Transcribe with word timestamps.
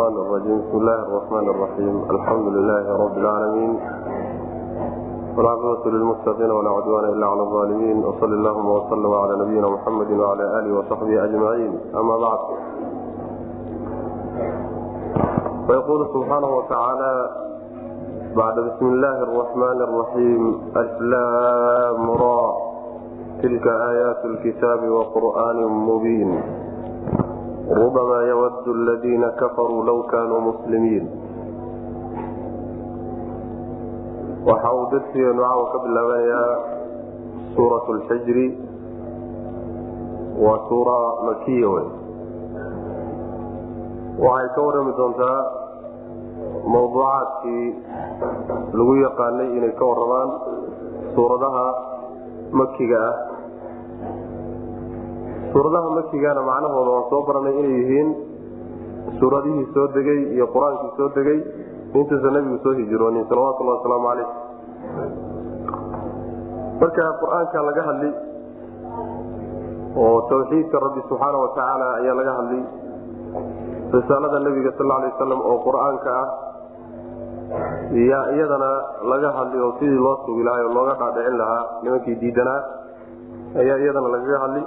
الشيطان 0.00 0.12
الرجيم 0.12 0.58
بسم 0.68 0.76
الله 0.78 0.94
الرحمن 1.02 1.48
الرحيم 1.48 1.94
الحمد 2.10 2.46
لله 2.48 2.84
رب 2.96 3.16
العالمين 3.18 3.72
والعاقبة 5.36 5.90
للمتقين 5.90 6.50
ولا 6.50 6.70
عدوان 6.70 7.04
إلا 7.04 7.26
على 7.26 7.40
الظالمين 7.42 8.04
وصل 8.04 8.32
اللهم 8.32 8.68
وسلم 8.70 9.12
على 9.14 9.36
نبينا 9.44 9.68
محمد 9.68 10.10
وعلى 10.10 10.44
آله 10.58 10.78
وصحبه 10.78 11.24
أجمعين 11.24 11.80
أما 11.96 12.16
بعد 12.18 12.38
فيقول 15.66 16.06
سبحانه 16.14 16.48
وتعالى 16.56 17.30
بعد 18.36 18.54
بسم 18.60 18.86
الله 18.86 19.16
الرحمن 19.22 19.78
الرحيم 19.82 20.42
أسلام 20.76 22.10
را 22.10 22.56
تلك 23.42 23.66
آيات 23.66 24.24
الكتاب 24.24 24.88
وقرآن 24.88 25.56
مبين 25.66 26.40
rubamaa 27.75 28.23
ywadu 28.31 28.73
ladiina 28.73 29.29
kafaruu 29.39 29.83
low 29.83 30.03
kaanuu 30.03 30.41
muslimiin 30.41 31.05
waxa 34.49 34.71
uu 34.73 34.85
darsigeenu 34.91 35.41
caawa 35.43 35.65
ka 35.71 35.79
bilaabanayaa 35.85 36.51
suurat 37.55 37.85
lxijri 37.97 38.45
waa 40.45 40.59
suura 40.69 40.97
makiya 41.25 41.69
wey 41.75 41.87
waxay 44.25 44.49
ka 44.55 44.61
warrami 44.67 44.93
doontaa 44.99 45.39
mawduucaadkii 46.73 47.67
lagu 48.77 48.95
yaqaanay 49.05 49.49
inay 49.57 49.73
ka 49.79 49.85
waramaan 49.91 50.29
suuradaha 51.15 51.65
makiga 52.51 52.99
ah 53.09 53.15
suuradaha 55.53 55.89
makigana 55.97 56.41
macnahooda 56.49 56.91
waan 56.95 57.05
soo 57.11 57.21
baranay 57.27 57.53
inay 57.59 57.73
yihiin 57.79 58.09
suuradihii 59.19 59.65
soo 59.75 59.87
degay 59.95 60.19
iyo 60.35 60.45
qur'aankii 60.55 60.91
soo 60.97 61.09
degay 61.17 61.39
intuusan 61.99 62.33
nabigu 62.35 62.57
soo 62.63 62.73
hijroonin 62.79 63.25
salawatulhi 63.31 63.71
wasalaamu 63.75 64.07
caleyh 64.09 64.29
marka 66.81 67.03
qur'aanka 67.21 67.57
laga 67.69 67.81
hadli 67.89 68.09
oo 70.03 70.17
tawxiidka 70.31 70.77
rabbi 70.85 71.01
subxaana 71.09 71.37
watacaala 71.45 71.87
ayaa 71.99 72.15
laga 72.19 72.33
hadli 72.39 72.59
risaalada 73.95 74.37
nebiga 74.47 74.71
sal 74.79 74.91
alay 74.97 75.09
wasalam 75.13 75.39
oo 75.51 75.57
qur'aanka 75.67 76.11
ah 76.21 76.27
yaa 78.09 78.23
iyadana 78.35 78.69
laga 79.11 79.29
hadli 79.37 79.57
oo 79.65 79.71
sidii 79.79 79.99
loo 80.05 80.15
sugi 80.25 80.43
lahaa 80.47 80.63
oo 80.67 80.73
looga 80.77 80.93
dhaadhicin 81.01 81.35
lahaa 81.41 81.63
nimankii 81.83 82.15
diidanaa 82.23 82.59
ayaa 83.61 83.77
iyadana 83.83 84.07
lagaga 84.15 84.37
hadli 84.45 84.63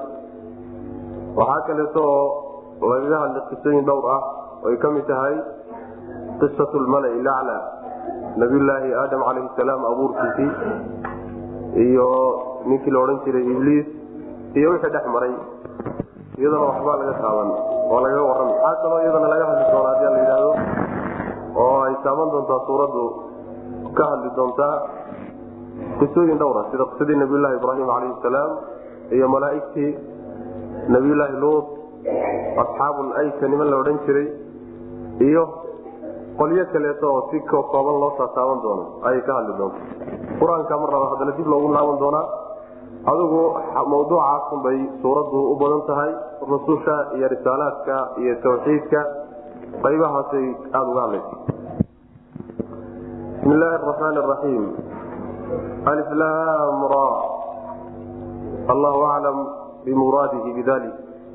waxaa 1.38 1.60
kaleeto 1.66 2.02
oo 2.82 2.88
lagaga 2.92 3.18
hadli 3.24 3.40
qisooyin 3.50 3.84
dhowr 3.88 4.06
ah 4.16 4.22
oay 4.66 4.76
ka 4.82 4.88
mid 4.96 5.06
tahay 5.10 5.34
qisat 6.40 6.72
lmalai 6.84 7.14
lacla 7.28 7.56
nabiyulaahi 8.42 8.90
aadam 9.02 9.20
calayhi 9.28 9.50
salaam 9.58 9.82
abuurkiisii 9.90 10.50
iyo 11.86 12.08
ninkii 12.70 12.92
la 12.94 12.98
odhan 13.04 13.18
jiray 13.26 13.44
ibliis 13.54 13.86
iyo 14.58 14.70
wixii 14.72 14.92
dhex 14.94 15.06
maray. 15.14 15.34
Iyadana 16.38 16.64
waxbaa 16.70 16.96
laga 17.00 17.14
taaban 17.22 17.48
oo 17.90 17.98
lagaga 18.04 18.22
warrami. 18.30 18.52
Waxaa 18.64 18.80
kaloo 18.82 19.00
iyadana 19.04 19.28
laga 19.34 19.44
hadli 19.50 19.64
doona 19.72 19.88
haddii 19.90 20.10
la 20.14 20.18
yidhaahdo 20.22 20.50
oo 21.62 21.76
ay 21.86 21.94
taaban 22.06 22.28
doontaa 22.34 22.60
suuraddu 22.68 23.04
ka 23.98 24.04
hadli 24.12 24.30
doontaa 24.38 24.74
qisooyin 26.00 26.38
dhowra 26.42 26.62
sida 26.70 26.84
qisadii 26.92 27.18
nabiyulaahi 27.22 27.56
ibraahim 27.60 27.86
calayhi 27.92 28.14
salaam 28.26 28.50
iyo 29.16 29.26
malaaigtii 29.34 29.90
nabiyulaahi 30.92 31.36
luut 31.40 31.66
asxaabul 32.62 33.10
ayka 33.20 33.44
niman 33.48 33.68
la 33.72 33.76
odhan 33.82 33.98
jiray 34.06 34.28
iyo 35.28 35.44
qolyo 36.38 36.64
kaleeto 36.72 37.06
oo 37.14 37.20
si 37.30 37.40
kooban 37.50 37.96
loo 38.02 38.12
taataaban 38.18 38.58
doono 38.64 38.84
ayay 39.08 39.22
ka 39.26 39.32
hadli 39.38 39.52
doonta. 39.58 39.80
Qur'aanka 40.40 40.74
mar 40.82 40.88
raba 40.94 41.06
haddana 41.12 41.32
dib 41.38 41.46
loogu 41.46 41.68
laaban 41.76 41.98
doonaa. 42.02 42.26
Adigu 43.10 43.40
mawduucaasun 43.92 44.58
bay 44.64 44.78
suuraddu 45.02 45.38
u 45.52 45.54
badan 45.60 45.82
tahay 45.88 46.12
rususha 46.50 46.96
iyo 47.16 47.26
risaalaadka 47.34 47.96
iyo 48.22 48.34
tawxiidka. 48.44 49.00
Qaybahaasay 49.84 50.46
aada 50.74 50.88
uga 50.90 51.00
hadlaysa. 51.06 51.34
Bismi 53.34 53.52
illaahi 53.54 53.74
araxmaan 53.78 54.16
araxiim 54.24 54.64
aliflam 55.90 56.78
ra. 56.92 57.06
Allahu 58.72 59.00
aclam 59.14 59.38
bimuraadihi 59.84 60.52
bidalik 60.58 60.94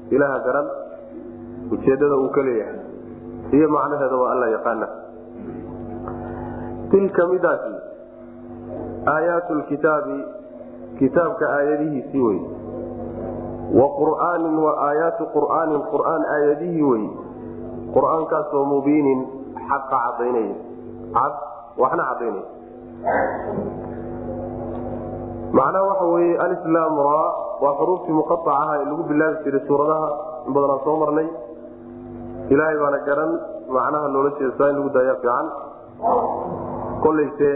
ilaha 0.10 0.38
garan 0.46 0.68
ujeedada 1.72 2.16
uu 2.18 2.30
ka 2.36 2.42
leeyahay 2.42 2.80
iyo 3.58 3.68
macnaheeda 3.70 4.16
waa 4.22 4.32
alla 4.34 4.48
yaqaana 4.56 4.88
tilka 6.92 7.28
midaasi 7.28 7.74
aayaatu 9.14 9.54
lkitaabi 9.62 10.18
kitaabka 11.00 11.46
aayadihiisii 11.58 12.22
wey 12.28 12.40
wa 13.80 13.88
qur'aanin 14.00 14.56
wa 14.66 14.72
aayaatu 14.88 15.30
qur'aanin 15.36 15.81
qur'aan 15.94 16.24
aayadihii 16.36 16.88
wey 16.92 17.06
qur'aankaasoo 17.98 18.66
mubiinin 18.74 19.20
xaqa 19.70 19.98
cadaynaya 20.06 20.56
cad 21.18 21.34
waxna 21.81 22.04
cadaynaya 22.10 22.48
macnaha 25.60 25.86
waxa 25.90 26.06
weye 26.16 26.34
alislaam 26.46 26.98
ra 27.10 27.22
waa 27.64 27.74
xuruuftii 27.80 28.16
muqaacaha 28.20 28.74
ee 28.81 28.86
lagu 28.92 29.03
bilaabi 29.12 29.38
jiray 29.46 29.64
suuradaha 29.70 30.08
in 30.47 30.52
badanaa 30.56 30.84
soo 30.86 30.96
marnay. 31.03 31.28
Ilaahay 32.53 32.78
baana 32.84 33.00
garan 33.08 33.31
macnaha 33.78 34.08
loola 34.16 34.30
jeeda 34.40 34.53
saa 34.59 34.70
in 34.72 34.78
lagu 34.80 34.90
daayaa 34.97 35.18
fiican. 35.24 35.46
Kolayse 37.03 37.50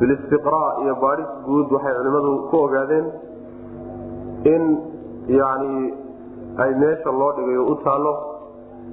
bilistiqraa 0.00 0.68
iyo 0.84 0.94
baadhis 1.04 1.30
guud 1.46 1.68
waxay 1.76 1.94
culimmadu 1.98 2.30
ku 2.50 2.56
ogaadeen 2.66 3.06
in 4.54 4.62
yani 5.40 5.72
ay 6.64 6.70
meesha 6.82 7.10
loo 7.20 7.30
dhigay 7.36 7.56
oo 7.62 7.66
u 7.72 7.76
taalo 7.86 8.12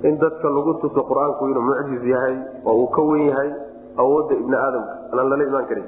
in 0.07 0.17
dadka 0.23 0.47
lagu 0.57 0.72
tuso 0.84 1.01
qur'aanku 1.09 1.41
inuu 1.51 1.63
mucjiz 1.69 2.03
yahay 2.13 2.35
oo 2.69 2.75
uu 2.81 2.88
ka 2.95 3.01
wen 3.09 3.22
yahay 3.29 3.50
awoodda 4.03 4.34
ibni 4.41 4.57
aadamka 4.63 4.94
anaan 5.11 5.28
lala 5.31 5.44
imaan 5.50 5.66
karin 5.69 5.85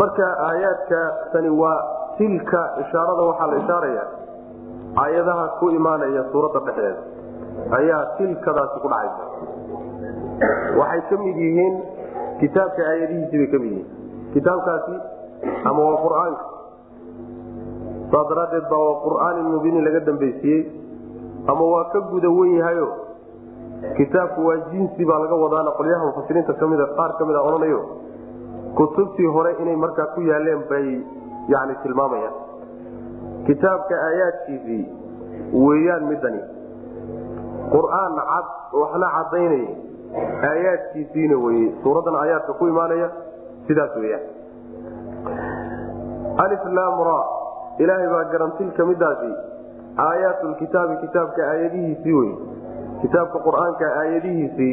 marka 0.00 0.26
aayaadka 0.48 1.00
tani 1.32 1.50
waa 1.62 1.78
tilka 2.18 2.60
ishaarada 2.84 3.22
waxaa 3.30 3.46
la 3.52 3.56
ishaaraya 3.62 4.04
aayadaha 5.04 5.44
ku 5.60 5.70
imaanaya 5.78 6.22
suuradda 6.32 6.60
dhexdeeda. 6.66 7.00
Ayaa 7.78 8.02
tilkadaasi 8.18 8.76
ku 8.84 8.88
dhacaysa. 8.92 9.24
Waxay 10.80 11.00
ka 11.10 11.16
mid 11.24 11.36
yihiin 11.44 11.74
kitaabka 12.40 12.82
aayadihiisi 12.92 13.36
bay 13.40 13.48
ka 13.54 13.58
mid 13.64 13.70
yihiin. 13.72 13.88
Kitaabkaasi 14.34 14.94
ama 15.70 15.80
waa 15.88 15.98
qur'aanka. 16.04 16.44
Saas 18.12 18.26
daraaddeed 18.32 18.66
baa 18.72 18.82
waa 18.86 18.96
qur'aanin 19.06 19.46
mubiinin 19.54 19.84
laga 19.88 20.00
dambaysiiyey 20.08 20.62
ama 21.52 21.64
waa 21.74 21.84
ka 21.92 22.00
guda 22.12 22.28
wen 22.38 22.52
yahayo 22.60 22.88
kitaabku 24.00 24.40
waa 24.48 24.58
jinsi 24.72 25.04
baa 25.10 25.18
laga 25.24 25.36
wadaana 25.44 25.70
qolyaha 25.78 26.04
mufasiriinta 26.10 26.52
kamida 26.60 26.86
qaar 26.98 27.10
ka 27.18 27.24
mid 27.28 27.36
a 27.36 27.42
odhanayo 27.48 27.80
kutubtii 28.80 29.26
hore 29.36 29.52
inay 29.62 29.76
markaa 29.84 30.06
ku 30.14 30.20
yaaleen 30.30 30.62
bay 30.70 30.86
yani 31.54 31.74
tilmaamayaan. 31.82 32.36
Kitaabka 33.46 33.94
aayaadkiisii 34.08 34.84
weeyaan 35.64 36.04
midani 36.12 36.42
qur'aan 37.74 38.14
cad 38.30 38.46
waxna 38.80 39.08
cadaynaya 39.16 39.70
aayaadkiisiina 40.50 41.36
weye 41.44 41.66
suuraddan 41.82 42.16
aayaadka 42.22 42.52
ku 42.60 42.64
imaanaya 42.72 43.08
sidaas 43.68 43.94
weyaan 44.02 44.24
aliflam 46.44 46.96
ra 47.08 47.18
ilaahay 47.84 48.08
baa 48.14 48.24
garan 48.32 48.52
tilka 48.58 48.86
midaasi 48.90 49.30
aayaatulkitaabi 50.08 50.96
kitaabka 51.04 51.48
aayadihiisii 51.52 52.14
wey 52.20 52.32
kitaabka 53.02 53.38
qur'aanka 53.48 53.86
aayadihiisii 54.02 54.72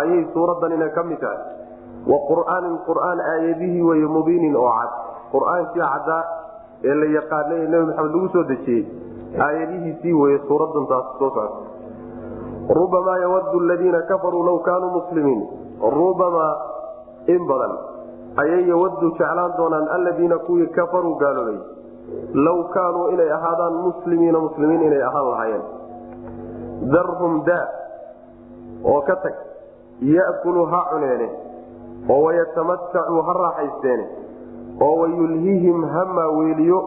ayay 0.00 0.22
suuraddanina 0.34 0.88
ka 0.96 1.02
mid 1.10 1.20
tahay 1.24 1.40
wa 2.06 2.18
qur'aanin 2.30 2.76
qur'aan 2.86 3.18
aayadihii 3.20 3.82
wey 3.82 4.02
mubiinin 4.16 4.56
oo 4.56 4.70
cad. 4.78 4.90
Qur'aankii 5.32 5.82
caddaa 5.82 6.22
ee 6.84 6.94
la 6.94 7.06
yaqaanay 7.18 7.58
ee 7.64 7.68
nebi 7.72 7.84
maxamed 7.86 8.12
lagu 8.14 8.28
soo 8.34 8.44
dejiyey. 8.50 8.84
Aayadihiisii 9.46 10.12
weye 10.20 10.38
suuradan 10.48 10.86
taas 10.92 11.06
soo 11.18 11.30
socota 11.30 11.66
rubamaa 12.78 13.18
yawadu 13.18 13.60
ladiina 13.60 14.02
kafaruu 14.02 14.42
law 14.44 14.58
kaanuu 14.68 14.90
muslimiin 14.90 15.40
rubamaa 15.96 16.54
in 17.34 17.46
badan 17.48 17.74
ayay 18.42 18.68
yawadu 18.68 19.10
jeclaan 19.10 19.52
doonaan 19.58 19.88
alladiina 19.96 20.38
kuwii 20.46 20.66
kafaruu 20.76 21.14
gaaloobay 21.22 21.58
law 22.46 22.58
kaanuu 22.74 23.08
inay 23.14 23.30
ahaadaan 23.32 23.76
muslimiina 23.86 24.38
muslimiin 24.46 24.82
inay 24.88 25.02
ahaan 25.02 25.30
lahaayeen. 25.30 25.64
Darhum 26.92 27.44
daa 27.48 27.66
oo 28.84 29.00
ka 29.08 29.16
tag 29.24 29.34
yakulu 30.00 30.66
ha 30.72 30.80
cuneene 30.90 31.28
oo 32.12 32.20
wayatamatacuu 32.26 33.20
ha 33.28 33.32
raaxaysteene 33.42 34.04
oo 34.86 34.94
wayulhihim 35.02 35.78
ha 35.94 36.02
maaweeliyo 36.18 36.78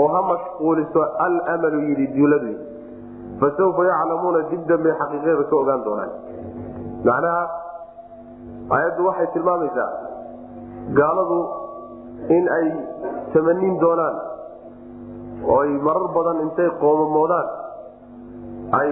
oo 0.00 0.08
ha 0.14 0.20
mashquuliso 0.30 1.02
almalu 1.26 1.80
yidhi 1.88 2.06
duuladu. 2.16 2.52
Fasawfa 3.40 3.82
yaclamuuna 3.90 4.40
dib 4.50 4.62
dambay 4.70 4.92
xaqiiqada 5.00 5.44
ka 5.50 5.56
ogaan 5.62 5.80
doonaan. 5.86 6.10
Macnaha 7.06 7.42
aayaddu 8.76 9.06
waxay 9.08 9.26
tilmaamaysaa 9.34 9.90
gaaladu 10.98 11.38
in 12.36 12.44
ay 12.58 12.66
tamanin 13.34 13.74
doonaan 13.84 14.16
oo 15.52 15.58
ay 15.64 15.72
marar 15.86 16.06
badan 16.16 16.38
intay 16.46 16.70
qoomamoodaan 16.82 17.48
ay 18.80 18.90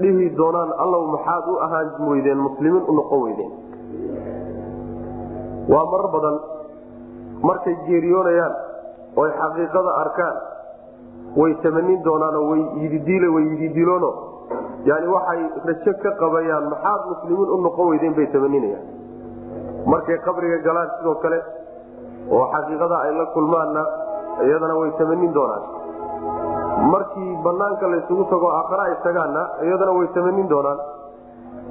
dhihi 0.00 0.26
doonaan 0.40 0.70
allow 0.84 1.02
maxaad 1.14 1.44
u 1.52 1.54
ahaan 1.66 1.88
weydeen 2.10 2.38
muslimiin 2.46 2.84
u 2.90 2.92
noqon 3.00 3.20
weydeen 3.26 3.52
waa 5.72 5.84
marar 5.92 6.08
badan 6.14 6.36
markay 7.48 7.74
geeriyoonayaan 7.86 8.54
oy 9.22 9.30
xaqiiqada 9.40 9.90
arkaan 10.02 10.36
way 11.40 11.52
tamanin 11.64 12.00
doonaanoo 12.06 12.44
way 12.50 12.62
yididiil 12.82 13.24
way 13.34 13.44
yididiiloono. 13.52 14.10
Yani 14.88 15.06
waxay 15.14 15.40
rajo 15.68 15.92
ka 16.02 16.10
qabayaan 16.22 16.64
maxaad 16.72 17.00
muslimiin 17.10 17.50
u 17.54 17.56
noqon 17.66 17.86
weydeen 17.90 18.14
bay 18.18 18.26
tamaninayaan 18.34 18.84
markay 19.92 20.18
qabriga 20.26 20.58
galaan 20.66 20.90
sidoo 20.98 21.14
kale 21.22 21.38
oo 22.36 22.44
xaqiiqada 22.54 22.96
ay 23.06 23.12
la 23.18 23.26
kulmaanna 23.34 23.82
iyadana 24.46 24.74
way 24.80 24.90
tamanin 24.98 25.32
doonaan. 25.34 25.62
Markii 26.92 27.30
banaanka 27.44 27.86
laysugu 27.92 28.24
tago 28.32 28.48
aakhare 28.58 28.82
ay 28.90 28.94
tagaanna 29.06 29.42
iyadana 29.66 29.92
way 29.98 30.08
tamanin 30.16 30.48
doonaan 30.52 30.78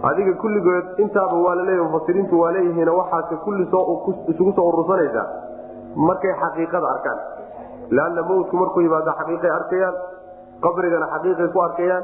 adiga 0.01 0.33
kulligood 0.41 0.85
intaaba 1.03 1.37
waa 1.45 1.55
laleeya 1.55 1.83
mufasiriintu 1.83 2.39
waa 2.41 2.51
leeyihiin 2.55 2.89
waxaase 2.99 3.35
kulli 3.45 3.63
isugu 4.31 4.51
soo 4.57 4.67
urursanaysaa 4.71 5.27
markay 5.95 6.33
xaqiiqada 6.41 6.87
arkaan. 6.95 7.19
Leanna 7.95 8.21
mawdku 8.29 8.55
markuu 8.61 8.81
yimaado 8.85 9.11
xaqiiqay 9.19 9.51
arkayaan 9.59 9.95
qabrigana 10.65 11.07
xaqiiqay 11.13 11.47
ku 11.53 11.59
arkayaan. 11.67 12.03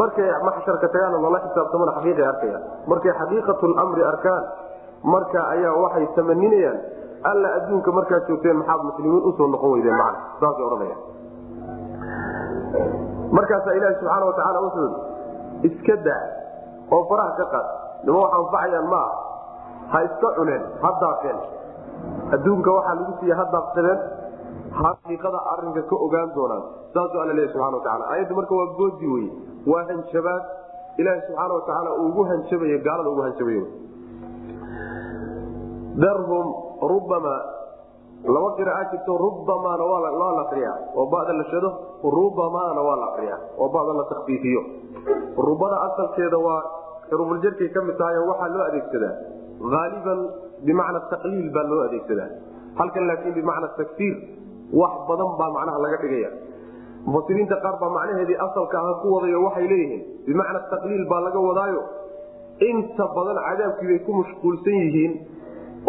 Markay 0.00 0.28
maxsharka 0.48 0.88
tagaana 0.94 1.18
lala 1.24 1.38
xisaabtamana 1.46 1.92
xaqiiqay 1.98 2.26
arkayaan. 2.32 2.62
Markay 2.90 3.12
xaqiiqatlamri 3.20 4.02
arkaan 4.12 4.42
marka 5.12 5.40
ayaa 5.54 5.74
waxay 5.82 6.06
tamaninayaan 6.16 6.78
alla 7.30 7.48
adduunka 7.58 7.90
markaad 7.98 8.22
joogteen 8.28 8.56
maxaad 8.60 8.80
muslimiin 8.88 9.22
u 9.28 9.32
soo 9.38 9.46
noqon 9.54 9.70
weydeen 9.74 9.96
man 10.00 10.14
saasay 10.40 10.64
odhanaya 10.68 10.96
markaasaa 13.36 13.72
ilaahi 13.78 13.94
subxaana 14.00 14.26
watacaala 14.30 14.60
wuxuu 14.66 14.90
iska 15.68 15.96
daa 16.06 16.22
oo 16.94 17.02
faraha 17.10 17.32
ka 17.40 17.44
qaad. 17.54 17.66
Nima 18.04 18.18
wax 18.24 18.32
anfacayaan 18.38 18.86
ma 18.92 19.00
ah 19.06 19.12
ha 19.92 19.98
iska 20.08 20.28
cuneen 20.38 20.62
ha 20.82 20.90
daaqeen. 21.02 21.38
Adduunka 22.34 22.70
waxaa 22.76 22.94
lagu 23.00 23.12
siiya 23.20 23.34
ha 23.40 23.44
daaqsadeen. 23.54 24.00
Xaqiiqada 24.80 25.38
arinka 25.52 25.82
ka 25.90 25.96
ogaan 26.06 26.28
doonaan. 26.36 26.62
Saasuu 26.94 27.20
alla 27.22 27.34
leeya 27.38 27.50
subxana 27.52 27.76
wataala 27.80 28.04
aayaddu 28.12 28.34
marka 28.38 28.54
waa 28.60 28.68
goodi 28.78 29.06
wey 29.14 29.26
waa 29.70 29.82
hanjabaad. 29.90 30.42
Ilaahi 31.00 31.20
subxaana 31.26 31.52
watacaala 31.58 31.90
uu 32.00 32.06
ugu 32.10 32.22
hanjabayo 32.30 32.78
gaalada 32.86 33.08
ugu 33.14 33.22
hanjabayo 33.26 33.64
darhum 36.02 36.46
rubama 36.92 37.34
laba 38.34 38.48
qiraaa 38.58 38.84
jirto 38.92 39.12
rubamaana 39.24 39.84
waa 39.90 40.00
la 40.06 40.40
akriya 40.46 40.72
oo 41.00 41.06
bada 41.14 41.32
la 41.40 41.44
shado 41.52 41.70
rubamaana 42.18 42.80
waa 42.88 42.96
la 43.02 43.06
akriya 43.12 43.36
oo 43.62 43.68
bada 43.76 43.92
la 44.00 44.04
takfiifiyo 44.12 44.62
rubada 45.48 45.76
asalkeeda 45.88 46.38
waa 46.46 46.60
xurufuljarkay 47.10 47.68
ka 47.76 47.80
mid 47.88 47.96
tahay 48.00 48.18
waxaa 48.30 48.48
loo 48.54 48.64
adeegsadaa. 48.70 49.14
Aaliban 49.80 50.20
bimacna 50.66 51.00
taqliil 51.12 51.48
baa 51.56 51.64
loo 51.70 51.80
adeegsadaa. 51.88 52.28
Halkan 52.78 53.04
laakiin 53.08 53.34
bimacna 53.38 53.68
takfiir 53.78 54.16
wax 54.80 54.94
badan 55.08 55.30
baa 55.40 55.50
macnaha 55.56 55.78
laga 55.84 55.98
dhigaya 56.02 56.30
mufasiriinta 57.06 57.56
qaar 57.64 57.76
baa 57.82 57.90
macnaheedii 57.96 58.38
asalka 58.46 58.76
ah 58.88 58.94
ku 59.02 59.06
wadayo 59.14 59.38
waxay 59.46 59.66
leeyihiin 59.72 60.02
bimacna 60.28 60.60
taqliil 60.72 61.04
baa 61.12 61.20
laga 61.26 61.38
wadaayo. 61.48 61.82
Inta 62.70 63.04
badan 63.16 63.38
cadaabkiibay 63.46 63.98
ku 64.06 64.10
mashquulsan 64.20 64.76
yihiin 64.82 65.12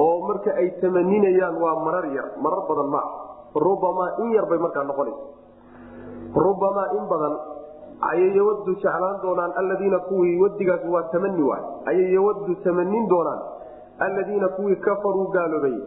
oo 0.05 0.17
marka 0.27 0.51
ay 0.61 0.67
tamaninayaan 0.81 1.55
waa 1.63 1.75
marar 1.85 2.05
yar 2.17 2.27
marar 2.45 2.61
badan 2.69 2.89
ma 2.95 3.01
ah 3.01 3.09
rubamaa 3.65 4.09
in 4.23 4.31
yar 4.37 4.45
bay 4.49 4.59
markaa 4.65 4.83
noqonaysa. 4.89 5.23
Rubamaa 6.45 6.87
in 6.97 7.03
badan 7.11 7.33
ayay 8.11 8.29
yawadu 8.37 8.75
jeclaan 8.75 9.15
doonaan 9.23 9.51
alladiina 9.61 9.99
kuwii 10.09 10.37
wadigaas 10.41 10.83
waa 10.93 11.03
tamani 11.13 11.41
waay. 11.49 11.63
Ayay 11.89 12.13
yawadu 12.13 12.53
tamanin 12.63 13.07
doonaan 13.09 13.41
alladiina 14.05 14.47
kuwii 14.57 14.75
kafaruu 14.85 15.27
gaaloobay. 15.33 15.77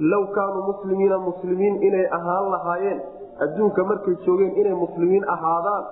Low 0.00 0.24
kaanuu 0.36 0.62
muslimiina 0.72 1.18
muslimiin 1.18 1.82
inay 1.82 2.06
ahaan 2.18 2.46
lahaayeen 2.54 3.00
adduunka 3.44 3.84
markay 3.84 4.14
joogeen 4.24 4.56
inay 4.56 4.74
muslimiin 4.84 5.24
ahaadaan 5.34 5.84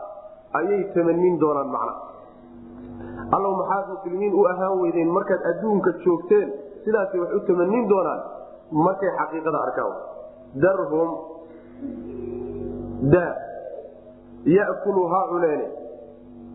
ayay 0.62 0.81
tamanin 0.94 1.37
doonaan 1.43 1.69
macna. 1.75 1.94
Allow 3.37 3.52
maxaad 3.61 3.87
muslimiin 3.94 4.32
u 4.34 4.46
ahaan 4.52 4.81
weydeen 4.81 5.11
markaad 5.19 5.43
adduunka 5.52 5.90
joogteen 6.06 6.49
sidaasay 6.87 7.21
wax 7.23 7.31
u 7.38 7.41
tamanin 7.49 7.85
doonaan 7.93 8.21
markay 8.87 9.11
xaqiiqada 9.19 9.59
arkaan 9.67 9.94
darhum 10.65 11.11
da 13.15 13.27
yakulu 14.59 15.03
ha 15.12 15.21
cuneene. 15.31 15.67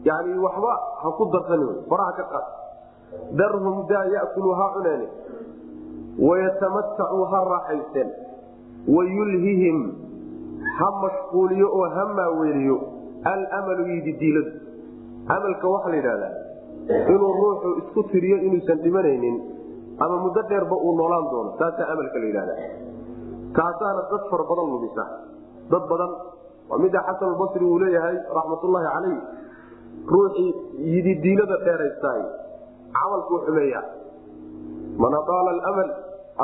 Yani 0.10 0.34
waxba 0.46 0.74
ha 1.02 1.08
ku 1.18 1.24
darsan 1.34 1.62
faraha 1.90 2.12
ka 2.18 2.24
qaad. 2.32 2.46
Darhum 3.40 3.76
da 3.90 4.00
yakulu 4.16 4.50
ha 4.60 4.66
cuneene. 4.76 5.08
Wayatamatacuu 6.28 7.24
ha 7.32 7.40
raaxaysteen. 7.54 8.10
Wayulhihim 8.96 9.78
ha 10.78 10.88
mashquuliyo 11.04 11.68
oo 11.80 11.88
ha 11.96 12.04
maaweeliyo 12.18 12.78
almalu 13.24 13.84
yididiiladu 13.94 14.52
amalka 15.36 15.68
waxaa 15.74 15.90
la 15.94 15.96
yidhahdaa 15.96 16.34
inuu 17.14 17.34
ruuxu 17.42 17.70
isku 17.82 18.04
tiriyo 18.12 18.38
inuusan 18.48 18.80
dhimanaynin 18.86 19.36
ama 20.04 20.16
muddo 20.26 20.42
dheerba 20.50 20.76
uu 20.86 20.94
noolaan 21.00 21.26
doono 21.32 21.50
taasaa 21.62 21.88
amalka 21.94 22.18
la 22.24 22.26
yidhahda 22.30 22.56
kaasaana 23.58 24.02
dad 24.12 24.24
fara 24.32 24.44
badan 24.52 24.68
lumisa. 24.74 25.04
Dad 25.72 25.84
badan 25.92 26.12
waa 26.70 26.80
mida 26.84 27.00
xasanulbasri 27.08 27.66
uu 27.72 27.80
leeyahay 27.84 28.16
raxmatullaahi 28.38 28.88
calayh 28.96 29.18
ruuxii 30.14 30.50
yididiilada 30.94 31.58
dheeraystaay 31.66 32.22
camalkuu 32.98 33.40
xumeeya 33.46 33.82
man 35.04 35.14
adaala 35.22 35.52
almal 35.70 35.90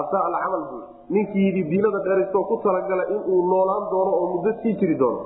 asaa 0.01 0.21
alcamal 0.29 0.63
buu 0.71 0.81
ninkii 1.15 1.43
yididiilada 1.47 1.99
dheeraystaoo 2.07 2.45
ku 2.51 2.55
talagala 2.65 3.03
inuu 3.15 3.39
noolaan 3.51 3.83
doono 3.93 4.11
oo 4.21 4.27
muddo 4.33 4.51
sii 4.61 4.73
jiri 4.81 4.95
doono. 5.01 5.21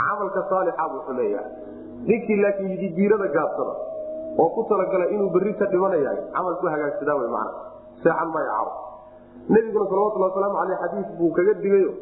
Camalka 0.00 0.40
saalixa 0.50 0.84
buu 0.92 1.02
xumeeya 1.08 1.42
ninkii 2.10 2.38
laakiin 2.42 2.70
yididiilada 2.74 3.26
gaabsada 3.36 3.74
oo 4.38 4.48
ku 4.54 4.62
talagala 4.70 5.06
inuu 5.14 5.30
berrita 5.34 5.66
dhimanaya 5.72 6.12
camalku 6.36 6.66
hagaagsadaa 6.74 7.16
w 7.22 7.28
man 7.34 7.48
seexan 8.02 8.28
maayo 8.34 8.50
caro 8.56 8.72
nebiguna 9.54 9.84
salawatulli 9.92 10.24
wasalaamu 10.28 10.58
aleyh 10.62 10.78
xadiis 10.84 11.08
buu 11.18 11.30
kaga 11.38 11.54
digayo 11.64 11.92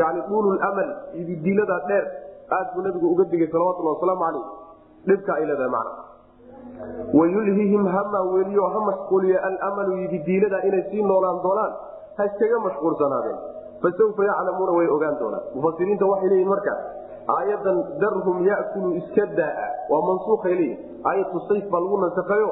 yani 0.00 0.20
duululamal 0.28 0.90
yididiilada 1.18 1.76
dheer 1.88 2.04
aad 2.58 2.66
buu 2.74 2.82
nabigu 2.86 3.06
uga 3.14 3.24
digay 3.32 3.48
salawatulli 3.54 3.90
wasalaamu 3.94 4.24
aleyh 4.30 4.46
dhibka 5.08 5.32
ay 5.38 5.44
leedahay 5.50 5.72
man 5.76 5.88
wayulhihim 7.18 7.86
ha 7.94 8.02
maaweeliyo 8.14 8.64
ha 8.74 8.80
mashquuliyo 8.90 9.38
almalu 9.48 9.92
yididiilada 10.02 10.58
inay 10.68 10.82
sii 10.90 11.02
noolaan 11.10 11.38
doonaan 11.46 11.72
ha 12.16 12.22
iskaga 12.28 12.58
mashquulsanaadeen. 12.66 13.38
Fasawfa 13.82 14.22
yaclamuuna 14.28 14.72
way 14.78 14.88
ogaan 14.96 15.16
doonaan. 15.20 15.44
Mufasiriinta 15.54 16.04
waxay 16.12 16.28
leeyihiin 16.32 16.50
marka 16.54 16.72
aayadan 17.36 17.78
darhum 18.02 18.38
yakulu 18.50 18.88
iska 19.00 19.24
daa 19.38 19.68
waa 19.92 20.02
mansuuay 20.08 20.54
leeyihiin 20.60 21.06
aayatu 21.10 21.40
sayf 21.48 21.64
baa 21.72 21.80
lagu 21.84 21.96
nasakayo 22.04 22.50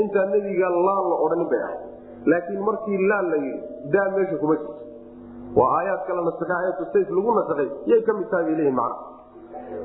intaa 0.00 0.26
nebiga 0.32 0.68
laan 0.86 1.04
la 1.10 1.16
odhanin 1.24 1.48
bay 1.52 1.62
ahay 1.66 1.78
laakiin 2.32 2.62
markii 2.68 2.98
laan 3.10 3.26
la 3.32 3.38
yidhi 3.44 3.60
daa 3.94 4.06
meesha 4.16 4.36
kuma 4.42 4.54
jirto. 4.60 4.72
Waa 5.58 5.70
aayaad 5.78 6.00
kala 6.06 6.20
nasakay 6.28 6.56
aayatu 6.60 6.84
sayf 6.94 7.08
lagu 7.16 7.30
nasakay 7.38 7.68
yay 7.90 8.00
ka 8.06 8.12
mid 8.18 8.28
tahay 8.32 8.44
bay 8.48 8.56
leeyihiin 8.60 8.78
macna. 8.80 8.96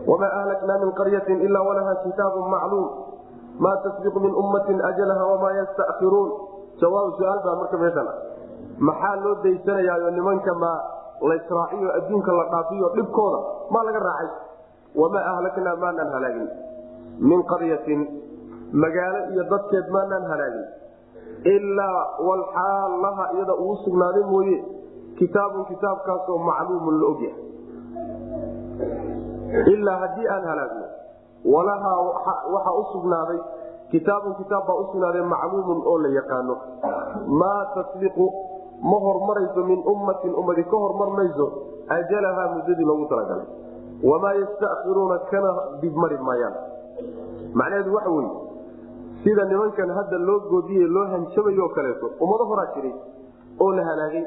Wamaa 0.10 0.32
ahlaknaa 0.40 0.78
min 0.84 0.92
qaryatin 1.00 1.38
ilaa 1.48 1.64
walaha 1.70 1.94
kitaabun 2.06 2.48
macluum. 2.56 2.88
Maa 3.64 3.76
tasbiqu 3.86 4.20
min 4.26 4.34
ummatin 4.42 4.78
ajalaha 4.90 5.24
wamaa 5.34 5.54
yastakiruun 5.62 6.30
jawaab 6.82 7.10
su'aal 7.20 7.40
baa 7.46 7.56
marka 7.62 7.78
meeshan 7.84 8.08
maxaa 8.88 9.16
loo 9.24 9.36
daysanayaayo 9.44 10.10
nimanka 10.18 10.54
laysraaciyo 11.22 11.90
adduunka 11.98 12.32
la 12.32 12.44
dhaafiyo 12.54 12.90
dhibkooda 12.96 13.40
maa 13.70 13.84
laga 13.84 14.00
raacay. 14.00 14.30
Wamaa 14.96 15.26
ahlaknaa 15.32 15.76
maanaan 15.76 16.12
halaagin. 16.14 16.50
Min 17.20 17.44
qaryatin 17.44 18.00
magaalo 18.74 19.20
iyo 19.34 19.44
dadkeed 19.52 19.88
maanaan 19.90 20.26
halaagin. 20.32 20.66
Ilaa 21.44 22.00
walxaal 22.28 22.94
iyada 23.36 23.54
uu 23.56 23.76
sugnaaday 23.86 24.24
mooye 24.24 24.58
kitaabun 25.20 25.66
kitaabkaasoo 25.66 26.38
macluumun 26.38 27.02
la 27.02 27.08
ogyahay. 27.08 27.44
Ilaa 29.74 29.98
haddii 30.00 30.28
aan 30.28 30.44
halaagno 30.44 30.86
walahaa 31.46 31.98
waxaa 32.54 32.74
u 32.82 32.84
sugnaaday 32.94 33.40
kitaabun 33.92 34.36
kitaab 34.36 34.68
baa 34.68 34.76
usugnaaday 34.84 35.22
macluumun 35.22 35.82
oo 35.86 35.98
la 35.98 36.10
yaqaano. 36.18 36.56
Maa 37.28 37.66
tasbiqu 37.76 38.26
ma 38.82 38.98
hormarayso 39.06 39.64
min 39.70 39.80
ummatin 39.94 40.34
ummadi 40.42 40.64
ka 40.72 40.78
hormar 40.84 41.10
mayso 41.20 41.46
ajalahaa 41.98 42.48
muddadii 42.56 42.86
loogu 42.90 43.06
talagalay. 43.12 43.48
Wamaa 44.10 44.34
yastakiruuna 44.42 45.18
kana 45.32 45.50
dibmari 45.82 46.18
maayaan 46.28 46.56
macnaheedu 47.60 47.94
waxa 47.96 48.10
weye 48.18 48.30
sida 49.24 49.44
nimankan 49.52 49.90
hadda 49.98 50.18
loo 50.28 50.40
goodiye 50.52 50.88
loo 50.96 51.06
hanjabayo 51.14 51.70
kaleeto 51.76 52.08
ummado 52.24 52.46
horaa 52.52 52.68
jiray 52.76 52.94
oo 53.60 53.72
la 53.78 53.84
halaagay. 53.90 54.26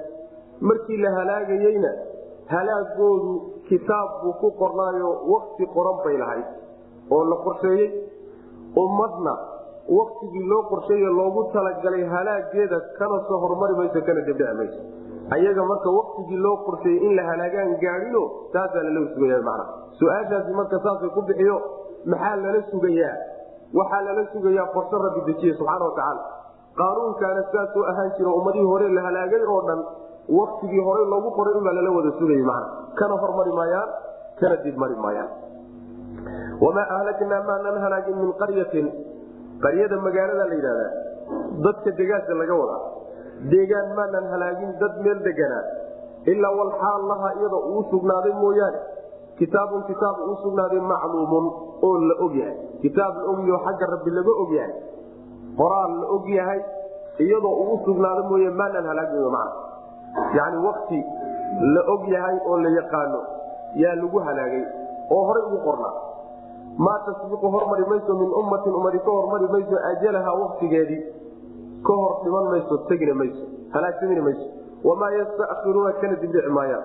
Markii 0.61 0.97
la 1.05 1.11
halaagayeyna 1.19 1.91
halaagoodu 2.53 3.33
kitaab 3.69 4.11
buu 4.23 4.33
ku 4.43 4.51
qornaayo 4.61 5.09
wakti 5.33 5.67
qoran 5.75 5.97
bay 6.05 6.17
lahayd 6.23 6.47
oo 7.11 7.25
la 7.31 7.37
qorsheeyey. 7.47 7.89
Ummadna 8.83 9.33
waktigii 9.89 10.45
loo 10.51 10.63
qorsheeye 10.71 11.09
loogu 11.19 11.43
talagalay 11.53 12.05
halaageeda 12.15 12.81
kana 12.99 13.19
soo 13.29 13.39
hormari 13.45 13.75
mayso 13.81 14.01
kana 14.07 14.21
debdheci 14.29 14.57
mayso. 14.61 14.81
Ayaga 15.35 15.63
marka 15.71 15.91
waktigii 15.99 16.37
loo 16.47 16.57
qorsheeyey 16.67 17.07
in 17.07 17.17
la 17.17 17.23
halaagaan 17.31 17.75
gaadino 17.83 18.23
taasaa 18.53 18.83
lala 18.87 19.07
sugaya 19.15 19.41
mana 19.49 19.65
su'aashaasi 19.99 20.53
marka 20.61 20.79
saasay 20.87 21.11
ku 21.17 21.23
bixiyo 21.31 21.57
maxaa 22.07 22.37
lala 22.37 22.61
sugayaa? 22.71 23.15
Waxaa 23.79 24.03
lala 24.07 24.23
sugayaa 24.33 24.67
qorshe 24.77 24.97
rabbi 25.07 25.21
dejiye 25.29 25.53
subxaana 25.59 25.85
watacaala 25.91 26.23
qaanuunkaana 26.81 27.43
saasoo 27.53 27.85
ahaan 27.91 28.11
jira 28.19 28.31
ummadihii 28.39 28.69
hore 28.73 28.89
la 28.97 29.03
halaagay 29.09 29.43
oo 29.55 29.61
dhan 29.69 29.81
waktigii 30.39 30.83
horey 30.89 31.07
loogu 31.13 31.31
qoray 31.39 31.55
inbaa 31.61 31.75
lala 31.79 31.91
wada 31.99 32.11
sugayay 32.19 32.45
mana 32.51 32.67
kana 33.01 33.15
hormari 33.23 33.53
maayaan 33.61 33.89
kana 34.41 34.57
dibmari 34.65 34.97
maayaan. 35.05 35.31
Wamaa 36.65 36.87
ahlaknaa 36.97 37.43
maanan 37.49 37.77
halaagin 37.85 38.17
min 38.23 38.31
qaryatin 38.43 38.87
qaryada 39.65 39.97
magaalada 40.07 40.45
la 40.51 40.55
yidhahdaa 40.59 40.91
dadka 41.65 41.91
degaanka 42.01 42.33
laga 42.41 42.55
wadaa 42.63 42.81
deegaan 43.53 43.89
maanan 43.99 44.25
halaagin 44.33 44.71
dad 44.83 44.95
meel 45.05 45.19
deganaa 45.29 45.65
ilaa 46.33 46.53
walxaal 46.61 47.03
laha 47.11 47.29
iyada 47.41 47.59
uu 47.73 47.83
sugnaaday 47.93 48.35
mooyaane. 48.43 48.81
Kitaabun 49.39 49.83
kitaab 49.91 50.17
uu 50.29 50.37
sugnaaday 50.45 50.81
macluumun 50.91 51.47
oo 51.87 51.93
la 52.09 52.15
og 52.25 52.35
yahay. 52.41 52.57
Kitaab 52.83 53.15
la 53.21 53.25
ogyaho 53.33 53.59
xagga 53.67 53.87
rabbi 53.95 54.11
laga 54.19 54.33
og 54.43 54.51
yahay. 54.59 54.75
Qoraal 55.61 55.93
la 56.03 56.07
og 56.17 56.27
yahay 56.37 56.61
iyadoo 57.27 57.55
uu 57.65 57.79
sugnaaday 57.87 58.25
mooye 58.31 58.51
maanan 58.61 58.87
halaagin 58.91 59.27
man 59.37 59.49
yani 60.39 60.59
wakti 60.67 61.01
la 61.75 61.83
og 61.95 62.03
yahay 62.15 62.37
oo 62.47 62.57
la 62.65 62.71
yaqaano 62.79 63.21
yaa 63.83 63.95
lagu 64.03 64.19
halaagay 64.29 64.65
oo 65.15 65.23
horay 65.29 65.45
ugu 65.49 65.59
qornaa 65.67 65.95
maa 66.79 66.99
tasbiqu 67.07 67.47
hormari 67.57 67.85
mayso 67.91 68.13
min 68.23 68.31
ummatin 68.41 68.73
ummadi 68.75 68.99
ka 68.99 69.11
hormari 69.11 69.47
mayso 69.55 69.77
ajalaha 69.91 70.33
waktigeedii 70.43 71.03
ka 71.87 71.93
hor 72.03 72.13
dhiman 72.25 72.51
mayso 72.55 72.77
tegina 72.89 73.15
mayso 73.15 73.45
halaagsamina 73.73 74.23
mayso. 74.23 74.47
Wamaa 74.85 75.11
yastakiruuna 75.11 75.93
kana 76.01 76.17
dibdhici 76.17 76.49
maayaan. 76.49 76.85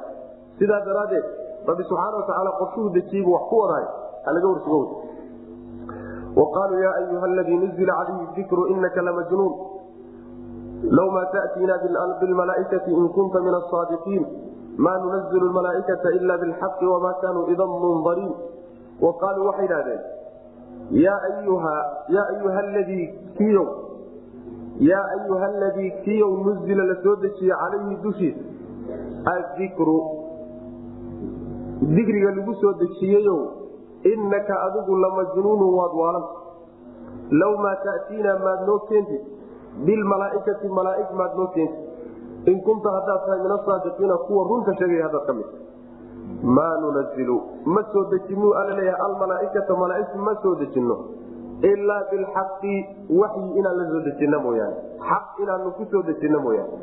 Sidaa 0.60 0.82
daraaddeed 0.86 1.26
rabbi 1.68 1.84
subxaana 1.84 2.18
watacaala 2.18 2.52
qorshuhu 2.60 2.90
dejiyibu 2.96 3.32
wax 3.34 3.44
ku 3.50 3.56
wadaay 3.62 3.86
halaga 4.26 4.48
warsugo 4.48 4.80
waqaaluu 6.40 6.80
yaa 6.84 6.94
ayuha 7.02 7.26
aladii 7.32 7.58
nuzila 7.64 7.94
calayhi 8.00 8.28
dikru 8.36 8.68
inaka 8.74 9.02
lamajnuun 9.02 9.54
low 10.98 11.10
maa 11.16 11.26
taأtiina 11.34 11.78
bilmalaaikati 12.22 12.92
in 12.92 13.10
kunta 13.18 13.42
min 13.48 13.54
asaadiqiin 13.62 14.26
ma 14.78 14.94
nunazilu 15.04 15.52
malaaikata 15.58 16.14
ila 16.20 16.38
bilxaqi 16.44 16.86
wama 16.94 17.14
kanuu 17.22 17.46
idan 17.56 17.72
mundariin 17.84 18.34
waqaaluu 19.06 19.48
waxay 19.50 19.66
idhahdeen 19.66 20.02
yaa 21.06 21.20
ayuha 22.32 22.62
ladii 22.76 23.06
kiyow 23.38 23.68
yaa 24.80 25.06
ayuha 25.18 25.46
aladii 25.46 25.92
kiyow 26.06 26.32
nuzila 26.46 26.84
la 26.92 26.96
soo 27.04 27.16
dejiye 27.16 27.54
calayhi 27.62 27.96
dushiisa 28.04 28.44
adikru 29.36 29.98
dikriga 31.96 32.32
lagu 32.38 32.54
soo 32.62 32.74
dejiyeyow 32.82 33.40
inaka 34.14 34.62
adigu 34.68 34.96
lamajnuunu 35.04 35.66
waad 35.78 35.94
waalanta 36.02 36.36
low 37.42 37.54
maa 37.64 37.76
ta'tiinaa 37.86 38.38
maad 38.46 38.62
noo 38.68 38.80
keentid 38.90 39.24
bilmalaaikati 39.86 40.70
malaaig 40.80 41.10
maad 41.22 41.34
noo 41.38 41.48
keentid 41.56 42.48
in 42.52 42.62
kunta 42.68 42.92
haddaad 42.98 43.22
tahay 43.26 43.40
min 43.46 43.52
asaadiqiina 43.60 44.18
kuwa 44.28 44.48
runta 44.50 44.76
sheegaya 44.80 45.04
haddaad 45.08 45.26
ka 45.30 45.34
mid 45.40 45.50
maa 46.44 46.78
nunazilu 46.82 47.38
ma 47.66 47.84
soo 47.94 48.04
dejinu 48.12 48.52
alla 48.54 48.76
leeyahay 48.80 49.02
almalaaikata 49.06 49.76
malaaigta 49.76 50.18
ma 50.28 50.36
soo 50.44 50.56
dejinno 50.56 50.98
ilaa 51.72 52.02
bilxaqi 52.12 52.76
waxyi 53.22 53.50
inaan 53.60 53.78
la 53.78 53.86
soo 53.92 54.02
dejinno 54.08 54.40
mooyaane 54.46 54.78
xaq 55.10 55.40
inaanu 55.44 55.72
ku 55.78 55.86
soo 55.92 56.02
dejinno 56.10 56.40
mooyaane. 56.40 56.76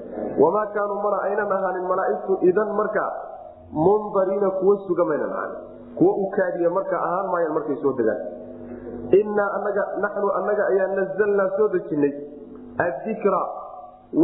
Wamaa 0.43 0.67
kaanuu 0.75 0.99
mana 1.05 1.19
aynan 1.29 1.53
ahaanin 1.57 1.87
malaaigtu 1.93 2.39
idan 2.51 2.71
markaa 2.81 3.11
mundariina 3.73 4.51
kuwa 4.51 4.77
suga 4.87 5.05
maynan 5.05 5.31
ahaanin 5.33 5.59
kuwa 5.99 6.13
u 6.15 6.27
kaadiya 6.37 6.71
marka 6.71 6.97
ahaan 7.07 7.27
maayaan 7.33 7.55
markay 7.55 7.77
soo 7.83 7.93
degaan. 7.99 8.21
Innaa 9.21 9.51
anaga 9.59 9.83
naxnu 10.03 10.31
annaga 10.39 10.67
ayaa 10.73 10.89
nazalnaa 10.99 11.49
soo 11.57 11.69
dejinnay 11.75 12.13
addikra 12.87 13.43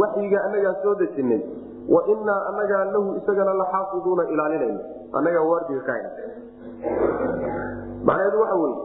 waxyiga 0.01 0.43
annagaa 0.47 0.75
soo 0.83 0.95
dejinnay 1.03 1.41
wa 1.93 2.01
innaa 2.13 2.41
annagaa 2.49 2.83
lahu 2.95 3.15
isagana 3.21 3.53
la 3.53 3.65
xaafiduuna 3.71 4.23
ilaalinayna 4.33 4.79
annagaa 5.17 5.45
waardiga 5.51 5.81
ka 5.89 5.95
macnaheedu 8.07 8.37
waxa 8.43 8.55
weye 8.63 8.77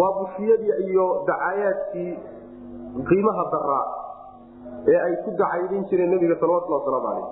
waa 0.00 0.12
bushiyadii 0.20 0.74
iyo 0.90 1.06
dacaayaadkii 1.28 2.12
qiimaha 3.08 3.44
daraa 3.54 3.84
ee 4.92 4.98
ay 5.06 5.14
ku 5.24 5.30
dacaydin 5.42 5.84
jireen 5.90 6.10
nebiga 6.14 6.36
salawatulli 6.40 6.76
wasalaamu 6.78 7.06
calayh 7.08 7.26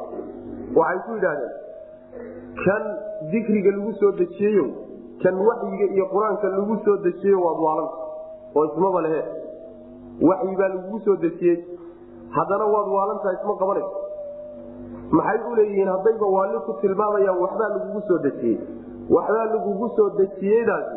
waxay 0.80 0.98
ku 1.06 1.14
yidhaahdeen 1.16 1.54
kan 2.64 2.82
dikriga 3.32 3.70
lagu 3.76 3.92
soo 4.00 4.12
dejiyeyo 4.20 4.66
kan 5.22 5.34
waxyiga 5.48 5.86
iyo 5.96 6.04
qur'aanka 6.14 6.46
lagu 6.56 6.76
soo 6.86 6.96
dejiyeyo 7.06 7.38
waad 7.46 7.58
waalanta 7.66 7.96
oo 8.58 8.64
ismaba 8.70 9.00
lehe 9.06 9.22
waxyi 10.30 10.56
baa 10.60 10.68
lagugu 10.74 10.98
soo 11.06 11.16
dejiyey 11.24 11.56
haddana 12.36 12.64
waad 12.74 12.88
waalantaha 12.96 13.32
isma 13.38 13.56
qabanayso 13.62 13.90
maxay 15.10 15.38
u 15.50 15.54
leeyihiin? 15.58 15.88
Haddayba 15.94 16.26
waalli 16.36 16.58
ku 16.66 16.72
tilmaamayaan 16.80 17.38
waxbaa 17.44 17.68
lagugu 17.74 18.00
soo 18.08 18.18
dejiyey. 18.26 18.58
Waxbaa 19.16 19.46
lagugu 19.54 19.88
soo 19.96 20.08
dejiyeydaasi 20.18 20.96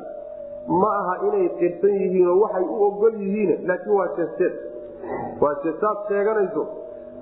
ma 0.82 0.90
aha 1.00 1.14
inay 1.28 1.48
qirsan 1.60 1.94
yihiin 2.02 2.28
oo 2.32 2.40
waxay 2.44 2.66
u 2.74 2.84
ogol 2.88 3.16
yihiin 3.24 3.68
laakiin 3.68 3.96
waa 4.00 4.08
jeesteed 4.18 4.54
waa 5.42 5.54
jeestaad 5.64 5.98
sheeganayso. 6.10 6.64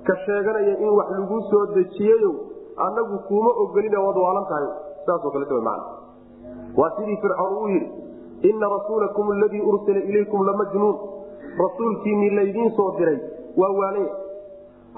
Ka 0.06 0.14
sheeganaya 0.26 0.74
in 0.84 0.90
wax 0.98 1.08
lagu 1.18 1.40
soo 1.50 1.64
dejiyeyo 1.76 2.30
annagu 2.86 3.18
kuuma 3.28 3.50
ogolina 3.64 4.00
waad 4.06 4.16
waalan 4.24 4.46
tahay. 4.50 4.68
Saasoo 5.06 5.30
kaleeta 5.30 5.60
man 5.68 5.80
waa 6.76 6.90
sidii 6.96 7.16
fircoon 7.22 7.52
uu 7.60 7.68
yidhi 7.68 7.88
inna 8.50 8.66
rasuulakum 8.76 9.30
aladii 9.36 9.60
ursila 9.70 10.00
ilaykum 10.10 10.46
lamajnuun 10.46 10.96
rasuulkiinii 11.62 12.30
laydiin 12.36 12.70
soo 12.76 12.90
diray 12.98 13.18
waa 13.60 13.70
waalaya 13.78 14.08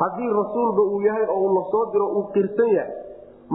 haddii 0.01 0.31
rasuulba 0.41 0.83
uu 0.93 1.01
yahay 1.07 1.25
oo 1.35 1.41
uu 1.47 1.55
la 1.59 1.63
soo 1.73 1.85
diro 1.93 2.07
uu 2.17 2.25
qirsan 2.35 2.71
yahay 2.77 2.93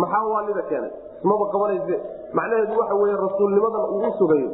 maxaa 0.02 0.26
waalida 0.34 0.62
keenay? 0.70 0.92
Ismaba 1.20 1.46
qabanayse. 1.54 1.96
Macnaheedu 2.38 2.74
waxa 2.80 2.96
weye 3.02 3.16
rasuulnimadan 3.26 3.84
uu 3.96 4.02
u 4.08 4.12
sugayo 4.20 4.50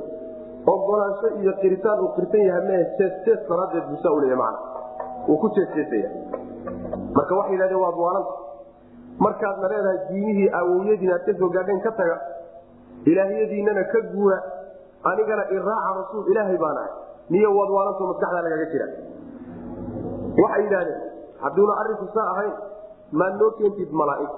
ogolaansho 0.74 1.28
iyo 1.42 1.54
qiritaan 1.62 2.00
uu 2.06 2.12
qirsan 2.18 2.44
yahay 2.50 2.64
mee 2.70 2.82
jeestees 3.00 3.40
daraadeed 3.50 3.86
buusaa 3.90 4.14
uleeya 4.18 4.38
man 4.44 4.56
uu 5.28 5.38
ku 5.42 5.50
jeesteesaya 5.58 6.10
marka 7.18 7.36
waxay 7.40 7.54
yidhahdeen 7.56 7.82
waad 7.86 7.98
waalanta 8.04 8.34
markaadna 9.26 9.68
leedahay 9.74 9.98
diimihii 10.10 10.50
awowyadiina 10.60 11.14
aad 11.18 11.26
ka 11.30 11.34
soo 11.42 11.50
gaadheen 11.58 11.82
ka 11.88 11.92
taga 12.00 12.16
ilaahyadiinana 13.12 13.84
ka 13.94 14.00
guura 14.14 14.38
anigana 15.12 15.44
iraaca 15.58 15.92
rasuul 16.00 16.32
ilaahay 16.32 16.58
baan 16.64 16.78
ahay. 16.82 16.92
Niyo 17.34 17.50
waad 17.58 17.70
waalanto 17.76 18.08
maskaxdaa 18.12 18.42
lagaga 18.48 18.66
jira. 18.74 18.88
Waxay 20.44 20.64
yidhahdeen 20.66 21.00
hadduuna 21.44 21.74
arinku 21.82 22.06
saa 22.16 22.28
ahayn 22.34 22.54
maad 23.20 23.34
noo 23.42 23.52
keentid 23.60 23.92
malaaig. 24.02 24.32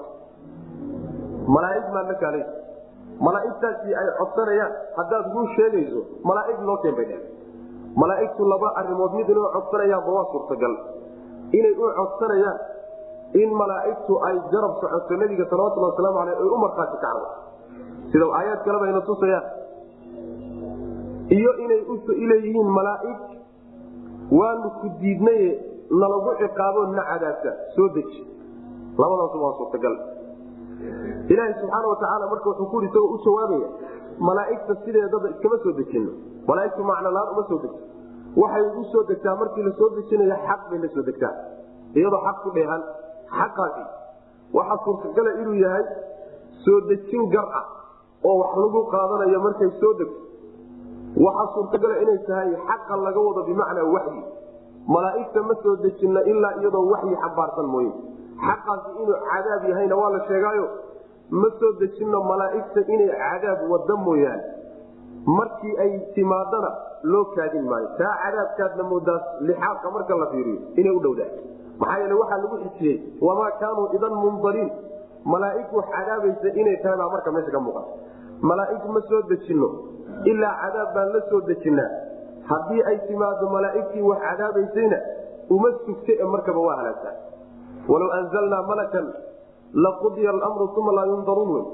Malaaig 1.55 1.85
maad 1.95 2.07
la 2.11 2.15
kaalay 2.23 2.45
malaaigtaasi 3.27 3.89
ay 3.99 4.07
codsanayaan 4.19 4.73
haddaad 4.97 5.25
run 5.35 5.47
sheegayso 5.55 6.01
malaaig 6.29 6.59
noo 6.69 6.77
keen 6.83 6.95
bay 6.99 7.05
dheh 7.11 7.21
malaaigtu 8.01 8.43
laba 8.53 8.67
arimood 8.81 9.11
mid 9.17 9.27
inay 9.29 9.49
codsanayaanba 9.55 10.11
waa 10.17 10.25
suurtagal. 10.31 10.73
Inay 11.57 11.73
u 11.79 11.83
codsanayaan 11.99 12.57
in 13.41 13.49
malaaigtu 13.61 14.13
ay 14.27 14.35
garab 14.51 14.73
socoto 14.81 15.13
nabiga 15.21 15.45
salawatulhi 15.51 15.87
wasalaamu 15.91 16.19
aleyh 16.23 16.37
ay 16.41 16.49
u 16.55 16.57
markhaati 16.65 16.97
kacdo. 17.03 17.27
Sida 18.11 18.25
aayaad 18.39 18.59
kaleba 18.65 18.85
ayna 18.89 19.01
tusayaan. 19.09 19.45
Iyo 21.37 21.51
inay 21.63 21.81
uleeyihiin 21.89 22.69
malaaig 22.79 23.19
waanu 24.39 24.69
ku 24.81 24.87
diidnaye 25.01 25.49
nalagu 25.89 26.31
ciqaabo 26.41 26.81
na 26.95 27.03
cadaabta 27.09 27.51
soo 27.75 27.89
deji. 27.95 28.21
Labadaas 28.97 29.33
waa 29.43 29.53
suurtagal. 29.59 29.95
Ilaaha 31.29 31.53
subxaana 31.59 31.87
watacaala 31.91 32.25
marka 32.31 32.49
wuxuu 32.49 32.67
ku 32.71 32.77
isagoo 32.87 33.13
u 33.15 33.17
jawaabaya 33.25 33.67
malaaigta 34.19 34.73
sideedaba 34.85 35.27
iskama 35.33 35.57
soo 35.63 35.73
dejino 35.79 36.11
malaaigtu 36.47 36.83
macnolaan 36.83 37.27
uma 37.33 37.43
soo 37.49 37.59
degto 37.63 37.79
waxay 38.41 38.63
u 38.79 38.83
soo 38.91 39.03
degtaa 39.09 39.35
markii 39.41 39.63
la 39.67 39.71
dejinayo 39.97 40.35
xaq 40.47 40.61
bay 40.69 40.79
la 40.83 40.87
soo 40.95 41.03
degtaa. 41.09 41.33
Iyadoo 41.95 42.21
xaq 42.27 42.37
ku 42.43 42.49
dheehan 42.55 42.81
xaqaasi. 43.37 43.83
Waxaa 44.53 44.77
suurtagala 44.85 45.31
inuu 45.41 45.57
yahay 45.63 45.85
soo 46.65 46.79
dejin 46.89 47.23
gar 47.33 47.47
ah 47.59 47.65
oo 48.23 48.35
wax 48.41 48.51
lagu 48.63 48.79
qaadanayo 48.93 49.39
markay 49.47 49.69
soo 49.81 49.93
degto. 49.99 50.19
Waxaa 51.25 51.47
suurtagala 51.55 51.95
inay 52.03 52.19
tahay 52.27 52.49
xaqa 52.67 52.93
laga 53.05 53.19
wado 53.27 53.41
bimacnaa 53.49 53.87
waxyi 53.95 54.23
malaaigta 54.93 55.41
ma 55.49 55.55
soo 55.63 55.75
dejinna 55.83 56.21
ilaa 56.31 56.53
iyadoo 56.61 56.85
waxyi 56.91 57.15
xambaarsan 57.23 57.65
mooye. 57.73 57.91
Xaqaasi 58.47 58.89
inuu 59.01 59.17
cadaab 59.31 59.63
yahayna 59.69 59.95
waa 60.01 60.09
la 60.15 60.19
sheegaayo. 60.27 60.65
Ma 61.41 61.47
soo 61.59 61.71
dejinno 61.79 62.19
malaaigta 62.31 62.79
inay 62.93 63.09
cadaab 63.23 63.59
wada 63.71 63.95
mooyaane 64.05 64.43
markii 65.37 65.73
ay 65.83 65.91
timaadana 66.15 66.71
loo 67.03 67.25
kaadin 67.35 67.65
maayo. 67.69 67.87
Taa 67.97 68.15
cadaabkaadna 68.23 68.83
moodaas 68.91 69.23
lixaabka 69.47 69.91
marka 69.95 70.15
la 70.21 70.27
fiiriyo 70.33 70.59
inay 70.79 70.93
u 70.97 70.99
dhowdaa 71.05 71.29
maxaa 71.79 71.97
yeele 72.01 72.13
waxaa 72.21 72.37
lagu 72.43 72.57
xijiyey 72.63 72.97
wamaa 73.27 73.51
kaanuu 73.61 73.87
idan 73.97 74.13
mundariin 74.23 74.69
malaaig 75.33 75.73
wax 75.77 75.85
cadaabaysa 75.95 76.49
inay 76.61 76.77
tahay 76.83 76.97
baa 77.01 77.09
marka 77.15 77.31
meesha 77.35 77.51
ka 77.55 77.59
muuqata 77.59 77.89
malaaig 78.49 78.83
ma 78.95 79.01
soo 79.09 79.21
dejinno. 79.31 79.69
Ilaa 80.31 80.53
cadaab 80.61 80.93
baan 80.95 81.09
la 81.15 81.21
soo 81.29 81.41
dejinnaa 81.49 81.89
haddii 82.51 82.81
ay 82.89 82.97
timaado 83.07 83.49
malaaigtii 83.55 84.01
wax 84.09 84.19
cadaabaysayna 84.29 84.97
uma 85.55 85.69
sugta 85.85 86.11
ee 86.21 86.27
markaba 86.35 86.59
waa 86.67 86.75
halaagtaa 86.81 87.15
walow 87.91 88.11
anzalnaa 88.19 88.61
malakan 88.71 89.07
laqudiya 89.85 90.29
almru 90.49 90.65
uma 90.81 90.91
laa 90.97 91.05
yundaruun 91.13 91.65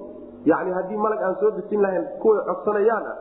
yani 0.51 0.71
haddii 0.77 0.97
malag 1.05 1.21
aan 1.27 1.35
soo 1.41 1.51
dejin 1.57 1.81
lahayn 1.85 2.05
kuway 2.21 2.39
codsanayaan 2.49 3.05
ah 3.13 3.17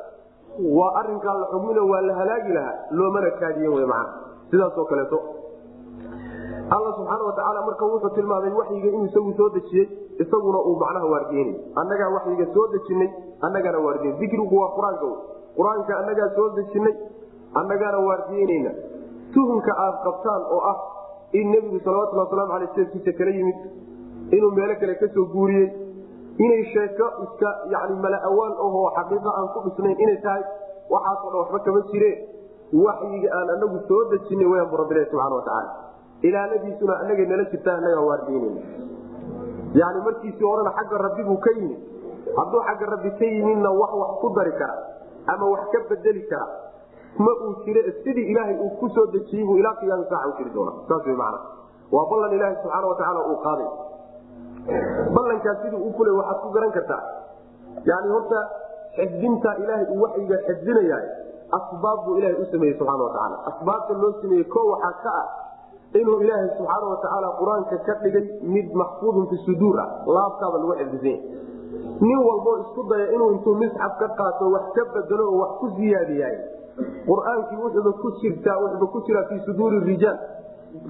waa 0.79 0.93
arinkaa 1.01 1.35
la 1.43 1.47
xugmino 1.53 1.83
waa 1.93 2.01
la 2.09 2.15
halaagi 2.21 2.53
lahaa 2.59 2.77
loomana 2.99 3.31
kaadiyen 3.43 3.73
w 3.79 3.87
maa 3.93 4.07
sidaasoo 4.51 4.85
kaleeto. 4.91 5.19
Alla 6.75 6.91
subxaana 6.97 7.25
watacaala 7.29 7.61
marka 7.67 7.85
wuxuu 7.93 8.11
tilmaamay 8.17 8.53
waxyiga 8.61 8.89
inuu 8.89 9.05
isagu 9.11 9.33
soo 9.39 9.49
dejiyey 9.57 9.87
isaguna 10.25 10.59
uu 10.71 10.77
macnaha 10.83 11.07
waardiyenay 11.13 11.55
annagaa 11.83 12.09
waxyiga 12.17 12.47
soo 12.55 12.67
dejinay 12.75 13.09
annagaana 13.47 13.79
waardiyen 13.87 14.19
dikrigu 14.23 14.57
waa 14.63 14.71
qur'aanka 14.77 15.09
qur'aanka 15.59 15.93
annagaa 16.01 16.29
soo 16.37 16.49
dejinay 16.59 16.95
annagaana 17.55 17.99
waardiyeynayna. 18.09 18.73
Tuhumka 19.35 19.73
aad 19.85 19.97
qabtaan 20.07 20.43
oo 20.55 20.61
ah 20.73 20.79
in 21.33 21.51
nebigu 21.55 21.79
salawatulli 21.85 22.21
waslamu 22.25 22.53
aley 22.57 22.69
seefkiisa 22.75 23.13
kala 23.19 23.31
yimid 23.31 23.59
inuu 24.37 24.51
meelo 24.59 24.75
kale 24.81 24.95
ka 25.03 25.07
soo 25.15 25.27
guuriyey 25.35 25.69
inay 26.45 26.63
sheeko 26.73 27.07
iska 27.25 27.49
yani 27.75 27.95
mala-awaan 28.05 28.55
ahoo 28.65 28.87
xaqiiqa 28.99 29.31
aan 29.39 29.49
ku 29.55 29.59
dhisnayn 29.67 29.97
inay 30.05 30.19
tahay 30.25 30.43
waxaasoo 30.95 31.31
dhan 31.31 31.41
waxba 31.43 31.59
kama 31.67 31.81
jireen 31.93 32.19
waxyiga 32.85 33.29
aan 33.39 33.49
anagu 33.57 33.79
soo 33.89 34.01
dejinay 34.13 34.47
wayaan 34.53 34.71
bu 34.71 34.77
rabbilahi 34.83 35.07
subxana 35.11 35.37
watacaala 35.39 35.71
ilaaladiisuna 36.29 36.95
anaga 37.05 37.23
nala 37.33 37.45
jirtaa 37.53 37.75
annagaa 37.79 38.05
waardiynayna 38.11 38.61
yani 39.81 39.99
markiisii 40.09 40.47
horena 40.51 40.73
xagga 40.79 40.97
rabbi 41.07 41.23
buu 41.29 41.39
ka 41.47 41.51
yimid. 41.59 41.79
Hadduu 42.39 42.61
xagga 42.69 42.87
rabbi 42.95 43.11
ka 43.21 43.25
yimidna 43.35 43.71
wax 43.81 43.93
wax 44.03 44.11
ku 44.23 44.29
dari 44.39 44.53
kara 44.61 44.75
ama 45.35 45.47
wax 45.55 45.63
ka 45.73 45.79
bedeli 45.91 46.23
kara 46.33 46.47
ma 47.19 47.33
uu 47.47 47.55
jire 47.65 47.83
sidii 48.05 48.27
ilaahay 48.33 48.57
uu 48.65 48.71
ku 48.81 48.89
soo 48.95 49.07
dejiyey 49.13 49.45
buu 49.47 49.57
ilaa 49.59 49.75
qiyaami 49.81 50.05
saaca 50.11 50.37
jiri 50.39 50.51
doona 50.55 50.73
saas 50.89 51.07
wy 51.07 51.17
macana 51.23 51.39
waa 51.93 52.07
ballan 52.11 52.33
ilaahi 52.37 52.57
subxaana 52.63 52.87
watacaala 52.87 53.21
uu 53.31 53.39
qaaday. 53.47 53.71
Ballankaas 55.15 55.59
siduu 55.63 55.83
u 55.89 55.93
fulay 55.97 56.15
waxaad 56.21 56.39
ku 56.43 56.49
garan 56.55 56.73
kartaa. 56.77 57.03
Yani 57.85 58.09
horta 58.15 58.39
xifdinta 58.97 59.51
ilaahay 59.63 59.87
uu 59.95 60.01
waxyiga 60.05 60.37
xifdinayaa 60.47 61.03
asbaab 61.59 61.99
buu 62.05 62.17
ilahay 62.19 62.37
u 62.43 62.47
sameeyey 62.53 62.79
subxana 62.79 63.03
watacaala 63.05 63.37
asbaabta 63.51 63.93
loo 64.03 64.13
sameeyey 64.23 64.45
ko 64.55 64.61
waxaa 64.73 64.95
ka 65.05 65.13
ah 65.23 65.29
inuu 66.01 66.19
ilaahay 66.25 66.49
subxaana 66.59 66.87
watacaala 66.95 67.29
qur'aanka 67.41 67.77
ka 67.87 67.95
dhigay 68.03 68.27
mid 68.55 68.69
maxfuudun 68.83 69.27
fi 69.31 69.37
suduur 69.47 69.81
ah. 69.85 69.89
Laabtaaba 70.07 70.57
lagu 70.63 70.75
xifdisanya 70.81 71.21
nin 72.01 72.19
walboo 72.29 72.57
isku 72.65 72.83
daya 72.91 73.07
inuu 73.15 73.31
intuu 73.37 73.55
misxaf 73.63 73.99
ka 73.99 74.09
qaato 74.19 74.51
wax 74.55 74.65
ka 74.77 74.85
bedelo 74.95 75.25
oo 75.31 75.39
wax 75.43 75.53
ku 75.61 75.67
siyaadiyaay 75.77 76.37
qur'aankii 77.09 77.59
wuxuuba 77.65 77.93
ku 78.03 78.09
jirtaa 78.21 78.57
wuxuuba 78.63 78.87
ku 78.95 78.99
jiraa 79.07 79.25
fii 79.31 79.41
suduuri 79.47 79.81
rijaal. 79.91 80.19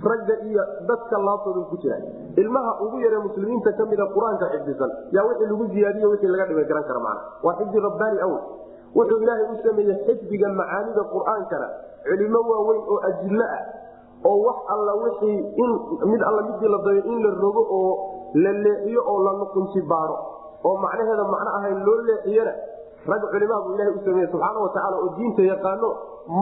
Ragga 0.05 0.35
iyo 0.45 0.63
dadka 0.89 1.17
laabtooda 1.27 1.61
ku 1.73 1.77
jira 1.81 1.97
ilmaha 2.37 2.73
ugu 2.85 2.97
yare 3.01 3.17
muslimiinta 3.27 3.73
kamida 3.81 4.05
qur'aanka 4.13 4.47
xifdisan 4.53 4.91
yaa 5.17 5.25
wixii 5.29 5.49
lagu 5.51 5.65
ziyaadiy 5.73 6.05
wixii 6.13 6.29
laga 6.33 6.45
dhimay 6.53 6.67
garan 6.69 6.85
kara 6.89 7.01
mana 7.01 7.21
waa 7.47 7.55
xifdi 7.61 7.81
rabbaani 7.87 8.19
awl 8.27 8.37
wuxuu 8.99 9.19
ilaahay 9.25 9.47
u 9.49 9.57
sameeyey 9.65 9.97
xifdiga 10.07 10.49
macaanida 10.61 11.03
qur'aankana 11.15 11.69
culimo 12.09 12.41
waaweyn 12.51 12.83
oo 12.93 12.99
ajillo 13.09 13.47
ah 13.57 13.63
oo 14.29 14.37
wax 14.47 14.59
alla 14.75 14.93
wixii 15.05 15.39
in 15.65 15.71
mid 16.13 16.23
alla 16.29 16.41
midii 16.51 16.69
la 16.75 16.79
dayo 16.87 17.01
in 17.13 17.19
la 17.25 17.31
rogo 17.41 17.63
oo 17.79 17.93
la 18.45 18.53
leexiyo 18.65 19.01
oo 19.13 19.19
la 19.27 19.33
nuqunji 19.41 19.81
baaro 19.93 20.17
oo 20.69 20.77
macnaheeda 20.85 21.25
macno 21.35 21.51
ahayn 21.59 21.81
loo 21.89 21.99
leexiyana 22.11 22.53
rag 23.07 23.23
culimaa 23.33 23.61
buu 23.65 23.75
ilahay 23.75 23.93
u 23.97 24.01
sameeye 24.05 24.27
subxaana 24.33 24.59
watacaala 24.65 24.97
oo 25.03 25.09
diinta 25.17 25.43
yaqaano 25.43 25.89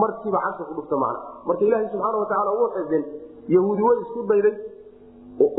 markiiba 0.01 0.39
casha 0.45 0.63
ku 0.69 0.73
dhufta 0.79 0.95
macna. 1.03 1.19
Marka 1.47 1.63
ilaahay 1.65 1.87
subxaana 1.93 2.17
watacaala 2.23 2.51
wuu 2.59 2.69
xifdin 2.75 3.03
yahuudi 3.55 3.81
way 3.87 3.97
isku 4.05 4.23
dayday 4.31 4.55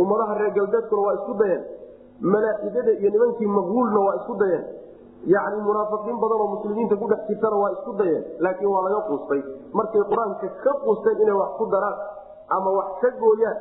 ummadaha 0.03 0.35
reer 0.41 0.53
galbeedkuna 0.59 1.03
waa 1.07 1.15
isku 1.21 1.35
dayeen 1.41 1.63
malaaxidada 2.33 2.93
iyo 3.01 3.11
nimankii 3.15 3.47
maqbuulna 3.57 4.01
waa 4.07 4.15
isku 4.21 4.35
dayeen. 4.43 4.65
Yani 5.33 5.57
munaafiqiin 5.69 6.17
badan 6.23 6.41
oo 6.45 6.49
muslimiinta 6.57 6.97
ku 6.97 7.07
dhex 7.13 7.21
jirtana 7.29 7.57
waa 7.63 7.73
isku 7.77 7.93
dayeen 8.01 8.25
laakiin 8.45 8.71
waa 8.75 8.83
laga 8.89 9.01
quustay. 9.09 9.41
Markay 9.73 10.03
qur'aanka 10.11 10.47
ka 10.65 10.73
quusteen 10.85 11.17
inay 11.25 11.37
wax 11.41 11.51
ku 11.59 11.65
daraan 11.75 11.97
ama 12.57 12.71
wax 12.79 12.89
ka 13.03 13.09
gooyaan 13.21 13.59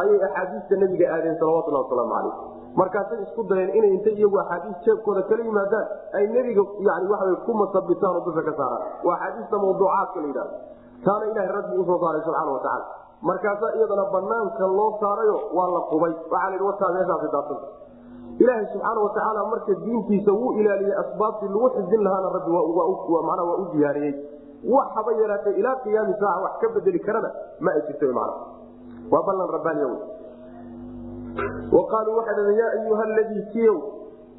ayay 0.00 0.18
axaadiista 0.28 0.74
nebiga 0.82 1.06
aadeen 1.14 1.36
salawatulhi 1.40 1.78
wasalaamu 1.82 2.12
calayh 2.14 2.34
markaasay 2.74 3.22
isku 3.26 3.42
dayeen 3.50 3.70
inay 3.74 3.90
intay 3.96 4.14
iyagu 4.14 4.38
axaadiis 4.38 4.78
jeebkooda 4.86 5.22
kala 5.28 5.42
yimaadaan. 5.44 5.86
Ay 6.14 6.26
nebiga 6.30 6.62
yani 6.86 7.06
waxaw 7.10 7.36
ku 7.46 7.52
masabitaan 7.54 8.16
oo 8.16 8.22
dusha 8.26 8.42
ka 8.46 8.52
saaraan. 8.54 8.82
Waa 9.04 9.14
axaadiista 9.16 9.56
mawduucaadka 9.58 10.18
la 10.20 10.26
yidhahdo 10.30 10.56
taana 11.04 11.24
ilahay 11.32 11.50
rabbi 11.56 11.74
u 11.80 11.84
soo 11.84 11.98
saaray 11.98 12.22
subxana 12.22 12.50
watacaala 12.52 12.86
markaasaa 13.22 13.72
iyadana 13.76 14.04
banaanka 14.14 14.64
loo 14.66 14.90
saarayo 15.00 15.36
waa 15.56 15.68
la 15.74 15.80
qubay. 15.90 16.12
Waxaa 16.30 16.50
la 16.50 16.64
wataa 16.70 16.90
meeshaasi 16.96 17.28
daabsanta 17.34 17.68
ilaahay 18.38 18.66
subxaana 18.72 19.00
watacaala 19.06 19.40
marka 19.52 19.72
diintiisa 19.84 20.32
wuu 20.32 20.52
ilaaliyey 20.60 20.94
asbaabtii 21.02 21.48
lagu 21.54 21.68
xifdin 21.76 22.02
lahaana 22.06 22.28
rabbi 22.36 22.50
mana 23.30 23.42
waa 23.48 23.58
u 23.62 23.64
diyaariyey. 23.74 24.14
Wax 24.60 24.88
haba 24.94 25.12
yaraatee 25.12 25.54
ilaa 25.60 25.76
qiyaami 25.84 26.14
saaca 26.20 26.40
wax 26.44 26.52
ka 26.60 26.68
bedeli 26.74 27.00
karana 27.00 27.30
ma 27.60 27.70
ay 27.72 27.80
jirto 27.88 28.06
waa 29.10 29.22
ballan 29.26 29.48
rabbaaniya 29.56 29.88
w 31.36 31.76
wa 31.76 31.82
qaaluu 31.86 32.16
waxay 32.16 32.34
dhaheen 32.34 32.58
yaa 32.58 32.72
ayuha 32.78 33.04
ladii 33.06 33.42
kiyow 33.52 33.78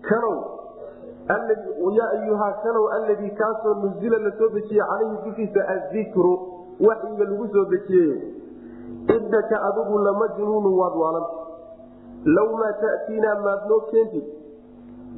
kanow 0.02 0.38
yaa 1.98 2.10
ayuhaa 2.18 2.54
kanow 2.64 2.88
alladii 2.98 3.30
kaasoo 3.30 3.74
nuzila 3.74 4.18
la 4.18 4.32
soo 4.38 4.50
calayhi 4.50 5.18
dushiisa 5.26 5.68
adikru 5.68 6.34
waxyiga 6.88 7.24
lagu 7.26 7.48
soo 7.54 7.66
dejiyey 7.66 8.22
idaka 9.18 9.62
adigu 9.70 9.98
lamajnuunu 10.00 10.78
waad 10.80 10.96
waalanta 11.04 11.42
law 12.26 12.50
maa 12.62 12.74
tatiinaa 12.82 13.36
maad 13.46 13.62
noo 13.70 13.80
keentid 13.92 14.26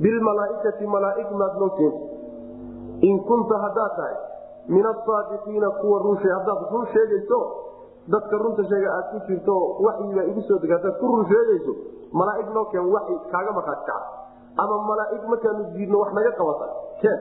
bilmalaaikati 0.01 0.87
malaaig 0.87 1.31
maad 1.31 1.53
noo 1.59 1.69
keentid 1.69 3.03
in 3.09 3.19
kunta 3.29 3.57
haddaad 3.65 3.95
tahay 3.95 4.15
min 4.67 4.85
asaadiqiina 4.85 5.69
kuwa 5.69 5.99
runshe 6.05 6.29
haddaad 6.29 6.59
run 6.71 6.85
sheegayso 6.93 7.39
dadka 8.11 8.35
runta 8.43 8.63
sheega 8.71 8.89
aad 8.97 9.05
ku 9.11 9.17
jirto 9.27 9.55
waxyibaa 9.85 10.25
igu 10.31 10.41
soo 10.47 10.57
deg 10.63 10.71
hadaad 10.75 10.95
ku 10.99 11.05
run 11.13 11.25
sheegayso 11.31 11.73
malaaig 12.19 12.47
noo 12.55 12.65
keen 12.71 12.87
waxi 12.95 13.13
kaaga 13.31 13.51
markhaati 13.57 13.85
kaca 13.89 14.07
ama 14.63 14.75
malaaig 14.89 15.23
markaanu 15.31 15.63
diidno 15.75 15.97
wax 16.03 16.11
naga 16.17 16.31
qabata? 16.39 16.67
Keen. 17.01 17.19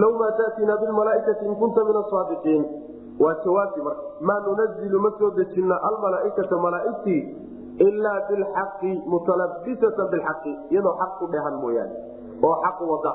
Law 0.00 0.12
maa 0.20 0.32
tatiinaa 0.38 0.76
bilmalaaikati 0.82 1.44
in 1.46 1.54
kunta 1.60 1.84
min 1.88 1.96
asaadiqiin 2.02 2.62
waa 3.22 3.34
jawaabti 3.44 3.80
marka. 3.86 4.02
Maa 4.20 4.40
nunazilu 4.46 4.98
ma 5.04 5.10
soo 5.18 5.30
dejina 5.36 5.76
almalaaikata 5.88 6.56
malaaigtii 6.64 7.20
ilaa 7.86 8.18
bilxaqi 8.28 8.92
mutalabisatan 9.12 10.06
bilxaqi 10.14 10.52
iyadoo 10.72 10.94
xaq 11.00 11.12
ku 11.20 11.26
dhehan 11.34 11.54
mooyaane 11.62 11.94
oo 12.42 12.54
xaq 12.64 12.78
wada. 12.90 13.12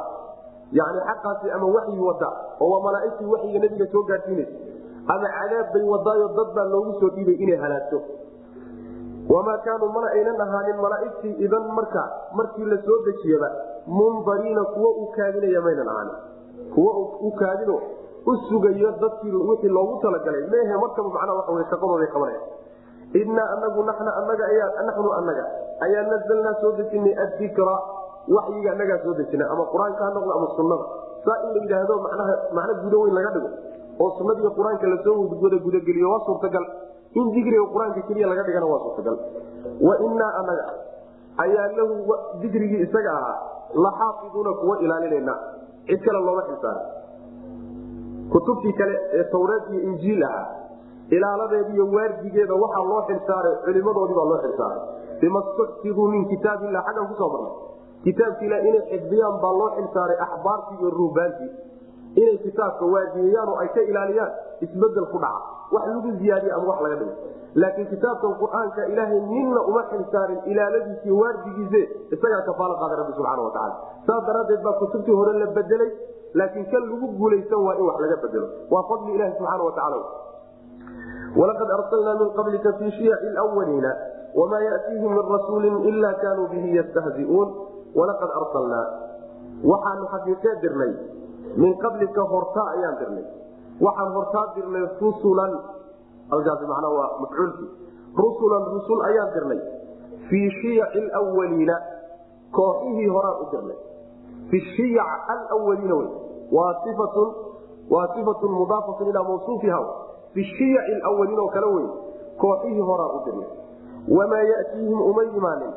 Yani 0.79 0.99
xaqaasi 1.09 1.51
ama 1.57 1.67
waxyi 1.75 1.99
wada 2.07 2.29
oo 2.63 2.69
waa 2.73 2.81
malaaigtii 2.87 3.27
waxyiga 3.33 3.59
nabiga 3.65 3.85
soo 3.91 4.03
gaadhsiinaysa 4.11 4.55
ama 5.07 5.27
cadaab 5.37 5.73
bay 5.73 5.83
wadaayo 5.93 6.27
dad 6.37 6.49
baa 6.55 6.67
loogu 6.73 6.99
soo 6.99 7.09
dhiibay 7.15 7.37
inay 7.41 7.57
halaagto. 7.57 8.01
Wamaa 9.29 9.57
kaanuu 9.65 9.89
mana 9.95 10.07
aynan 10.17 10.41
ahaanin 10.41 10.77
malaaigtii 10.81 11.35
idan 11.45 11.65
marka 11.77 12.03
markii 12.37 12.65
la 12.65 12.77
soo 12.85 12.99
dejiyaba 13.05 13.49
mundariina 13.87 14.63
kuwa 14.73 14.89
u 15.03 15.05
kaadinaya 15.15 15.61
maynan 15.61 15.87
ahaanin. 15.87 16.17
Kuwa 16.73 16.91
u 17.27 17.31
kaadino 17.39 17.75
u 18.25 18.35
sugayo 18.49 18.91
dadkii 19.01 19.31
wixii 19.31 19.69
loogu 19.69 20.01
talagalay. 20.01 20.43
Mehe 20.51 20.77
markaba 20.77 21.09
macnaa 21.09 21.53
wey 21.55 21.65
shaqadooday 21.69 22.09
qabanaya 22.13 22.41
innaa 23.13 23.47
anagu 23.57 23.83
naxna 23.83 24.11
anaga 24.21 24.45
naxnu 24.85 25.09
anaga 25.19 25.45
ayaa 25.85 26.03
nazalnaa 26.11 26.53
soo 26.61 26.71
dejinay 26.77 27.15
addikra 27.23 27.75
waxyiga 28.29 28.71
anagaa 28.71 28.99
soo 29.03 29.13
dejina 29.13 29.49
ama 29.51 29.65
qur'aanka 29.73 30.05
ha 30.05 30.11
noqdo 30.13 30.31
ama 30.37 30.47
sunnada. 30.55 30.85
Saa 31.25 31.37
in 31.45 31.49
la 31.55 31.59
yidhaahdo 31.63 31.95
macno 32.53 32.73
gudo 32.83 33.01
weyn 33.01 33.15
laga 33.15 33.29
dhigo 33.35 33.49
oo 34.01 34.09
sunnadiiyo 34.17 34.51
qur'aanka 34.57 34.85
la 34.93 34.97
soo 35.05 35.15
wada 35.43 35.57
gudageliyo 35.65 36.07
waa 36.13 36.21
suurtagal. 36.27 36.65
In 37.19 37.25
dikriga 37.35 37.65
qur'aanka 37.73 38.01
keliya 38.07 38.27
laga 38.31 38.43
dhigana 38.47 38.65
waa 38.73 38.79
suurtagal. 38.85 39.15
Wa 39.87 39.93
innaa 40.07 40.31
anaga 40.41 40.65
ayaa 41.45 41.67
lahu 41.79 41.93
dikrigii 42.41 42.81
isaga 42.87 43.11
ahaa 43.19 43.37
la 43.83 43.91
xaafiduuna 43.99 44.51
kuwa 44.61 44.75
ilaalinayna. 44.85 45.33
Cid 45.87 45.99
kale 46.05 46.19
looma 46.27 46.43
xilsaarin 46.49 46.87
kutubtii 48.31 48.73
kale 48.79 48.95
ee 49.17 49.23
tawreed 49.31 49.63
iyo 49.71 49.81
injiil 49.89 50.23
ahaa 50.23 50.47
ilaaladeeda 51.15 51.71
iyo 51.75 51.85
waardigeeda 51.95 52.53
waxaa 52.63 52.83
loo 52.91 53.01
xilsaaray 53.09 53.55
culimadoodii 53.65 54.15
baa 54.19 54.27
loo 54.31 54.39
xilsaaray. 54.45 54.79
Bima 55.21 55.41
stuxfiduu 55.47 56.07
min 56.13 56.23
kitaab 56.31 56.63
illah 56.67 56.83
xaggan 56.87 57.07
ku 57.09 57.15
soo 57.21 57.29
marnay. 57.33 57.53
Kitaabki 58.05 58.45
ilah 58.47 58.59
inay 58.69 58.83
xifdiyaan 58.91 59.35
baa 59.43 59.53
loo 59.59 59.69
xilsaaray 59.77 60.17
axbaartii 60.25 60.77
iyo 60.81 60.89
ruubaantii 60.99 61.49
inay 62.15 62.37
kitaabka 62.45 62.85
waadiyayaan 62.85 63.49
oo 63.49 63.57
ay 63.63 63.69
ka 63.75 63.81
ilaaliyaan 63.81 64.31
isbeddel 64.65 65.05
ku 65.13 65.17
dhaca. 65.23 65.41
Wax 65.71 65.83
lagu 65.87 66.11
ziyaadiye 66.19 66.51
ama 66.53 66.65
wax 66.71 66.79
laga 66.83 66.95
dhigo 67.01 67.13
laakiin 67.61 67.87
kitaabkan 67.91 68.33
qur'aanka 68.41 68.81
ilaahay 68.91 69.19
ninna 69.31 69.61
uma 69.69 69.83
xilsaarin 69.91 70.39
ilaaladiisiiy 70.51 71.15
waardigiise 71.21 71.81
isagaa 72.15 72.41
kafaalo 72.47 72.75
qaaday 72.81 72.97
rabbi 73.01 73.13
subxana 73.17 73.41
watacaala 73.47 73.75
saas 74.07 74.23
daraaddeed 74.27 74.61
baa 74.67 74.73
kutubtii 74.81 75.15
hore 75.19 75.33
la 75.39 75.47
bedelay 75.57 75.91
laakiin 76.39 76.65
kan 76.71 76.83
lagu 76.91 77.07
guulaysan 77.19 77.59
waa 77.67 77.75
in 77.79 77.85
wax 77.89 77.97
laga 78.05 78.17
bedelo 78.23 78.47
waa 78.73 78.83
fadli 78.91 79.15
ilahi 79.15 79.31
subxaana 79.37 79.63
watacaala 79.63 79.97
walaqad 81.41 81.69
arsalnaa 81.79 82.15
min 82.21 82.29
qablika 82.39 82.73
fii 82.79 82.91
shiyaci 82.97 83.27
lwaliina 83.35 83.91
wma 84.35 84.59
yatiihim 84.63 85.11
min 85.17 85.23
rasuuli 85.35 85.69
ila 85.89 86.13
kanuu 86.23 86.47
bihi 86.47 86.75
yastahziuun. 86.77 87.47
Walaqad 87.95 88.29
arsalnaa. 88.41 88.85
Waxaanu 89.71 90.05
xaqiiqee 90.13 90.53
dirnay 90.63 90.91
min 91.55 91.77
qablika 91.83 92.21
hortaa 92.33 92.67
ayaan 92.75 92.95
dirnay. 92.99 93.25
Waxaan 93.81 94.11
hortaa 94.13 94.45
dirnay 94.55 94.85
rusulan. 95.01 95.53
Halkaasi 96.31 96.65
macnaa 96.71 96.93
waa 96.97 97.09
mafcuulkii. 97.19 97.69
Rusulan 98.17 98.63
rusul 98.73 98.99
ayaan 99.09 99.29
dirnay. 99.33 99.59
Fii 100.29 100.47
shiyaci 100.61 101.01
lwaliina 101.11 101.75
kooxihii 102.51 103.07
horaan 103.07 103.37
u 103.41 103.45
dirnay. 103.51 103.77
Fi 104.49 104.57
shiyac 104.75 105.29
alwaliina 105.51 105.95
wey. 105.95 106.09
Waa 106.51 106.71
ifatun 106.91 107.29
waa 107.91 108.07
sifatun 108.15 108.51
mudaafatun 108.51 109.07
ilaa 109.07 109.23
mawsuufiha 109.23 109.79
fi 110.33 110.43
shiyaci 110.43 110.91
lwaliin 111.03 111.39
oo 111.39 111.47
kale 111.55 111.67
wey. 111.75 111.87
Kooxihii 112.37 112.79
horaan 112.89 113.11
u 113.17 113.19
dirnay. 113.25 113.49
Wamaa 114.17 114.43
yatiihim 114.51 115.01
uma 115.01 115.23
imaanin. 115.23 115.73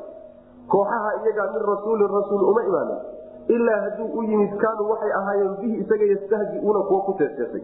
Kooxaha 0.69 1.11
iyagaa 1.23 1.53
min 1.53 1.63
rasuulin 1.73 2.09
rasuul 2.09 2.43
uma 2.51 2.63
imaanin 2.63 3.14
ilaa 3.49 3.81
hadduu 3.81 4.19
u 4.19 4.23
yimid 4.23 4.57
kaanuu 4.63 4.91
waxay 4.91 5.13
ahaayeen 5.21 5.57
bihi 5.61 5.77
isaga 5.85 6.05
yastahziuuna 6.13 6.81
kuwa 6.89 7.01
ku 7.03 7.15
teesteesay 7.19 7.63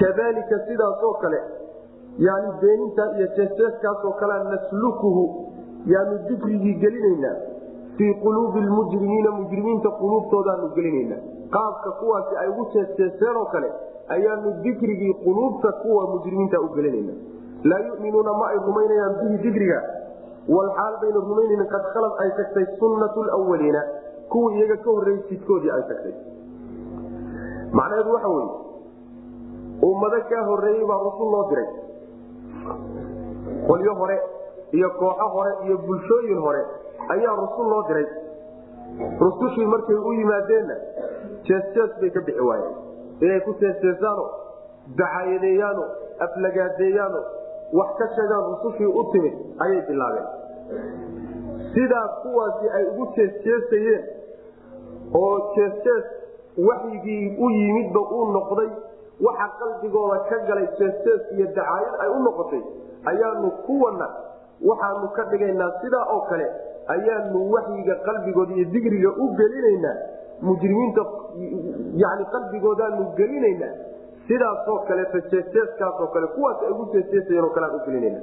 kadalika 0.00 0.58
sidaasoo 0.68 1.12
kale 1.22 1.40
yani 2.18 2.52
beenintaa 2.60 3.10
iyo 3.16 3.26
teesteeskaasoo 3.36 4.12
kalea 4.20 4.44
naslukuhu 4.44 5.24
yaanu 5.86 6.18
dikrigii 6.28 6.74
gelinaynaa 6.74 7.36
fii 7.96 8.14
quluubi 8.14 8.60
lmujrimiina 8.60 9.30
mujrimiinta 9.30 9.90
quluubtoodaanu 9.90 10.68
gelinaynaa. 10.68 11.20
Qaabka 11.50 11.90
kuwaasi 11.90 12.36
ay 12.36 12.48
ugu 12.48 12.64
teesteeseen 12.72 13.36
oo 13.36 13.44
kale 13.44 13.72
ayaanu 14.08 14.52
dikrigii 14.62 15.14
quluubta 15.14 15.72
kuwa 15.72 16.06
mujrimiinta 16.14 16.60
u 16.60 16.68
gelinayna 16.74 17.12
laa 17.64 17.78
yuminuuna 17.78 18.32
ma 18.32 18.48
ay 18.48 18.58
rumaynayaan 18.66 19.14
bihi 19.20 19.38
dikriga 19.44 19.82
walxaal 20.48 20.98
bayna 21.00 21.20
rumaynayn 21.28 21.66
qad 21.74 21.84
khalad 21.94 22.12
ay 22.24 22.30
tagtay 22.38 22.66
sunnatu 22.78 23.24
lwaliina 23.24 23.82
kuwii 24.32 24.56
iyaga 24.58 24.76
ka 24.84 24.90
horreeyey 24.90 25.22
jidkoodii 25.30 25.70
ay 25.76 25.82
tagtay. 25.90 26.14
Macnaheedu 27.78 28.10
waxa 28.14 28.28
weye 28.28 28.50
ummado 29.88 30.18
kaa 30.30 30.44
horreeyey 30.48 30.84
baa 30.90 31.00
rusul 31.06 31.30
loo 31.34 31.44
diray. 31.50 31.68
Qolyo 33.68 33.94
hore 34.00 34.16
iyo 34.72 34.88
kooxo 34.98 35.26
hore 35.34 35.52
iyo 35.66 35.76
bulshooyin 35.86 36.38
hore 36.46 36.62
ayaa 37.14 37.36
rusul 37.42 37.66
loo 37.72 37.82
diray. 37.88 38.06
Rusushii 39.20 39.66
markay 39.66 39.96
u 39.96 40.12
yimaadeenna 40.18 40.74
jees-jees 41.46 41.92
bay 42.00 42.10
ka 42.10 42.20
bixi 42.26 42.40
waayeen. 42.48 42.74
Inay 43.20 43.40
ku 43.46 43.54
jeesjeesaano 43.60 44.24
dacaayadeeyaano 44.98 45.84
aflagaadeeyaano 46.26 47.20
wax 47.78 47.90
ka 47.98 48.06
sheegaan 48.16 48.44
rusushii 48.50 48.86
u 49.00 49.04
timid 49.12 49.34
ayay 49.64 49.80
bilaabeen 49.88 50.28
sidaa 51.74 52.08
kuwaasi 52.22 52.68
ay 52.78 52.84
ugu 52.92 53.06
jeesjeesayeen 53.16 54.04
oo 55.20 55.34
jeesjees 55.56 56.04
waxyigii 56.68 57.36
u 57.44 57.50
yimidba 57.50 58.00
uu 58.00 58.26
noqday 58.36 58.70
waxa 59.26 59.48
qalbigooda 59.60 60.18
ka 60.30 60.38
galay 60.48 60.66
jeesjees 60.78 61.22
iyo 61.36 61.46
dacaayad 61.46 61.94
ay 62.04 62.08
u 62.16 62.18
noqotay 62.26 62.62
ayaanu 63.12 63.50
kuwana 63.66 64.08
waxaanu 64.70 65.08
ka 65.16 65.24
dhigaynaa 65.30 65.70
sidaa 65.82 66.04
oo 66.14 66.20
kale 66.30 66.46
ayaanu 66.94 67.38
waxyiga 67.54 67.94
qalbigooda 68.08 68.52
iyo 68.54 68.64
digriga 68.74 69.10
u 69.24 69.28
gelinaynaa 69.40 69.96
mujrimiinta 70.42 71.02
yani 72.02 72.24
qalbigoodaanu 72.34 73.04
gelinaynaa 73.20 73.74
sidaasoo 74.28 74.78
kaleeto 74.88 75.18
jeesjeeskaasoo 75.32 76.06
kale 76.14 76.26
kuwaas 76.26 76.62
ay 76.66 76.70
ugu 76.74 76.84
jeesjeesayeenoo 76.92 77.50
kalean 77.56 77.74
u 77.80 77.84
gelinayna 77.86 78.20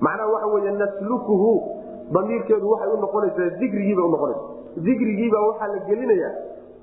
macnaha 0.00 0.30
waxa 0.34 0.46
weeye 0.54 0.70
naslukuhu 0.82 1.52
damiirkeedu 2.12 2.70
waxay 2.70 2.90
u 2.92 3.00
noqonaysaa 3.04 3.50
dikrigiibay 3.60 4.04
unoqonaysa 4.04 4.42
dikrigiibaa 4.88 5.46
waxaa 5.48 5.68
la 5.74 5.78
gelinayaa 5.88 6.32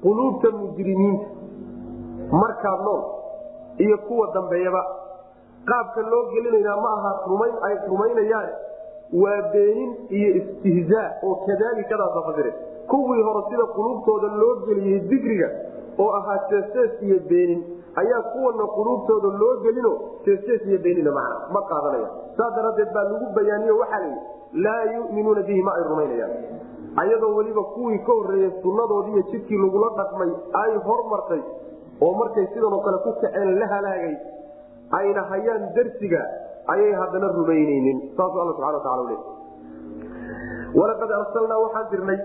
quluubta 0.03 0.51
mujrimiinta. 0.51 1.25
Markaa 2.31 2.77
nool 2.85 3.01
iyo 3.77 3.97
kuwa 4.07 4.27
dambeeyaba 4.33 4.81
qaabka 5.65 6.01
loo 6.01 6.23
gelinaynaa 6.33 6.81
ma 6.81 6.89
aha 6.97 7.11
rumayn 7.27 7.55
ay 7.67 7.75
rumaynayaan 7.89 8.49
waa 9.23 9.41
beenin 9.53 9.91
iyo 10.09 10.29
istihzaa 10.39 11.07
oo 11.23 11.35
kadaalikadaasa 11.47 12.21
fasire 12.27 12.51
kuwii 12.87 13.21
hore 13.23 13.41
sida 13.49 13.65
quluubtooda 13.75 14.27
loo 14.41 14.55
geliyey 14.65 14.99
dikriga 15.11 15.49
oo 15.99 16.09
ahaa 16.19 16.37
jeesjees 16.49 16.91
iyo 17.01 17.19
beenin 17.29 17.61
ayaa 17.95 18.21
kuwana 18.33 18.65
quluubtooda 18.77 19.27
loo 19.41 19.55
gelino 19.63 19.91
jeesjees 20.25 20.61
iyo 20.65 20.79
beenina 20.79 21.11
macna 21.11 21.35
ma 21.53 21.61
qaadanaya 21.71 22.09
saas 22.37 22.55
daraaddeed 22.55 22.93
baa 22.93 23.03
lagu 23.03 23.25
bayaaniyo 23.35 23.77
waxaa 23.77 23.99
layidhi 23.99 24.21
laa 24.53 24.83
yuminuuna 24.95 25.41
bihi 25.47 25.61
ma 25.67 25.71
ay 25.77 25.83
rumaynayaan. 25.89 26.33
Ayadoo 27.01 27.35
weliba 27.37 27.63
kuwii 27.75 27.99
ka 28.07 28.11
horreeyey 28.19 28.51
sunnadoodii 28.63 29.13
iyo 29.15 29.23
jidkii 29.31 29.57
lagula 29.63 29.89
dhaqmay 29.99 30.31
ay 30.63 30.71
hormartay 30.87 31.41
oo 32.01 32.13
markay 32.19 32.45
sidanoo 32.53 32.81
kale 32.85 32.97
ku 33.05 33.11
kaceen 33.21 33.59
la 33.59 33.67
halaagay 33.73 34.15
ayna 34.99 35.21
hayaan 35.31 35.63
darsiga 35.75 36.21
ayay 36.73 36.91
haddana 37.01 37.27
rumaynaynin. 37.37 37.97
Saasuu 38.17 38.41
alla 38.43 38.53
subana 38.57 38.77
watacala 38.77 39.03
le 39.11 39.17
walaqad 40.79 41.11
arsalnaa 41.19 41.59
waxaan 41.65 41.87
dirnay. 41.91 42.19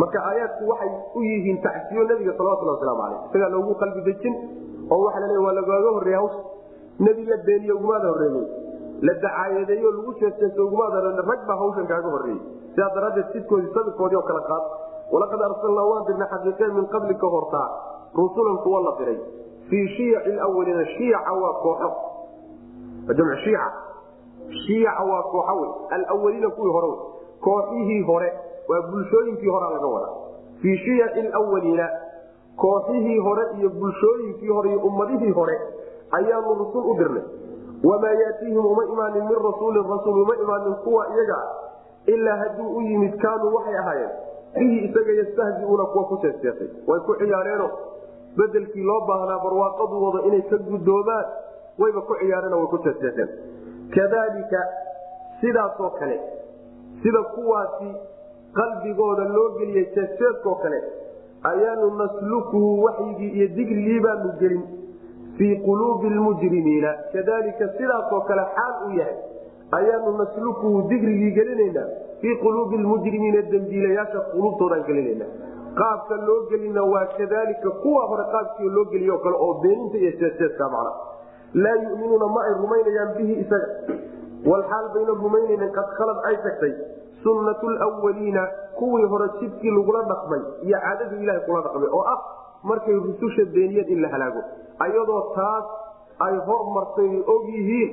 Marka 0.00 0.18
aayaadku 0.30 0.68
waxay 0.72 0.90
u 1.14 1.20
yihiin 1.22 1.58
tacsiyo 1.62 2.04
nabiga 2.08 2.32
salawatulhi 2.38 2.72
waslamu 2.74 3.02
aleyh 3.06 3.20
isagaa 3.28 3.48
loogu 3.54 3.74
qalbi 3.82 4.00
dejin 4.08 4.34
oo 4.90 4.98
waxa 5.04 5.20
la 5.20 5.26
leey 5.30 5.42
waa 5.46 5.52
lagaaga 5.58 5.90
horreeya 5.96 6.18
hawsha. 6.20 6.40
Nebi 7.06 7.24
la 7.30 7.36
beeniye 7.46 7.72
ugumaada 7.72 8.08
horreeyey 8.12 8.44
la 9.02 9.12
dacaayadeeyo 9.14 9.90
lagu 9.90 10.14
jeeseeso 10.20 10.66
ugumaada 10.66 11.00
rag 11.30 11.40
baa 11.48 11.56
hawshan 11.62 11.86
kaaga 11.86 12.08
horreeyey 12.14 12.40
sidaa 12.74 12.90
daraaddeed 12.94 13.28
sidkoodii 13.32 13.72
sabirkoodii 13.74 14.16
oo 14.16 14.22
kale 14.30 14.42
qaad 14.50 14.64
walaqad 15.12 15.40
arsalnaa 15.48 15.86
waan 15.90 16.04
dirnay 16.08 16.28
xaqiiqeen 16.34 16.72
min 16.78 16.86
qablika 16.94 17.26
hortaa 17.34 17.68
rusulan 18.16 18.58
kuwa 18.64 18.80
la 18.80 18.92
diray. 18.98 19.18
Fii 19.70 19.88
shiyaci 19.96 20.30
lwaliina 20.32 20.84
shiyaca 20.96 21.32
waa 21.42 21.52
kooxo. 21.62 21.88
Jamc 23.18 23.34
shiica. 23.44 23.66
Shiyaca 24.66 25.02
waa 25.10 25.22
kooxo 25.32 25.54
wey 25.60 25.70
alwaliina 26.10 26.50
kuwii 26.50 26.72
hore 26.72 26.86
wey 26.86 26.98
kooxihii 27.46 28.02
hore 28.02 28.32
waa 28.68 28.82
bulshooyinkii 28.90 29.48
horea 29.48 29.70
laga 29.70 29.86
wadaa. 29.86 30.14
Fii 30.62 30.76
shiyaci 30.84 31.22
lwaliina 31.22 31.90
kooxihii 32.56 33.18
hore 33.18 33.42
iyo 33.58 33.68
bulshooyinkii 33.70 34.48
hore 34.48 34.70
iyo 34.70 34.80
ummadihii 34.80 35.30
hore 35.30 35.60
ayaanu 36.10 36.54
rusul 36.54 36.84
u 36.90 36.94
dirnay 36.98 37.22
wamaa 37.84 38.12
yaatiihim 38.22 38.66
uma 38.66 38.84
imaanin 38.84 39.24
min 39.30 39.38
rasuulin 39.48 39.88
rasuul 39.94 40.22
uma 40.22 40.36
imaanin 40.42 40.74
kuwa 40.84 41.06
iyaga 41.14 41.38
ilaa 42.06 42.36
hadduu 42.36 42.76
u 42.76 42.80
yimid 42.80 43.16
kaanuu 43.22 43.54
waxay 43.54 43.78
ahaayeen 43.78 44.10
bihi 44.58 44.78
isaga 44.88 45.12
yastahziuuna 45.12 45.84
kuwa 45.84 46.04
ku 46.04 46.16
jeesjeesay 46.22 46.68
way 46.86 47.00
ku 47.00 47.14
ciyaareeno 47.20 47.70
bedelkii 48.36 48.82
loo 48.90 49.00
baahnaa 49.08 49.38
barwaaqadooda 49.44 50.22
inay 50.28 50.42
ka 50.50 50.56
gudoomaan 50.70 51.24
wayba 51.78 52.00
ku 52.00 52.14
ciyaareen 52.20 52.54
way 52.58 52.66
ku 52.74 52.78
jeesjeeseen 52.86 53.28
kadalika 53.96 54.60
sidaasoo 55.40 55.90
kale 55.90 56.20
sida 57.02 57.22
kuwaasi 57.22 57.90
qalbigooda 58.58 59.24
loo 59.36 59.48
geliyey 59.58 59.84
jeesjeeskoo 59.96 60.54
kale 60.62 60.82
ayaanu 61.52 61.90
naslukuhu 62.00 62.82
waxyigii 62.84 63.28
iyo 63.38 63.48
digrigii 63.56 64.00
baanu 64.00 64.32
gelin 64.40 64.62
fii 65.38 65.56
quluubi 65.66 66.08
lmujrimiina 66.10 66.90
kadalika 67.12 67.68
sidaasoo 67.78 68.20
kale 68.28 68.42
xaal 68.56 68.74
u 68.86 68.90
yahay 68.98 69.16
ayaanu 69.78 70.12
naslukuhu 70.18 70.82
digrigii 70.88 71.30
gelinaynaa. 71.38 71.88
Fii 72.20 72.36
quluubi 72.44 72.76
lmujrimiina 72.78 73.42
dembiilayaasha 73.52 74.20
quluubtoodaan 74.32 74.84
gelinayna 74.86 75.26
qaabka 75.78 76.16
loo 76.26 76.38
gelina 76.50 76.82
waa 76.92 77.06
kadalika 77.18 77.70
kuwa 77.82 78.06
hore 78.10 78.24
qaabkii 78.32 78.68
loo 78.76 78.84
geliyo 78.92 79.18
kale 79.18 79.36
oo 79.46 79.54
beeninta 79.62 79.98
iyo 79.98 80.10
jeesjeeska 80.20 80.68
macna. 80.74 80.92
Laa 81.54 81.74
yuminuuna 81.82 82.26
ma 82.34 82.44
ay 82.44 82.54
rumaynayaan 82.62 83.14
bihi 83.16 83.34
isaga. 83.42 83.68
Walxaal 84.50 84.88
bayna 84.94 85.12
rumaynaynin 85.24 85.72
qad 85.76 85.88
khalad 85.98 86.18
ay 86.30 86.36
tagtay. 86.46 86.72
Sunnatu 87.22 87.70
lwaliina 87.70 88.48
kuwii 88.78 89.04
hore 89.12 89.28
jidkii 89.40 89.70
lagula 89.70 90.02
dhaqmay 90.02 90.40
iyo 90.62 90.78
caadadii 90.84 91.22
ilahay 91.22 91.40
kula 91.46 91.60
dhaqmay 91.66 91.88
oo 91.92 92.04
ah 92.14 92.18
markay 92.70 92.96
rususha 93.06 93.44
beeniyeen 93.54 93.88
in 93.94 94.00
la 94.04 94.08
halaago. 94.14 94.40
Ayadoo 94.84 95.22
taas 95.38 95.64
ay 96.26 96.34
hormartay 96.48 97.10
og 97.34 97.42
yihiin 97.54 97.90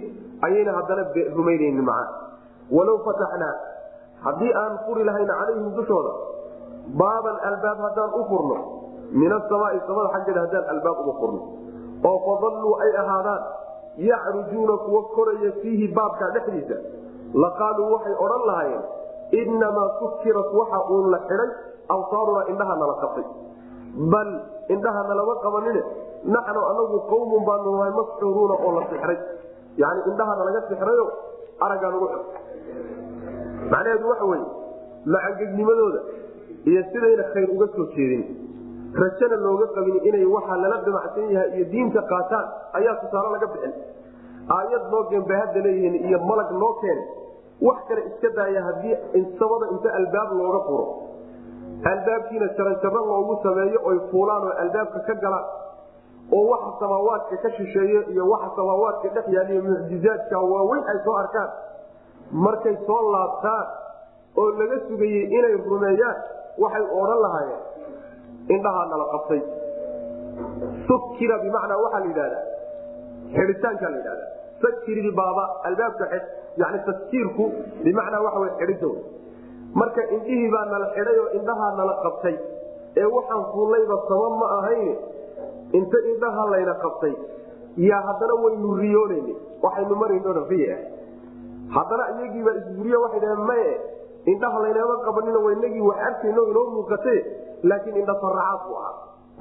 ayayna 0.47 0.71
haddana 0.77 1.03
rumaynaynin 1.37 1.85
macaa 1.89 2.09
walow 2.75 2.97
fataxnaa 3.07 3.53
haddii 4.25 4.53
aan 4.61 4.73
furi 4.85 5.03
lahayn 5.09 5.27
calayhim 5.31 5.67
dushooda 5.79 6.11
baaban 7.01 7.37
albaab 7.49 7.79
haddaan 7.87 8.11
u 8.19 8.23
furno 8.31 8.57
min 9.21 9.31
asamaai 9.39 9.79
samada 9.87 10.09
xaggeeda 10.15 10.41
haddaan 10.45 10.65
albaab 10.73 10.97
uga 11.03 11.13
furno. 11.21 11.41
Oo 12.09 12.17
fadalluu 12.27 12.73
ay 12.85 12.91
ahaadaan 13.01 13.41
yacrujuuna 14.09 14.75
kuwa 14.85 15.01
koraya 15.15 15.51
fiihi 15.61 15.87
baabkaa 15.97 16.29
dhexdiisa. 16.35 16.77
Laqaaluu 17.43 17.87
waxay 17.93 18.15
odhan 18.25 18.43
lahaayeen 18.49 18.83
innamaa 19.41 19.89
sukirat 19.99 20.49
waxa 20.59 20.79
uun 20.93 21.05
la 21.13 21.19
xidhay 21.29 21.49
awsaarunaa 21.95 22.45
indhaha 22.51 22.75
nala 22.81 22.95
qabtay 23.03 23.25
bal 24.13 24.29
indhaha 24.75 25.01
nalama 25.09 25.35
qabanine 25.45 25.81
naxnu 26.35 26.61
anagu 26.71 26.97
qawmun 27.11 27.41
baanu 27.49 27.71
nahay 27.77 27.91
masxuuruuna 27.99 28.55
oo 28.65 28.71
la 28.79 28.81
sixray. 28.91 29.17
Yani 29.81 30.01
indhaha 30.09 30.33
nalaga 30.39 30.61
sixrayo 30.69 31.05
araggaa 31.65 31.91
nagu 31.95 32.07
xid 32.13 32.23
macnaheedu 33.71 34.05
waxa 34.11 34.25
weye 34.31 34.45
macangegnimadooda 35.15 35.99
iyo 36.69 36.81
sidayna 36.91 37.23
khayr 37.33 37.49
uga 37.55 37.67
soo 37.75 37.85
jeedin. 37.95 38.23
Rajana 39.01 39.35
looga 39.45 39.67
qabin 39.75 39.97
inay 40.09 40.25
waxa 40.35 40.55
lala 40.63 40.77
damacsan 40.85 41.29
yahay 41.35 41.49
iyo 41.57 41.65
diinta 41.73 42.01
qaataan 42.11 42.45
ayaa 42.79 42.95
tusaale 43.01 43.29
laga 43.35 43.47
bixin. 43.53 43.73
Aayad 44.57 44.83
noo 44.91 45.03
geen 45.11 45.23
bay 45.29 45.37
hadda 45.41 45.59
leeyihiin 45.65 45.95
iyo 46.09 46.19
malag 46.29 46.49
noo 46.61 46.73
keene 46.81 47.03
wax 47.67 47.77
kale 47.89 48.01
iska 48.09 48.29
daaya 48.37 48.61
haddii 48.67 48.95
samada 49.39 49.65
inta 49.75 49.89
albaab 49.99 50.29
looga 50.39 50.59
furo 50.67 50.85
albaabkiina 51.91 52.47
jaranjaro 52.57 53.01
loogu 53.11 53.35
sameeyo 53.43 53.79
oy 53.89 53.97
fuulaan 54.11 54.43
oo 54.47 54.53
albaabka 54.63 54.99
ka 55.07 55.13
galaan 55.23 55.45
oo 56.37 56.43
waxa 56.51 56.71
samaawaadka 56.81 57.35
ka 57.43 57.49
shisheeye 57.57 57.99
iyo 58.13 58.23
waxa 58.33 58.49
samaawaadka 58.59 59.07
dhex 59.15 59.25
yaaliyo 59.35 59.61
mucjizaadka 59.69 60.39
waaweyn 60.53 60.83
ay 60.93 60.97
soo 61.05 61.15
arkaan. 61.23 61.49
Markay 62.45 62.75
soo 62.87 63.01
laabtaan 63.15 63.65
oo 64.41 64.47
laga 64.59 64.77
sugayey 64.87 65.23
inay 65.37 65.55
rumeeyaan 65.71 66.17
waxay 66.63 66.85
odhan 67.01 67.19
lahaayeen 67.25 67.61
indhahaa 68.55 68.85
nala 68.91 69.05
qabtay. 69.13 69.41
Sukira 70.87 71.35
bimacnaa 71.43 71.77
waxaa 71.85 71.99
la 71.99 72.07
yidhahdaa 72.11 72.43
xidhitaankaa 73.35 73.89
la 73.93 73.97
yidhahda 73.97 74.25
sakiri 74.63 75.11
baaba 75.19 75.43
albaabka 75.67 76.05
yani 76.61 76.79
taskiirku 76.87 77.45
bimacnaa 77.85 78.21
waxa 78.27 78.39
wey 78.43 78.51
xidhida 78.61 78.87
wey 78.93 79.01
marka 79.81 80.01
indhihii 80.15 80.49
baa 80.53 80.65
nala 80.73 80.87
xidhay 80.95 81.17
oo 81.23 81.29
indhahaa 81.39 81.71
nala 81.79 81.93
qabtay. 82.05 82.35
Ee 83.01 83.05
waxaan 83.15 83.43
fuullayba 83.53 83.95
sama 84.09 84.27
ma 84.41 84.47
ahayn 84.57 84.97
inta 85.79 85.97
indhaha 86.11 86.43
layna 86.53 86.73
qabtay. 86.83 87.13
Yaa 87.89 88.01
haddana 88.07 88.33
waynu 88.43 88.69
riyoonayna 88.81 89.33
waxaynu 89.65 89.95
marayno 90.01 90.33
riya 90.51 90.77
haddana 91.75 92.03
iyagiibaa 92.17 92.55
isburiye 92.61 92.97
waxay 93.03 93.19
dhaheen 93.23 93.43
maye 93.51 93.71
indhaha 94.31 94.57
laynama 94.65 94.95
qabanina 95.07 95.39
waynagii 95.45 95.81
wax 95.89 95.97
arkayno 96.09 96.41
inoo 96.51 96.65
muuqate 96.75 97.15
laakiin 97.69 97.97
indha 98.01 98.15
faracaad 98.23 98.61
bu 98.67 98.73
ahaa 98.81 98.93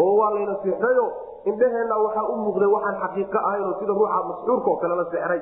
oo 0.05 0.15
waa 0.21 0.31
layna 0.37 0.55
sixrayo 0.65 1.05
indhaheenna 1.51 1.97
waxaa 2.07 2.25
u 2.33 2.37
muuqday 2.45 2.71
waxaan 2.77 2.97
xaqiiqo 3.05 3.39
ahaynoo 3.49 3.75
sida 3.81 3.93
ruuxa 3.99 4.21
masxuurka 4.31 4.69
oo 4.73 4.77
kale 4.83 4.95
la 5.01 5.05
sixray 5.13 5.41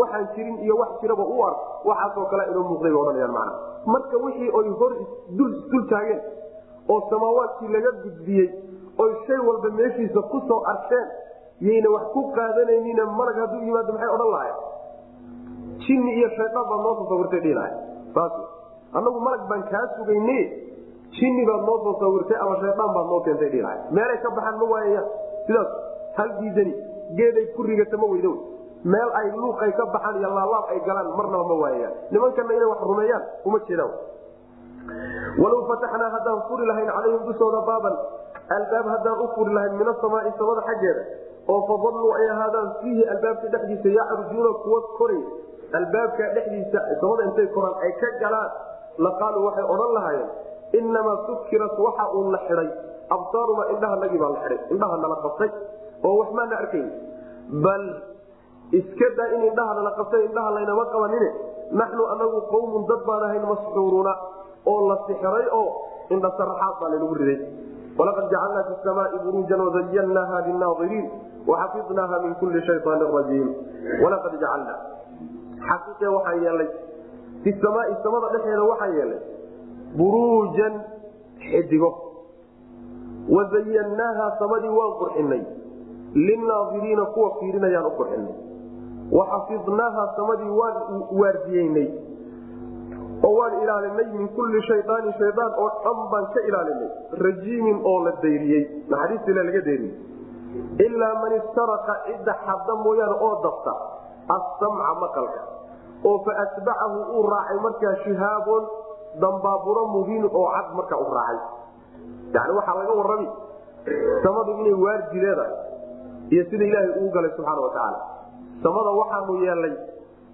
waxaan 0.00 0.26
jirin 0.36 0.58
iyo 0.66 0.74
wax 0.82 0.90
jiraba 1.02 1.24
u 1.34 1.36
ark 1.48 1.58
waxaasoo 1.88 2.26
kale 2.32 2.44
inoo 2.50 2.64
muuqday 2.70 2.92
ba 2.92 2.98
odhanayaan 3.04 3.32
macna. 3.38 3.52
Marka 3.94 4.16
wixii 4.24 4.50
oy 4.60 4.68
hor 4.80 4.92
dul 5.38 5.84
taageen 5.92 6.20
oo 6.94 7.00
samaawaadkii 7.10 7.68
laga 7.76 7.90
gudbiyey 8.04 8.48
oy 9.04 9.10
shay 9.26 9.38
walba 9.48 9.68
meeshiisa 9.78 10.20
ku 10.32 10.40
soo 10.48 10.60
arkeen 10.72 11.06
yayna 11.68 11.88
wax 11.94 12.04
ku 12.14 12.22
qaadanaynin 12.36 13.00
malag 13.18 13.36
hadduu 13.42 13.62
yimaado 13.66 13.92
maxay 13.92 14.10
odhan 14.16 14.30
lahayn 14.34 14.56
jinni 15.86 16.12
iyo 16.18 16.28
shaydaan 16.36 16.66
baad 16.70 16.80
noo 16.86 16.94
soo 16.98 17.06
sawirtay 17.12 17.40
dhihilahay 17.44 17.72
saas 18.14 18.32
annagu 18.98 19.20
malag 19.26 19.42
baan 19.50 19.62
kaa 19.72 19.84
sugayne 19.96 20.38
jinni 21.18 21.42
baad 21.50 21.62
noo 21.68 21.78
soo 21.84 21.94
sawirtay 22.02 22.38
ama 22.44 22.54
shaydaan 22.62 22.90
baad 22.96 23.06
noo 23.12 23.20
keentay 23.26 23.50
dhihilahay 23.54 23.78
meelay 23.98 24.18
ka 24.24 24.30
baxaan 24.38 24.56
ma 24.62 24.66
waayayaan 24.72 25.08
sidaas 25.46 25.70
hal 26.18 26.30
diidani 26.40 26.74
geeday 27.20 27.46
ku 27.56 27.62
rigata 27.70 27.96
ma 28.02 28.06
weydo 28.14 28.32
meel 28.92 29.10
ay 29.20 29.26
luuqay 29.42 29.70
ka 29.78 29.84
baxaan 29.94 30.16
iyo 30.22 30.28
laalaab 30.38 30.64
ay 30.74 30.78
galaan 30.88 31.08
marnaba 31.18 31.44
ma 31.50 31.54
waayayaan 31.62 31.94
nimankana 32.14 32.52
inay 32.58 32.68
wax 32.72 32.80
rumeeyaan 32.90 33.24
uma 33.48 33.58
jeedaan 33.68 33.92
walow 35.42 35.60
fataxnaa 35.70 36.10
haddaan 36.16 36.40
furi 36.48 36.64
lahayn 36.70 36.88
calayhim 36.96 37.22
dushooda 37.28 37.60
baaban 37.70 37.94
albaab 38.58 38.86
haddaan 38.94 39.16
u 39.24 39.26
furi 39.36 39.52
lahayn 39.56 39.74
min 39.80 39.88
asamaai 39.94 40.32
samada 40.40 40.62
xaggeeda 40.68 41.02
oo 41.54 41.60
fadalluu 41.70 42.12
ay 42.20 42.26
ahaadaan 42.34 42.68
fiihi 42.82 43.02
albaabka 43.14 43.46
dhexdiisa 43.54 43.88
yacrujuuna 43.98 44.50
kuwa 44.64 44.80
koray 44.98 45.20
albaabka 45.80 46.24
dhexdiisa 46.36 46.80
samada 47.02 47.22
intay 47.28 47.46
koraan 47.56 47.76
ay 47.86 47.92
ka 48.02 48.08
galaan 48.22 48.50
laqaaluu 49.06 49.42
waxay 49.48 49.66
odhan 49.74 49.92
lahaayeen 49.98 50.30
inamaa 50.80 51.16
sukirat 51.28 51.74
waxa 51.86 52.04
uun 52.18 52.28
la 52.34 52.40
xidhay 52.48 52.68
absaaruma 53.16 53.64
indhahanagii 53.74 54.18
baa 54.24 54.30
la 54.36 54.40
xidhay 54.44 54.60
indhaha 54.74 54.96
nala 55.04 55.16
qabtay 55.26 55.50
oo 56.06 56.14
wax 56.20 56.28
maana 56.38 56.54
arkayn. 56.62 56.88
Bal 57.64 57.84
iska 58.72 59.06
daa 59.18 59.28
in 59.36 59.42
indhaha 59.50 59.74
nala 59.78 59.90
qabtay 59.98 60.24
indhaha 60.28 60.50
laynama 60.56 60.84
qabanine. 60.94 61.28
Naxnu 61.80 62.02
anagu 62.14 62.38
qawmun 62.52 62.86
dad 62.90 63.00
baan 63.06 63.22
ahayn 63.28 63.44
masxuuruuna 63.52 64.12
oo 64.66 64.88
la 64.88 64.96
sixray 65.06 65.46
oo 65.52 65.68
indha 66.10 66.30
saraxaad 66.38 66.74
baa 66.80 66.90
laynagu 66.92 67.14
riday. 67.20 67.38
Walaqad 67.98 68.26
jacalnaa 68.32 68.64
fi 68.68 68.74
samaai 68.84 69.18
buruujan 69.24 69.60
wazayannaaha 69.66 70.36
linaadiriin 70.46 71.06
waxafidnaaha 71.50 72.16
min 72.24 72.34
kulli 72.40 72.60
shayaanin 72.68 73.10
rajiim. 73.18 73.48
Walaqad 74.04 74.32
jacalnaa. 74.42 74.78
Xaqiiqe 75.68 76.06
waxaan 76.16 76.42
yeelnay. 76.44 76.68
Fi 77.44 77.50
samaai 77.64 77.94
samada 78.04 78.26
dhexeeda 78.34 78.64
waxaan 78.72 78.92
yeelnay. 78.98 79.20
Buruujan 79.98 80.74
xidigo 81.50 81.90
wazayannaaha 83.36 84.26
samadii 84.38 84.68
waan 84.78 84.92
qurxinay 85.00 85.42
linaadiriina 86.26 87.04
kuwa 87.14 87.30
fiirinayaan 87.40 87.86
u 87.86 87.90
qurxinay 87.98 88.34
waxafidnaaha 89.12 90.02
samadii 90.16 90.50
waan 90.50 90.76
waardiyeynay. 91.20 91.88
Oo 93.26 93.32
waan 93.38 93.54
ilaalinay 93.62 94.06
min 94.18 94.28
kulli 94.36 94.62
shayaanin 94.68 95.14
shayaan 95.18 95.52
oo 95.62 95.68
dhan 95.84 95.98
baan 96.12 96.26
ka 96.34 96.40
ilaalinay. 96.48 96.90
Rajiimin 97.24 97.78
oo 97.84 97.98
la 98.04 98.12
dayriyey. 98.22 98.64
Naxariistila 98.90 99.42
laga 99.48 99.60
dayriyey? 99.68 99.94
Ilaa 100.86 101.14
man 101.22 101.32
istaraqa 101.40 101.94
cidda 102.06 102.32
xadda 102.46 102.74
mooyaane 102.84 103.16
oo 103.26 103.34
dabta 103.44 103.72
assamca 104.36 104.92
maqalka. 105.04 105.42
Oo 106.04 106.18
fa 106.24 106.32
atbacahu 106.44 106.98
uu 107.16 107.24
raacay 107.30 107.58
markaa 107.66 107.94
shihaabon 108.04 108.64
dambaaburo 109.20 109.86
mubiinun 109.94 110.30
oo 110.32 110.48
cad 110.54 110.68
markaa 110.78 110.98
u 110.98 111.08
raacay. 111.14 111.38
Yani 112.34 112.52
waxaa 112.58 112.76
laga 112.80 112.92
warrami 113.00 113.28
samadu 114.22 114.50
inay 114.60 114.74
waardi 114.84 115.18
leedahay 115.24 115.54
iyo 116.34 116.42
sida 116.50 116.64
ilaahay 116.64 116.92
uu 117.00 117.10
galay 117.14 117.30
subxaana 117.36 117.60
wa 117.64 117.70
tacaala 117.70 117.98
samada 118.64 118.90
waxaanu 119.00 119.34
yeelnay 119.44 119.74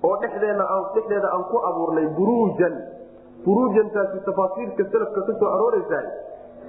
oo 0.07 0.15
dhexdeeda 0.23 1.29
aan 1.35 1.45
ku 1.51 1.57
abuurnay 1.71 2.07
buruujan. 2.19 2.75
Buruujantaasi 3.45 4.19
tafaasiirka 4.27 4.83
salafka 4.93 5.21
ka 5.29 5.33
soo 5.41 5.49
arooraysaa 5.57 6.03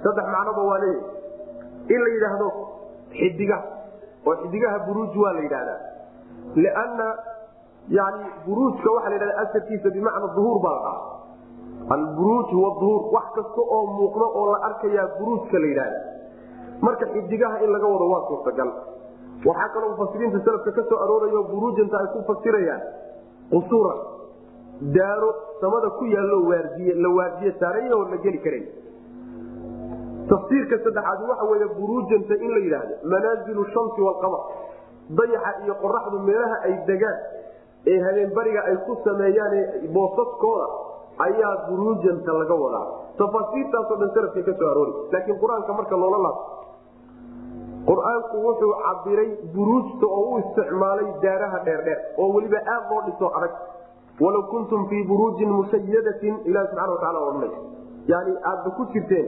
saddex 0.04 0.26
macnoba 0.34 0.62
waa 0.70 0.78
leeyahy 0.84 1.94
in 1.94 2.00
la 2.04 2.10
yidhaahdo 2.14 2.48
xidigaha 3.18 3.64
oo 4.26 4.34
xidigaha 4.42 4.78
buruuj 4.86 5.12
waa 5.24 5.32
la 5.38 5.42
yidhahdaa 5.46 5.80
lianna 6.64 7.06
yani 7.98 8.24
buruujka 8.46 8.88
waxaa 8.96 9.10
la 9.12 9.16
yidhahda 9.16 9.36
asalkiisa 9.44 9.88
bimacna 9.96 10.28
duhuur 10.36 10.58
baa 10.66 10.74
la 10.76 10.82
dhaha 10.86 11.02
alburuuj 11.96 12.48
huwa 12.56 12.70
duhuur. 12.80 13.02
Wax 13.14 13.26
kasta 13.38 13.60
oo 13.76 13.82
muuqda 13.98 14.26
oo 14.40 14.44
la 14.52 14.58
arkayaa 14.68 15.06
buruujka 15.18 15.56
la 15.62 15.66
yidhahda 15.72 15.98
marka 16.86 17.06
xidigaha 17.14 17.56
in 17.64 17.70
laga 17.76 17.86
wado 17.94 18.06
waa 18.14 18.22
suurtagal 18.28 18.70
waxaa 19.48 19.68
kaloo 19.74 19.90
mufasiriinta 19.94 20.38
salafka 20.46 20.70
ka 20.78 20.82
soo 20.90 20.98
aroorayo 21.04 21.42
buruujanta 21.52 21.96
ay 22.02 22.08
ku 22.14 22.18
fasirayaan 22.30 22.82
qusuura 23.52 23.94
daaro 24.96 25.30
samada 25.62 25.88
ku 25.98 26.04
yaallo 26.14 26.38
waardiye 26.50 26.94
la 27.04 27.08
waardiye 27.18 27.52
saaraya 27.62 27.92
oo 27.98 28.04
la 28.12 28.16
geli 28.24 28.38
karan 28.46 28.64
tafsiirka 30.32 30.76
saddexaad 30.84 31.20
waxa 31.30 31.44
weeye 31.52 31.68
buruujanta 31.78 32.34
in 32.46 32.50
la 32.56 32.60
yidhaahdo 32.66 32.94
manaazilu 33.14 33.64
shamsi 33.74 34.00
waalqamar 34.06 34.42
dayaxa 35.20 35.50
iyo 35.64 35.74
qoraxdu 35.84 36.16
meelaha 36.28 36.56
ay 36.68 36.74
degaan 36.90 37.18
ee 37.92 37.98
habeenbariga 38.06 38.60
ay 38.70 38.76
ku 38.86 38.96
sameeyaan 39.06 39.54
boosaskooda 39.96 40.66
ayaa 41.26 41.52
buruujanta 41.68 42.32
laga 42.40 42.54
wadaa. 42.64 42.86
Tafaasiirtaasoo 43.20 43.96
dhan 44.00 44.10
salafka 44.16 44.42
ka 44.48 44.52
soo 44.60 44.68
aroori 44.72 44.92
laakiin 45.12 45.38
qur'aanka 45.42 45.72
marka 45.80 45.94
loola 46.02 46.18
laabto 46.26 46.44
qur'aanku 47.90 48.36
wuxuu 48.46 48.72
cabiray 48.84 49.30
buruujta 49.54 50.06
oo 50.18 50.24
u 50.34 50.38
isticmaalay 50.42 51.08
daaraha 51.24 51.58
dheerdheer 51.66 51.98
oo 52.22 52.28
weliba 52.36 52.58
aad 52.74 52.84
loo 52.92 53.00
dhiso 53.08 53.30
adag 53.38 53.54
walaw 54.24 54.42
kuntum 54.52 54.86
fii 54.90 55.02
buruujin 55.10 55.50
mushayadatin 55.58 56.34
ilahi 56.50 56.66
subxana 56.70 56.92
watacala 56.94 57.18
odhanay 57.28 57.52
yani 58.12 58.32
aadba 58.52 58.70
ku 58.78 58.86
jirteen 58.94 59.26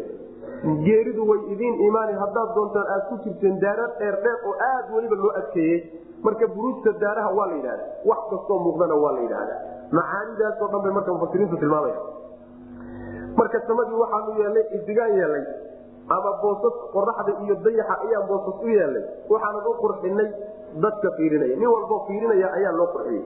geeridu 0.86 1.28
way 1.30 1.40
idiin 1.54 1.76
imaani 1.88 2.12
haddaad 2.22 2.54
doontaan 2.58 2.86
aad 2.96 3.04
ku 3.10 3.16
jirteen 3.26 3.60
daara 3.64 3.86
dheer 4.00 4.16
dheer 4.24 4.38
oo 4.50 4.54
aad 4.72 4.86
weliba 4.96 5.16
loo 5.24 5.32
adkeeyey. 5.42 5.80
Marka 6.24 6.46
buruujta 6.54 6.90
daaraha 7.00 7.30
waa 7.38 7.46
la 7.50 7.54
yidhahda 7.56 7.84
wax 8.10 8.20
kastoo 8.30 8.58
muuqdana 8.66 8.94
waa 9.02 9.12
la 9.16 9.20
yidhahda 9.24 9.56
macaanidaasoo 9.98 10.68
dhan 10.72 10.80
bay 10.84 10.92
marka 10.98 11.12
mufasiriintu 11.16 11.56
tilmaamaya 11.62 11.98
marka 13.40 13.60
samadii 13.68 13.98
waxaanu 14.02 14.32
yeelnay 14.40 14.64
idigaan 14.78 15.12
yeelnay 15.18 15.44
ama 16.08 16.30
boosas 16.42 16.74
qoraxda 16.94 17.32
iyo 17.44 17.54
dayaxa 17.66 17.94
ayaan 18.06 18.24
boosas 18.30 18.56
u 18.62 18.68
yeelnay. 18.68 19.04
Waxaanan 19.30 19.66
u 19.66 19.72
qurxinay 19.82 20.28
dadka 20.84 21.08
fiirinaya. 21.16 21.56
Nin 21.56 21.68
walboo 21.74 22.00
fiirinaya 22.06 22.48
ayaa 22.58 22.72
loo 22.78 22.88
qurxiyey. 22.94 23.24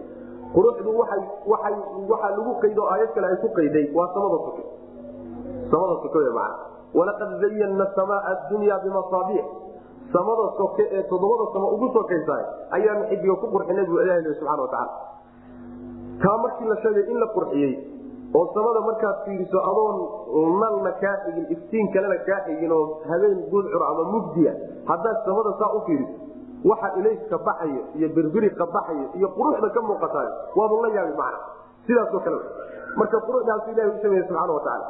Quruxdu 0.54 0.90
waxaa 0.98 2.30
lagu 2.36 2.52
qaydo 2.62 2.82
aayad 2.92 3.10
kale 3.14 3.26
ay 3.30 3.36
ku 3.42 3.48
qayday 3.54 3.86
waa 3.94 4.08
samada 4.14 4.38
suke 4.46 4.62
samada 5.70 5.94
suke 6.02 6.18
w 6.18 6.30
mana 6.34 6.54
walaqad 6.98 7.30
zayanna 7.42 7.86
samaa 7.94 8.20
adunya 8.32 8.74
bimasaabiix 8.82 9.46
samada 10.10 10.44
soke 10.58 10.84
ee 10.90 11.02
toddobada 11.06 11.44
samo 11.54 11.66
ugu 11.78 11.86
sokaysaay 11.94 12.44
ayaanu 12.74 13.04
xidiga 13.10 13.34
ku 13.38 13.46
qurxinay 13.54 13.86
buu 13.86 14.02
ilahi 14.02 14.26
subxana 14.26 14.58
watacaala 14.58 14.92
taa 16.22 16.36
markii 16.42 16.66
la 16.66 16.76
sheegay 16.82 17.04
in 17.14 17.18
la 17.22 17.26
qurxiyey 17.36 17.72
oo 18.38 18.44
samada 18.54 18.80
markaad 18.88 19.16
fiiriso 19.24 19.58
adoon 19.70 19.96
nalna 20.62 20.92
kaa 21.02 21.16
xigin 21.24 21.46
iftiin 21.54 21.86
kalena 21.94 22.18
kaa 22.28 22.40
xigin 22.46 22.72
oo 22.78 22.82
habeen 23.10 23.38
gudcur 23.52 23.82
ama 23.90 24.04
mugdiya 24.14 24.52
haddaad 24.90 25.18
samada 25.28 25.50
saa 25.60 25.70
u 25.78 25.80
fiiriso 25.86 26.14
waxa 26.70 26.88
ilayska 27.00 27.38
baxayo 27.48 27.82
iyo 27.98 28.08
birbiriqa 28.16 28.66
baxayo 28.76 29.06
iyo 29.18 29.28
quruxda 29.36 29.68
ka 29.76 29.80
muuqataay 29.88 30.28
waadu 30.58 30.82
la 30.84 30.88
yaabi 30.96 31.14
macna. 31.20 31.38
Sidaasoo 31.86 32.20
kale 32.24 32.38
marka 33.00 33.16
quruxdaasu 33.26 33.70
ilahi 33.74 33.88
u 33.94 33.98
sameeye 34.02 34.24
subxana 34.28 34.52
watacaala 34.58 34.86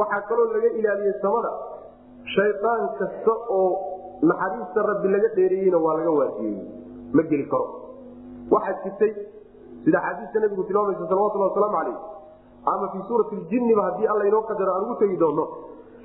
waxaa 0.00 0.22
kaloo 0.28 0.46
laga 0.54 0.68
ilaaliyey 0.80 1.14
samada 1.24 1.50
shaydaan 2.34 2.82
kasta 3.00 3.34
oo 3.58 3.68
naxariista 4.30 4.82
rabbi 4.90 5.08
laga 5.14 5.28
dheereeyeyna 5.36 5.78
waa 5.86 5.94
laga 5.98 6.10
waajiyey. 6.18 6.58
Ma 7.16 7.22
geli 7.30 7.46
karo. 7.52 7.66
Waxaa 8.54 8.76
jirtay 8.84 9.12
sida 9.84 9.98
xaadiista 10.06 10.40
nabigu 10.44 10.62
tilmaamaysa 10.68 11.06
salawatulhi 11.12 11.46
wasalaamu 11.48 11.76
calayh 11.78 11.96
ama 12.72 12.88
fii 12.92 13.02
suurati 13.08 13.36
ljinniba 13.50 13.82
haddii 13.88 14.06
alla 14.14 14.24
inoo 14.30 14.42
qadaro 14.50 14.74
aan 14.74 14.82
ugu 14.86 14.94
tegi 15.02 15.16
doono 15.22 15.44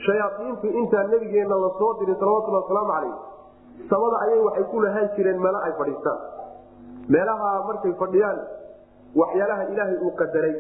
shayaaiintu 0.06 0.68
intaa 0.82 1.04
nabigeenna 1.14 1.56
la 1.66 1.70
soo 1.80 1.94
diray 2.00 2.16
salawatulhi 2.22 2.58
wasalaamu 2.62 2.92
calayh 2.94 3.16
samada 3.90 4.18
ayay 4.26 4.40
waxay 4.48 4.66
ku 4.72 4.80
lahaan 4.86 5.10
jireen 5.16 5.40
meelo 5.46 5.60
ay 5.68 5.74
fadhiistaan. 5.80 6.20
Meelaha 7.14 7.50
markay 7.68 7.94
fadhiyaan 8.02 8.40
waxyaalaha 9.22 9.64
ilaahay 9.74 9.98
uu 10.06 10.12
qadaray 10.22 10.56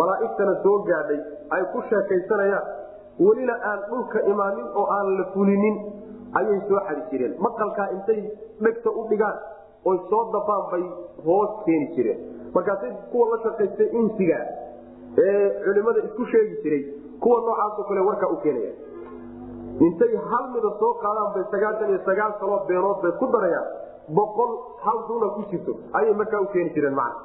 malaa'igtana 0.00 0.54
soo 0.64 0.76
gaadhay 0.88 1.20
ay 1.56 1.62
ku 1.72 1.82
sheekaysanayaan 1.90 2.66
welina 3.26 3.54
aan 3.70 3.80
dhulka 3.90 4.18
imaanin 4.32 4.68
oo 4.80 4.86
aan 4.96 5.08
la 5.18 5.24
fulinin 5.34 5.76
ayay 6.40 6.58
soo 6.68 6.80
xadi 6.88 7.02
jireen. 7.10 7.34
Maqalkaa 7.46 7.88
intay 7.96 8.20
dhegta 8.64 8.90
u 8.90 9.06
dhigaan 9.10 9.38
oy 9.90 9.98
soo 10.10 10.22
dafaan 10.34 10.64
bay 10.72 10.84
hoos 11.26 11.50
keeni 11.64 11.86
jireen. 11.96 12.18
Markaasay 12.54 12.92
kuwa 13.12 13.30
la 13.32 13.38
shaqaystay 13.46 13.88
insiga 14.00 14.38
ee 15.18 15.62
culimada 15.64 16.00
isku 16.08 16.24
sheegi 16.32 16.56
jiray 16.62 16.82
kuwa 17.22 17.40
noocaasoo 17.46 17.84
kale 17.88 18.00
warkaa 18.08 18.30
u 18.34 18.36
keenaya. 18.44 18.72
Intay 19.86 20.14
hal 20.30 20.44
mida 20.54 20.70
soo 20.80 20.92
qaadaan 21.02 21.32
bay 21.34 21.44
sagaatan 21.54 21.88
iyo 21.90 22.00
sagaal 22.08 22.32
kaloo 22.40 22.60
beenood 22.68 22.98
bay 23.02 23.12
ku 23.20 23.26
darayaan 23.34 23.68
boqol 24.18 24.50
hal 24.84 24.98
runa 25.08 25.28
ku 25.36 25.42
jirto 25.50 25.72
ayay 25.98 26.14
markaa 26.20 26.40
u 26.40 26.48
keeni 26.54 26.70
jireen 26.76 26.94
macna. 26.94 27.20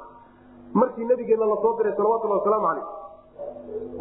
Markii 0.80 1.04
nabigeenna 1.10 1.46
la 1.52 1.56
soo 1.64 1.72
diray 1.78 1.94
salawatulhi 1.98 2.34
wasalaamu 2.38 2.66
calayh 2.66 2.86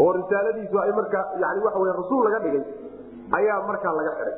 oo 0.04 0.12
risaaladiisu 0.17 0.78
ay 0.86 0.91
markaa 1.00 1.24
yani 1.43 1.60
wey 1.84 1.93
rasuul 2.02 2.24
laga 2.28 2.39
dhigay 2.45 2.63
ayaa 3.39 3.60
markaa 3.69 3.93
laga 4.00 4.12
xidhay 4.19 4.36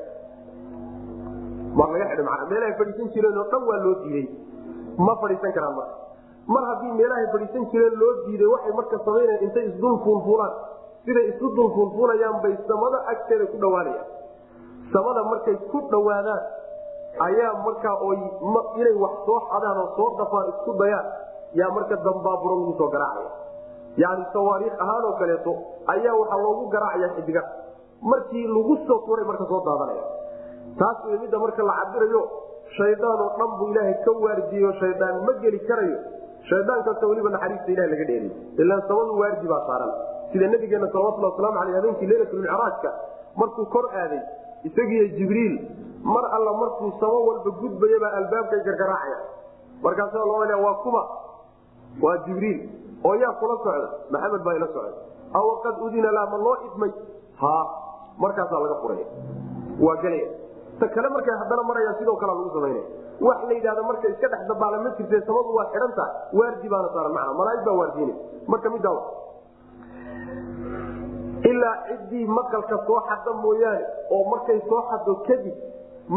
waa 1.80 1.90
laga 1.94 2.06
xidhay 2.12 2.26
mana 2.30 2.46
meelahay 2.52 2.74
fadhiisan 2.80 3.10
jireen 3.16 3.38
oo 3.42 3.48
dhan 3.54 3.64
waa 3.70 3.80
loo 3.86 3.96
diiday. 4.04 4.28
Ma 5.06 5.14
fadhiisan 5.22 5.54
karaan 5.58 5.76
marka 5.80 5.96
mar 6.54 6.64
haddii 6.70 6.94
meelahay 7.00 7.28
fadhiisan 7.34 7.66
jireen 7.72 7.96
loo 8.02 8.12
diiday 8.28 8.50
waxay 8.56 8.74
marka 8.80 8.98
samaynayan 9.08 9.44
intay 9.48 9.66
isdul 9.72 9.98
fuulfuulaan 10.06 10.54
siday 11.08 11.26
isu 11.32 11.48
dul 11.58 11.70
fuulfuulayaan 11.78 12.38
bay 12.44 12.54
samada 12.70 13.00
agteeda 13.14 13.46
ku 13.52 13.58
dhawaanayaan. 13.64 14.08
Samada 14.94 15.22
markay 15.32 15.56
ku 15.72 15.80
dhawaadaan 15.92 16.44
ayaa 17.28 17.54
markaa 17.66 17.96
oy 18.08 18.18
inay 18.80 18.96
wax 19.04 19.16
soo 19.28 19.40
xadaan 19.52 19.78
oo 19.84 19.90
soo 19.98 20.10
dafaan 20.20 20.48
isku 20.54 20.72
dayaan 20.82 21.08
yaa 21.60 21.70
marka 21.78 21.96
dambaaburo 22.08 22.56
lagu 22.62 22.74
soo 22.80 22.90
garaacaya. 22.96 23.32
Yani 24.04 24.24
sawaariikh 24.34 24.76
ahaan 24.84 25.04
oo 25.10 25.16
kaleeto 25.22 25.52
ayaa 25.96 26.16
waxaa 26.22 26.40
loogu 26.46 26.66
garaacaya 26.76 27.10
xidiga 27.18 27.44
markii 28.12 28.46
lagu 28.56 28.74
soo 28.88 29.00
turay 29.08 29.26
marka 29.32 29.44
soo 29.52 29.62
daadanaya. 29.68 30.04
Taas 30.80 30.98
midda 31.24 31.38
marka 31.44 31.62
la 31.70 31.74
cabirayo 31.82 32.22
shaydaan 32.78 33.20
oo 33.26 33.32
dhan 33.40 33.52
buu 33.60 33.68
ilaahay 33.74 33.96
ka 34.06 34.12
waardiyeyo 34.26 34.72
shaydaan 34.82 35.16
ma 35.28 35.34
geli 35.44 35.60
karayo 35.70 35.98
shaydaan 36.50 36.84
kasta 36.88 37.08
weliba 37.12 37.30
naxariista 37.36 37.72
ilaha 37.72 37.88
laga 37.94 38.06
dheeriy 38.10 38.32
ilaan 38.64 38.82
samadu 38.90 39.20
waardi 39.22 39.48
baa 39.48 39.64
saaran. 39.70 39.92
Sida 40.32 40.48
nabigeena 40.54 40.88
salawatulhi 40.92 41.30
waslamu 41.32 41.60
aleyh 41.62 41.76
habeenkii 41.80 42.08
leylatulmicraajka 42.12 42.90
markuu 43.40 43.66
kor 43.76 43.86
aaday 44.02 44.22
isagiiyo 44.68 45.08
jibriil 45.18 45.56
mar 46.14 46.24
alla 46.36 46.54
markuu 46.62 46.92
samo 47.00 47.20
walba 47.28 47.52
gudbayabaa 47.62 48.12
albaabkay 48.20 48.62
gargaraacaya 48.68 49.20
markaasa 49.84 50.26
loo 50.32 50.64
waa 50.66 50.76
kuma 50.84 51.02
waa 52.04 52.18
jibriil 52.26 52.60
oo 53.04 53.16
yaa 53.16 53.34
kula 53.40 53.58
socda 53.64 53.90
maxamed 54.12 54.42
baa 54.48 54.56
ila 54.60 54.68
socda 54.68 54.92
aw 55.34 55.48
qad 55.64 55.76
udina 55.88 56.12
la 56.12 56.26
ma 56.32 56.38
loo 56.38 56.58
idmay? 56.68 56.92
Ha 57.42 57.54
markaasaa 58.18 58.60
laga 58.64 58.76
furaya 58.82 59.06
waa 59.80 59.98
gelaya 60.02 60.28
ta 60.80 60.88
kale 60.88 61.10
markay 61.10 61.36
haddana 61.42 61.64
maraya 61.64 61.94
sidoo 62.00 62.16
kalea 62.22 62.36
lagu 62.36 62.50
samaynaya 62.54 62.86
wax 63.28 63.40
la 63.50 63.54
yidhahda 63.58 63.84
marka 63.90 64.08
iska 64.14 64.28
dhex 64.34 64.42
dabaala 64.52 64.78
ma 64.86 64.90
jirte 64.98 65.22
samadu 65.30 65.56
waa 65.58 65.68
xidhan 65.74 65.94
tahay 66.00 66.14
waardi 66.40 66.70
baana 66.74 66.88
saaran 66.96 67.14
macna 67.18 67.34
malaaig 67.42 67.62
baa 67.68 67.76
waardiina 67.82 68.14
marka 68.54 68.70
middaa 68.70 69.00
ilaa 71.52 71.76
ciddii 71.88 72.26
maqalka 72.38 72.78
soo 72.88 73.00
xada 73.10 73.32
mooyaane 73.44 73.84
oo 74.16 74.24
markay 74.32 74.60
soo 74.70 74.82
xado 74.90 75.16
kadib 75.28 75.56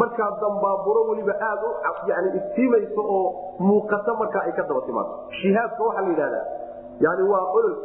markaa 0.00 0.30
dambaaburo 0.42 1.00
weliba 1.10 1.34
aad 1.48 1.62
u 1.68 1.70
yani 2.10 2.28
iftiimayso 2.40 3.02
oo 3.16 3.24
muuqata 3.68 4.14
markaa 4.22 4.42
ay 4.48 4.52
ka 4.58 4.62
daba 4.68 4.80
timaado 4.88 5.12
shihaabka 5.40 5.82
waxaa 5.88 6.02
la 6.02 6.08
yidhahdaa 6.12 6.44
yani 7.06 7.22
waa 7.32 7.44
olol 7.58 7.76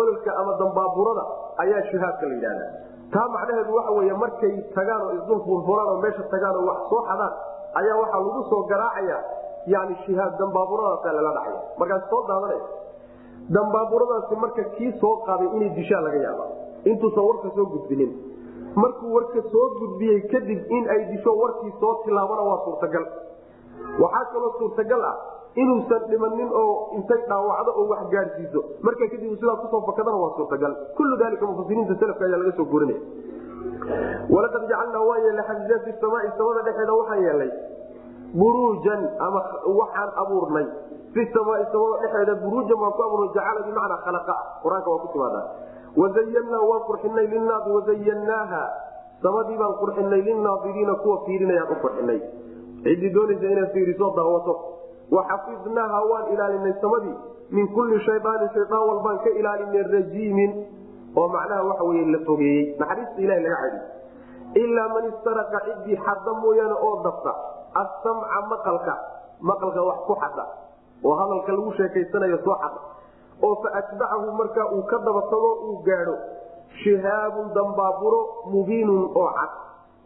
ololka 0.00 0.30
ama 0.40 0.52
dambaaburada 0.62 1.24
ayaa 1.62 1.82
shihaabka 1.90 2.26
la 2.30 2.34
yidhahdaa. 2.34 2.70
Taa 3.12 3.28
macnaheedu 3.34 3.74
waxa 3.78 3.92
wey 3.98 4.12
markay 4.22 4.54
tagaan 4.76 5.02
oo 5.06 5.12
isdul 5.18 5.40
fuulfulaan 5.46 5.88
oo 5.92 5.98
meesha 6.04 6.22
tagaan 6.34 6.56
oo 6.60 6.66
wax 6.70 6.78
soo 6.90 7.02
xadaan 7.10 7.32
ayaa 7.80 7.96
waxaa 8.02 8.20
lagu 8.26 8.42
soo 8.50 8.62
garaacaya 8.70 9.18
yani 9.74 9.94
shihaab 10.06 10.38
dambaaburadaasa 10.40 11.12
lala 11.18 11.32
dhacaya. 11.38 11.60
Markaas 11.80 12.04
soo 12.10 12.22
daadanaya 12.28 12.64
dambaaburadaasi 13.56 14.36
marka 14.44 14.62
kii 14.76 14.92
soo 15.00 15.16
qaaday 15.26 15.48
inay 15.56 15.70
dishaa 15.78 16.00
laga 16.06 16.18
yaaba. 16.26 16.44
Intuusan 16.84 17.24
warka 17.28 17.48
soo 17.56 17.66
gudbinin. 17.74 18.10
Markuu 18.82 19.14
warka 19.14 19.40
soo 19.52 19.66
gudbiyey 19.80 20.20
kadib 20.32 20.60
in 20.78 20.84
ay 20.94 21.00
disho 21.12 21.32
warkii 21.42 21.72
soo 21.80 21.94
tilaabana 22.04 22.42
waa 22.50 22.60
suurtagal. 22.64 23.04
Waxaa 24.02 24.24
kaloo 24.32 24.52
suurtagal 24.58 25.02
ah 25.10 25.16
inuusan 25.62 26.02
dhimanin 26.10 26.50
oo 26.62 26.72
intay 26.98 27.20
dhaawacdo 27.28 27.70
oo 27.80 27.86
wax 27.92 28.02
gaadhsiiso 28.14 28.60
marka 28.86 29.08
kadib 29.12 29.32
sidaa 29.40 29.56
ku 29.62 29.66
soo 29.72 29.80
fakadana 29.88 30.16
waa 30.24 30.32
suurtagal. 30.36 30.72
Kullu 30.96 31.16
dalika 31.22 31.46
mufasiriinta 31.46 31.94
salafka 32.02 32.24
ayaa 32.28 32.40
laga 32.42 32.52
soo 32.58 32.66
gurinaya 32.72 33.00
walaqad 34.34 34.62
jacalnaa 34.70 35.04
waan 35.08 35.22
yeelnay 35.26 35.44
xajiiza 35.50 35.78
fi 35.84 35.90
samaai 36.00 36.30
samada 36.38 36.62
dhexeeda 36.68 36.92
waxaan 37.00 37.22
yeelnay 37.26 37.50
buruujan 38.40 39.02
ama 39.26 39.40
waxaan 39.80 40.10
abuurnay. 40.22 40.66
Fi 41.14 41.22
samaai 41.36 41.64
samada 41.72 41.96
dhexeeda 42.04 42.34
buruujan 42.44 42.78
waan 42.82 42.92
ku 42.98 43.02
abuurnay 43.06 43.30
jacala 43.36 43.60
bimacnaa 43.68 44.00
khalaqa 44.06 44.34
qur'aanka 44.64 44.88
waa 44.94 45.02
ku 45.04 45.08
timaadaa 45.14 45.44
wazayannaa 46.02 46.62
waan 46.70 46.82
qurxinay 46.88 47.26
linaasi 47.34 47.68
wazayannaaha 47.76 48.62
samadii 49.22 49.56
baan 49.62 49.74
qurxinay 49.82 50.20
linaadiriina 50.28 50.94
kuwa 51.02 51.16
fiirinayaan 51.26 51.72
u 51.74 51.76
qurxinay 51.84 52.20
ciddii 52.84 53.12
doonaysa 53.16 53.46
inaad 53.54 53.70
fiiriso 53.76 54.12
daawato. 54.16 54.54
Waxafidnaaha 55.16 55.98
waan 56.10 56.24
ilaalinay 56.32 56.74
samadii. 56.84 57.16
Min 57.50 57.66
kulli 57.74 57.96
shayaanin 58.06 58.50
shayaan 58.54 58.84
walbaan 58.90 59.18
ka 59.24 59.30
ilaalinay 59.40 59.82
rajiimin 59.94 60.50
oo 61.16 61.28
macnaha 61.28 61.62
waxa 61.70 61.84
wey 61.90 62.04
la 62.14 62.18
fogeeyey. 62.26 62.76
Naxariista 62.80 63.20
ilahi 63.24 63.42
laga 63.42 63.56
cadi 63.62 63.80
ilaa 64.62 64.88
man 64.94 65.04
istaraqa 65.12 65.58
ciddii 65.66 65.96
xadda 66.06 66.32
mooyaane 66.42 66.76
oo 66.88 66.94
dafta 67.06 67.32
asamca 67.82 68.38
maqalka 68.52 68.94
maqalka 69.50 69.80
wax 69.88 69.98
ku 70.08 70.14
xada 70.22 70.44
oo 71.04 71.14
hadalka 71.20 71.52
lagu 71.52 71.72
sheekaysanayo 71.78 72.38
soo 72.44 72.56
xada 72.62 72.80
oo 73.46 73.54
fa 73.62 73.68
atbacahu 73.80 74.32
markaa 74.40 74.66
uu 74.76 74.82
ka 74.90 74.96
dabatago 75.06 75.50
uu 75.68 75.76
gaadho. 75.86 76.16
Shihaabun 76.82 77.52
dambaaburo 77.54 78.20
mubiinun 78.52 79.04
oo 79.14 79.28
cad 79.36 79.52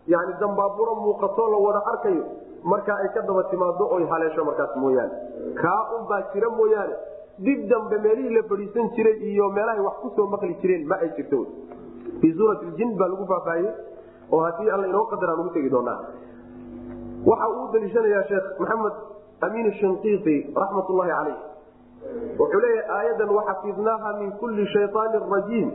yani 0.06 0.32
dambaaburo 0.40 0.94
muuqatoo 1.04 1.48
la 1.52 1.58
wada 1.66 1.80
arkayo 1.92 2.24
markaa 2.64 2.96
ay 3.02 3.08
ka 3.14 3.20
daba 3.28 3.42
timaado 3.50 3.84
oy 3.96 4.04
haleesho 4.10 4.44
markaas 4.44 4.76
mooyaane. 4.76 5.14
Kaa 5.62 5.80
unbaa 5.98 6.20
jira 6.32 6.50
mooyaane 6.50 6.94
dib 7.46 7.60
dambe 7.70 7.96
meelihii 8.06 8.34
la 8.36 8.42
fadhiisan 8.50 8.90
jiray 8.96 9.16
iyo 9.30 9.48
meelahay 9.56 9.80
wax 9.86 9.96
ku 10.02 10.08
soo 10.16 10.26
maqli 10.34 10.54
jireen 10.62 10.86
ma 10.90 10.96
ay 11.04 11.10
jirto. 11.16 11.40
Fii 12.20 12.32
suurati 12.38 12.66
ljin 12.76 12.90
baa 12.98 13.08
lagu 13.12 13.26
faahfaahiyey 13.32 13.72
oo 14.32 14.40
haddii 14.46 14.70
alla 14.74 14.86
inoo 14.92 15.04
qadaraan 15.12 15.40
ugu 15.42 15.50
tegi 15.56 15.70
doonaa. 15.70 15.98
Waxa 17.30 17.48
uu 17.56 17.66
daliishanayaa 17.72 18.24
sheekh 18.30 18.46
maxamed 18.60 18.94
amiin 19.46 19.72
shinqiiti 19.80 20.36
raxmat 20.62 20.86
ullahi 20.92 21.10
caleyh 21.18 21.38
wuxuu 22.40 22.60
leeyahay 22.64 22.96
aayadan 22.98 23.30
waxafidnaaha 23.38 24.10
min 24.20 24.30
kulli 24.40 24.66
shayaanin 24.74 25.24
rajiim. 25.34 25.68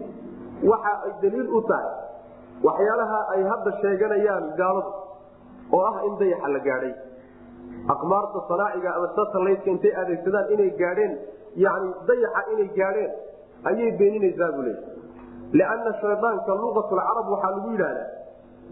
Waxa 0.72 0.94
ay 1.08 1.12
daliil 1.22 1.50
u 1.58 1.62
tahay 1.70 1.88
waxyaalaha 2.68 3.20
ay 3.36 3.42
hadda 3.52 3.72
sheeganayaan 3.82 4.46
gaaladu 4.60 4.92
oo 5.78 5.84
ah 5.92 5.96
in 6.08 6.14
dayaxa 6.22 6.48
la 6.56 6.60
gaadhay. 6.70 6.94
Aqmaarta 7.94 8.40
sanaaciga 8.52 8.90
ama 8.98 9.08
satalaydka 9.18 9.70
intay 9.76 9.94
adeegsadaan 10.02 10.46
inay 10.56 10.70
gaadheen 10.82 11.14
yani 11.66 11.90
dayaxa 12.10 12.42
inay 12.54 12.70
gaadheen 12.78 13.12
ayay 13.70 13.92
beeninaysaa 14.00 14.52
buu 14.56 14.66
leeya 14.68 14.82
lianna 15.60 15.92
shaydaanka 16.04 16.52
luqatulcarab 16.64 17.28
waxaa 17.34 17.52
lagu 17.58 17.70
yidhahdaa 17.76 18.08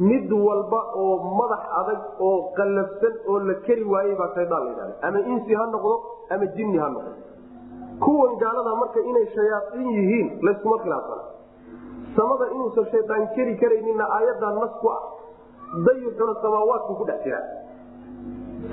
mid 0.09 0.31
walba 0.47 0.79
oo 1.03 1.13
madax 1.39 1.63
adag 1.81 2.01
oo 2.27 2.33
qallafsan 2.57 3.13
oo 3.31 3.37
la 3.49 3.55
keri 3.67 3.83
waayey 3.93 4.15
baa 4.21 4.29
shaydaan 4.37 4.63
la 4.65 4.71
yidhahda 4.71 4.95
ama 5.09 5.19
insi 5.33 5.53
ha 5.59 5.65
noqdo 5.75 5.93
ama 6.35 6.45
jinni 6.57 6.77
ha 6.83 6.89
noqdo. 6.95 7.13
Kuwan 8.03 8.33
gaalada 8.41 8.71
marka 8.81 8.99
inay 9.11 9.25
shayaaiin 9.35 9.89
yihiin 9.97 10.27
layskuma 10.47 10.77
khilaafsana 10.83 11.23
samada 12.17 12.45
inuusan 12.55 12.85
shaydaan 12.93 13.23
keri 13.35 13.53
karaynina 13.61 14.05
aayadaa 14.17 14.51
nas 14.59 14.73
ku 14.81 14.87
ah 14.95 15.01
dayuxuna 15.87 16.33
samaawaadku 16.43 16.93
ku 16.99 17.03
dhex 17.09 17.19
jiraa 17.27 17.45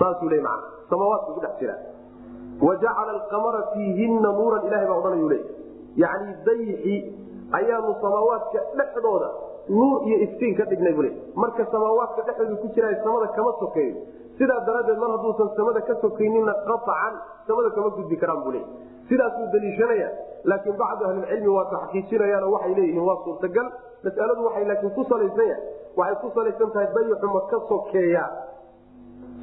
saasuu 0.00 0.28
le 0.34 0.40
man 0.48 0.60
samaawaadku 0.90 1.30
ku 1.38 1.40
dhex 1.46 1.54
jiraa 1.62 1.78
wa 2.66 2.72
jacala 2.84 3.12
alqamara 3.18 3.60
fiihinna 3.74 4.28
nuuran 4.38 4.66
ilahay 4.68 4.86
baa 4.90 4.98
odhanayu 5.02 5.28
le 5.34 5.38
yacni 6.02 6.32
dayixi 6.48 6.94
ayaanu 7.58 7.94
samaawaadka 8.04 8.60
dhexdooda 8.80 9.28
nuur 9.78 9.96
iyo 10.08 10.16
iftiin 10.26 10.54
ka 10.60 10.64
dhignay 10.70 10.94
bule 10.98 11.10
marka 11.42 11.66
samaawaadka 11.74 12.22
dhexdooda 12.28 12.56
ku 12.62 12.68
jira 12.76 12.92
samada 13.06 13.26
kama 13.38 13.52
sokeeyo 13.62 13.96
sidaa 14.38 14.60
daraaddeed 14.68 14.98
mar 15.04 15.10
hadduusan 15.16 15.48
samada 15.58 15.80
ka 15.88 15.94
sokaynina 16.04 16.54
qaطcan 16.68 17.14
samada 17.48 17.70
kama 17.76 17.88
gudbi 17.98 18.16
karaan 18.22 18.40
bule 18.46 18.62
sidaasuu 19.10 19.46
daliishanaya 19.54 20.08
laakiin 20.50 20.76
bacdu 20.82 21.02
ahlilcilmi 21.08 21.50
waa 21.56 21.66
taxqiijinayaan 21.74 22.44
oo 22.48 22.52
waxay 22.56 22.74
leeyihiin 22.78 23.04
waa 23.10 23.18
suurtagal 23.26 23.68
masaladu 24.06 24.40
waxay 24.48 24.64
laakiin 24.70 24.92
ku 24.98 25.02
salaysan 25.12 25.46
yahay 25.52 25.62
waxay 26.00 26.16
ku 26.22 26.28
salaysan 26.38 26.70
tahay 26.76 26.88
dayixu 26.96 27.26
ma 27.36 27.42
ka 27.52 27.58
sokeeya 27.72 28.24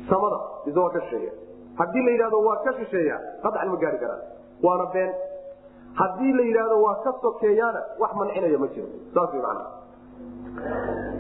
samada 0.10 0.38
waa 0.82 0.90
ka 0.96 1.02
shisheeya 1.06 1.32
haddii 1.80 2.04
la 2.08 2.12
yidhahdo 2.16 2.38
waa 2.48 2.58
ka 2.66 2.72
shisheeya 2.80 3.18
qaطcan 3.44 3.70
ma 3.74 3.78
gaari 3.84 3.98
karaan. 4.04 4.22
Waana 4.64 4.86
been. 4.94 5.12
Haddii 6.00 6.34
la 6.40 6.44
yidhahdo 6.50 6.76
waa 6.86 6.96
ka 7.04 7.12
sokeeyaana 7.22 7.82
wax 8.00 8.12
mancinaya 8.22 8.58
ma 8.64 8.68
jiro. 8.74 8.88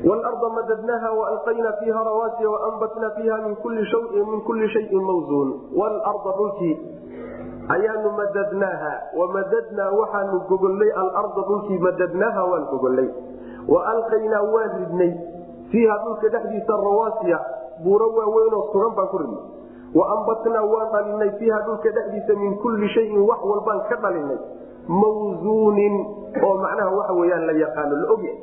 Wlarda 0.03 0.47
madadnaha 0.55 1.09
walqayna 1.19 1.71
fiiha 1.79 2.03
rawaasiya 2.03 2.49
waanbatna 2.49 3.09
fiiha 3.15 3.37
min 3.47 3.55
kuli 4.43 4.67
shayin 4.73 5.03
mawsuun 5.09 5.49
wlarda 5.75 6.31
dhulkii 6.37 6.75
ayaanu 7.75 8.09
madadnaaha 8.19 8.91
wamadadnaa 9.19 9.89
waxaanu 9.99 10.39
gogollay 10.49 10.91
alarda 11.01 11.41
dhulkii 11.49 11.79
madadnaaha 11.87 12.41
waan 12.51 12.65
gogollay. 12.71 13.09
Waalqaynaa 13.67 14.43
waan 14.53 14.71
ridnay 14.79 15.11
fiiha 15.71 15.95
dhulka 16.03 16.27
dhexdiisa 16.35 16.73
rawaasiya 16.85 17.39
buuro 17.83 18.07
waaweynoo 18.17 18.63
sugan 18.71 18.95
baan 18.95 19.07
ku 19.13 19.17
ridnay 19.17 19.43
waambatnaa 19.95 20.63
waan 20.73 20.87
dhalinay 20.93 21.31
fiiha 21.39 21.59
dhulka 21.67 21.89
dhexdiisa 21.97 22.33
min 22.43 22.57
kulli 22.63 22.87
shayin 22.95 23.21
wax 23.29 23.39
walbaan 23.51 23.79
ka 23.89 23.95
dhalinay 24.05 24.37
mawsuunin 25.01 25.95
oo 26.43 26.55
macnaha 26.63 26.89
waxa 26.97 27.13
weyaan 27.19 27.45
la 27.49 27.53
yaqaano 27.63 27.95
la 28.03 28.07
ogyahay 28.13 28.37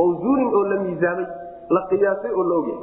mawsuunin 0.00 0.48
oo 0.58 0.64
la 0.72 0.76
miisaamay 0.84 1.26
la 1.76 1.80
qiyaasay 1.90 2.32
oo 2.40 2.44
la 2.50 2.54
ogyahay 2.60 2.82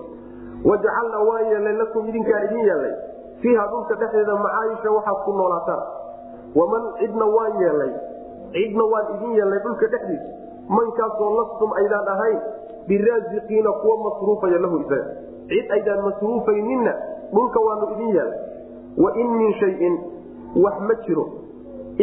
wajacalnaa 0.70 1.24
waan 1.30 1.45
yeelnay 1.51 1.76
lakum 1.82 2.08
idinkaan 2.12 2.43
idin 2.47 2.66
yeelnay 2.70 2.93
fiiha 3.41 3.64
dhulka 3.72 3.95
dhexdeeda 4.01 4.36
macaayisha 4.45 4.89
waxaad 4.97 5.20
ku 5.26 5.32
noolaataan 5.39 5.84
waman 6.60 6.84
cidna 6.99 7.26
waan 7.38 7.54
yeelnay 7.64 7.91
cidna 8.58 8.84
waan 8.93 9.06
idin 9.16 9.32
yeelnay 9.39 9.60
dhulka 9.66 9.88
dhexdiisa 9.95 10.28
mankaasoo 10.78 11.32
lastum 11.39 11.72
aydaan 11.82 12.08
ahayn 12.16 12.39
biraasiqiina 12.88 13.72
kuwa 13.82 13.95
masruufaya 14.06 14.60
lahu 14.66 14.78
isaga 14.84 15.08
cid 15.51 15.72
aydaan 15.78 16.01
masruufayninna 16.08 16.93
dhulka 17.36 17.59
waanu 17.67 17.86
idin 17.93 18.09
yeelnay 18.17 18.41
wain 19.05 19.29
min 19.39 19.53
shayin 19.61 19.95
wax 20.65 20.75
ma 20.89 20.95
jiro. 21.05 21.25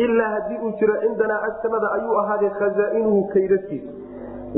Ilaa 0.03 0.29
haddii 0.35 0.59
uu 0.67 0.73
jiro 0.81 0.95
cindanaa 1.03 1.41
agtanada 1.49 1.89
ayuu 1.97 2.17
ahaaday 2.23 2.51
khazaa'inuhu 2.59 3.21
kaydadkiisa 3.35 3.91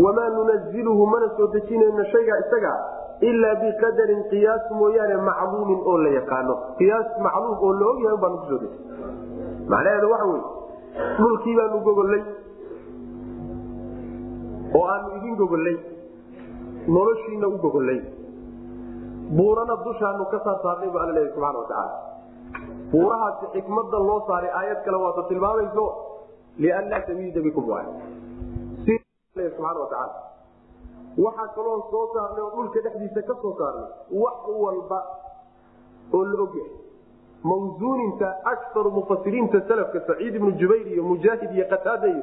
wamaa 0.05 0.29
nunaziluhu 0.37 1.07
mana 1.13 1.29
soo 1.37 1.47
dejinayno 1.55 2.05
shaygaa 2.13 2.39
isagaa 2.45 2.79
ilaa 3.31 3.55
biqadarin 3.63 4.23
qiyaas 4.31 4.71
mooyaane 4.81 5.17
macluumin 5.29 5.81
oo 5.93 5.97
la 6.05 6.11
yaqaano. 6.19 6.55
Qiyaas 6.79 7.09
macluum 7.27 7.59
oo 7.67 7.73
la 7.81 7.87
ogyahay 7.93 8.19
baanu 8.25 8.37
ku 8.43 8.47
soo 8.51 8.59
dejin. 8.63 8.81
Macnaheedu 9.73 10.11
waxa 10.13 10.27
wey 10.33 10.43
dhulkii 11.19 11.57
baanu 11.61 11.81
gogollay 11.89 12.23
oo 14.79 14.85
aanu 14.95 15.09
idin 15.19 15.37
gogollay 15.43 15.77
noloshiina 16.97 17.47
u 17.49 17.59
gogollay 17.65 18.01
buurana 19.39 19.77
dushaanu 19.85 20.25
ka 20.33 20.39
saar 20.45 20.59
saarnay 20.65 20.89
bu 20.95 20.99
alla 21.03 21.13
leeyahy 21.19 21.33
subxana 21.35 21.59
watacaala 21.59 21.95
buurahaasi 22.93 23.47
xikmada 23.55 23.99
loo 24.09 24.19
saaray 24.31 24.51
aayad 24.61 24.81
kale 24.87 24.99
waata 25.05 25.23
tilmaamayso 25.31 25.87
lianlaa 26.65 27.01
tamiida 27.09 27.41
bikum 27.47 27.69
waay 27.73 27.87
subxana 28.87 29.81
watacaala 29.85 30.21
waxaa 31.25 31.49
kaloon 31.57 31.83
soo 31.93 32.05
saarnay 32.15 32.43
oo 32.47 32.51
dhulka 32.57 32.81
dhexdiisa 32.87 33.23
ka 33.31 33.35
soo 33.43 33.55
saarnay 33.61 33.89
wax 34.25 34.39
walba 34.65 35.01
oo 36.19 36.25
la 36.33 36.39
ogyahay 36.47 36.73
mawsuuninta 37.51 38.29
akaru 38.53 38.91
mufasiriinta 38.99 39.61
salafka 39.69 40.01
saciid 40.09 40.35
ibnu 40.41 40.53
jubayr 40.61 40.87
iyo 40.95 41.03
mujaahid 41.13 41.51
iyo 41.57 41.65
qataada 41.73 42.09
iyo 42.15 42.23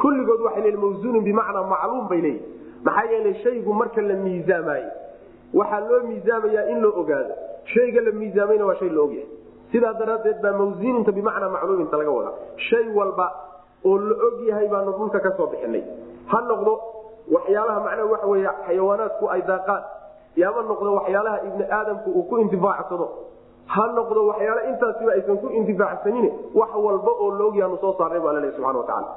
kulligood 0.00 0.40
waxay 0.46 0.62
leeyiin 0.66 0.80
mawsuunin 0.86 1.24
bimacnaa 1.28 1.64
macluum 1.74 2.08
bay 2.12 2.20
leeyihiin 2.20 2.84
maxaa 2.88 3.10
yeelay 3.12 3.34
shaygu 3.44 3.74
marka 3.80 4.02
la 4.10 4.14
miisaamaayo 4.24 4.90
waxaa 5.54 5.80
loo 5.90 6.00
miisaamayaa 6.08 6.64
in 6.72 6.78
loo 6.84 6.92
ogaado. 7.02 7.34
Shayga 7.72 8.00
la 8.06 8.12
miisaamayna 8.20 8.64
waa 8.66 8.74
shay 8.80 8.88
la 8.96 9.00
ogyahay. 9.06 9.28
Sidaa 9.72 9.92
daraaddeed 10.00 10.38
baa 10.42 10.52
mawsuuninta 10.60 11.12
bimacnaa 11.12 11.48
macluuminta 11.54 11.96
laga 12.00 12.10
wadaa 12.18 12.34
shay 12.68 12.84
walba 12.98 13.26
oo 13.84 13.98
la 13.98 14.14
og 14.26 14.36
yahay 14.48 14.68
baanu 14.68 14.92
dhulka 14.98 15.20
ka 15.20 15.30
soo 15.36 15.46
bixinay. 15.52 15.82
Ha 16.32 16.38
noqdo 16.50 16.72
waxyaalaha 17.34 17.80
macnaha 17.86 18.06
waxa 18.12 18.26
wey 18.32 18.42
xayawaanaadku 18.66 19.24
ay 19.34 19.42
daaqaan. 19.50 19.82
Yama 20.42 20.62
noqdo 20.70 20.90
waxyaalaha 20.98 21.38
ibni 21.48 21.64
aadamku 21.78 22.08
uu 22.18 22.22
ku 22.30 22.38
intifaacsado. 22.44 23.06
Ha 23.74 23.82
noqdo 23.98 24.20
waxyaala 24.30 24.62
intaasiba 24.70 25.10
aysan 25.16 25.38
ku 25.42 25.48
intifaacsanin 25.58 26.26
wax 26.54 26.70
walba 26.86 27.10
oo 27.22 27.30
laogyaanu 27.40 27.76
soo 27.84 27.94
saarnay 27.98 28.20
bu 28.20 28.28
alla 28.28 28.40
leey 28.44 28.52
subana 28.56 28.78
watacaala 28.78 29.08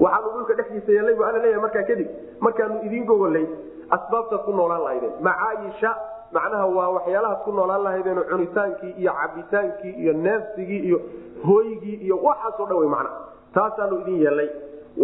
waxaanu 0.00 0.30
dhulka 0.36 0.54
dhexdiisa 0.58 0.90
yeelnay 0.96 1.14
bu 1.18 1.22
alla 1.28 1.38
leeyahay 1.44 1.62
markaa 1.66 1.82
kadib. 1.90 2.08
Markaanu 2.40 2.74
idiin 2.86 3.04
gogolay 3.10 3.46
asbaabtaad 3.90 4.42
ku 4.44 4.52
noolaan 4.52 4.82
lahaydeen. 4.84 5.12
Macaayisha 5.20 5.90
macnaha 6.32 6.66
waa 6.66 6.88
waxyaalahaad 6.96 7.42
ku 7.44 7.52
noolaan 7.52 7.82
lahaydeen 7.84 8.20
cunitaankii 8.30 8.92
iyo 8.98 9.12
cabitaankii 9.20 9.92
iyo 10.02 10.12
neefsigii 10.12 10.78
iyo 10.88 10.98
hooygii 11.46 11.94
iyo 12.06 12.16
waxaasoo 12.22 12.66
dhan 12.66 12.78
wey 12.78 12.88
macnaha 12.88 13.18
taasaanu 13.54 14.00
idin 14.00 14.18
yeelnay 14.22 14.48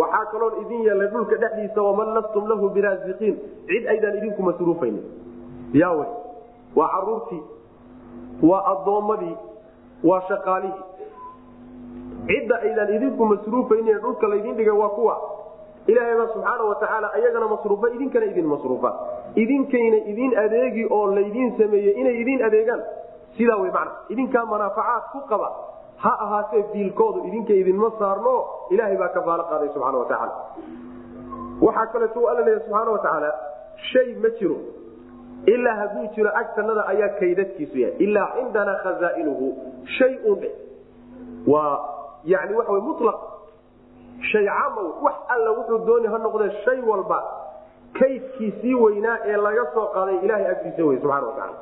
waxaa 0.00 0.24
kaloon 0.32 0.54
idin 0.62 0.82
yeelnay 0.86 1.08
dhulka 1.08 1.36
dhexdiisa 1.36 1.82
waman 1.82 2.14
lastum 2.14 2.48
lahu 2.48 2.68
biraasiqiin. 2.70 3.36
Cid 3.68 3.86
aydaan 3.92 4.16
idinku 4.18 4.42
masruufaynin. 4.42 5.04
Yaawe 5.72 6.06
waa 6.76 6.88
caruurtii. 6.94 7.42
Waa 8.42 8.62
addoommadii 8.72 9.36
waa 10.04 10.20
shaqaalihii. 10.28 10.84
Cidda 12.28 12.56
aydaan 12.66 12.94
idinku 12.96 13.26
masruufaynin 13.26 13.98
dhulka 14.02 14.28
laydin 14.28 14.54
dhigay 14.56 14.76
waa 14.82 14.88
kuwa 14.88 15.14
ilaahayba 15.86 16.26
subxaana 16.34 16.64
watacaala 16.64 17.12
ayagana 17.14 17.48
masruufa 17.48 17.90
idinkana 17.90 18.26
idin 18.26 18.46
masruufa. 18.46 18.90
Idinkayna 19.34 19.96
idin 20.12 20.38
adeegi 20.38 20.86
oo 20.90 21.06
laydin 21.14 21.56
sameeyey 21.58 21.94
inay 22.00 22.20
idin 22.20 22.42
adeegaan. 22.44 22.82
Sidaa 23.36 23.56
wey 23.56 23.70
macna. 23.70 23.92
Idinkaa 24.08 24.44
manaafacaad 24.46 25.04
ku 25.12 25.20
qaba. 25.28 25.48
Ha 25.96 26.12
ahaatee 26.24 26.64
biilkoodu 26.72 27.24
idinka 27.28 27.52
idinma 27.52 27.90
saarno 27.98 28.34
ilaahay 28.70 28.96
baa 28.96 29.08
kafaalo 29.08 29.44
qaaday 29.50 29.68
subxana 29.68 29.98
watacaala 29.98 30.34
waxaa 31.60 31.86
kaleeto 31.92 32.28
alla 32.28 32.40
leeya 32.40 32.60
subxaana 32.60 32.90
watacaala 32.90 33.30
shay 33.92 34.14
ma 34.22 34.30
jiro. 34.38 34.56
Ilaa 35.46 35.74
hadduu 35.80 36.06
jiro 36.14 36.30
agtanada 36.40 36.86
ayaa 36.92 37.08
kaydadkiisu 37.20 37.78
yahay. 37.78 37.96
Ilaa 37.98 38.28
cindanaa 38.36 38.78
khazaa'inuhu 38.84 39.46
shay 39.98 40.14
un 40.24 40.40
waa 41.46 41.78
yani 42.24 42.54
waxa 42.54 42.72
wy 42.72 42.80
mulaq 42.80 43.18
shay 44.32 44.44
caama 44.46 44.82
wax 45.06 45.14
alla 45.34 45.50
wuxuu 45.58 45.78
dooni 45.86 46.06
ha 46.12 46.18
noqdee 46.18 46.50
shay 46.64 46.80
walba 46.90 47.18
kaydkiisii 47.98 48.74
weynaa 48.74 49.18
ee 49.24 49.36
laga 49.36 49.64
soo 49.74 49.86
qaaday 49.94 50.16
ilahay 50.24 50.46
agtiisa 50.52 50.84
wey 50.88 50.98
subxana 50.98 51.26
watacaala 51.26 51.58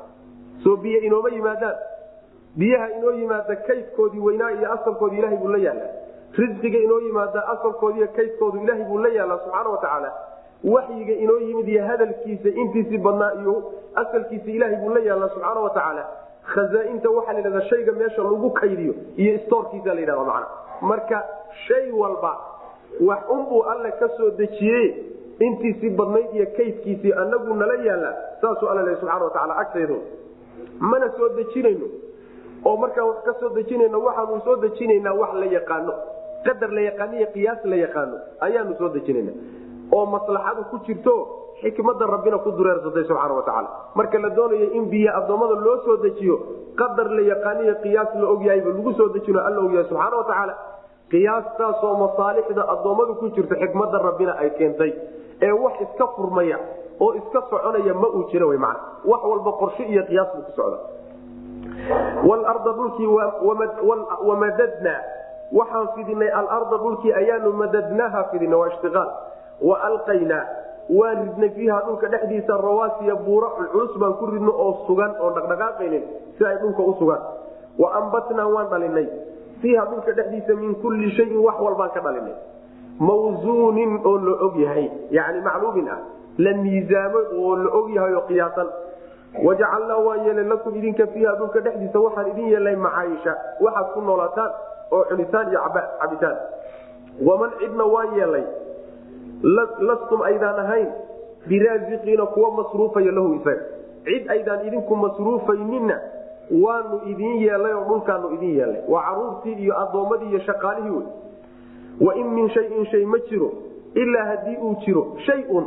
soo 0.63 0.75
biyo 0.77 0.99
inooma 1.01 1.29
yimaadaan. 1.29 1.75
Biyaha 2.57 2.87
inoo 2.97 3.11
yimaada 3.11 3.55
kaydkoodii 3.55 4.19
weynaa 4.19 4.49
iyo 4.51 4.71
asalkoodii 4.73 5.17
ilahay 5.19 5.37
buu 5.37 5.47
la 5.47 5.57
yaallaa. 5.57 5.91
Risqiga 6.37 6.79
inoo 6.79 6.99
yimaada 6.99 7.47
asalkoodiiyo 7.53 8.07
kaydkoodu 8.07 8.57
ilaahay 8.63 8.83
buu 8.83 8.97
la 9.03 9.09
yaallaa 9.17 9.37
subxaana 9.43 9.69
watacaala 9.69 10.11
waxyiga 10.73 11.13
inoo 11.13 11.37
yimid 11.37 11.67
iyo 11.67 11.85
hadalkiisa 11.87 12.49
intiisii 12.49 12.97
badnaa 12.97 13.31
iyo 13.41 13.53
asalkiisa 13.95 14.51
ilaahay 14.51 14.75
buu 14.83 14.89
la 14.95 14.99
yaallaa 14.99 15.29
subxaana 15.29 15.59
watacaala 15.59 16.03
khazaainta 16.53 17.09
waxaa 17.09 17.33
la 17.33 17.39
yidhahdaa 17.39 17.67
shayga 17.69 17.91
meesha 17.91 18.23
lagu 18.23 18.49
kaydiyo 18.51 18.93
iyo 19.17 19.39
stoorkiisa 19.45 19.93
la 19.93 19.99
yidhahda 20.01 20.23
macna. 20.23 20.47
Marka 20.81 21.23
shay 21.67 21.91
walba 21.91 22.37
wax 23.09 23.19
unbuu 23.29 23.63
alle 23.63 23.91
ka 23.99 24.07
soo 24.17 24.29
dejiye 24.29 24.81
intiisii 25.39 25.89
badnayd 25.89 26.33
iyo 26.35 26.45
kaydkiisii 26.57 27.13
anagu 27.13 27.53
nala 27.53 27.73
yaallaa 27.87 28.15
saasuu 28.41 28.67
alla 28.69 28.81
lehy 28.81 28.95
subxana 29.01 29.55
agtaydo 29.63 29.97
mana 30.79 31.09
soo 31.17 31.29
dejinayno? 31.29 31.87
Oo 32.65 32.77
markaan 32.77 33.07
wax 33.07 33.23
ka 33.25 33.33
soo 33.39 33.49
dejinayno 33.49 33.99
waxaanu 34.03 34.41
soo 34.45 34.55
dejinaynaa 34.55 35.13
wax 35.13 35.33
la 35.33 35.45
yaqaano. 35.45 35.93
Qadar 36.45 36.71
la 36.71 36.81
yaqaano 36.81 37.13
iyo 37.19 37.27
qiyaas 37.33 37.65
la 37.65 37.75
yaqaano 37.75 38.17
ayaanu 38.39 38.75
soo 38.79 38.89
dejinayna 38.89 39.31
oo 39.91 40.05
maslaxadu 40.05 40.63
ku 40.71 40.77
jirto 40.85 41.13
xikmada 41.61 42.05
rabbina 42.05 42.37
ku 42.43 42.51
dureersatay 42.51 43.03
subxaana 43.03 43.33
watacaala 43.33 43.69
marka 43.95 44.19
la 44.19 44.29
doonayo 44.29 44.71
in 44.77 44.85
biyo 44.89 45.11
addoommada 45.17 45.55
loo 45.65 45.77
soo 45.85 45.97
dejiyo 45.97 46.35
qadar 46.75 47.07
la 47.11 47.21
yaqaaniyo 47.31 47.75
qiyaas 47.83 48.15
la 48.21 48.27
ogyahayba 48.29 48.69
lagu 48.69 48.93
soo 48.99 49.09
dejino 49.15 49.39
alla 49.47 49.59
ogyahay 49.65 49.85
subxaana 49.89 50.15
watacaala 50.21 50.53
qiyaastaasoo 51.11 51.93
masaalixda 52.03 52.63
addoommadu 52.73 53.15
ku 53.21 53.29
jirto 53.35 53.55
xikmada 53.63 53.97
rabbina 54.07 54.33
ay 54.43 54.49
keentay 54.59 54.91
ee 55.47 55.51
wax 55.63 55.75
iska 55.85 56.07
furmaya 56.15 56.57
oo 56.99 57.13
iska 57.19 57.41
soconaya 57.49 57.93
ma 57.93 58.07
uu 58.07 58.23
jira 58.31 58.45
man 58.65 58.75
wax 59.11 59.21
walba 59.31 59.51
qorshe 59.61 59.83
iyo 59.93 60.03
qiyaas 60.09 60.29
buu 60.35 60.43
ku 60.47 60.51
socda. 60.51 60.77
Walarda 62.29 62.71
dhulkii 62.77 63.07
wamadadnaa 64.27 64.99
waxaan 65.57 65.87
fidinay 65.95 66.29
alarda 66.39 66.77
dhulkii 66.77 67.13
ayaanu 67.13 67.53
madadnaaha 67.53 68.23
fidina 68.31 68.57
waa 68.57 68.67
ishtiaal 68.67 69.09
wa 69.69 69.75
alqaynaa 69.89 70.45
waan 70.99 71.17
ridnay 71.25 71.49
fiiha 71.49 71.79
dhulka 71.85 72.07
dhexdiisa 72.07 72.57
rawaasiya 72.57 73.15
buura 73.25 73.49
culculus 73.57 73.97
baan 74.01 74.13
ku 74.19 74.25
ridno 74.25 74.51
oo 74.65 74.73
sugan 74.87 75.15
oon 75.19 75.33
dhaqdhaqaaqaynin 75.33 76.03
si 76.37 76.45
ay 76.45 76.57
dhulka 76.61 76.81
u 76.83 76.93
sugaan. 76.99 77.21
Wa 77.79 77.87
ambatnaa 78.01 78.47
waan 78.55 78.67
dhalinay 78.69 79.07
fiiha 79.61 79.85
dhulka 79.91 80.11
dhexdiisa 80.19 80.53
min 80.61 80.75
kulli 80.81 81.11
shayin 81.17 81.37
wax 81.47 81.55
walbaan 81.65 81.89
ka 81.95 81.99
dhalinay. 82.05 82.35
Mawsuunin 82.99 83.99
oo 84.05 84.17
la 84.17 84.33
og 84.45 84.55
yahay 84.59 84.89
yani 85.11 85.41
macluumin 85.41 85.87
ah 85.89 85.99
la 86.37 86.53
miisaamo 86.63 87.19
oo 87.43 87.55
la 87.55 87.69
og 87.79 87.89
yahay 87.95 88.13
oo 88.13 88.25
qiyaasan. 88.27 88.67
Wajacalnaa 89.45 89.97
waan 90.07 90.25
yeelay 90.25 90.43
lakum 90.51 90.75
idinka 90.75 91.07
fiiha 91.13 91.35
dhulka 91.39 91.59
dhexdiisa 91.65 91.99
waxaan 91.99 92.27
idin 92.31 92.47
yeelnay 92.53 92.75
macaayisha 92.75 93.35
waxaad 93.61 93.87
ku 93.93 94.01
noolaataan 94.01 94.51
oo 94.91 95.03
cunitaan 95.09 95.49
iyo 95.51 95.59
cabitaan. 96.01 96.37
Waman 97.27 97.51
cidna 97.59 97.85
waan 97.85 98.15
yeelay 98.17 98.45
lastum 99.87 100.21
aydaan 100.21 100.59
ahayn 100.59 100.87
biraasiqiina 101.47 102.25
kuwa 102.25 102.51
masruufaya 102.51 103.11
lahu 103.11 103.33
isaga. 103.39 103.63
Cid 104.05 104.29
aydaan 104.29 104.67
idinku 104.67 104.95
masruufayninna 104.95 105.97
waanu 106.51 107.01
idin 107.11 107.35
yeelay 107.45 107.73
oo 107.73 107.83
dhulkaanu 107.89 108.31
idin 108.35 108.53
yeelnay 108.57 108.81
waa 108.87 109.03
caruurtii 109.07 109.53
iyo 109.63 109.73
addoommadii 109.81 110.29
iyo 110.29 110.39
shaqaalihii 110.39 110.95
wey 110.97 111.07
wain 112.07 112.27
min 112.37 112.49
shayin 112.49 112.85
shay 112.91 113.05
ma 113.05 113.19
jiro 113.29 113.49
ilaa 113.95 114.25
haddii 114.25 114.57
uu 114.57 114.75
jiro 114.85 115.03
shayun. 115.25 115.65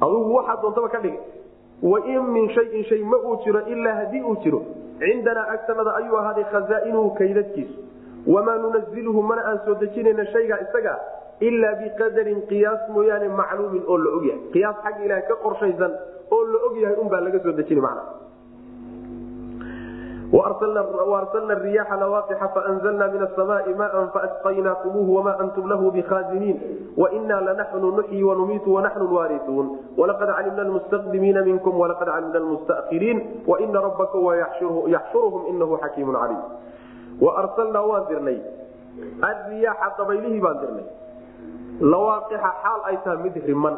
Adugu 0.00 0.34
waxaa 0.34 0.56
doontaba 0.62 0.88
ka 0.88 0.98
dhigay. 1.00 1.18
Wain 1.82 2.22
min 2.32 2.48
shayin 2.54 2.84
shay 2.84 3.02
ma 3.02 3.16
uu 3.16 3.36
jiro 3.44 3.60
ilaa 3.66 3.94
haddii 4.00 4.22
uu 4.22 4.36
jiro 4.44 4.60
cindanaa 5.00 5.46
agtanada 5.54 5.94
ayuu 5.96 6.16
ahaaday 6.20 6.44
khazaa'inuhu 6.52 7.10
kaydadkiisu. 7.18 7.78
Wamaa 8.26 8.56
nunaziluhu 8.62 9.22
mana 9.22 9.42
aan 9.50 9.60
soo 9.64 9.74
dejinayna 9.80 10.24
shaygaa 10.32 10.58
isaga 10.68 10.94
ilaa 11.40 11.74
biqadarin 11.82 12.40
qiyaas 12.48 12.88
mooyaane 12.94 13.28
macluumin 13.28 13.82
oo 13.88 13.98
la 14.04 14.10
ogyahay 14.16 14.40
qiyaas 14.52 14.76
xagga 14.84 15.04
ilaha 15.04 15.22
ka 15.28 15.36
qorshaysan 15.44 15.92
oo 16.30 16.42
la 16.52 16.58
ogyahay 16.68 16.96
unbaa 17.04 17.20
laga 17.26 17.40
soo 17.44 17.52
dejini 17.60 17.80
man 17.80 17.98
arsalna 20.38 21.54
riyaaxa 21.58 21.96
lawaaqixa 21.96 22.48
faanzalna 22.54 23.08
min 23.08 23.22
asamaai 23.22 23.74
maan 23.74 24.10
faasqaynaakumuuhu 24.14 25.16
wamaa 25.16 25.36
antum 25.42 25.66
lahu 25.68 25.90
bikhaaziniin 25.90 26.56
wainaa 26.96 27.40
lanaxnu 27.40 27.90
nuxyi 27.98 28.22
wanumiitu 28.24 28.74
wanaxnu 28.74 29.10
lwaarisuun 29.10 29.66
walaqad 29.98 30.30
calimna 30.36 30.64
lmustaqdimiina 30.70 31.42
minkum 31.42 31.74
walaqad 31.80 32.08
calimna 32.14 32.38
lmustakhiriin 32.38 33.42
waina 33.46 33.80
rabbaka 33.80 34.18
yaxshuruhum 34.94 35.46
inahu 35.54 35.78
xakiimun 35.82 36.14
caliim 36.14 36.42
waarsalnaa 37.20 37.86
waan 37.90 38.06
dirnay 38.08 38.38
ariyaaxa 39.30 39.94
dabaylihii 39.98 40.40
baan 40.40 40.60
dirnay 40.62 40.86
lawaaqixa 41.80 42.50
xaal 42.62 42.80
ay 42.92 42.96
tahay 43.04 43.18
mid 43.26 43.34
riman 43.50 43.76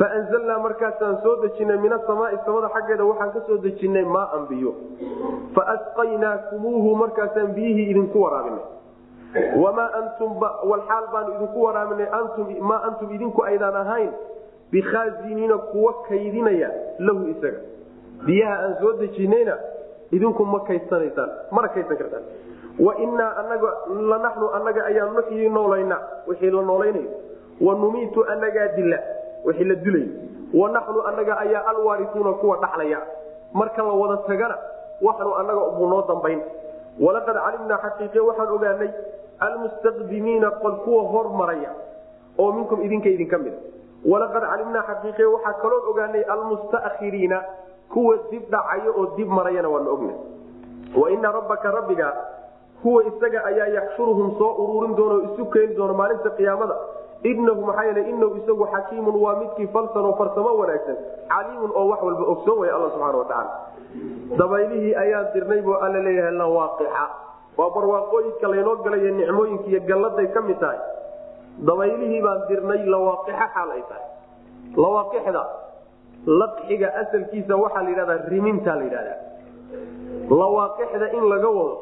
faanzalnaa 0.00 0.58
markaasaan 0.66 1.16
soo 1.22 1.36
dejinay 1.42 1.78
min 1.84 1.92
asamaai 1.92 2.38
samada 2.44 2.68
xaggeeda 2.74 3.04
waxaan 3.10 3.32
ka 3.36 3.40
soo 3.46 3.58
dejinay 3.64 4.04
maaan 4.16 4.46
biyo 4.50 4.74
faasqaynaakumuuhu 5.56 6.96
markaasaan 7.02 7.52
biyihii 7.58 7.90
idinku 7.94 8.22
waraabinay 8.22 8.64
wamaa 9.62 9.88
antum 10.00 10.30
walxaal 10.70 11.06
baanu 11.12 11.34
idinku 11.36 11.62
waraabinay 11.62 12.08
maa 12.72 12.80
antum 12.90 13.12
idinku 13.18 13.42
aydaan 13.50 13.76
ahayn 13.82 14.10
bikhaaziniina 14.72 15.58
kuwa 15.58 15.92
kaydinaya 16.08 16.70
lahu 16.98 17.28
isaga 17.34 17.60
biyaha 18.26 18.56
aan 18.64 18.74
soo 18.80 18.92
dejinayna 19.02 19.56
idinku 20.18 20.44
ma 20.54 20.60
kaydanaysaan 20.70 21.30
mana 21.50 21.68
kaydsan 21.76 21.96
kartaan 22.02 22.22
wainaa 22.86 23.30
anaga 23.44 23.70
lanaxnu 24.12 24.48
anaga 24.58 24.84
ayaa 24.90 25.08
nuxyii 25.16 25.48
noolayna 25.48 25.98
wixii 26.28 26.50
la 26.50 26.62
noolaynayo 26.62 27.10
wanumiitu 27.68 28.24
anagaa 28.34 28.68
dila 28.76 28.98
wixii 29.46 29.64
la 29.70 29.74
dilay. 29.84 30.06
Wanaxnu 30.60 31.00
anaga 31.10 31.34
ayaa 31.44 31.62
alwaarisuuna 31.70 32.32
kuwa 32.40 32.56
dhaxlaya. 32.62 33.00
Marka 33.54 33.82
la 33.82 33.92
wada 34.02 34.16
tagana 34.28 34.56
waxnu 35.02 35.34
anaga 35.40 35.60
buu 35.76 35.86
noo 35.92 36.02
dambayn. 36.08 36.40
Walaqad 37.04 37.36
calimnaa 37.44 37.78
xaqiiqe 37.84 38.20
waxaan 38.28 38.48
ogaanay 38.56 38.90
almustaqdimiina 39.46 40.50
qol 40.62 40.74
kuwa 40.84 41.02
hormaraya 41.12 41.70
oo 42.38 42.52
minkum 42.52 42.82
idinka 42.86 43.08
idinka 43.08 43.38
mida 43.38 43.56
walaqad 44.12 44.42
calimnaa 44.50 44.82
xaqiiqe 44.90 45.24
waxaa 45.34 45.52
kaloo 45.62 45.80
ogaanay 45.90 46.22
almustakhiriina 46.34 47.38
kuwa 47.92 48.16
dib 48.30 48.42
dhacaya 48.52 48.90
oo 49.00 49.06
dib 49.16 49.28
marayana 49.38 49.68
waanu 49.74 49.90
ogna 49.94 50.12
waina 51.02 51.32
rabbaka 51.32 51.70
rabbiga 51.78 52.08
huwa 52.82 53.04
isaga 53.10 53.44
ayaa 53.50 53.66
yaxshuruhum 53.76 54.28
soo 54.38 54.52
uruurin 54.62 54.94
doona 54.98 55.14
oo 55.14 55.22
isu 55.32 55.44
keeni 55.54 55.74
doona 55.78 55.94
maalinta 56.00 56.30
qiyaamada 56.38 56.76
inahu 57.22 57.60
maxaa 57.68 57.84
yeele 57.88 58.02
inahu 58.10 58.36
isagu 58.40 58.64
xakiimun 58.74 59.16
waa 59.24 59.36
midkii 59.40 59.66
falsan 59.74 60.04
oo 60.08 60.14
farsamo 60.20 60.52
wanaagsan 60.60 60.96
caliimun 61.32 61.72
oo 61.80 61.86
wax 61.92 62.00
walba 62.08 62.24
ogsoon 62.32 62.58
way 62.62 62.70
alla 62.76 62.88
subxana 62.94 63.18
watacaala 63.18 63.52
dabaylihii 64.40 64.94
ayaan 65.02 65.26
dirnay 65.34 65.60
buu 65.66 65.74
alla 65.86 66.00
leeyahay 66.06 66.32
lawaaqixa 66.42 67.04
waa 67.58 67.70
barwaaqooyinka 67.76 68.46
laynoo 68.52 68.76
galayo 68.84 69.10
nicmooyinka 69.20 69.66
iyo 69.72 69.80
galladay 69.90 70.26
ka 70.36 70.40
mid 70.48 70.58
tahay. 70.60 70.78
Dabaylihii 71.68 72.20
baan 72.24 72.40
dirnay 72.48 72.80
lawaaqixa 72.94 73.46
xaal 73.54 73.70
ay 73.76 73.82
tahay. 73.90 74.06
Lawaaqixda 74.82 75.42
laqxiga 76.40 76.88
asalkiisa 77.02 77.54
waxaa 77.62 77.82
la 77.84 77.90
yidhahdaa 77.92 78.18
riminta 78.32 78.72
la 78.78 78.84
yidhahdaa. 78.88 79.18
Lawaaqixda 80.40 81.06
in 81.18 81.24
laga 81.32 81.50
wado 81.58 81.76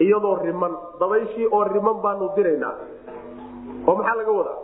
iyadoo 0.00 0.34
riman. 0.42 0.72
Dabayshii 1.00 1.46
oo 1.52 1.64
riman 1.74 1.96
baanu 2.04 2.30
diraynaa 2.36 2.74
oo 3.88 3.94
maxaa 3.98 4.16
laga 4.20 4.32
wadaa? 4.38 4.58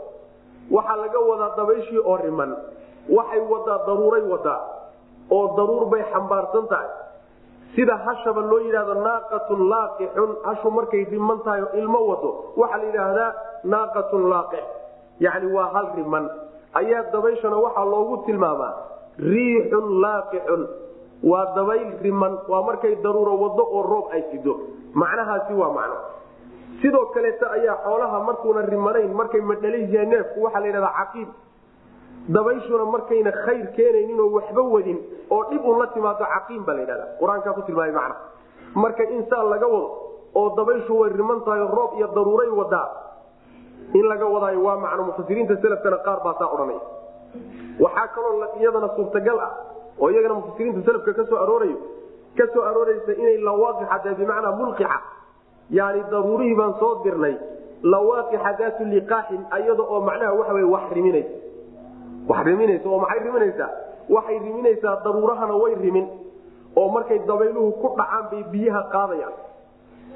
Waxaa 0.76 0.96
laga 1.02 1.18
wadaa 1.30 1.50
dabayshii 1.58 1.98
oo 2.10 2.16
riman. 2.24 2.50
Waxay 3.16 3.40
wadaa 3.52 3.78
daruuray 3.86 4.22
wadaa 4.32 4.60
oo 5.36 5.46
daruur 5.56 5.84
bay 5.92 6.02
xambaarsan 6.12 6.66
tahay. 6.72 6.90
Sida 7.74 7.96
hashaba 8.06 8.40
loo 8.50 8.58
yidhahdo 8.66 8.94
naaqatun 9.06 9.60
laaqixun. 9.72 10.30
Hashu 10.46 10.68
markay 10.70 11.04
riman 11.12 11.38
tahay 11.46 11.62
oo 11.66 11.74
ilmo 11.82 12.00
wado 12.10 12.30
waxaa 12.60 12.78
la 12.82 12.84
yidhaahdaa 12.88 13.30
naaqatun 13.74 14.22
laaqix. 14.32 14.64
Yacni 15.24 15.48
waa 15.56 15.68
hal 15.74 15.86
riman. 15.98 16.24
Ayaa 16.80 17.02
dabayshana 17.12 17.56
waxaa 17.66 17.84
loogu 17.92 18.16
tilmaamaa 18.26 18.72
riixun 19.32 19.86
laaqixun. 20.04 20.62
Waa 21.30 21.46
dabayl 21.56 21.88
riman. 22.02 22.32
Waa 22.50 22.62
markay 22.68 22.94
daruuro 23.04 23.34
wado 23.42 23.62
oo 23.76 23.82
roob 23.92 24.06
ay 24.16 24.22
sido 24.32 24.52
macnahaasi 24.94 25.52
waa 25.60 25.70
macno 25.78 25.98
sidoo 26.83 27.07
kaleeta 27.14 27.51
ayaa 27.51 27.76
xoolaha 27.85 28.20
markuuna 28.28 28.62
rimanayn 28.62 29.12
markay 29.14 29.41
madhalaysiya 29.41 30.05
neefku 30.05 30.43
waxaa 30.45 30.61
la 30.61 30.66
yidhahdaa 30.66 30.95
caqiib 31.01 31.28
dabayshuna 32.28 32.85
markayna 32.85 33.33
khayr 33.45 33.66
keenaynin 33.76 34.20
waxba 34.37 34.62
wadin 34.62 34.99
oo 35.31 35.45
dhib 35.51 35.64
un 35.64 35.87
timaado 35.95 36.24
caqiim 36.35 36.64
baa 36.64 36.74
la 36.74 36.81
yidhahda 36.81 37.07
qur'aankaa 37.20 37.53
ku 37.53 37.62
tilmaamay 37.62 37.93
macna. 37.93 38.16
Marka 38.74 39.03
insaan 39.03 39.51
laga 39.51 39.66
wado 39.66 39.89
oo 40.35 40.49
dabayshu 40.57 40.99
way 41.01 41.11
riman 41.11 41.41
tahay 41.45 41.61
roob 41.61 41.93
iyo 41.99 42.07
daruuray 42.14 42.49
wadaa 42.49 42.89
in 43.95 44.07
laga 44.07 44.26
wadaayo 44.26 44.62
waa 44.64 44.76
macno 44.76 45.05
mufasiriinta 45.05 45.57
selafkana 45.62 45.99
qaar 46.07 46.20
baa 46.24 46.35
saa 46.39 46.51
odhanaya 46.55 46.81
waxaa 47.81 48.09
kaloo 48.14 48.45
iyadana 48.61 48.89
suurtagal 48.97 49.39
ah 49.41 49.53
oo 49.99 50.11
iyagana 50.11 50.35
mufasiriinta 50.35 50.81
selafka 50.87 51.12
ka 51.12 51.24
soo 51.26 51.37
aroorayo 51.45 51.78
ka 52.37 52.45
arooraysa 52.70 53.12
inay 53.12 53.39
lawaaqixa 53.39 53.99
tahay 53.99 54.14
bimacnaa 54.14 54.57
mulqixa 54.61 54.99
yani 55.70 56.00
daruurihii 56.10 56.54
baan 56.60 56.74
soo 56.80 56.94
dirnay. 57.04 57.36
Lawaaqixa 57.82 58.52
daatu 58.58 58.84
liqaaxin 58.84 59.40
ayada 59.50 59.82
oo 59.82 60.00
macnaha 60.08 60.32
waxa 60.38 60.52
wey 60.54 60.64
wax 60.74 60.84
riminaysa 60.92 61.34
wax 62.28 62.40
riminaysa 62.46 62.88
oo 62.88 62.98
maxay 63.04 63.20
riminaysaa? 63.26 63.70
Waxay 64.14 64.38
riminaysaa 64.38 64.96
daruurahana 65.04 65.54
way 65.62 65.74
rimin. 65.74 66.06
Oo 66.76 66.88
markay 66.94 67.18
dabayluhu 67.28 67.72
ku 67.82 67.88
dhacaan 67.98 68.24
bay 68.30 68.42
biyaha 68.52 68.82
qaadayaan. 68.92 69.34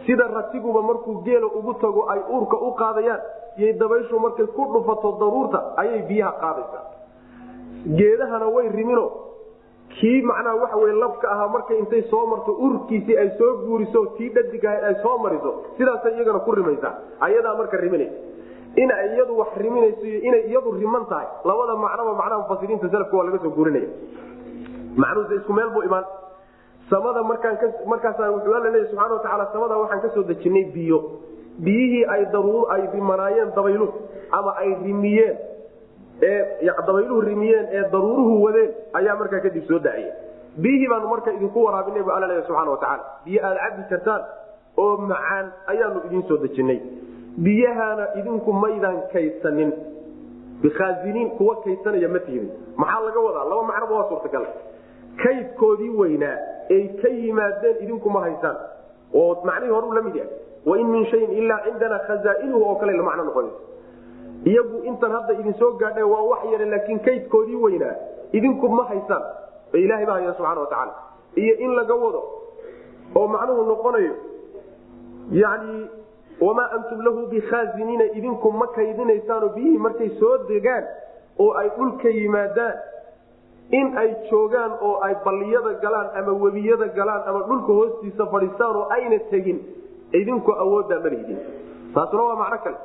Sida 0.07 0.25
ratiguba 0.29 0.83
markuu 0.83 1.23
geela 1.25 1.47
ugu 1.47 1.75
tago 1.83 2.07
ay 2.13 2.21
uurka 2.31 2.57
u 2.57 2.71
qaadayaan 2.75 3.21
yay 3.57 3.73
dabayshu 3.81 4.19
markay 4.21 4.47
ku 4.47 4.63
dhufato 4.75 5.13
daruurta 5.23 5.61
ayay 5.83 6.03
biyaha 6.11 6.33
qaadaysaa. 6.43 6.85
Geedahana 7.99 8.47
way 8.49 8.69
rimino 8.69 9.05
kii 10.01 10.23
macnaha 10.23 10.57
waxa 10.63 10.77
wey 10.83 10.93
labka 11.03 11.27
ahaa 11.31 11.49
markay 11.49 11.79
intay 11.79 12.03
soo 12.11 12.27
marto 12.27 12.53
urkiisii 12.67 13.17
ay 13.23 13.31
soo 13.39 13.51
guuriso 13.67 14.07
tii 14.19 14.29
dhadigaha 14.37 14.87
ay 14.89 14.95
soo 15.03 15.19
mariso 15.19 15.53
sidaasay 15.79 16.15
iyagana 16.17 16.39
ku 16.47 16.53
rimaysaa. 16.53 16.95
Ayadaa 17.21 17.55
marka 17.61 17.77
riminaysa 17.77 18.19
inay 18.83 19.15
iyadu 19.15 19.39
wax 19.39 19.55
riminayso 19.57 20.03
iyo 20.07 20.21
inay 20.29 20.43
iyadu 20.51 20.71
riman 20.81 21.07
tahay 21.07 21.27
labada 21.45 21.77
macnoba 21.85 22.13
macnaha 22.21 22.41
mufasiriinta 22.43 22.91
salafka 22.91 23.17
waa 23.17 23.27
laga 23.29 23.39
soo 23.45 23.55
guurinaya. 23.59 23.89
Macnuhuse 24.97 25.35
isku 25.41 25.53
meel 25.53 25.71
buu 25.71 25.83
imaan. 25.87 26.05
Samada 26.91 27.23
markaan 27.23 27.57
wuxuu 28.35 28.55
alla 28.55 28.71
leeya 28.71 28.91
subxana 28.91 29.15
watacaala 29.15 29.47
samada 29.53 29.77
waxaan 29.79 30.01
ka 30.03 30.09
soo 30.15 30.23
dejinay 30.23 30.65
biyo. 30.75 30.99
Biyihii 31.65 32.05
ay 32.15 32.23
daruur 32.35 32.67
ay 32.75 32.83
rimanaayeen 32.93 33.55
dabayluhu 33.55 33.95
ama 34.33 34.59
ay 34.59 34.75
rimiyeen 34.83 35.54
ee 36.23 36.67
dabayluhu 36.87 37.21
rimiyeen 37.21 37.67
ee 37.73 37.83
daruuruhu 37.93 38.43
wadeen 38.45 38.71
ayaa 38.93 39.17
markaa 39.21 39.41
kadib 39.47 39.65
soo 39.69 39.79
dacaya 39.79 40.13
biyihii 40.63 40.89
baanu 40.93 41.09
marka 41.09 41.33
idinku 41.33 41.65
waraabinay 41.65 42.03
bu 42.03 42.11
alla 42.17 42.27
leeya 42.31 42.47
subxana 42.47 42.71
watacaala 42.71 43.05
biyo 43.25 43.41
aad 43.49 43.59
cabi 43.65 43.83
kartaan 43.93 44.23
oo 44.83 44.97
macaan 44.97 45.47
ayaanu 45.73 46.01
idiin 46.07 46.23
soo 46.29 46.37
dejinay. 46.45 46.81
Biyahana 47.45 48.05
idinku 48.21 48.53
maydaan 48.53 48.99
kaydsanin 49.13 49.71
bikhaaziniin 50.63 51.31
kuwa 51.31 51.55
kaydsanaya 51.65 52.09
ma 52.09 52.19
tihidin 52.19 52.51
maxaa 52.77 53.01
laga 53.07 53.21
wadaa? 53.27 53.45
Laba 53.51 53.63
macnoba 53.71 53.95
waa 53.99 54.09
suurtagal. 54.09 54.45
Kaydkoodii 55.23 55.91
weynaa 56.01 56.37
ay 56.71 56.83
ka 57.03 57.09
yimaadeen 57.09 57.77
idinkuma 57.85 58.21
haysaan. 58.21 58.57
Oo 59.15 59.43
macnihii 59.45 59.75
horuu 59.75 59.93
la 59.93 60.03
mid 60.03 60.15
yahay. 60.15 60.33
Wain 60.67 60.87
min 60.93 61.05
shayin 61.11 61.31
ilaa 61.41 61.61
cindana 61.65 61.99
khazaa'inuhu 62.07 62.63
oo 62.69 62.75
kale 62.81 62.93
macno 63.03 63.25
noqonaysa 63.25 63.59
iyagu 64.45 64.79
intan 64.91 65.13
hadda 65.17 65.33
idin 65.41 65.55
soo 65.61 65.73
gaadha 65.83 66.07
waa 66.07 66.23
wax 66.31 66.43
yare 66.53 66.65
laakiin 66.73 67.01
kaydkoodii 67.01 67.57
weynaa. 67.65 67.95
Idinku 68.33 68.69
ma 68.69 68.85
haysaan 68.85 69.23
oo 69.75 69.79
ilaahay 69.85 70.07
baa 70.07 70.13
haya 70.21 70.35
subxana 70.35 70.61
wa 70.61 70.67
tacaala. 70.67 70.95
Iyo 71.37 71.55
in 71.65 71.71
laga 71.79 71.95
wado 71.95 72.23
oo 73.15 73.27
macnuhu 73.29 73.65
noqonayo 73.71 74.15
yani 75.33 75.87
wamaa 76.41 76.71
antum 76.77 77.01
lahu 77.07 77.27
bikhaaziniina 77.27 78.05
idinku 78.19 78.53
ma 78.53 78.67
kaydinaysaanoo 78.67 79.49
biyihii 79.55 79.79
markay 79.79 80.11
soo 80.21 80.37
degaan 80.49 80.85
oo 81.39 81.53
ay 81.61 81.69
dhulka 81.77 82.09
yimaadaan. 82.09 82.75
In 83.71 83.97
ay 83.99 84.11
joogaan 84.31 84.73
oo 84.81 84.99
ay 85.07 85.15
balliyada 85.25 85.73
galaan 85.85 86.11
ama 86.21 86.33
webiyada 86.45 86.87
galaan 86.99 87.23
ama 87.29 87.41
dhulka 87.49 87.73
hoostiisa 87.79 88.27
fadhiistaan 88.27 88.77
oo 88.77 88.87
ayna 88.97 89.19
tegin 89.31 89.59
idinku 90.13 90.53
awooddaa 90.53 91.01
malihidin 91.05 91.39
taasuna 91.95 92.23
waa 92.23 92.37
macno 92.43 92.59
kale 92.65 92.77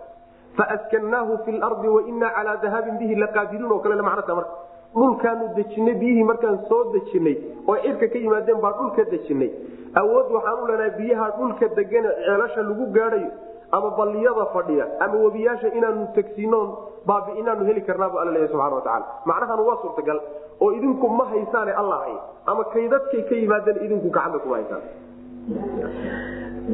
faaskannaahu 0.59 1.37
fi 1.45 1.51
lardi 1.63 1.87
wainaa 1.97 2.31
calaa 2.37 2.57
dahaabin 2.63 2.97
bihi 3.01 3.15
laqaadiruun 3.23 3.71
oo 3.75 3.79
kale 3.85 4.01
macnota 4.09 4.35
marka 4.39 4.55
dhulkaanu 4.99 5.45
dejinay 5.57 5.95
biyihii 6.01 6.23
markaan 6.31 6.57
soo 6.69 6.81
dejinay 6.95 7.35
oo 7.69 7.75
cirka 7.85 8.07
ka 8.13 8.17
yimaadeen 8.25 8.59
baa 8.65 8.73
dhulka 8.79 9.03
dejinay 9.13 9.49
awood 10.01 10.27
waxaan 10.37 10.63
u 10.63 10.67
leenahay 10.71 10.91
biyaha 10.99 11.27
dhulka 11.37 11.65
degane 11.79 12.09
ceelasha 12.25 12.61
lagu 12.69 12.85
gaadhayo 12.97 13.29
ama 13.77 13.89
balliyada 13.99 14.45
fadhiya 14.55 14.85
ama 15.05 15.15
webiyaasha 15.25 15.67
inaanu 15.79 16.05
tegsiinoon 16.17 16.69
baabi 17.09 17.31
inaanu 17.41 17.65
heli 17.69 17.81
karnaabu 17.89 18.19
alla 18.21 18.31
leeya 18.37 18.47
subxana 18.53 18.75
watacaala 18.79 19.05
macnahan 19.31 19.59
waa 19.67 19.77
suurtagal 19.83 20.19
oo 20.63 20.69
idinku 20.77 21.07
ma 21.19 21.25
haysaane 21.33 21.73
alla 21.81 21.97
hay 22.05 22.15
ama 22.53 22.63
kaydadkay 22.73 23.21
ka 23.29 23.35
yimaadeen 23.41 23.77
idinku 23.85 24.09
gacanta 24.17 24.39
kuma 24.45 24.55
haysaan 24.59 24.83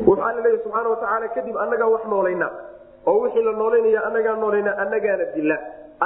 wuxuu 0.08 0.24
alla 0.30 0.42
leeya 0.46 0.60
subxaana 0.64 0.90
watacaala 0.94 1.28
kadib 1.36 1.58
annagaa 1.66 1.90
wax 1.96 2.04
noolayna 2.14 2.48
oo 3.12 3.18
wixii 3.24 3.44
la 3.48 3.52
noolaynaya 3.62 4.02
annagaa 4.08 4.36
noolayna 4.44 4.72
annagaana 4.84 5.26
dila 5.36 5.58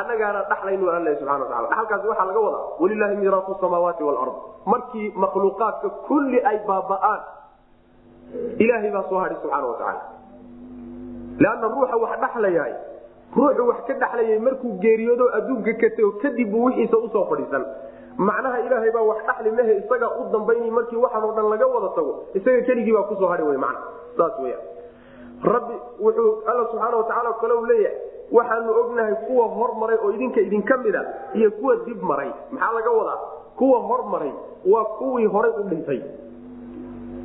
annagaana 0.01 0.39
dhaxlaynu 0.51 0.89
alla 0.97 1.15
subana 1.19 1.43
wataala 1.45 1.67
dhaxalkaasi 1.71 2.07
waxaa 2.11 2.25
laga 2.31 2.39
wadaa 2.47 2.65
walilaahi 2.81 3.15
miiraatu 3.21 3.57
samaawaati 3.61 4.03
walard 4.09 4.33
markii 4.73 5.07
makhluuqaadka 5.23 5.89
kulli 6.07 6.39
ay 6.51 6.57
baaba'aan 6.67 7.21
ilaahay 8.63 8.91
baa 8.97 9.03
soo 9.09 9.19
hadhi 9.23 9.35
subxaana 9.41 9.67
watacaala 9.71 10.01
leanna 11.43 11.67
ruuxa 11.75 11.95
wax 12.03 12.19
dhaxlayahay 12.25 12.73
ruuxu 13.37 13.67
wax 13.69 13.79
ka 13.87 13.93
dhaxlayay 14.03 14.39
markuu 14.47 14.71
geeriyoodo 14.83 15.25
adduunka 15.37 15.73
ka 15.81 15.89
tego 15.97 16.11
kadib 16.23 16.51
buu 16.53 16.65
wixiisa 16.67 16.97
u 16.97 17.09
soo 17.15 17.25
fadhiisan. 17.31 17.65
Macnaha 18.27 18.57
ilaahay 18.65 18.91
baa 18.95 19.05
wax 19.09 19.19
dhaxli 19.27 19.51
mehe 19.57 19.73
isagaa 19.81 20.09
u 20.21 20.23
dambayni 20.33 20.71
markii 20.77 20.97
waxaanoo 21.05 21.31
dhan 21.37 21.49
laga 21.53 21.67
wada 21.75 21.89
tago 21.97 22.13
isaga 22.39 22.61
keligii 22.69 22.93
baa 22.97 23.03
ku 23.11 23.15
soo 23.21 23.27
hadhi 23.33 23.43
w 23.49 23.57
man 23.65 23.75
saas 24.17 24.39
weya 24.43 24.57
rabbi 25.43 25.73
wuxuu 25.99 26.43
alla 26.47 26.65
subxaana 26.71 26.97
watacaala 26.97 27.33
kale 27.41 27.53
leeyahay 27.67 27.97
waxaanu 28.31 28.71
ognahay 28.81 29.15
kuwa 29.27 29.45
hormaray 29.47 29.97
oo 30.03 30.11
idinka 30.11 30.41
idinka 30.41 30.77
mida 30.77 31.01
iyo 31.33 31.51
kuwa 31.51 31.75
dib 31.75 32.01
maray. 32.03 32.31
Maxaa 32.51 32.71
laga 32.73 32.89
wadaa? 32.91 33.17
Kuwa 33.57 33.79
hormaray 33.79 34.33
waa 34.65 34.83
kuwii 34.85 35.25
horay 35.25 35.51
u 35.51 35.63
dhintay. 35.63 36.01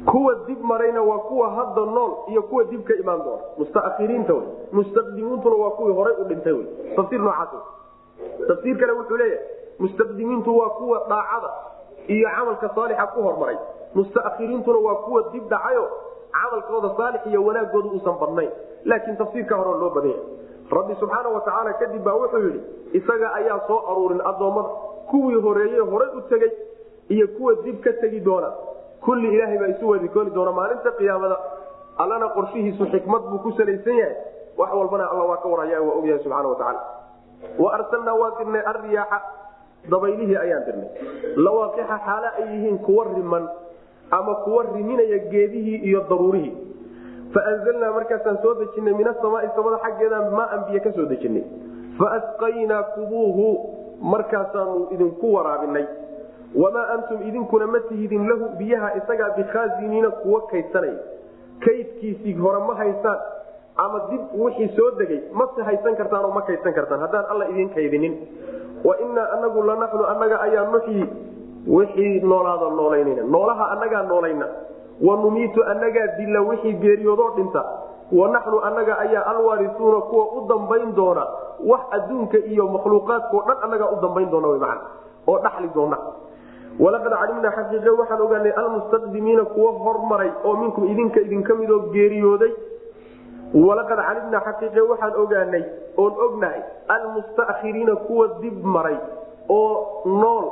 Kuwa 0.07 0.35
dib 0.47 0.61
marayna 0.63 1.03
waa 1.03 1.19
kuwa 1.19 1.51
hadda 1.51 1.81
nool 1.85 2.11
iyo 2.29 2.43
kuwa 2.43 2.65
dib 2.65 2.85
ka 2.85 2.95
imaan 2.95 3.19
doona. 3.25 3.43
Mustaakhiriinta 3.59 4.33
wey 4.35 4.43
mustaqdimiintuna 4.73 5.57
waa 5.57 5.71
kuwii 5.71 5.95
horay 5.95 6.15
u 6.21 6.25
dhintay 6.25 6.53
wey. 6.53 6.67
Tafsiir 6.97 7.21
noocaas 7.21 7.49
tafsiir 8.49 8.77
kale 8.79 8.93
wuxuu 8.93 9.17
leeyahay 9.17 9.47
mustaqdimiintu 9.79 10.59
waa 10.59 10.69
kuwa 10.71 10.99
daacada 11.09 11.51
iyo 12.07 12.29
camalka 12.37 12.69
saalixa 12.75 13.07
ku 13.07 13.23
hormaray. 13.23 13.57
Mustaakhiriintuna 13.95 14.79
waa 14.79 14.95
kuwa 14.95 15.23
dib 15.33 15.49
dhacayo 15.49 15.89
camalkooda 16.35 16.91
saalix 16.99 17.23
iyo 17.31 17.41
wanaagooda 17.47 17.89
uusan 17.97 18.17
badnayn. 18.23 18.51
Laakiin 18.85 19.17
tafsiirka 19.21 19.55
hore 19.61 19.79
loo 19.83 19.91
badanya 19.97 20.21
rabbi 20.77 20.95
subxaana 21.01 21.29
watacaala 21.37 21.73
kadib 21.81 22.03
baa 22.07 22.15
wuxuu 22.21 22.39
yidhi 22.47 22.61
isaga 22.99 23.29
ayaa 23.39 23.61
soo 23.69 23.79
aruurin 23.91 24.21
addoommada. 24.31 24.69
Kuwii 25.11 25.41
horeeye 25.47 25.81
horay 25.91 26.09
u 26.19 26.21
tegey 26.31 26.53
iyo 27.15 27.27
kuwa 27.37 27.53
dib 27.65 27.81
ka 27.85 27.93
tegi 28.01 28.21
doona. 28.21 28.51
Kulli 29.05 29.29
ilaahay 29.35 29.59
baa 29.63 29.67
isu 29.75 29.89
wadikooni 29.89 30.31
doona 30.37 30.53
maalinta 30.59 30.91
qiyaamada. 30.99 31.37
Allana 32.03 32.29
qorshihiisu 32.37 32.85
xikmad 32.93 33.23
buu 33.31 33.39
ku 33.45 33.53
salaysan 33.59 33.97
yahay. 34.01 34.17
Wax 34.59 34.71
walbana 34.79 35.05
alla 35.13 35.25
waa 35.31 35.37
ka 35.43 35.49
waraya 35.53 35.83
waa 35.83 35.95
ogyahay 36.01 36.19
subxana 36.25 36.49
watacaala 36.49 36.81
wa 37.63 37.69
arsalnaa 37.77 38.15
waa 38.23 38.31
dirnay 38.39 38.63
arriyaaxa. 38.73 39.19
Dabaylihii 39.93 40.37
ayaan 40.45 40.65
dirnay. 40.67 40.89
Lawaaqixa 41.45 41.97
xaale 42.07 42.29
ay 42.39 42.45
yihiin 42.53 42.79
kuwa 42.87 43.05
riman 43.15 43.45
ama 44.19 44.35
kuwa 44.45 44.65
riminaya 44.75 45.19
geedihii 45.33 45.79
iyo 45.89 46.01
daruurihii. 46.11 46.55
Faanzalnaa 47.35 47.93
markaasaan 47.99 48.39
soo 48.43 48.55
dejinay 48.61 48.95
min 49.01 49.09
asamaai 49.13 49.49
samada 49.57 49.79
xaggeedaan 49.85 50.33
maaan 50.39 50.65
biyo 50.69 50.81
ka 50.87 50.93
soo 50.99 51.07
dejinay. 51.13 51.45
Faasqaynaakubuuhu 51.99 53.47
markaasaanu 54.13 54.89
idinku 54.95 55.35
waraabinay 55.35 55.87
wamaa 56.63 56.87
antum 56.95 57.23
idinkuna 57.29 57.67
ma 57.67 57.81
tihidin 57.89 58.29
lahu 58.29 58.49
biyaha 58.59 58.95
isagaa 59.01 59.31
bikhaaziniina 59.37 60.11
kuwa 60.11 60.41
kaydsanaya 60.47 60.99
kaydkiisii 61.65 62.35
hore 62.35 62.59
ma 62.67 62.75
haysaan 62.75 63.19
ama 63.77 64.01
dib 64.11 64.21
wixii 64.45 64.69
soo 64.77 64.91
degay 64.99 65.21
mase 65.33 65.63
haysan 65.63 65.97
kartaan 65.97 66.25
oo 66.25 66.31
ma 66.31 66.43
kaydsan 66.43 66.75
kartaan. 66.75 67.01
Haddaan 67.01 67.25
alla 67.31 67.49
idin 67.49 67.71
kaydinin. 67.75 68.15
Wa 68.85 68.95
inaa 69.01 69.29
anagu 69.39 69.63
lanaxnu 69.63 70.05
annaga 70.13 70.41
ayaa 70.47 70.65
nuxyi 70.73 71.05
wixii 71.67 72.21
noolaada 72.21 72.71
noolaynayna. 72.71 73.23
Noolaha 73.23 73.71
annagaa 73.71 74.03
noolayna. 74.03 74.47
Wa 75.03 75.17
numiitu 75.17 75.65
annagaa 75.65 76.07
dilla 76.19 76.41
wixii 76.41 76.73
geeriyoodoo 76.73 77.31
dhinta. 77.37 77.65
Wa 78.13 78.29
naxnu 78.29 78.61
annaga 78.61 78.99
ayaa 78.99 79.27
alwaarisuuna 79.27 80.01
kuwa 80.01 80.25
u 80.33 80.47
dambayn 80.49 80.95
doona. 80.95 81.27
Wax 81.67 81.81
adduunka 81.91 82.39
iyo 82.39 82.69
makhluuqaadkao 82.69 83.43
dhan 83.47 83.57
annagaa 83.65 83.89
u 83.97 84.01
dambayn 84.03 84.31
doona 84.31 84.49
wman 84.49 84.79
oo 85.27 85.39
dhaxli 85.39 85.69
doona. 85.75 85.99
Walaqad 86.81 87.13
calimnaa 87.21 87.51
xaqiiqe 87.57 87.91
waxaan 88.01 88.21
ogaanay 88.21 88.53
almustaqdimiina 88.61 89.45
kuwa 89.45 89.73
hormaray 89.73 90.31
oo 90.45 90.57
minkum 90.57 90.85
idinka 90.93 91.21
idinka 91.21 91.55
midoo 91.55 91.79
geeriyooday. 91.95 92.53
Walaqad 93.67 93.99
calimnaa 94.09 94.41
xaqiiqe 94.47 94.81
waxaan 94.91 95.15
ogaanay 95.23 95.65
oon 95.97 96.13
ognahay 96.27 96.61
almustaakhiriina 96.95 97.97
kuwa 97.97 98.29
dib 98.43 98.65
maray 98.65 98.97
oo 99.49 100.03
nool 100.23 100.45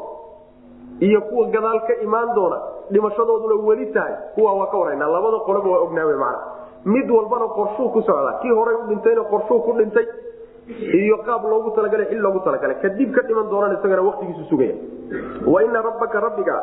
iyo 1.07 1.21
kuwa 1.29 1.47
gadaal 1.55 1.81
ka 1.89 1.95
imaan 2.07 2.35
doona 2.35 2.59
dhimashadooduna 2.93 3.55
weli 3.69 3.87
tahay 3.95 4.15
kuwa 4.35 4.55
waa 4.59 4.71
ka 4.73 4.77
warana 4.79 5.07
labada 5.15 5.39
qoloba 5.47 5.69
waa 5.75 5.83
ognaa 5.87 6.07
man 6.25 6.37
mid 6.85 7.11
walbana 7.11 7.47
qorshuu 7.57 7.89
ku 7.95 8.03
socdaa. 8.03 8.39
Kii 8.43 8.51
horay 8.51 8.75
u 8.75 8.87
dhintayna 8.89 9.23
qorshuu 9.31 9.61
ku 9.63 9.73
dhintay 9.79 10.07
iyo 10.95 11.17
qaab 11.27 11.45
loogu 11.45 11.71
talagalay 11.71 12.07
xil 12.07 12.21
loogu 12.23 12.41
talagalay. 12.47 12.77
Kadib 12.83 13.15
ka 13.15 13.23
dhiman 13.23 13.51
doonaan 13.51 13.77
isagana 13.79 14.03
waqtigiisu 14.03 14.45
sugaya. 14.51 14.75
Wa 15.47 15.63
ina 15.63 15.83
rabbaka 15.83 16.21
rabbiga 16.21 16.57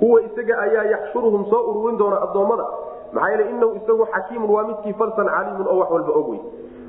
huwa 0.00 0.22
isaga 0.22 0.58
ayaa 0.64 0.84
yaxshuruhum 0.84 1.44
soo 1.50 1.62
ururin 1.70 1.98
doona 1.98 2.20
addoommada. 2.22 2.66
Maxaa 3.12 3.30
yeele 3.30 3.50
inahu 3.50 3.76
isagu 3.76 4.06
xakiimun 4.12 4.50
waa 4.50 4.64
midkii 4.64 4.92
farsan 4.92 5.28
caliimun 5.28 5.66
oo 5.66 5.78
wax 5.80 5.90
walba 5.90 6.12
og 6.12 6.28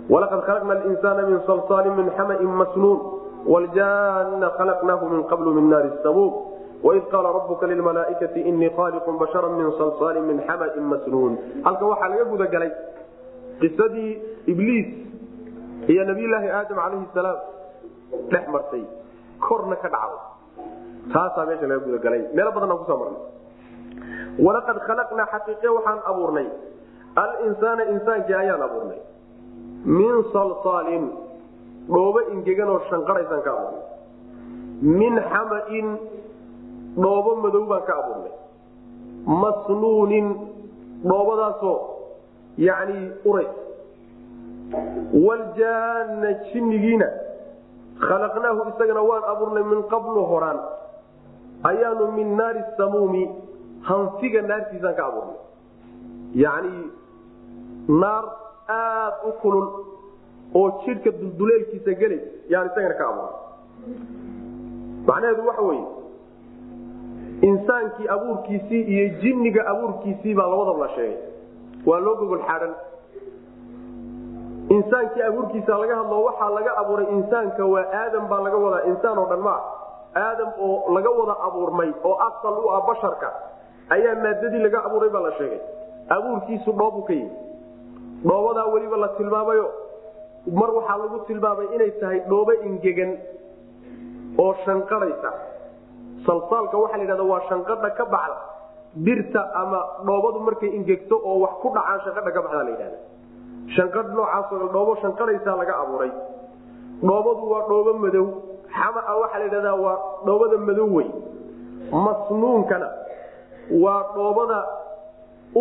walaqad 0.10 0.42
khalaqna 0.46 0.74
alinsaana 0.80 1.22
min 1.28 1.40
salsaalin 1.48 1.96
min 1.96 2.08
xamain 2.18 2.48
masnuun 2.62 3.00
wljanna 3.46 4.50
khalaqnaahu 4.58 5.10
min 5.14 5.24
qablu 5.32 5.54
min 5.54 5.70
naari 5.70 5.92
samuum 6.04 6.51
waid 6.88 7.04
qaala 7.14 7.30
rabuka 7.38 7.68
lilmalaaikati 7.72 8.40
inii 8.52 8.70
khaaliqun 8.78 9.16
bashara 9.22 9.50
min 9.60 9.68
salsaalin 9.80 10.26
min 10.32 10.38
xamain 10.48 10.84
masnuun 10.94 11.34
halkan 11.66 11.88
waxaa 11.94 12.10
laga 12.14 12.26
gudagalay 12.34 12.72
qisadii 13.62 14.12
ibliis 14.54 14.88
iyo 15.94 16.04
nabiyulaahi 16.12 16.50
aadam 16.60 16.78
calayhi 16.84 17.08
salaam 17.14 17.40
dhex 18.32 18.46
martay 18.56 18.84
korna 19.48 19.76
ka 19.84 19.90
dhacday 19.96 20.22
taasaa 21.14 21.46
meesha 21.50 21.68
laga 21.72 21.82
gudagalay 21.88 22.22
meelo 22.36 22.52
badan 22.56 22.72
aan 22.74 22.80
ku 22.82 22.86
soo 22.90 22.98
marnay. 23.02 23.22
Walaqad 24.46 24.78
khalaqnaa 24.88 25.28
xaqiiqe 25.34 25.68
waxaan 25.78 26.00
abuurnay. 26.12 26.48
Alinsaana 27.24 27.84
insaankii 27.94 28.36
ayaan 28.42 28.62
abuurnay. 28.68 29.00
Min 30.00 30.14
salsaalin 30.34 31.06
dhoobo 31.94 32.20
ingegan 32.34 32.70
oo 32.74 32.80
shanqaraysaan 32.90 33.42
ka 33.46 33.52
abuurnay. 33.56 33.84
Min 35.00 35.14
xamain 35.32 35.88
dhoobo 36.98 37.36
madow 37.44 37.66
baan 37.72 37.84
ka 37.88 37.94
abuurnay 38.02 38.34
masnuunin 39.44 40.28
dhoobadaasoo 41.10 41.78
yacni 42.68 43.00
urays 43.26 43.54
waljaana 45.28 46.30
jinnigiina 46.52 47.08
khalaqnaahu 48.08 48.62
isagana 48.72 49.02
waan 49.10 49.24
abuurnay 49.34 49.64
min 49.72 49.84
qablu 49.94 50.22
horaan. 50.32 50.60
Ayaanu 51.70 52.12
min 52.18 52.36
naari 52.38 52.62
samuumi 52.78 53.24
hanfiga 53.90 54.42
naartiisaan 54.42 54.96
ka 55.00 55.04
abuurnay. 55.10 55.38
Yacni 56.44 56.84
naar 58.02 58.26
aada 58.68 59.18
u 59.30 59.32
kulul 59.42 59.68
oo 60.60 60.68
jidhka 60.86 61.12
dulduleelkiisa 61.20 61.94
gelay 62.02 62.22
yaan 62.50 62.68
isagana 62.72 62.96
ka 63.02 63.06
abuurnay. 63.12 63.36
Macnaheedu 65.08 65.46
waxa 65.50 65.64
weeye 65.70 65.86
insaankii 67.50 68.08
abuurkiisii 68.16 68.82
iyo 68.94 69.06
jinniga 69.22 69.62
abuurkiisii 69.68 70.34
baa 70.36 70.48
labadaba 70.48 70.80
la 70.86 70.90
sheegay. 70.96 71.18
Waa 71.86 72.00
loo 72.00 72.16
gogol 72.16 72.42
xaadhan 72.48 72.74
insaankii 74.70 75.22
abuurkiisa 75.30 75.78
laga 75.78 75.96
hadlo 75.96 76.24
waxaa 76.24 76.50
laga 76.58 76.72
abuuray 76.82 77.08
insaanka 77.18 77.66
waa 77.66 77.86
aadam 78.02 78.28
baa 78.30 78.42
laga 78.46 78.58
wadaa 78.66 78.84
insaan 78.92 79.18
oo 79.18 79.26
dhan 79.32 79.40
maa 79.48 79.60
aadam 80.26 80.50
oo 80.68 80.94
laga 80.96 81.10
wada 81.20 81.36
abuurmay 81.48 81.90
oo 82.04 82.16
asal 82.28 82.56
u 82.66 82.70
ah 82.76 82.82
basharka 82.88 83.30
ayaa 83.90 84.16
maadadii 84.24 84.62
laga 84.66 84.80
abuuray 84.86 85.10
baa 85.10 85.22
la 85.28 85.32
sheegay. 85.38 85.60
Abuurkiisu 86.10 86.72
dhoobu 86.72 87.02
ka 87.08 87.14
yimi 87.14 87.32
dhoobadaa 88.26 88.66
weliba 88.74 88.98
la 88.98 89.08
tilmaamayo. 89.18 89.68
Mar 90.60 90.70
waxaa 90.78 90.98
lagu 90.98 91.20
tilmaamay 91.28 91.68
inay 91.76 91.92
tahay 92.02 92.20
dhoobo 92.30 92.54
ingegan 92.70 93.18
oo 94.38 94.54
shanqadhaysa 94.66 95.32
salsaalka 96.26 96.76
waxaa 96.84 96.98
la 96.98 97.04
yidhahda 97.04 97.24
waa 97.32 97.42
shanqadha 97.50 97.90
ka 98.00 98.06
baxda 98.14 98.38
birta 99.06 99.42
ama 99.62 99.80
dhoobadu 100.08 100.40
markay 100.48 100.70
ingegto 100.78 101.16
oo 101.30 101.38
wax 101.44 101.54
ku 101.62 101.68
dhacaan 101.76 102.00
shanqadha 102.06 102.32
ka 102.36 102.42
baxdaa 102.46 102.64
la 102.68 102.72
yidhahda. 102.76 102.98
Shanqadh 103.76 104.10
noocaasoo 104.18 104.68
dhoobo 104.76 104.94
shanqadhaysaa 105.04 105.56
laga 105.62 105.74
abuuray. 105.84 106.12
Dhoobadu 107.08 107.44
waa 107.54 107.64
dhoobo 107.70 107.92
madow. 108.04 108.26
Xamaa 108.78 109.16
waxaa 109.22 109.40
la 109.42 109.46
yidhahdaa 109.48 109.76
waa 109.86 109.96
dhoobada 110.26 110.58
madow 110.68 110.88
wey. 110.96 111.08
Masnuunkana 112.06 112.90
waa 113.84 114.02
dhoobada 114.16 114.60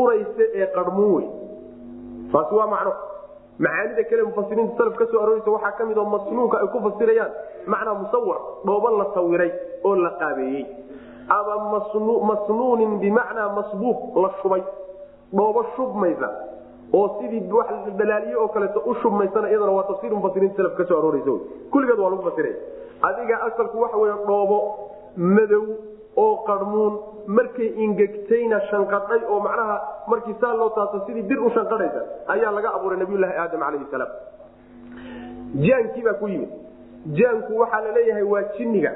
uraysa 0.01 0.45
ee 0.61 0.67
qarmuun 0.77 1.13
wey. 1.17 1.27
Taasi 2.33 2.55
waa 2.59 2.67
macno 2.75 2.93
macaanida 3.61 4.03
kale 4.11 4.23
mufasiriinta 4.29 4.77
salaf 4.81 4.95
ka 4.97 5.07
soo 5.13 5.21
waxaa 5.57 5.73
ka 5.79 5.85
mid 5.85 5.97
masnuunka 6.15 6.57
ay 6.61 6.69
ku 6.73 6.79
fasirayaan 6.87 7.33
macnaa 7.67 7.95
musawar 8.03 8.39
dhoobo 8.65 8.89
la 8.99 9.07
sawiray 9.15 9.53
oo 9.85 9.95
la 9.97 10.11
qaabeeyey. 10.21 10.65
Ama 11.29 11.83
masnuunin 12.31 12.99
bimacnaa 12.99 13.49
masbuuq 13.59 14.17
la 14.23 14.31
shubay 14.43 14.63
dhoobo 15.33 15.65
shubmaysa 15.77 16.29
oo 16.93 17.09
sidii 17.21 17.41
balaaliye 17.99 18.37
oo 18.37 18.49
kaleeto 18.49 18.83
u 18.87 18.95
shubmaysana 19.03 19.51
iyadana 19.51 19.73
waa 19.73 19.85
tafsir 19.93 20.11
mufasiriinta 20.11 20.57
salaf 20.57 20.75
ka 20.77 20.85
soo 20.85 21.01
kulligeed 21.71 21.99
waa 21.99 22.11
lagu 22.11 22.23
fasiraya 22.23 22.57
adiga 23.03 23.43
asalku 23.47 23.81
waxa 23.81 23.97
wey 23.97 24.13
dhoobo 24.27 24.59
madow 25.17 25.65
oo 26.17 26.37
qarmuun 26.49 26.99
markay 27.27 27.69
ingegtayna 27.85 28.61
shanqadhay 28.71 29.21
oo 29.29 29.41
macnaha 29.41 29.77
markii 30.13 30.35
saa 30.41 30.55
loo 30.61 30.69
taaso 30.77 31.01
sidii 31.07 31.23
bir 31.31 31.39
u 31.47 31.51
shanqadhaysa 31.57 32.01
ayaa 32.35 32.53
laga 32.57 32.71
abuuray 32.77 32.99
nabiyulaahi 33.03 33.37
aadam 33.45 33.61
calayhi 33.67 33.87
salaam. 33.91 34.11
Jaankiibaa 35.67 36.15
ku 36.21 36.27
yimid. 36.29 36.51
Jaanku 37.19 37.53
waxaa 37.61 37.81
la 37.87 37.91
leeyahay 37.97 38.23
waa 38.33 38.43
jinniga 38.57 38.93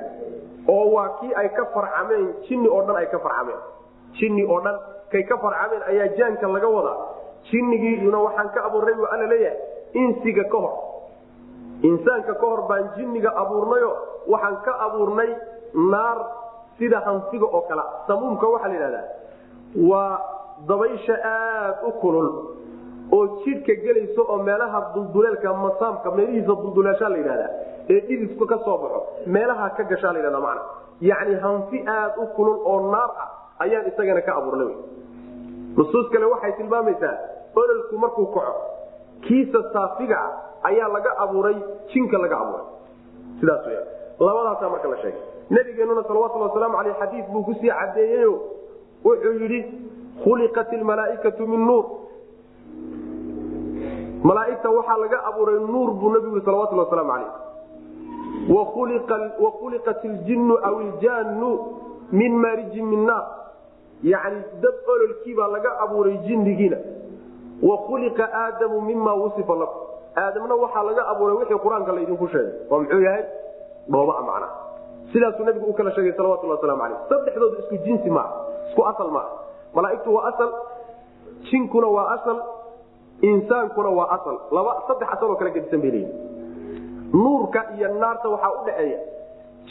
oo 0.69 0.87
waa 0.95 1.09
kii 1.21 1.33
ay 1.41 1.49
ka 1.57 1.65
farcameen 1.75 2.27
jinni 2.49 2.69
oo 2.69 2.83
dhan 2.87 2.97
ay 2.97 3.07
ka 3.13 3.19
farcameen. 3.19 3.59
Jinni 4.19 4.43
oo 4.47 4.61
dhan 4.65 4.77
kay 5.13 5.23
ka 5.31 5.37
farcameen 5.39 5.83
ayaa 5.91 6.09
jaanka 6.19 6.47
laga 6.49 6.69
wadaa 6.77 6.99
jinnigiina 7.51 8.19
waxaan 8.27 8.49
ka 8.55 8.61
abuurnay 8.69 8.95
buu 8.95 9.07
alla 9.15 9.27
leeyahay 9.27 9.59
insiga 10.03 10.45
ka 10.53 10.59
hor. 10.65 10.75
Insaanka 11.91 12.35
ka 12.41 12.47
hor 12.47 12.63
baan 12.69 12.85
jinniga 12.97 13.31
abuurnayo 13.43 13.91
waxaan 14.33 14.57
ka 14.65 14.73
abuurnay 14.87 15.31
naar 15.93 16.19
sida 16.79 17.01
hansiga 17.07 17.47
oo 17.47 17.61
kale. 17.69 17.83
Samuumka 18.07 18.47
waxaa 18.55 18.69
la 18.69 18.75
yidhahdaa 18.75 19.07
waa 19.91 20.21
dabaysha 20.69 21.15
aad 21.33 21.77
u 21.89 21.93
kulul 22.03 22.29
oo 23.17 23.25
jidhka 23.45 23.75
gelayso 23.85 24.23
oo 24.33 24.39
meelaha 24.49 24.81
dulduleelka 24.95 25.53
masaamka 25.65 26.11
meelihiisa 26.19 26.55
dulduleeshaa 26.63 27.09
la 27.15 27.17
yidhahdaa 27.23 27.51
ee 27.95 28.01
dhididku 28.09 28.47
ka 28.53 28.59
soo 28.67 28.77
baxo 28.83 29.01
meelaha 29.37 29.67
ka 29.77 29.83
gashaa 29.93 30.13
la 30.13 30.19
yidhahda 30.19 30.41
macna. 30.47 30.63
Yacni 31.11 31.35
hanfi 31.45 31.79
aad 31.97 32.13
u 32.23 32.27
kulul 32.37 32.59
oo 32.73 32.79
naar 32.93 33.11
ah 33.25 33.29
ayaan 33.65 33.87
isagana 33.91 34.21
ka 34.29 34.33
abuurnay 34.41 34.67
wy 34.71 34.77
nusuus 35.77 36.07
kale 36.13 36.25
waxay 36.33 36.53
tilmaamaysaa 36.59 37.15
ololku 37.61 37.95
markuu 38.05 38.27
kaco 38.37 38.55
kiisa 39.27 39.61
saafiga 39.73 40.17
ah 40.27 40.33
ayaa 40.71 40.89
laga 40.97 41.11
abuuray 41.25 41.57
jinka 41.93 42.19
laga 42.25 42.37
abuuray. 42.43 42.67
Sidaas 43.41 43.67
wya 43.67 43.81
labadaasaa 44.27 44.71
marka 44.75 44.89
la 44.93 44.97
sheegay. 45.03 45.23
Nabigeenuna 45.51 46.03
salawatuli 46.09 46.45
wasalaamu 46.49 46.77
aleyh 46.81 46.95
xadiid 47.01 47.27
buu 47.33 47.43
ku 47.49 47.55
sii 47.61 47.73
cadeeyeyo 47.81 48.33
wuxuu 49.05 49.35
yidhi 49.43 49.61
khuliqat 50.23 50.73
ilmalaaikatu 50.73 51.47
min 51.47 51.67
nuur. 51.67 51.85
Malaaigta 54.25 54.71
waxaa 54.71 54.99
laga 54.99 55.19
abuuray 55.29 55.59
nuur 55.61 55.91
buu 56.01 56.11
nabigu 56.11 56.37
yii 56.37 56.45
salawatuli 56.45 56.81
wasalaamu 56.81 57.13
aleyh 57.13 57.33
wa 59.43 59.51
khuliqat 59.61 60.05
iljinnu 60.05 60.55
aw 60.63 60.81
iljaannu 60.81 61.51
min 62.13 62.33
maarijin 62.39 62.87
min 62.87 63.07
naar. 63.07 63.25
Yani 64.03 64.43
dad 64.63 64.77
ololkiibaa 64.87 65.49
laga 65.49 65.71
abuuray 65.85 66.17
jinnigiina. 66.27 66.77
Wa 67.63 67.77
khuliqa 67.87 68.25
aadamu 68.33 68.81
mima 68.81 69.15
wusifa 69.15 69.55
lakum. 69.55 69.83
Aadamna 70.17 70.55
waxaa 70.55 70.83
laga 70.83 71.03
abuuray 71.13 71.37
wixii 71.37 71.59
qur'aanka 71.65 71.93
laydinku 71.93 72.29
sheegay. 72.29 72.53
Oo 72.71 72.81
muxuu 72.81 73.01
yahay? 73.01 73.25
Dhooba 73.89 74.23
macna 74.23 74.49
sidaasuu 75.13 75.45
nabigu 75.45 75.67
u 75.67 75.73
kala 75.73 75.93
sheegay 75.93 76.13
salawatuli 76.13 76.53
waslamu 76.53 76.83
aleyh 76.83 76.99
saddexdoodu 77.09 77.57
isku 77.59 77.77
jinsi 77.85 78.11
maaha 78.11 78.35
isku 78.69 78.87
asal 78.87 79.11
maaha 79.11 79.31
malaaigtu 79.75 80.15
waa 80.15 80.27
asal 80.31 80.51
jinkuna 81.51 81.87
waa 81.87 82.09
asal 82.17 82.39
insaankuna 83.23 83.89
waa 83.89 84.09
asal. 84.17 84.37
Laba 84.53 84.73
saddex 84.87 85.09
asaloo 85.15 85.37
kala 85.37 85.51
gedisan 85.51 85.81
bay 85.81 85.91
leeyihi 85.91 86.13
nuurka 87.13 87.61
iyo 87.79 87.89
naarta 88.01 88.29
waxaa 88.29 88.53
u 88.53 88.65
dhaxeeya 88.67 88.99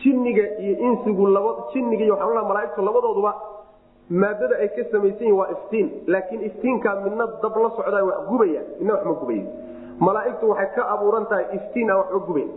jinniga 0.04 0.44
iyo 0.64 0.76
insigu 0.88 1.28
jinniga 1.74 2.04
iyo 2.04 2.14
waxaan 2.16 2.48
malaaigtu 2.48 2.82
labadooduba 2.82 3.34
maadada 4.10 4.56
ay 4.64 4.68
ka 4.76 4.84
samaysan 4.92 5.20
yihiin 5.20 5.38
waa 5.40 5.48
iftiin. 5.56 5.88
Laakiin 6.08 6.42
iftiinkaa 6.50 6.96
midna 7.04 7.26
dab 7.42 7.56
la 7.64 7.70
socdaa 7.78 8.04
wax 8.10 8.20
gubaya 8.30 8.62
midna 8.80 8.94
wax 8.94 9.06
ma 9.06 9.14
gubaya 9.22 9.44
malaaigtu 10.00 10.50
waxay 10.50 10.70
ka 10.76 10.84
abuuran 10.94 11.26
tahay 11.26 11.46
iftiin 11.58 11.90
aan 11.92 11.98
waxba 11.98 12.20
gubayn. 12.28 12.50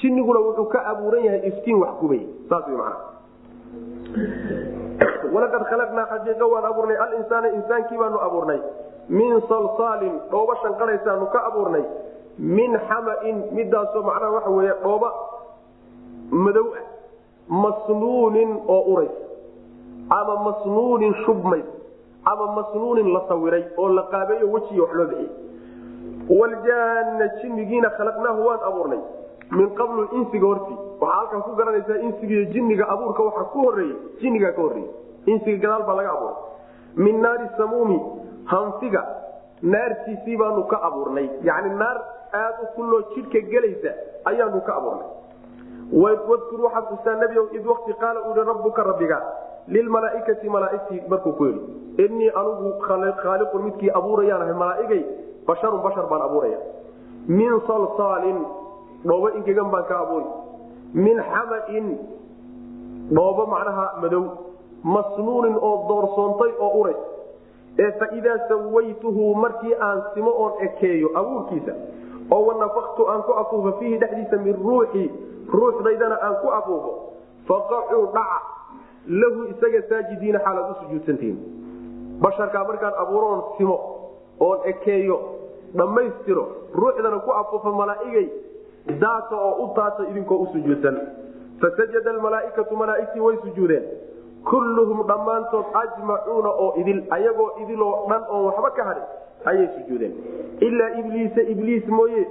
Jinniguna 0.00 0.40
wuxuu 0.40 0.64
ka 0.72 0.78
abuuran 0.92 1.24
yahay 1.24 1.40
iftiin 1.50 1.78
wax 1.82 1.92
gubay 2.00 2.22
saas 2.48 2.64
wy 2.68 2.76
mana 2.76 2.96
walaqad 5.34 5.62
khalaqnaa 5.70 6.06
xaqiiqa 6.12 6.44
waan 6.52 6.64
abuurnay. 6.70 6.96
Alinsaana 7.04 7.48
insaankii 7.58 7.98
baanu 7.98 8.18
abuurnay. 8.26 8.60
Min 9.08 9.40
salsaalin 9.48 10.14
dhooba 10.30 10.54
shanqadhaysaanu 10.62 11.26
ka 11.32 11.38
abuurnay. 11.48 11.84
Min 12.38 12.78
xamain 12.88 13.36
midaasoo 13.56 14.02
macnaha 14.02 14.32
waxa 14.36 14.50
weeye 14.50 14.74
dhooba 14.82 15.08
madow 16.30 16.66
ah. 16.78 16.84
Masnuunin 17.48 18.50
oo 18.68 18.82
urays 18.92 19.16
ama 20.10 20.34
masnuunin 20.46 21.14
shubmays 21.24 21.64
ama 22.24 22.46
masnuunin 22.56 23.08
la 23.14 23.22
sawiray 23.28 23.64
oo 23.76 23.88
la 23.88 24.02
qaabeeyo 24.12 24.50
wejiga 24.52 24.82
wax 24.82 24.92
loo 24.98 25.06
bixiyey. 25.06 25.30
Waljaana 26.40 27.26
jinnigiina 27.40 27.90
khalaqnaahu 27.96 28.46
waan 28.46 28.60
abuurnay. 28.68 29.00
Min 29.50 29.70
qablu 29.78 30.08
insiga 30.12 30.46
hortii. 30.46 30.76
Waxaa 31.00 31.16
halkan 31.18 31.42
ku 31.42 31.50
garanaysaa 31.56 31.98
insigiiyo 32.06 32.44
jinniga 32.52 32.84
abuurka 32.88 33.22
waxa 33.22 33.44
ku 33.52 33.58
horeeyey 33.66 33.96
jinnigaa 34.20 34.52
ka 34.52 34.62
horreeyey 34.62 34.90
insiga 35.32 35.58
gadaal 35.64 35.84
baa 35.88 35.96
laga 36.00 36.12
abuuray. 36.16 36.36
Min 37.04 37.20
naari 37.24 37.48
samuumi 37.58 37.98
hanfiga 38.52 39.02
naartiisii 39.62 40.36
baanu 40.36 40.64
ka 40.72 40.76
abuurnay. 40.88 41.28
Yani 41.48 41.70
naar 41.82 41.98
aad 42.42 42.56
u 42.62 42.66
kulloo 42.76 43.02
jidhka 43.14 43.40
gelaysa 43.52 43.90
ayaanu 44.24 44.60
ka 44.66 44.72
abuurnay. 44.78 45.08
Wadkur 45.92 46.60
waxaad 46.66 46.84
xustaa 46.90 47.16
nebi 47.22 47.36
id 47.58 47.66
wakti 47.66 47.92
qaala 48.00 48.20
uu 48.26 48.34
yihi 48.36 48.48
rabbuka 48.52 48.82
rabbiga 48.90 49.18
lilmalaaikati 49.68 50.48
malaaigtii 50.48 51.02
markuu 51.08 51.32
ku 51.32 51.44
yidhi. 51.46 51.62
Innii 52.04 52.30
anugu 52.40 52.72
khaaliqun 52.86 53.62
midkii 53.68 53.90
abuurayaan 54.00 54.42
ahay 54.42 54.54
malaaigay 54.64 55.02
basharun 55.46 55.82
bashar 55.82 56.06
baan 56.10 56.22
abuuraya 56.28 56.58
min 57.28 57.60
salsaalin 57.66 58.38
dhoobo 59.04 59.28
ingegan 59.38 59.70
baan 59.72 59.84
ka 59.88 59.96
abuuri 60.04 60.26
min 60.94 61.16
xamain 61.30 61.86
dhoobo 63.16 63.46
macnaha 63.52 63.86
madow 64.02 64.24
masnuunin 64.82 65.56
oo 65.60 65.76
doorsoontay 65.88 66.52
oo 66.58 66.72
uray. 66.80 66.94
Ee 67.78 67.90
faidaa 67.98 68.38
sawaytuhu 68.48 69.34
markii 69.34 69.74
aan 69.80 70.02
simo 70.14 70.30
oon 70.30 70.52
ekeeyo 70.66 71.10
abuurkiisa 71.14 71.72
oo 72.30 72.46
wanafaktu 72.46 73.08
aan 73.10 73.22
ku 73.22 73.32
afuufo 73.32 73.72
fiihi 73.78 73.98
dhexdiisa 73.98 74.36
min 74.36 74.56
ruuxii 74.64 75.10
ruuxdaydana 75.52 76.16
aan 76.22 76.36
ku 76.42 76.48
afuufo 76.58 76.92
faqacuu 77.48 78.06
dhaca 78.16 78.40
lahu 79.20 79.44
isaga 79.52 79.82
saajidiina 79.88 80.38
xaalaad 80.46 80.70
u 80.70 80.74
sujuudsantihiin 80.80 81.38
basharkaa 82.24 82.64
markaan 82.64 82.94
abuuroon 83.04 83.42
simo 83.58 83.76
oon 84.40 84.58
ekeeyo 84.72 85.20
dhammaystiro 85.76 86.44
ruuxdana 86.74 87.18
ku 87.18 87.30
afuufo 87.40 87.72
malaa'igay 87.72 88.26
daata 89.00 89.36
oo 89.36 89.54
u 89.64 89.70
daata 89.76 90.02
idinkoo 90.10 90.36
u 90.42 90.46
sujuudsan. 90.52 90.96
Fasajada 91.60 92.10
almalaaikatu 92.10 92.76
malaaigtii 92.76 93.20
way 93.20 93.36
sujuudeen 93.44 93.84
kulluhum 94.44 95.06
dhammaantood 95.06 95.64
ajmacuuna 95.82 96.48
oo 96.48 96.74
idil 96.80 97.02
ayagoo 97.10 97.50
idiloo 97.62 98.06
dhan 98.08 98.22
oon 98.28 98.44
waxba 98.44 98.70
ka 98.70 98.84
hadhin 98.84 99.06
ayay 99.44 99.68
sujuudeen. 99.76 100.14
Ilaa 100.60 100.90
ibliisa 101.00 101.40
ibliis 101.40 101.86
mooye 101.86 102.26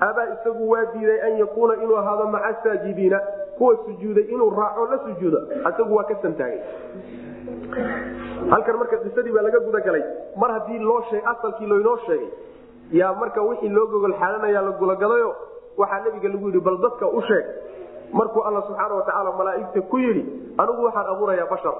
abaa 0.00 0.26
isagu 0.34 0.70
waa 0.70 0.84
diiday 0.92 1.20
an 1.20 1.38
yakuuna 1.38 1.74
inuu 1.82 1.96
ahaado 1.96 2.26
maca 2.26 2.54
saajidiina 2.62 3.20
kuwa 3.58 3.76
sujuuday 3.86 4.24
inuu 4.24 4.50
raaco 4.50 4.86
la 4.90 4.98
sujuudo 4.98 5.38
isagu 5.70 5.96
waa 5.96 6.04
ka 6.04 6.14
santaagay. 6.22 6.60
Halkan 8.50 8.76
marka 8.76 8.96
qisadii 8.96 9.32
baa 9.32 9.42
laga 9.42 9.60
gudagalay 9.60 10.02
mar 10.36 10.52
haddii 10.52 10.78
loo 10.78 11.02
asalkii 11.24 11.66
loynoo 11.66 11.96
sheegay 12.06 12.28
yaa 12.92 13.14
marka 13.14 13.42
wixii 13.42 13.68
loo 13.68 13.86
gogol 13.86 14.14
xaalanaya 14.20 14.62
la 14.62 14.70
gulagadayo 14.70 15.34
waxaa 15.76 16.00
nabiga 16.04 16.28
lagu 16.28 16.46
yidhi 16.46 16.60
bal 16.60 16.78
dadka 16.78 17.08
u 17.08 17.22
sheeg 17.22 17.44
markuu 18.12 18.42
alla 18.42 18.62
subxaana 18.66 18.94
watacaala 18.94 19.32
malaaigta 19.38 19.80
ku 19.90 19.98
yidhi 19.98 20.22
anigu 20.58 20.82
waxaan 20.84 21.06
abuurayaa 21.12 21.46
bashar. 21.50 21.74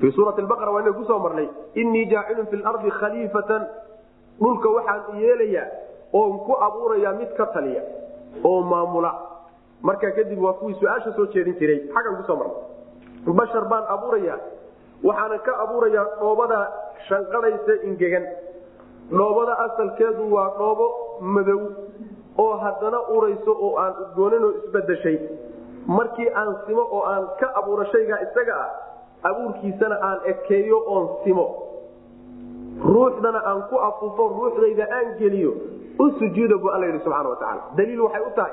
Fii 0.00 0.12
suurati 0.12 0.42
baqara 0.42 0.70
waa 0.72 0.80
inaga 0.82 0.98
ku 0.98 1.04
soo 1.04 1.18
marnay 1.18 1.48
innii 1.74 2.04
jaacilun 2.10 2.46
fi 2.46 2.56
lardi 2.56 2.90
khaliifatan. 2.90 3.62
Dhulka 4.40 4.68
waxaan 4.68 5.16
yeelayaa 5.20 5.66
oon 6.12 6.38
ku 6.46 6.52
abuurayaa 6.66 7.12
mid 7.20 7.32
ka 7.36 7.46
taliya 7.54 7.82
oo 8.44 8.62
maamula. 8.62 9.12
Markaa 9.82 10.10
kadib 10.16 10.38
waa 10.42 10.52
kuwii 10.60 10.74
su'aasha 10.80 11.12
soo 11.16 11.26
jeedin 11.32 11.56
jiray 11.58 11.78
xaggan 11.94 12.16
ku 12.16 12.22
soo 12.26 12.36
marnay. 12.36 12.60
Bashar 13.40 13.64
baan 13.72 13.84
abuurayaa 13.88 14.38
waxaana 15.04 15.38
ka 15.38 15.52
abuurayaa 15.64 16.04
dhoobada 16.20 16.58
shanqadhaysa 17.08 17.74
ingegan. 17.88 18.24
Dhoobada 19.10 19.54
asalkeedu 19.64 20.28
waa 20.34 20.50
dhoobo 20.58 20.86
madow 21.20 21.60
oo 22.44 22.56
haddana 22.64 22.98
urayso 23.16 23.52
oo 23.66 23.72
aan 23.84 23.94
udgooninoo 24.04 24.50
isbedeshay 24.60 25.18
markii 25.86 26.28
aan 26.40 26.56
simo 26.66 26.84
oo 26.96 27.02
aan 27.12 27.24
ka 27.40 27.48
abuuro 27.60 27.84
shaygaa 27.92 28.20
isaga 28.26 28.54
ah 28.64 28.70
abuurkiisana 29.30 29.96
aan 30.08 30.18
ekeeyo 30.32 30.78
oon 30.86 31.06
simo. 31.24 31.46
Ruuxdana 32.92 33.40
aan 33.50 33.62
ku 33.70 33.76
afuufo 33.88 34.28
ruuxdayda 34.36 34.84
aan 34.96 35.08
geliyo 35.18 35.52
u 35.98 36.10
sujuuda 36.18 36.56
bu 36.62 36.68
alla 36.74 36.86
yidhi 36.86 37.00
subxana 37.04 37.28
watacaala 37.28 37.62
daliil 37.76 38.00
waxay 38.06 38.22
u 38.28 38.32
tahay 38.36 38.52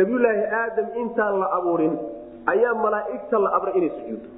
nabiyulaahi 0.00 0.42
aadam 0.62 0.86
intaan 1.02 1.38
la 1.42 1.46
abuurin 1.58 1.94
ayaa 2.52 2.74
malaa'igta 2.84 3.38
la 3.44 3.50
abray 3.58 3.74
inay 3.80 3.90
sujuuddo 3.96 4.28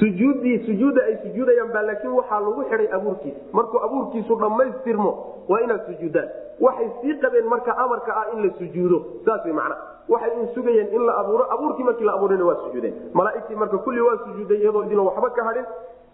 sujuuddii 0.00 0.56
sujuudda 0.66 1.00
ay 1.08 1.16
sujuudayaan 1.24 1.72
baa 1.74 1.82
laakiin 1.88 2.12
waxaa 2.20 2.40
lagu 2.46 2.62
xidhay 2.70 2.88
abuurkiisa 2.98 3.40
markuu 3.58 3.80
abuurkiisu 3.88 4.34
dhammaystirmo 4.42 5.10
waa 5.50 5.60
inaad 5.66 5.82
sujuuddaan 5.90 6.28
waxay 6.60 6.88
sii 7.02 7.14
qabeen 7.22 7.46
marka 7.52 7.72
amarka 7.84 8.12
ah 8.20 8.26
in 8.34 8.42
la 8.46 8.50
sujuudo. 8.58 8.98
Saas 9.24 9.44
way 9.44 9.52
macna. 9.52 9.76
Waxay 10.08 10.32
in 10.40 10.48
sugayeen 10.54 10.88
in 10.96 11.02
la 11.06 11.12
abuuro. 11.20 11.44
Abuurkii 11.54 11.84
markii 11.84 12.04
la 12.04 12.12
abuurana 12.18 12.44
waa 12.44 12.56
sujuudeen 12.64 12.94
malaaigtii 13.14 13.54
marka 13.56 13.78
kulli 13.78 14.00
waa 14.00 14.18
sujuuday 14.24 14.58
iyadoo 14.62 14.82
idinla 14.84 15.02
waxba 15.02 15.30
ka 15.30 15.44
hadhin. 15.44 15.64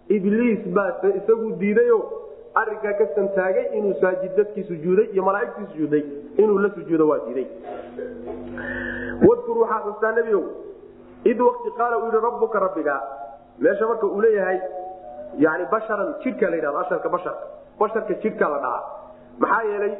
Ibliis 0.08 0.60
baa 0.76 0.92
isagu 1.20 1.50
diidayo. 1.60 1.98
Arinkaa 2.54 2.92
ka 2.98 3.06
santaagay 3.14 3.66
inuu 3.78 3.94
saajid 4.00 4.36
dadkii 4.36 4.64
sujuuday 4.64 5.04
iyo 5.12 5.22
malaaigtii 5.22 5.66
sujuuday. 5.72 6.02
Inuu 6.38 6.58
la 6.58 6.70
sujuudo 6.74 7.08
waa 7.08 7.18
diiday. 7.26 7.46
Wadkur 9.28 9.58
waxaa 9.62 9.82
xustaa 9.86 10.12
nebiow 10.12 10.42
id 11.24 11.40
wakti 11.40 11.70
qaala 11.78 11.98
uu 11.98 12.06
yihi 12.06 12.20
rabbuka 12.26 12.58
rabbiga. 12.58 13.00
Meesha 13.58 13.86
marka 13.86 14.06
uu 14.06 14.20
leeyahay 14.20 14.58
yani 15.38 15.64
basharan 15.72 16.14
jidhka 16.22 16.50
la 16.50 16.56
yidhahdo 16.56 16.78
asharka 16.78 17.08
basharka. 17.08 17.44
Basharka 17.80 18.14
jidhka 18.22 18.48
la 18.48 18.58
dhahaa. 18.58 18.82
Maxaa 19.38 19.62
yeelay 19.70 19.92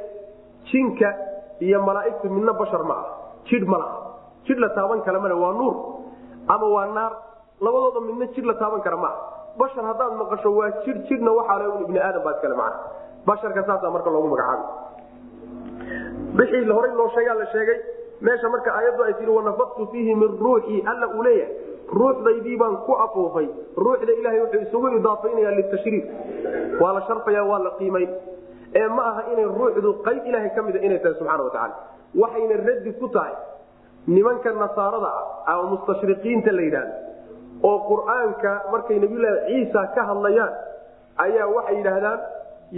jinka 0.70 1.08
iyo 1.60 1.78
malaaigtu 1.88 2.30
midna 2.30 2.52
bashar 2.52 2.82
ma 2.90 2.94
ah 2.94 3.04
jidh 3.48 3.66
ma 3.72 3.78
laha. 3.78 3.96
Jidh 4.46 4.58
la 4.64 4.68
taaban 4.76 5.00
kara 5.06 5.20
male 5.20 5.34
waa 5.34 5.52
nuur 5.52 5.74
ama 6.48 6.66
waa 6.74 6.86
naar. 6.96 7.12
Labadooda 7.60 8.00
midna 8.08 8.26
jidh 8.34 8.44
la 8.50 8.54
taaban 8.54 8.80
kara 8.86 8.96
ma 8.96 9.08
ah 9.08 9.16
bashar 9.58 9.84
haddaad 9.90 10.12
maqasho 10.20 10.50
waa 10.58 10.70
jidh. 10.84 10.98
Jidhna 11.08 11.30
waxaa 11.38 11.58
le 11.58 11.64
ibni 11.84 11.98
aadam 11.98 12.22
baa 12.26 12.34
iskale 12.36 12.56
macna. 12.56 12.78
Basharka 13.26 13.62
saasaa 13.68 13.90
marka 13.90 14.10
loogu 14.14 14.28
magacaabi 14.28 14.64
wixii 16.38 16.70
horay 16.76 16.92
loo 16.98 17.08
sheegaa 17.14 17.34
la 17.34 17.46
sheegay 17.52 17.78
meesha 18.20 18.48
marka 18.54 18.70
aayaddu 18.78 19.02
ay 19.06 19.14
tii 19.18 19.26
wanafaktu 19.36 19.86
fiihi 19.92 20.14
min 20.14 20.38
ruuxii 20.46 20.82
alla 20.92 21.06
uu 21.16 21.22
leeyahay. 21.22 21.54
Ruuxdaydii 21.98 22.56
baan 22.60 22.76
ku 22.86 22.92
afuufay. 23.04 23.48
Ruuxda 23.76 24.12
ilaahay 24.20 24.40
wuxuu 24.44 24.60
isugu 24.66 24.88
idaafaynaya 24.98 25.50
litashriif 25.58 26.04
waa 26.80 26.92
la 26.96 27.02
sharfaya 27.08 27.42
waa 27.50 27.58
la 27.66 27.70
qiimayn 27.78 28.10
ee 28.80 28.86
ma 28.96 29.02
aha 29.10 29.22
inay 29.32 29.46
ruuxdu 29.58 29.90
qayb 30.06 30.22
ilaahay 30.30 30.50
ka 30.56 30.62
mida 30.68 30.78
inay 30.86 30.98
tahay 31.04 31.14
subxana 31.20 31.42
watacaala 31.48 31.74
waxayna 32.22 32.56
raddi 32.68 32.92
ku 33.00 33.08
tahay 33.16 33.34
nimanka 34.16 34.50
nasaarada 34.62 35.10
ah 35.20 35.52
ama 35.52 35.64
mustashriqiinta 35.74 36.50
la 36.58 36.62
yidhahdo 36.68 36.94
oo 37.68 37.76
qur'aanka 37.90 38.50
markay 38.72 38.98
nabiyulaahi 39.04 39.44
ciisa 39.50 39.80
ka 39.96 40.02
hadlayaan 40.10 40.52
ayaa 41.26 41.46
waxay 41.56 41.76
yidhaahdaan 41.80 42.18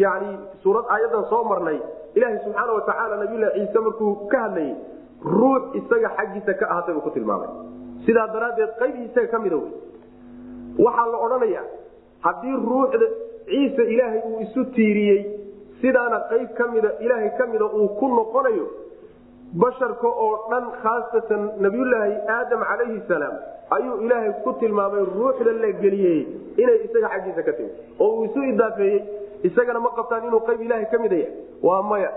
yani 0.05 0.31
suurad 0.63 0.85
aayadan 0.95 1.25
soo 1.33 1.43
marnay 1.53 1.79
ilaahay 2.19 2.39
subxaana 2.47 2.73
watacaala 2.79 3.15
nabiyulahi 3.25 3.61
ciise 3.65 3.79
markuu 3.89 4.13
ka 4.33 4.39
hadlayay 4.47 4.75
ruux 5.39 5.63
isaga 5.81 6.09
xaggiisa 6.19 6.53
ka 6.61 6.67
ahatay 6.73 6.95
buu 6.97 7.05
ku 7.07 7.11
tilmaamay. 7.17 7.49
Sidaa 8.07 8.27
daraaddeed 8.35 8.73
qayb 8.81 8.95
isaga 9.09 9.29
ka 9.33 9.39
mida 9.45 9.57
wey 9.63 9.73
waxaa 10.87 11.07
la 11.15 11.19
odhanayaa 11.27 11.65
haddii 12.27 12.57
ruuxda 12.71 13.07
ciise 13.51 13.83
ilaahay 13.95 14.21
uu 14.31 14.41
isu 14.47 14.65
tiiriyey 14.77 15.21
sidaana 15.83 16.19
qayb 16.31 16.49
ka 16.59 16.65
mida 16.75 16.91
ilaahay 17.05 17.31
ka 17.39 17.47
mida 17.53 17.65
uu 17.81 17.89
ku 18.01 18.07
noqonayo 18.19 18.67
basharka 19.63 20.09
oo 20.25 20.33
dhan 20.51 20.65
khaasatan 20.83 21.43
nabiyulaahi 21.65 22.15
aadam 22.37 22.61
calayhi 22.71 22.99
salaam 23.11 23.35
ayuu 23.77 23.97
ilaahay 24.07 24.33
ku 24.45 24.53
tilmaamay 24.63 25.05
ruuxda 25.19 25.53
la 25.65 25.71
geliyey 25.83 26.19
inay 26.63 26.79
isaga 26.87 27.09
xaggiisa 27.15 27.43
ka 27.49 27.53
timi 27.59 27.71
oo 28.05 28.11
uu 28.19 28.25
isu 28.29 28.41
idaafeeyey 28.53 28.99
isagana 29.49 29.81
ma 29.87 29.91
qabtaan 29.99 30.29
inuu 30.29 30.43
qayb 30.49 30.61
ilaahay 30.67 30.87
ka 30.93 30.99
mida 31.05 31.17
yahay. 31.23 31.35
Waa 31.67 31.83
maya. 31.91 32.11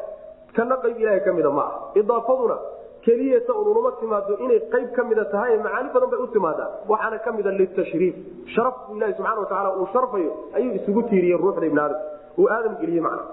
Kana 0.58 0.76
qayb 0.84 0.98
ilaahay 1.04 1.22
ka 1.28 1.32
mida 1.38 1.50
ma 1.58 1.64
ah 1.70 1.74
idaafaduna 2.02 2.58
keliyata 3.06 3.54
ununuma 3.62 3.92
timaado 4.02 4.34
inay 4.46 4.60
qayb 4.74 4.90
ka 4.98 5.04
mida 5.10 5.24
tahay 5.34 5.54
macaani 5.66 5.90
badan 5.96 6.10
bay 6.14 6.20
u 6.20 6.28
timaadaa 6.36 6.70
waxaana 6.92 7.18
ka 7.26 7.32
mida 7.38 7.52
litashriif. 7.60 8.16
Sharafku 8.56 8.98
ilahi 8.98 9.14
subxana 9.18 9.40
watacaala 9.44 9.70
uu 9.82 9.88
sharfayo 9.94 10.32
ayuu 10.58 10.74
isugu 10.80 11.02
tiiriyey 11.12 11.38
ruuxda 11.44 11.66
ibn 11.72 11.80
aadam. 11.86 12.02
Uu 12.42 12.48
aadam 12.56 12.74
geliyey 12.82 13.02
macna 13.08 13.24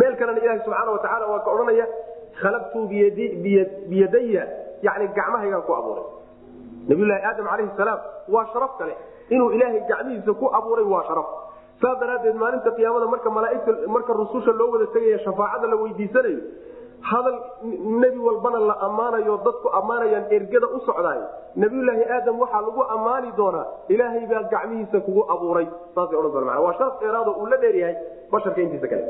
meel 0.00 0.14
kalena 0.20 0.40
ilaahi 0.44 0.60
subxaana 0.66 0.90
watacaala 0.96 1.26
waa 1.32 1.40
ka 1.46 1.50
odhanaya 1.54 1.86
khalaqtuu 2.42 2.84
biyadaya 3.90 4.44
yani 4.86 5.04
gacmahaygaan 5.18 5.62
ku 5.68 5.72
abuuray. 5.80 6.04
Nabiylahi 6.88 7.22
aadam 7.30 7.46
calayhi 7.50 7.70
salaam 7.80 8.00
waa 8.34 8.46
sharaf 8.52 8.72
kale. 8.80 8.94
Inuu 9.34 9.50
ilaahay 9.56 9.80
gacmihiisa 9.90 10.32
ku 10.40 10.46
abuuray 10.58 10.84
waa 10.94 11.02
sharaf. 11.08 11.28
Saas 11.82 11.96
daraaddeed 12.00 12.36
maalinta 12.42 12.70
qiyaamada 12.76 13.06
marka 13.14 13.30
malaaigta 13.36 13.72
marka 13.94 14.12
rususha 14.20 14.52
loo 14.60 14.68
wada 14.74 14.86
tegaya 14.94 15.18
shafaacada 15.24 15.66
la 15.72 15.76
weydiisanayo 15.82 16.40
hadal 17.10 17.36
nebi 18.02 18.18
walbana 18.26 18.58
la 18.68 18.74
ammaanayo 18.86 19.34
dadku 19.46 19.68
ammaanayaan 19.80 20.24
ergada 20.36 20.66
u 20.76 20.80
socdaay 20.88 21.20
nabiyulaahi 21.62 22.04
aadam 22.16 22.40
waxaa 22.42 22.62
lagu 22.68 22.82
ammaani 22.96 23.28
doonaa 23.40 23.66
ilaahay 23.94 24.24
baa 24.32 24.42
gacmihiisa 24.54 24.98
kugu 25.06 25.22
abuuray. 25.34 25.66
Saasay 25.94 26.16
odhan 26.20 26.32
doona 26.36 26.60
waa 26.66 26.74
sharaf 26.78 26.94
dheeraado 27.02 27.32
uu 27.40 27.46
la 27.52 27.56
dheeryahay 27.64 27.96
basharka 28.32 28.60
intiisa 28.66 28.88
kale 28.92 29.04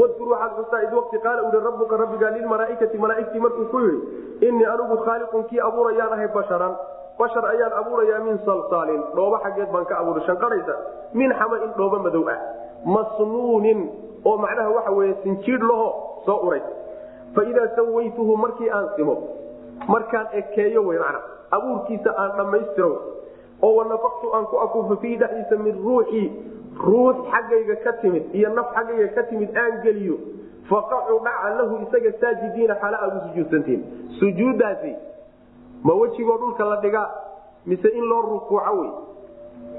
wadkur 0.00 0.28
waxaad 0.32 0.52
xustaa 0.58 0.82
id 0.86 0.92
waqti 0.98 1.18
qaala 1.26 1.42
uhi 1.48 1.58
rabbuka 1.68 1.96
rabbiga 2.02 2.30
lilmalaaikati 2.36 2.98
malaaigtii 3.04 3.40
markuu 3.46 3.66
ku 3.72 3.78
yidhi 3.86 4.48
innii 4.48 4.68
anigu 4.74 4.96
khaaliqun 5.06 5.44
kii 5.50 5.60
abuurayaan 5.68 6.12
ahay 6.16 6.28
basharan 6.38 6.74
bashar 7.18 7.44
ayaan 7.52 7.72
abuurayaa 7.80 8.20
min 8.28 8.38
salsaalin 8.48 9.02
dhoobo 9.16 9.38
xaggeed 9.44 9.70
baan 9.74 9.86
ka 9.92 9.98
abuuray 10.02 10.26
shanqadhaysa 10.26 10.74
min 11.20 11.32
xamain 11.38 11.70
dhoobo 11.78 11.98
madow 12.06 12.24
ah 12.34 12.38
masnuunin 12.96 13.80
oo 14.24 14.36
macnaha 14.44 14.70
waxa 14.76 14.92
weye 14.98 15.14
sinjiidh 15.22 15.64
laho 15.70 15.88
soo 16.26 16.38
uray 16.48 16.60
fa 17.36 17.44
idaa 17.52 17.68
sawaytuhu 17.76 18.36
markii 18.44 18.70
aan 18.78 18.88
simo 18.96 19.16
markaan 19.88 20.26
ekeeyo 20.42 20.84
wey 20.88 20.98
macna 21.04 21.20
abuurkiisa 21.56 22.10
aan 22.22 22.36
dhammaystiro 22.40 22.90
oo 23.62 23.72
wanafaqtu 23.80 24.34
aan 24.36 24.46
ku 24.52 24.60
afuufo 24.66 24.96
fiihi 25.02 25.16
dhexdiisa 25.22 25.56
min 25.64 25.80
ruuxii 25.88 26.26
ruux 26.78 27.14
xaggayga 27.32 27.76
ka 27.84 27.92
timid 28.02 28.34
iyo 28.34 28.48
naf 28.54 28.74
xaggayga 28.74 29.08
ka 29.14 29.22
timid 29.30 29.56
aan 29.56 29.80
geliyo 29.82 30.18
faqacuu 30.68 31.20
dhaca 31.24 31.48
lahu 31.58 31.78
isaga 31.86 32.12
saajidiina 32.20 32.74
xaala 32.80 32.96
aad 33.02 33.16
u 33.16 33.20
sujuudsantiin. 33.28 33.82
Sujuuddaasi 34.20 34.92
ma 35.84 35.94
wejigoo 35.94 36.38
dhulka 36.38 36.64
la 36.64 36.76
dhigaa 36.76 37.10
mise 37.66 37.88
in 37.88 38.04
loo 38.04 38.22
rukuuco 38.22 38.72
wey 38.80 38.90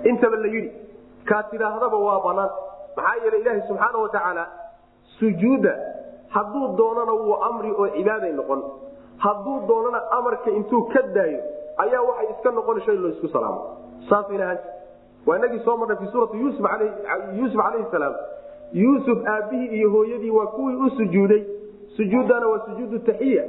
intaba 0.10 0.38
la 0.38 0.48
yidhi 0.48 0.72
kaa 1.26 1.44
tidhaahdaba 1.44 1.98
waa 1.98 2.20
banaan 2.24 2.50
maxaa 2.96 3.16
yeele 3.24 3.38
ilaaha 3.40 3.68
subxaana 3.68 3.98
wa 3.98 4.48
sujuudda 5.20 5.74
hadduu 6.30 6.68
doonana 6.78 7.12
wuu 7.12 7.38
amri 7.50 7.72
oo 7.72 7.88
cibaaday 7.88 8.34
noqon. 8.34 8.64
Hadduu 9.18 9.60
doonana 9.68 10.02
amarka 10.12 10.50
intuu 10.52 10.84
ka 10.94 11.02
daayo 11.02 11.42
ayaa 11.78 12.02
waxay 12.02 12.28
iska 12.32 12.52
noqon 12.52 12.82
shay 12.82 12.98
isku 13.12 13.28
salaamo. 13.28 13.78
Saasayna 14.10 14.44
ahaanta 14.44 14.77
waa 15.28 15.38
inagii 15.38 15.60
soo 15.66 15.78
marnay 15.78 15.98
fi 15.98 16.08
suurati 16.12 16.38
yuusuf 16.38 16.62
calayhi 17.62 17.86
salaam. 17.92 18.16
Yuusuf 18.74 19.18
aabbihii 19.28 19.68
iyo 19.78 19.90
hooyadii 19.90 20.30
waa 20.30 20.46
kuwii 20.46 20.76
u 20.76 20.90
sujuuday. 20.90 21.44
Sujuuddana 21.98 22.48
waa 22.48 22.60
sujuudu 22.66 23.00
taxiya. 23.00 23.44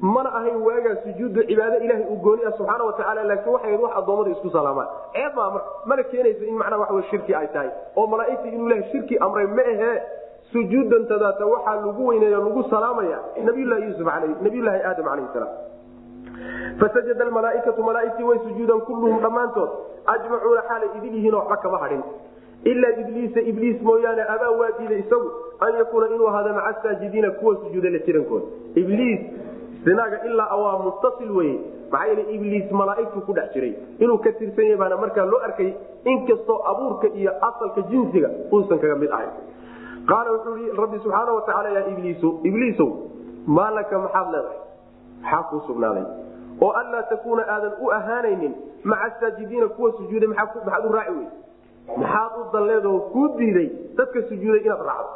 Mana 0.00 0.30
ahayn 0.34 0.56
waagaa 0.62 0.96
sujuudu 1.04 1.42
cibaado 1.42 1.76
ilahay 1.84 2.04
uu 2.10 2.16
gooni 2.16 2.42
ah 2.46 2.52
subxaana 2.58 2.84
wa 2.84 2.92
tacala 2.92 3.24
laakiin 3.24 3.52
waxay 3.54 3.76
wax 3.76 3.96
addoommada 3.98 4.30
isku 4.30 4.50
salaamaan 4.50 4.88
ceeb 5.12 5.34
maa 5.36 5.50
marka 5.50 5.70
mana 5.84 6.02
keenaysa 6.02 6.44
in 6.46 6.54
macnaha 6.54 6.80
waxa 6.80 6.94
wey 6.94 7.02
shirki 7.10 7.34
ay 7.34 7.46
tahay? 7.46 7.70
Oo 7.96 8.06
malaaigtii 8.06 8.48
inuu 8.54 8.66
ilahay 8.66 8.90
shirki 8.92 9.18
amray 9.18 9.46
ma 9.46 9.62
ahee? 9.62 9.96
Sujuudantadaata 10.52 11.46
waxaa 11.46 11.74
lagu 11.86 12.06
weyneeyo 12.06 12.38
lagu 12.44 12.62
salaamaya 12.70 13.18
nabiylahi 13.44 13.82
yuusuf 13.82 14.06
nabiyulaahi 14.42 14.82
aadam 14.82 15.04
calayhi 15.04 15.32
salaam 15.32 15.54
fasajada 16.80 17.24
almalaaikatu 17.24 17.82
malaaigtii 17.82 18.24
way 18.30 18.38
sujuudaan 18.46 18.80
kulluhum 18.88 19.20
dhammaantood 19.26 19.70
ajmacuuna 20.14 20.62
xaalay 20.68 20.88
idin 20.98 21.14
yihiin 21.14 21.34
waxba 21.40 21.56
kama 21.56 21.78
hadhin 21.84 22.02
ilaa 22.72 22.92
ibliisa 23.02 23.40
ibliis 23.40 23.82
mooyaane 23.88 24.22
abaa 24.34 24.50
waa 24.60 24.70
diiday 24.78 24.98
isagu 25.04 25.30
an 25.66 25.74
yakuuna 25.80 26.06
inuu 26.14 26.28
ahaada 26.28 26.52
maca 26.52 26.82
saajidiina 26.82 27.30
kuwa 27.40 27.56
sujuuda 27.56 27.90
la 27.90 27.98
jirankooda 28.06 28.46
ibliis 28.74 29.20
sinaaga 29.84 30.24
ilaa 30.30 30.56
waa 30.62 30.78
muttasil 30.86 31.30
weye 31.38 31.58
maxaa 31.90 32.06
yeele 32.06 32.22
ibliis 32.36 32.72
malaaigtu 32.80 33.20
ku 33.26 33.32
dhex 33.32 33.52
jiray 33.54 33.74
inuu 33.98 34.18
ka 34.18 34.32
tirsan 34.32 34.64
yahay 34.64 34.76
baana 34.82 34.96
markaa 35.04 35.24
loo 35.32 35.40
arkay 35.48 35.70
inkastoo 36.04 36.58
abuurka 36.72 37.08
iyo 37.20 37.32
asalka 37.48 37.80
jinsiga 37.90 38.30
uusan 38.52 38.78
kaga 38.78 38.96
mid 39.02 39.12
ahayn 39.18 39.30
qaala 40.10 40.32
wuxuu 40.36 40.56
i 40.64 40.70
rabbi 40.82 40.98
subxaana 41.04 41.32
wa 41.38 41.42
tacaala 41.48 41.70
yaa 41.78 41.86
ibliisu 41.92 42.28
ibliisow 42.50 42.88
maa 43.46 43.70
laka 43.78 43.98
maxaad 44.04 44.32
leedahay 44.34 44.58
maxaa 45.22 45.42
kuu 45.50 45.60
sugnaaday 45.66 46.04
oo 46.60 46.70
anlaa 46.80 47.02
takuuna 47.12 47.42
aadan 47.54 47.72
u 47.80 47.90
ahaanaynin 47.98 48.54
maca 48.84 49.10
saajidiina 49.20 49.68
kuwa 49.68 49.92
sujuuday 49.98 50.28
maxaad 50.28 50.84
u 50.88 50.92
raaci 50.92 51.12
wey 51.18 51.28
maxaad 51.96 52.32
u 52.40 52.44
dalleedoo 52.52 53.00
kuu 53.12 53.28
diiday 53.38 53.68
dadka 53.96 54.22
sujuuday 54.28 54.60
inaad 54.64 54.82
raacdo? 54.90 55.12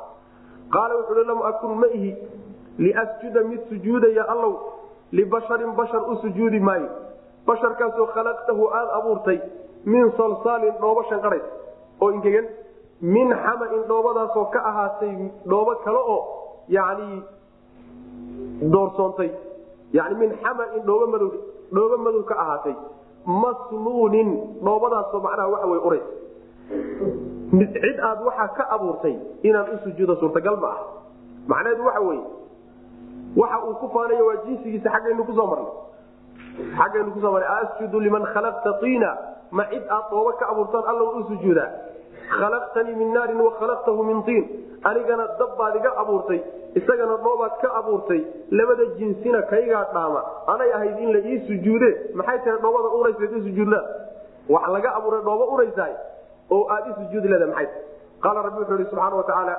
Qaala 0.75 0.95
wuxuu 0.99 1.15
hi 1.21 1.25
lam 1.31 1.43
akun 1.51 1.75
ma 1.81 1.87
ihi 1.99 2.11
liasjuda 2.79 3.41
mid 3.51 3.61
sujuudaya 3.69 4.25
allow 4.35 4.53
libasharin 5.13 5.73
bashar 5.81 6.03
u 6.11 6.17
sujuudi 6.23 6.61
maayo. 6.61 6.89
Basharkaasoo 7.47 8.07
khalaqtahu 8.15 8.69
aad 8.79 8.89
abuurtay 8.99 9.39
min 9.85 10.13
salsaalin 10.17 10.75
dhoobo 10.81 11.03
shanqadhays 11.11 11.47
oo 12.01 12.11
ingegan 12.17 12.47
min 13.01 13.35
xamain 13.45 13.83
dhoobadaasoo 13.89 14.45
ka 14.55 14.61
ahaatay 14.71 15.15
dhoobo 15.51 15.75
kale 15.85 15.99
oo 16.15 16.21
yani 16.69 17.23
doorsoontay 18.73 19.31
yani 19.93 20.15
min 20.21 20.31
xamain 20.43 20.83
dhoobo 20.87 21.07
madow 21.07 21.31
dhoobo 21.73 21.97
madow 22.05 22.23
ka 22.31 22.35
ahaatay. 22.45 22.75
Masnuunin 23.27 24.31
dhoobadaasoo 24.65 25.21
macnaha 25.27 25.49
waxa 25.55 25.67
wey 25.73 25.81
urays 25.87 26.07
cid 27.83 27.99
aad 28.09 28.19
waxaa 28.27 28.49
ka 28.57 28.65
abuurtay 28.75 29.17
inaan 29.43 29.67
u 29.75 29.79
sujuudo 29.85 30.17
suurtagal 30.17 30.57
ma 30.63 30.69
ah 30.75 30.79
macnaheedu 31.49 31.85
waxa 31.85 32.01
weye 32.09 32.25
waxa 33.37 33.59
uu 33.69 33.75
ku 33.81 33.87
faanayo 33.95 34.27
waa 34.27 34.41
jinsigiisa 34.47 34.91
xaggaynu 34.91 35.25
ku 35.25 35.33
soo 35.39 35.47
marnay. 35.47 35.73
Xaggaynu 36.79 37.13
ku 37.13 37.21
soo 37.21 37.33
marnay. 37.33 37.49
Asjudu 37.61 38.01
liman 38.01 38.25
khalaqta 38.35 38.73
tiina. 38.81 39.11
Ma 39.53 39.65
cid 39.71 39.85
aad 39.89 40.05
dhoobo 40.11 40.33
ka 40.41 40.47
abuurtaan 40.53 40.85
alla 40.91 41.03
u 41.19 41.23
sujuudaa 41.29 41.71
khalaqtanii 42.29 42.95
min 42.95 43.13
naarin 43.13 43.41
wa 43.41 43.53
khalaqtahu 43.61 44.05
min 44.11 44.23
tiin 44.29 44.45
anigana 44.85 45.27
dab 45.39 45.57
baad 45.59 45.77
iga 45.77 45.91
abuurtay 46.03 46.41
isagana 46.75 47.17
dhoobaad 47.25 47.59
ka 47.63 47.69
abuurtay 47.81 48.21
labada 48.51 48.87
jinsina 48.99 49.43
kaygaa 49.53 49.85
dhaama 49.95 50.23
anay 50.55 50.73
ahayd 50.79 50.99
in 50.99 51.13
la 51.13 51.21
ii 51.33 51.41
sujuude 51.49 51.91
maxay 52.15 52.39
tahay 52.45 52.59
dhoobada 52.65 52.89
uraysayd 53.01 53.37
u 53.39 53.43
sujuudlaa 53.49 53.85
wax 54.49 54.69
laga 54.77 54.95
abuuray 54.99 55.23
dhoobo 55.29 55.45
uraysaay 55.55 55.95
oo 56.51 56.65
aad 56.71 56.87
i 56.89 57.21
leeda 57.33 57.47
maxay 57.47 57.69
qaala 58.23 58.43
rabbi 58.43 58.59
wuxuu 58.63 58.81
ihi 58.81 58.91
subxaana 58.91 59.17
wa 59.17 59.23
tacaala 59.31 59.57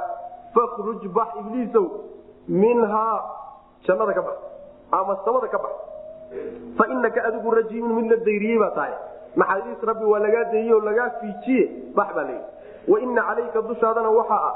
fakruj 0.56 1.08
bax 1.18 1.30
ibliisow 1.42 1.88
minhaa 2.48 3.16
jannada 3.88 4.14
ka 4.14 4.22
bax 4.22 4.38
ama 4.92 5.18
samada 5.26 5.48
ka 5.48 5.58
bax 5.58 5.74
fa 6.78 6.86
adigu 7.28 7.52
rajiimun 7.52 7.96
mid 8.02 8.12
la 8.12 8.18
dayriyey 8.18 8.60
baa 8.60 8.72
tahay 8.78 8.94
naxariis 9.36 9.82
rabbi 9.90 10.06
waa 10.06 10.20
lagaa 10.20 10.44
dayiye 10.52 10.74
oo 10.74 10.80
lagaa 10.90 11.10
fiijiye 11.20 11.64
bax 11.96 12.16
baa 12.16 12.24
layidhi 12.24 12.53
wa 12.88 13.00
ina 13.00 13.22
calayka 13.22 13.62
dushaadana 13.62 14.10
waxaa 14.10 14.42
ah 14.50 14.56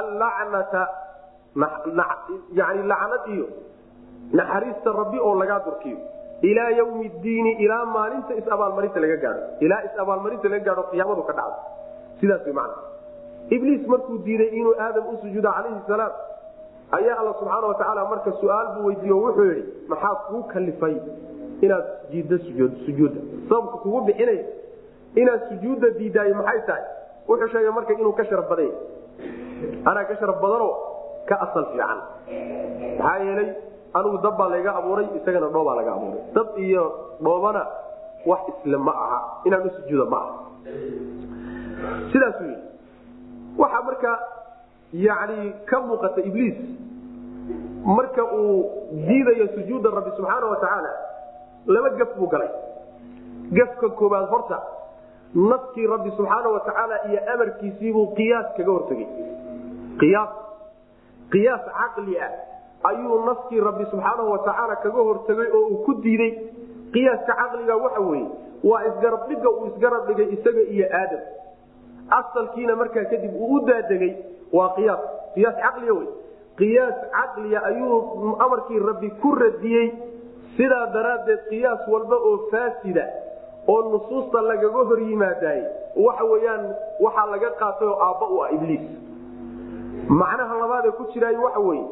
allacnata 0.00 0.88
yani 2.54 2.82
lacnad 2.82 3.26
iyo 3.34 3.46
naxariista 4.32 4.92
rabbi 4.92 5.18
oo 5.18 5.34
lagaa 5.34 5.60
durkiyo. 5.64 5.98
Ilaa 6.42 6.70
ywmi 6.70 7.08
diini 7.22 7.52
ilaa 7.64 7.84
maalinta 7.84 8.34
is-abaalmarinta 8.34 9.00
laga 9.00 9.16
gaao 9.16 9.40
ilaa 9.60 9.82
is-abaalmarinta 9.88 10.48
laga 10.48 10.64
gaao 10.64 10.84
qiyaamadu 10.90 11.22
ka 11.22 11.32
dhacdo. 11.32 11.58
Sidaas 12.20 12.46
w 12.46 12.52
man 12.52 12.70
ibliis 13.50 13.86
markuu 13.86 14.18
diiday 14.18 14.50
inuu 14.58 14.74
aadam 14.78 15.06
u 15.12 15.16
sujuudo 15.22 15.52
calayhi 15.52 15.80
salaam 15.86 16.12
ayaa 16.98 17.18
alla 17.20 17.34
subxaana 17.40 17.66
watacaala 17.66 18.08
marka 18.08 18.32
su'aal 18.40 18.66
buu 18.74 18.86
weydiiye 18.86 19.12
wuxuu 19.12 19.44
yidhi 19.44 19.62
maxaa 19.88 20.14
kuu 20.14 20.42
kalifay 20.52 20.96
inaad 21.60 21.84
diiddo 22.10 22.38
sujuudda? 22.86 23.20
Sababka 23.48 23.76
kugu 23.84 24.00
bixinaya 24.00 24.44
inaad 25.14 25.48
sujuudda 25.48 25.90
diidaayo 25.98 26.34
maxay 26.34 26.60
tahay 26.66 26.84
wuxuu 27.28 27.48
sheegay 27.52 27.72
marka 27.78 27.92
inuu 27.98 28.12
ka 28.18 28.24
sharaf 28.30 28.48
badan 28.50 28.72
anaa 29.90 30.04
ka 30.08 30.14
sharaf 30.20 30.38
badanoo 30.44 30.72
ka 31.28 31.34
asal 31.44 31.64
fiican. 31.72 31.98
Maxaa 32.98 33.18
yeelay 33.26 33.48
anigu 33.98 34.18
dab 34.24 34.34
baa 34.38 34.48
layga 34.54 34.70
abuuray 34.78 35.06
isagana 35.18 35.48
dhoobaa 35.54 35.76
laga 35.78 35.92
abuuray. 35.96 36.20
Dab 36.36 36.48
iyo 36.66 36.84
dhoobana 37.24 37.62
wax 38.30 38.40
isle 38.64 38.76
ma 38.86 38.92
aha. 39.04 39.18
Inaan 39.46 39.66
u 39.66 39.70
sujuuda 39.76 40.04
ma 40.12 40.18
aha. 40.18 40.32
Sidaasuu 42.12 42.46
yidhi. 42.50 42.66
Waxaa 43.58 43.82
marka 43.88 44.10
yani 45.06 45.38
ka 45.70 45.80
muuqata 45.86 46.20
ibliis 46.28 46.58
marka 47.96 48.22
uu 48.34 48.56
diidayo 49.06 49.46
sujuudda 49.54 49.90
rabbi 49.98 50.10
subxaana 50.16 50.46
wa 50.52 50.56
tacaala 50.62 50.92
laba 51.74 51.90
gaf 52.00 52.10
buu 52.18 52.26
galay. 52.34 52.50
Gafka 53.58 53.88
koobaad 53.98 54.26
horta 54.32 54.58
naskii 55.34 55.86
rabbi 55.86 56.10
subxaana 56.16 56.48
wa 56.54 56.60
tacaala 56.60 56.96
iyo 57.10 57.20
amarkiisiibuu 57.34 58.06
qiyaas 58.16 58.46
kaga 58.56 58.72
hortegey 58.72 59.08
qiyaas 60.00 60.32
qiyaas 61.32 61.62
caqli 61.78 62.18
ah 62.26 62.32
ayuu 62.90 63.18
naskii 63.28 63.60
rabbi 63.68 63.84
subxaanahu 63.92 64.30
wa 64.34 64.38
tacaala 64.48 64.76
kaga 64.84 65.02
hortegay 65.08 65.48
oo 65.58 65.66
uu 65.72 65.84
ku 65.86 65.94
diiday. 66.04 66.32
Qiyaaska 66.92 67.32
caqliga 67.40 67.76
waxa 67.84 68.00
weeye 68.00 68.26
waa 68.70 68.82
isgarabdhiga 68.88 69.48
uu 69.50 69.66
isgarab 69.72 70.06
dhigay 70.08 70.28
isaga 70.36 70.62
iyo 70.74 70.86
aadam. 71.00 71.22
Asalkiina 72.18 72.76
markaa 72.76 73.04
kadib 73.12 73.32
uu 73.34 73.54
u 73.56 73.60
daadegay 73.66 74.12
waa 74.52 74.68
qiyaas. 74.76 75.00
Qiyaas 75.34 75.56
caqliya 75.64 75.92
wey 75.98 76.08
qiyaas 76.60 76.98
caqliya 77.16 77.60
ayuu 77.70 78.36
amarkii 78.46 78.78
rabbi 78.88 79.10
ku 79.22 79.34
radiyey. 79.34 79.88
Sidaa 80.56 80.86
daraaddeed 80.94 81.40
qiyaas 81.48 81.88
walba 81.88 82.16
oo 82.16 82.36
faasida 82.52 83.04
oo 83.68 83.82
nusuusta 83.92 84.40
lagaga 84.42 84.84
hor 84.90 85.00
yimaadaay 85.00 85.60
waxa 86.06 86.24
weyaan 86.32 86.64
waxaa 87.00 87.26
laga 87.34 87.50
qaatay 87.60 87.88
oo 87.88 87.98
aabba 88.06 88.26
u 88.34 88.42
ah 88.44 88.50
ibliis. 88.56 88.84
Macnaha 90.08 90.58
labaadee 90.58 90.90
ku 90.98 91.04
jiraay 91.12 91.36
waxa 91.36 91.60
weye 91.60 91.84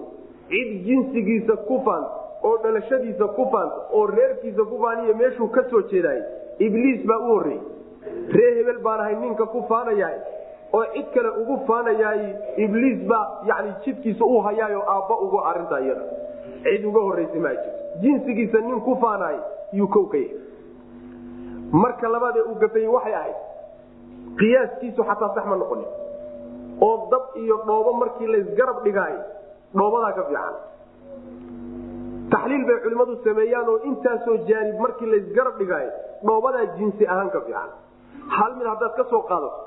cid 0.51 0.71
jinsigiisa 0.87 1.57
ku 1.69 1.81
faanta 1.85 2.11
oo 2.43 2.57
dhalashadiisa 2.63 3.27
ku 3.37 3.45
faanta 3.53 3.77
oo 3.93 4.07
reerkiisa 4.07 4.65
ku 4.71 4.79
faaniyo 4.83 5.15
meeshuu 5.15 5.49
ka 5.49 5.63
soo 5.71 5.83
jeedaay 5.93 6.21
ibliis 6.59 7.07
baa 7.07 7.19
u 7.19 7.29
horreeyey 7.33 7.63
ree 8.35 8.55
hebel 8.59 8.79
baan 8.87 9.01
ahay 9.01 9.15
ninka 9.23 9.47
ku 9.47 9.63
faanayahay 9.69 10.19
oo 10.73 10.85
cid 10.95 11.07
kale 11.15 11.29
ugu 11.43 11.57
faanayaay 11.67 12.23
ibliis 12.67 12.99
baa 13.13 13.25
yani 13.47 13.73
jidkiisa 13.85 14.25
u 14.25 14.41
hayaayo 14.47 14.83
aabba 14.95 15.17
uga 15.27 15.45
arinta 15.51 15.81
iyada. 15.81 16.05
Cid 16.65 16.85
uga 16.85 17.01
horraysa 17.01 17.39
maa 17.47 17.55
jirto 17.55 18.01
jinsigiisa 18.03 18.59
nin 18.67 18.81
ku 18.81 18.97
faanaay 19.01 19.39
yuu 19.73 19.89
kow 19.89 20.07
ka 20.13 20.17
yahay 20.19 20.37
marka 21.73 22.09
labaad 22.15 22.37
ee 22.37 22.43
uu 22.51 22.55
gafayey 22.63 22.89
waxay 22.97 23.15
ahayd 23.21 23.37
qiyaaskiisu 24.41 25.03
xataa 25.11 25.35
sax 25.35 25.45
ma 25.53 25.57
noqonin 25.63 25.89
oo 26.87 26.97
dab 27.13 27.25
iyo 27.43 27.57
dhoobo 27.69 27.93
markii 28.03 28.27
laysgarab 28.35 28.79
dhigaayo 28.85 29.21
dhoobadaa 29.79 30.13
ka 30.19 30.23
fiican. 30.29 30.55
Taxliil 32.33 32.65
bay 32.69 32.79
culimmadu 32.85 33.15
sameeyaan 33.25 33.69
oo 33.73 33.79
intaasoo 33.91 34.37
jaanib 34.49 34.79
markii 34.85 35.09
laysgarab 35.13 35.55
dhigaayo 35.61 35.91
dhoobadaa 36.27 36.67
jinsi 36.79 37.03
ahaan 37.13 37.31
ka 37.35 37.41
fiican. 37.47 37.71
Hal 38.37 38.53
mid 38.59 38.67
haddaad 38.73 38.95
ka 38.99 39.05
soo 39.13 39.23
qaadato 39.31 39.61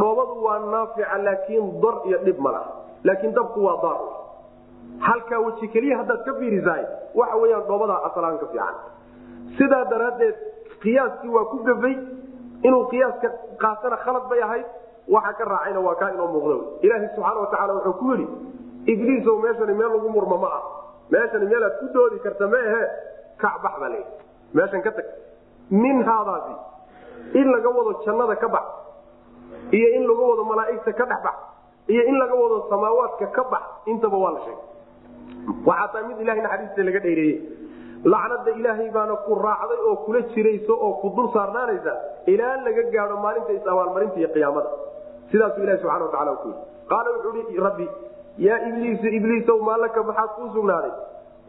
dhoobadu 0.00 0.34
waa 0.46 0.58
naafica 0.74 1.18
laakiin 1.26 1.66
dar 1.82 1.94
iyo 2.08 2.18
dhib 2.26 2.38
ma 2.46 2.50
laha. 2.56 2.70
Laakiin 3.04 3.32
dabku 3.38 3.60
waa 3.66 3.76
daar. 3.84 4.00
Halkaa 5.08 5.40
weji 5.46 5.66
keliya 5.74 5.96
haddaad 6.00 6.22
ka 6.26 6.32
fiirisahay 6.38 6.84
waxa 7.20 7.36
weyaan 7.42 7.64
dhoobadaa 7.70 8.00
asalaan 8.10 8.38
ka 8.42 8.46
fiican. 8.52 8.74
Sidaa 9.58 9.84
daraaddeed 9.92 10.36
qiyaaskii 10.82 11.28
waa 11.36 11.44
ku 11.52 11.56
gafay 11.68 11.94
inuu 12.66 12.84
qiyaaska 12.92 13.28
qaatana 13.62 13.96
khalad 14.04 14.24
bay 14.30 14.40
ahayd 14.46 14.66
waxa 15.14 15.32
ka 15.38 15.44
raacayna 15.52 15.80
waa 15.86 15.94
kaa 16.00 16.10
inoo 16.14 16.26
muuqda. 16.34 16.56
Ilaaha 16.84 17.08
subxaana 17.14 17.40
watacaala 17.44 17.72
wuxuu 17.74 17.92
ku 18.00 18.06
yidhi 18.12 18.26
ibliisow 18.92 19.36
meeshani 19.44 19.74
meel 19.80 19.90
lagu 19.94 20.08
murma 20.16 20.36
ma 20.44 20.48
ah 20.58 20.62
meeshani 21.12 21.46
meelaad 21.52 21.74
ku 21.80 21.86
doodi 21.94 22.18
karta 22.24 22.46
ma 22.52 22.58
ahe 22.70 22.82
kacbax 23.42 23.74
baa 23.80 23.88
layidhi 23.88 24.12
meeshan 24.58 24.82
ka 24.86 24.90
tag 24.98 25.06
minhaadaasi 25.82 26.54
in 27.40 27.46
laga 27.54 27.68
wado 27.78 27.92
jannada 28.06 28.36
ka 28.42 28.48
bax 28.54 28.66
iyo 29.78 29.88
in 29.96 30.04
laga 30.10 30.22
wado 30.30 30.44
malaa'igta 30.50 30.92
ka 31.00 31.04
dhex 31.10 31.20
bax 31.26 31.36
iyo 31.92 32.02
in 32.10 32.16
laga 32.22 32.34
wado 32.42 32.56
samaawaadka 32.70 33.26
ka 33.36 33.42
bax 33.52 33.64
intaba 33.92 34.16
waa 34.24 34.32
la 34.36 34.40
sheegay. 34.46 34.66
Waxaa 35.68 35.88
taa 35.92 36.06
mid 36.08 36.20
ilahay 36.24 36.40
naxariista 36.46 36.82
laga 36.88 37.00
dheereeyey 37.06 37.36
lacnada 38.04 38.50
ilaahay 38.50 38.90
baana 38.90 39.16
ku 39.26 39.34
raacday 39.34 39.78
oo 39.88 39.96
kula 40.06 40.20
jirayso 40.34 40.74
oo 40.74 40.92
ku 41.02 41.10
dul 41.16 41.28
saarnaanaysa 41.34 41.92
ilaa 42.26 42.56
laga 42.66 42.82
gaado 42.92 43.16
maalinta 43.16 43.52
is-abaalmarinta 43.52 44.18
iyo 44.20 44.28
qiyaamada. 44.34 44.70
Sidaasuu 45.30 45.62
ilahi 45.62 45.78
subxana 45.82 46.04
watacala 46.04 46.36
ku 46.42 46.48
yidhi. 46.48 46.62
Qaala 46.90 47.08
wuxuu 47.14 47.32
hi 47.50 47.56
rabbi 47.66 47.88
yaa 48.38 48.58
ibliisu 48.68 49.06
ibliisow 49.18 49.58
maalaka 49.62 50.02
maxaad 50.02 50.30
kuu 50.36 50.48
sugnaaday? 50.54 50.92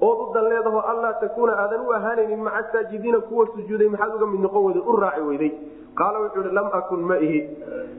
Ood 0.01 0.19
u 0.23 0.33
dan 0.33 0.45
allaa 0.91 1.13
takuuna 1.21 1.53
aadan 1.53 1.81
u 1.87 1.91
ahaanaynin 1.93 2.39
maca 2.39 2.71
saajidiina 2.71 3.19
kuwa 3.19 3.45
sujuuday 3.55 3.87
maxaad 3.87 4.15
uga 4.15 4.25
mid 4.25 4.41
noqon 4.41 4.63
weyday 4.65 4.83
u 4.85 4.95
raaci 4.95 5.21
weyday. 5.21 5.51
Qaala 5.95 6.19
wuxuu 6.19 6.43
hi 6.43 6.51
lam 6.51 6.69
akun 6.73 7.01
ma 7.03 7.17
ihi. 7.17 7.39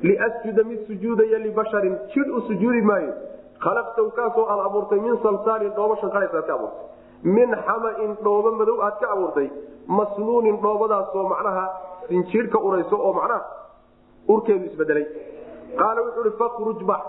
Liasjuda 0.02 0.64
mid 0.64 0.86
sujuudaya 0.86 1.38
libasharin 1.38 1.98
jidh 2.14 2.30
u 2.36 2.40
sujuudi 2.48 2.82
maayo. 2.82 3.12
Khalaqtaw 3.60 4.10
kaasoo 4.16 4.46
aad 4.48 4.66
abuurtay 4.66 5.00
min 5.00 5.18
salsaalin 5.22 5.72
dhoobo 5.76 5.96
shanqaraysaad 6.02 6.46
ka 6.46 6.54
abuurtay 6.54 6.90
min 7.22 7.50
xamain 7.66 8.16
dhoobo 8.24 8.50
madow 8.60 8.80
aad 8.86 8.96
ka 9.00 9.06
abuurtay 9.14 9.48
masnuunin 9.86 10.56
dhoobadaasoo 10.62 11.28
macnaha 11.32 11.64
sinjiidhka 12.08 12.58
urayso 12.58 12.96
oo 12.96 13.12
macnaha 13.12 13.40
urkeedu 14.28 14.64
isbedelay. 14.70 15.06
Qaala 15.78 16.00
wuxuu 16.06 16.24
hi 16.28 16.32
fakruj 16.38 16.80
bax 16.90 17.02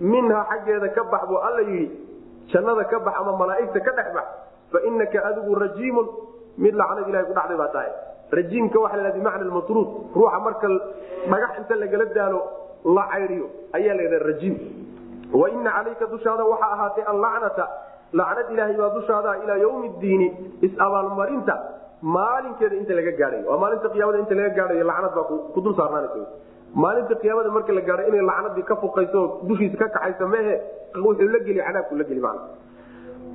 minhaa 0.00 0.44
xaggeeda 0.50 0.88
ka 0.96 1.04
bax 1.12 1.22
buu 1.28 1.38
alla 1.48 1.62
yidhi 1.62 1.86
jannada 2.52 2.84
ka 2.84 2.98
bax 3.06 3.14
ama 3.20 3.32
malaa'igta 3.40 3.80
ka 3.86 3.92
dhex 3.98 4.08
bax 4.16 4.26
fa 4.72 4.78
inaka 4.88 5.18
adigu 5.28 5.54
rajiimun. 5.54 6.06
Mid 6.58 6.74
lacnad 6.74 7.08
ilahay 7.08 7.26
ku 7.28 7.34
dhacday 7.36 7.56
baa 7.60 7.68
tahay. 7.72 7.92
Rajiimka 8.32 8.78
waxa 8.80 8.96
la 8.96 9.10
bimacna 9.16 9.50
matruud 9.56 9.88
ruuxa 10.16 10.38
marka 10.46 10.68
dhagax 11.30 11.52
inta 11.60 11.74
lagala 11.82 12.04
daalo 12.16 12.40
la 12.96 13.04
caydiyo 13.12 13.46
ayaa 13.76 13.94
la 13.94 14.18
rajiim. 14.28 14.56
Wa 15.32 15.50
ina 15.50 15.70
calayka 15.76 16.06
dushaada 16.12 16.44
waxaa 16.52 16.72
ahaatay 16.76 17.04
allacnata 17.12 17.64
lacnad 18.20 18.50
ilaahay 18.54 18.76
baa 18.82 18.90
dushaada 18.98 19.30
ilaa 19.44 19.58
ywmi 19.66 19.88
diini 20.02 20.28
is-abaalmarinta 20.66 21.54
maalinkeeda 22.16 22.76
inta 22.82 22.94
laga 22.98 23.12
gaadhayo. 23.20 23.46
Waa 23.50 23.60
maalinta 23.62 23.88
qiyaamada 23.94 24.18
inta 24.24 24.34
laga 24.40 24.52
gaadhayo 24.58 24.84
lacnad 24.90 25.12
baa 25.18 25.26
ku 25.54 25.58
dul 25.64 25.74
saarnaanaysa 25.80 26.44
maalinta 26.74 27.14
qiyaamada 27.22 27.50
marka 27.56 27.72
la 27.72 27.80
gaadho 27.88 28.08
inay 28.08 28.22
lacnadii 28.30 28.64
ka 28.70 28.76
fuqayso 28.82 29.20
dushiisa 29.48 29.76
ka 29.82 29.88
kaxaysa 29.94 30.26
mehe 30.28 30.54
wuxuu 31.04 31.28
la 31.34 31.38
geli 31.46 31.60
cadaabku 31.66 31.96
la 32.00 32.04
geli 32.08 32.20
man 32.20 32.38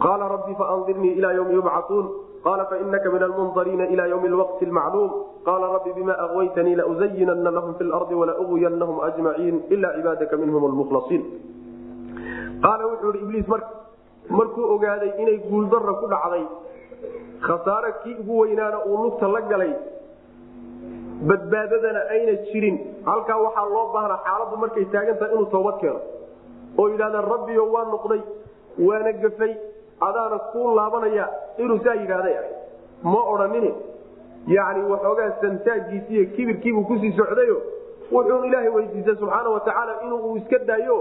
qaala 0.03 0.27
rabbi 0.33 0.53
faandirnii 0.59 1.13
ilaa 1.19 1.33
ywmi 1.39 1.53
yubcauun 1.59 2.05
qala 2.45 2.65
fainaka 2.71 3.09
min 3.15 3.23
almundariina 3.29 3.85
ila 3.93 4.07
ywmi 4.13 4.29
lwaqti 4.35 4.65
lmacluum 4.69 5.11
qaala 5.47 5.71
rabbi 5.75 5.93
bima 5.97 6.13
aغwaytanii 6.25 6.75
lauzayinana 6.81 7.51
lahum 7.57 7.73
fi 7.79 7.83
lardi 7.93 8.15
walaugwiyanahum 8.21 8.97
ajmaciin 9.09 9.57
ila 9.69 9.93
cibaadaka 9.97 10.37
minhum 10.43 10.63
lmukhlasiin 10.73 11.23
qaala 12.65 12.83
wuxuu 12.91 13.13
ihi 13.15 13.23
ibliis 13.25 13.47
markuu 14.29 14.65
ogaaday 14.75 15.11
inay 15.21 15.37
guuldara 15.49 15.93
ku 16.01 16.07
dhacday 16.13 16.45
khasaare 17.47 17.91
kii 18.03 18.15
ugu 18.21 18.39
weynaana 18.39 18.85
uu 18.85 18.97
lugta 19.03 19.27
la 19.27 19.41
galay 19.41 19.73
badbaadadana 21.29 22.01
ayna 22.09 22.33
jirin. 22.51 22.77
Halkaa 23.05 23.37
waxaa 23.45 23.65
loo 23.73 23.85
baahnaa 23.93 24.19
xaaladdu 24.25 24.57
markay 24.63 24.85
taagan 24.93 25.17
tahay 25.19 25.33
inuu 25.35 25.45
toobad 25.53 25.77
keeno. 25.81 25.99
Oo 26.79 26.87
yidhahdaan 26.89 27.25
rabbiyo 27.33 27.63
waa 27.73 27.85
noqday 27.93 28.21
waana 28.87 29.11
gafay 29.23 29.53
adaana 30.07 30.39
kuu 30.51 30.75
laabanaya. 30.75 31.25
Inuu 31.57 31.79
saa 31.85 31.95
yidhaahday 32.01 32.35
ah 32.41 32.45
ma 33.03 33.21
odhanini 33.33 33.71
yacni 34.47 34.83
waxoogaa 34.91 35.29
santaagiisi 35.41 36.13
iyo 36.15 36.25
kibirkiibuu 36.35 36.83
ku 36.89 36.95
sii 37.01 37.11
socdayo 37.17 37.57
wuxuun 38.11 38.45
ilaahay 38.45 38.69
weydiistay 38.77 39.15
subxaana 39.15 39.49
watacaala 39.49 39.93
inuu 40.05 40.37
iska 40.37 40.59
daayo 40.69 40.97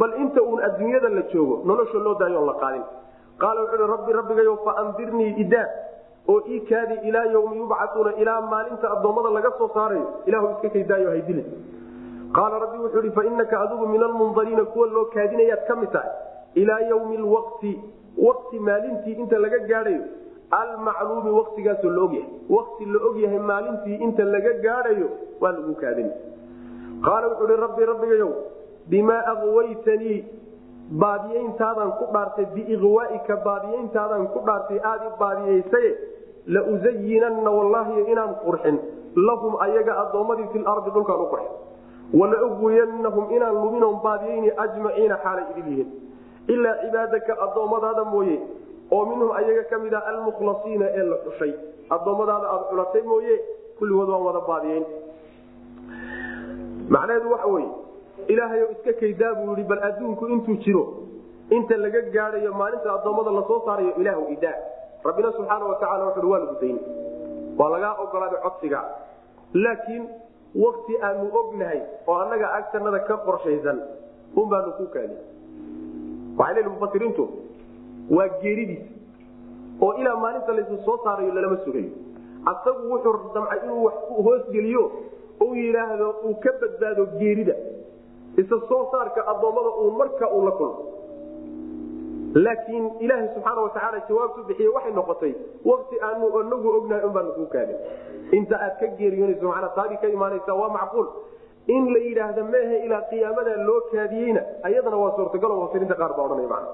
bal 0.00 0.12
inta 0.24 0.42
uun 0.42 0.60
adduunyada 0.68 1.08
la 1.08 1.22
joogo 1.32 1.54
nolosha 1.70 1.98
loo 2.06 2.14
daayo 2.20 2.38
on 2.42 2.46
la 2.50 2.54
qaadin 2.62 2.84
qaala 3.42 3.60
wuxuu 3.64 3.86
rabbi 3.94 4.12
rabbigayo 4.18 4.56
faandirnii 4.66 5.30
idaa 5.44 5.66
oo 6.32 6.40
ii 6.54 6.60
kaadi 6.70 6.94
ilaa 7.08 7.24
ywmi 7.34 7.56
yubcauuna 7.62 8.12
ilaa 8.22 8.40
maalinta 8.52 8.90
addoommada 8.94 9.30
laga 9.36 9.50
soo 9.58 9.70
saarayo 9.74 10.06
ilahu 10.26 10.46
iska 10.54 10.68
kaydaayo 10.76 11.08
haydili 11.14 11.44
qaala 12.38 12.58
rabbi 12.64 12.78
wuxuu 12.84 13.02
ihi 13.06 13.14
fainaka 13.18 13.60
adigu 13.64 13.86
min 13.94 14.02
almundariina 14.08 14.64
kuwa 14.74 14.86
loo 14.96 15.04
kaadinayaad 15.14 15.66
ka 15.68 15.76
mid 15.82 15.90
tahay 15.96 16.10
ilaa 16.64 16.80
ywmi 16.92 17.16
lwaqti 17.24 17.72
waqti 18.26 18.58
maalintii 18.68 19.16
inta 19.22 19.38
laga 19.44 19.58
gaadhayo 19.70 20.02
almacluumi 20.60 21.30
waqtigaasoo 21.38 21.90
la 21.96 22.02
ogyahay. 22.06 22.28
Waqti 22.56 22.84
la 22.94 22.98
ogyahay 23.08 23.38
maalintii 23.50 23.96
inta 24.06 24.24
laga 24.24 24.52
gaadhayo 24.64 25.08
waa 25.40 25.52
lagu 25.52 25.74
kaadin. 25.82 26.10
Qaala 27.06 27.28
wuxuu 27.30 27.46
hi 27.52 27.56
rabbi 27.64 27.86
rabbigayow 27.90 28.32
bimaa 28.92 29.20
aqwaytanii 29.32 30.18
baadiyeyntaadaan 31.02 31.92
ku 31.98 32.04
dhaartay 32.14 32.46
biiqwaaika 32.56 33.36
baadiyeyntaadaan 33.48 34.26
ku 34.34 34.38
dhaartay 34.48 34.78
aad 34.90 35.02
i 35.08 35.10
baadiyeysaye 35.22 35.90
lauzayinanna 36.54 37.50
wallaahi 37.58 38.00
inaan 38.12 38.32
qurxin. 38.44 38.76
Lahum 39.28 39.52
ayaga 39.66 39.92
addoommadii 40.02 40.48
fi 40.52 40.58
lardi 40.66 40.90
dhulkaan 40.94 41.20
u 41.24 41.26
qurxin. 41.32 41.52
Walaugwiyanahum 42.20 43.24
inaan 43.36 43.54
luminon 43.62 43.96
baadiyeyni 44.06 44.50
ajmaciina 44.64 45.16
xaalay 45.24 45.44
idin 45.52 45.66
yihiin. 45.70 45.88
Ilaa 46.54 46.74
cibaadaka 46.82 47.32
addoommadaada 47.46 48.04
mooye 48.14 48.36
oo 48.96 49.02
minhum 49.10 49.30
ayaga 49.40 49.62
ka 49.70 49.76
mid 49.84 49.92
a 49.94 50.00
almukhlasiina 50.12 50.86
ee 50.98 51.04
la 51.12 51.16
xushay. 51.24 51.52
Addoommadaada 51.96 52.46
aada 52.54 52.64
xulatay 52.70 53.02
mooye 53.12 53.34
kulligood 53.78 54.08
waan 54.14 54.24
wada 54.28 54.40
baadiyeyn. 54.50 54.84
Macnaheedu 56.94 57.30
waxa 57.34 57.48
weye 57.54 57.70
ilaahayo 58.28 58.70
iska 58.74 58.92
kaydaa 59.00 59.34
buu 59.34 59.54
yihi 59.54 59.68
bal 59.68 59.82
adduunku 59.88 60.26
intuu 60.34 60.56
jiro 60.64 60.84
inta 61.50 61.76
laga 61.76 62.00
gaadhayo 62.16 62.52
maalinta 62.54 62.94
addoommada 62.96 63.30
la 63.38 63.42
soo 63.48 63.60
saarayo 63.66 63.94
ilaahu 64.00 64.26
idaa. 64.36 64.58
Rabbina 65.04 65.32
subxaana 65.36 65.64
wataala 65.72 66.04
wuxui 66.08 66.30
waa 66.32 66.38
lagu 66.44 66.56
dayn 66.60 66.78
waa 67.58 67.70
lagaa 67.74 67.94
ogolaaday 68.04 68.40
codsiga. 68.44 68.80
Laakiin 69.54 70.04
wakti 70.64 70.94
aanu 71.08 71.26
ognahay 71.40 71.80
oo 72.06 72.18
annaga 72.24 72.52
agtanada 72.58 73.00
ka 73.08 73.16
qorshaysan 73.26 73.78
un 74.36 74.48
baanu 74.48 74.72
ku 74.78 74.82
waxay 74.82 75.08
leeyihi 76.54 76.68
mufasiriintu 76.74 77.24
waa 78.16 78.28
geeridiis 78.42 78.84
oo 79.80 79.92
ilaa 80.00 80.16
maalinta 80.24 80.52
laysu 80.52 80.78
soo 80.84 80.98
saarayo 81.04 81.34
lalama 81.34 81.58
sugayo. 81.64 81.90
Asagu 82.52 82.92
wuxuu 82.92 83.34
damcay 83.34 83.58
inuu 83.64 83.84
wax 83.84 83.94
hoosgeliyo 84.26 84.84
uu 85.44 85.54
yidhaahdo 85.54 86.08
uu 86.24 86.34
ka 86.44 86.50
badbaado 86.60 87.06
geerida 87.18 87.54
isa 88.40 88.56
soo 88.68 88.82
saarka 88.92 89.20
addoommada 89.32 89.70
uu 89.82 89.90
marka 90.00 90.26
uu 90.36 90.44
la 90.46 90.52
kulmo. 90.58 90.78
Laakiin 92.44 92.84
ilaaha 93.04 93.26
subxaana 93.34 93.60
watacaala 93.66 93.98
jawaabtu 94.08 94.44
bixiye 94.48 94.68
waxay 94.76 94.92
noqotay 94.98 95.32
wakti 95.70 95.96
aanu 96.06 96.26
anagu 96.40 96.68
ognahay 96.78 97.04
un 97.08 97.12
baanu 97.16 97.32
kuu 97.38 97.46
kaadin 97.54 97.76
inta 98.38 98.56
aad 98.66 98.74
ka 98.80 98.86
geeriyoonayso 99.00 99.48
manaa 99.52 99.68
taadii 99.78 99.98
ka 100.02 100.08
imaanaysa 100.16 100.54
waa 100.60 100.68
macquul. 100.78 101.06
In 101.74 101.84
la 101.94 101.98
yidhaahda 102.06 102.42
meehe 102.52 102.76
ilaa 102.86 103.02
qiyaamada 103.10 103.56
loo 103.68 103.80
kaadiyeyna 103.92 104.42
ayadana 104.68 104.96
waa 105.02 105.12
suurtagalo 105.16 105.54
mufasiriinta 105.60 105.94
qaar 106.00 106.12
baa 106.16 106.24
odhanaya 106.28 106.48
mana 106.54 106.68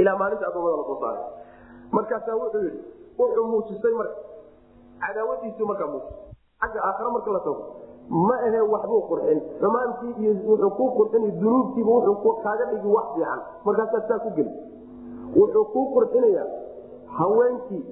ilaa 0.00 0.16
maalinta 0.22 0.44
addoommada 0.48 0.76
la 0.80 0.84
soo 0.88 0.98
saaray 1.02 1.24
markaasaa 1.96 2.36
wuxuu 2.40 2.62
yidhi 2.66 2.80
wuxuu 3.18 3.46
muujisay 3.52 3.94
marka 4.00 4.16
cadaawadiisu 5.04 5.66
markaa 5.70 5.86
muujis 5.92 6.16
xagga 6.62 6.80
aakhare 6.88 7.10
marka 7.16 7.30
la 7.36 7.40
tago 7.46 7.62
ma 8.08 8.34
ahe 8.46 8.60
waxbuu 8.60 9.02
qurxin 9.08 9.40
xumaantii 9.60 10.14
iyo 10.22 10.32
wuxuu 10.48 10.70
kuu 10.70 10.90
qurxin 10.96 11.40
dunuubtiiba 11.40 11.90
wuxuu 11.90 12.32
kaaga 12.42 12.64
dhigi 12.70 12.88
wax 12.88 13.06
fiican. 13.14 13.40
Markaasaa 13.64 14.08
saa 14.08 14.18
ku 14.18 14.30
geli. 14.36 14.52
Wuxuu 15.36 15.64
kuu 15.72 15.86
qurxinayaa 15.94 16.46
haweenkii 17.18 17.84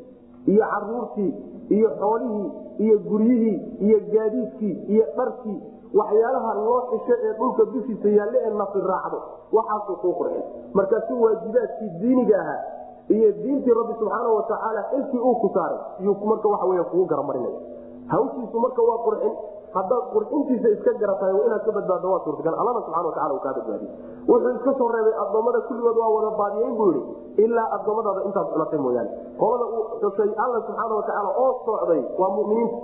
iyo 0.46 0.64
caruurtii 0.72 1.32
iyo 1.68 1.88
xoolihii 2.00 2.52
iyo 2.78 2.98
guryihii 2.98 3.58
iyo 3.80 3.98
gaadiidkii 4.12 4.74
iyo 4.88 5.04
dharkii. 5.16 5.62
Waxyaalaha 5.94 6.54
loo 6.54 6.80
xisho 6.90 7.14
ee 7.24 7.32
dhulka 7.38 7.64
dushiisa 7.64 8.08
yaalle 8.08 8.38
ee 8.46 8.50
nafi 8.50 8.78
raacdo 8.80 9.18
waxaasuu 9.52 9.96
kuu 9.96 10.12
qurxin 10.12 10.42
markaasu 10.72 11.22
waajibaadkii 11.22 11.90
diiniga 12.00 12.40
ahaa 12.40 12.62
iyo 13.08 13.32
diintii 13.32 13.74
rabbi 13.74 13.94
subxaana 13.98 14.28
watacaala 14.28 14.82
xilkii 14.90 15.18
uu 15.18 15.34
ku 15.34 15.48
saaray 15.54 15.78
yuu 16.04 16.16
marka 16.26 16.66
wey 16.66 16.82
kugu 16.90 17.04
garamarinaya 17.04 17.60
hawshiisu 18.06 18.60
marka 18.60 18.82
waa 18.82 18.98
qurxin 19.06 19.32
haddaad 19.74 20.04
qurxintiisa 20.14 20.68
iska 20.76 20.92
garatahay 21.00 21.34
inaad 21.46 21.62
ka 21.66 21.72
badbaaddo 21.76 22.06
waa 22.12 22.24
suurtagal. 22.24 22.54
Allana 22.60 22.80
subxana 22.86 23.06
watacala 23.08 23.34
uu 23.34 23.40
kaa 23.44 23.54
badbaadiye 23.58 23.90
wuxuu 24.28 24.50
iska 24.56 24.72
soo 24.78 24.88
reebay 24.94 25.14
addoommada 25.24 25.60
kulligood 25.68 25.96
waa 26.02 26.10
wada 26.16 26.30
baadiyeyn 26.40 26.76
buu 26.76 26.90
yihi 26.92 27.44
ilaa 27.44 27.68
addoommadaada 27.76 28.20
intaad 28.28 28.46
cunatay 28.52 28.78
mooyaane. 28.78 29.10
Qolada 29.40 29.64
uu 29.76 29.84
xusay 30.02 30.30
alla 30.44 30.58
subxaana 30.66 30.94
watacaala 31.00 31.30
oo 31.44 31.52
socday 31.66 32.02
waa 32.20 32.30
muminiinta 32.36 32.76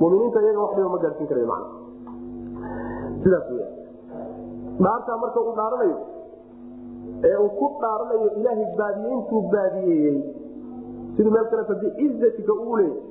muminiinta 0.00 0.38
iyaga 0.40 0.60
wax 0.64 0.72
dhiba 0.76 0.88
ma 0.88 0.98
gaadhsiin 1.04 1.28
weya 3.28 3.68
dhaartaa 4.84 5.16
marka 5.22 5.40
uu 5.40 5.54
dhaaranayo 5.60 5.96
ee 7.28 7.36
uu 7.44 7.50
ku 7.60 7.66
dhaaranayo 7.82 8.28
ilaahay 8.40 8.68
baadiyeyntuu 8.80 9.42
baadiyeeyey 9.54 10.18
siduu 11.16 11.32
meel 11.36 11.46
kaleto 11.52 11.74
biizatika 11.82 12.52
uu 12.52 12.76
leeyay 12.80 13.09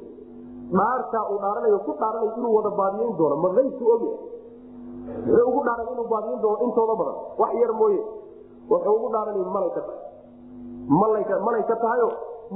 dhaartaa 0.77 1.23
uu 1.31 1.39
dhaaranayo 1.43 1.79
ku 1.85 1.91
dhaaranayo 2.01 2.31
inuu 2.37 2.53
wada 2.57 2.71
baadiyeyn 2.79 3.13
doono 3.19 3.35
ma 3.43 3.49
aybku 3.61 3.83
ogyahay 3.95 4.17
muxuu 5.25 5.47
ugu 5.49 5.61
dhaaran 5.67 5.87
inuu 5.93 6.07
baadiyeyn 6.13 6.41
doono 6.43 6.57
intooda 6.65 6.93
badan. 6.99 7.17
Wax 7.41 7.51
yar 7.61 7.73
mooye. 7.79 8.01
Wuxuu 8.69 8.93
ugu 8.97 9.07
dhaaranay 9.13 9.45
malay 9.55 9.71
ka 9.75 9.81
tahay. 9.87 10.01
Malay 11.45 11.63
ka 11.69 11.75
tahayo 11.83 12.07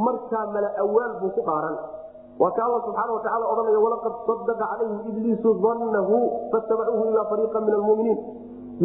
markaa 0.05 0.45
mala 0.53 0.69
awaal 0.83 1.11
buu 1.21 1.31
ku 1.37 1.41
dhaaran. 1.49 1.75
Waa 2.41 2.51
ka 2.57 2.61
alla 2.65 2.79
subxaana 2.85 3.11
watacaala 3.17 3.45
odhanaya 3.53 3.79
walaqad 3.85 4.13
sadaqa 4.27 4.53
calayhim 4.61 4.99
ibliisu 5.09 5.49
dannahu 5.65 6.15
fattabacuuhu 6.53 7.03
ilaa 7.13 7.25
fariiqa 7.31 7.59
min 7.65 7.73
almuminiin. 7.79 8.19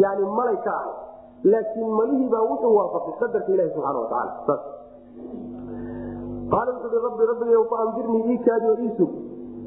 Yani 0.03 0.23
malay 0.37 0.57
ka 0.65 0.71
ahay 0.79 0.93
laakiin 1.43 1.89
malihii 1.99 2.29
baa 2.33 2.43
wuxuu 2.49 2.73
waafaqay 2.77 3.13
qadarka 3.21 3.49
ilahi 3.53 3.69
subxana 3.73 3.99
watacaala 4.05 4.55
qaala 6.51 6.71
wuxuu 6.75 6.97
i 6.97 7.01
rabbi 7.07 7.23
rabbiga 7.31 7.63
faandirnii 7.71 8.23
ii 8.33 8.37
kaadiyo 8.47 8.75
ii 8.85 8.91
sug 8.97 9.11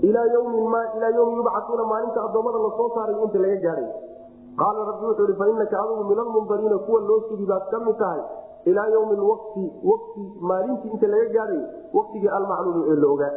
ilaa 0.09 0.27
ymin 0.39 0.69
ma 0.75 0.81
ilaa 0.97 1.13
yawmi 1.19 1.37
yubcatuuna 1.41 1.85
maalinta 1.93 2.25
addoommada 2.27 2.59
la 2.65 2.71
soo 2.77 2.89
saaray 2.95 3.17
inta 3.25 3.39
laga 3.45 3.59
gaadhay 3.65 3.91
qaala 4.61 4.87
rabbi 4.91 5.07
wuxuu 5.07 5.27
ihi 5.29 5.39
fainaka 5.43 5.83
adigu 5.83 6.05
min 6.11 6.19
almundariina 6.25 6.79
kuwa 6.87 7.01
loo 7.01 7.21
sugi 7.29 7.47
baad 7.51 7.65
ka 7.71 7.79
mid 7.87 7.97
tahay 8.03 8.23
ilaa 8.65 8.89
ywmi 8.97 9.17
wati 9.31 9.65
wti 9.91 10.23
maalintii 10.41 10.91
inta 10.95 11.07
laga 11.07 11.29
gaadhayo 11.37 11.67
waktigii 11.95 12.29
almacluumi 12.39 12.83
ee 12.91 12.97
la 13.05 13.31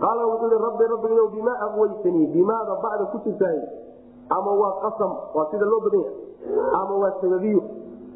qaala 0.00 0.26
wuxuu 0.26 0.50
i 0.56 0.62
rabbi 0.66 0.84
rabbigayo 0.92 1.26
bimaa 1.28 1.58
aqwaytanii 1.66 2.26
bimaada 2.26 2.74
bacda 2.82 3.04
ku 3.12 3.18
jirtahay 3.24 3.60
ama 4.36 4.50
waa 4.60 4.74
qasam 4.82 5.12
waa 5.34 5.46
sida 5.50 5.64
loo 5.66 5.80
badan 5.84 6.00
yahay 6.00 6.74
ama 6.80 6.94
waa 7.02 7.12
sababiyo 7.20 7.62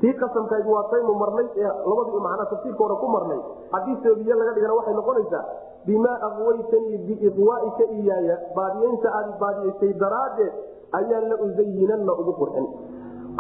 tii 0.05 0.13
qasamkayd 0.21 0.67
waa 0.69 0.85
taynu 0.93 1.13
marnay 1.23 1.47
ee 1.65 1.69
labadii 1.89 2.21
macnaa 2.29 2.49
tafsiirka 2.53 2.83
hore 2.85 2.97
ku 3.03 3.09
marnay. 3.17 3.41
Haddii 3.73 3.97
sababiye 4.05 4.35
laga 4.41 4.53
dhigana 4.57 4.75
waxay 4.79 4.95
noqonaysaa 5.01 5.43
bimaa 5.89 6.17
aqwaytanii 6.29 6.99
biiqwaaika 7.09 7.85
iyaaya. 7.99 8.37
Baadiyeynta 8.57 9.09
aad 9.19 9.31
baadiyeysay 9.43 9.93
daraaddeed 10.03 10.53
ayaan 11.01 11.25
la 11.31 11.37
usayinanna 11.47 12.13
ugu 12.21 12.33
qurxin 12.41 12.67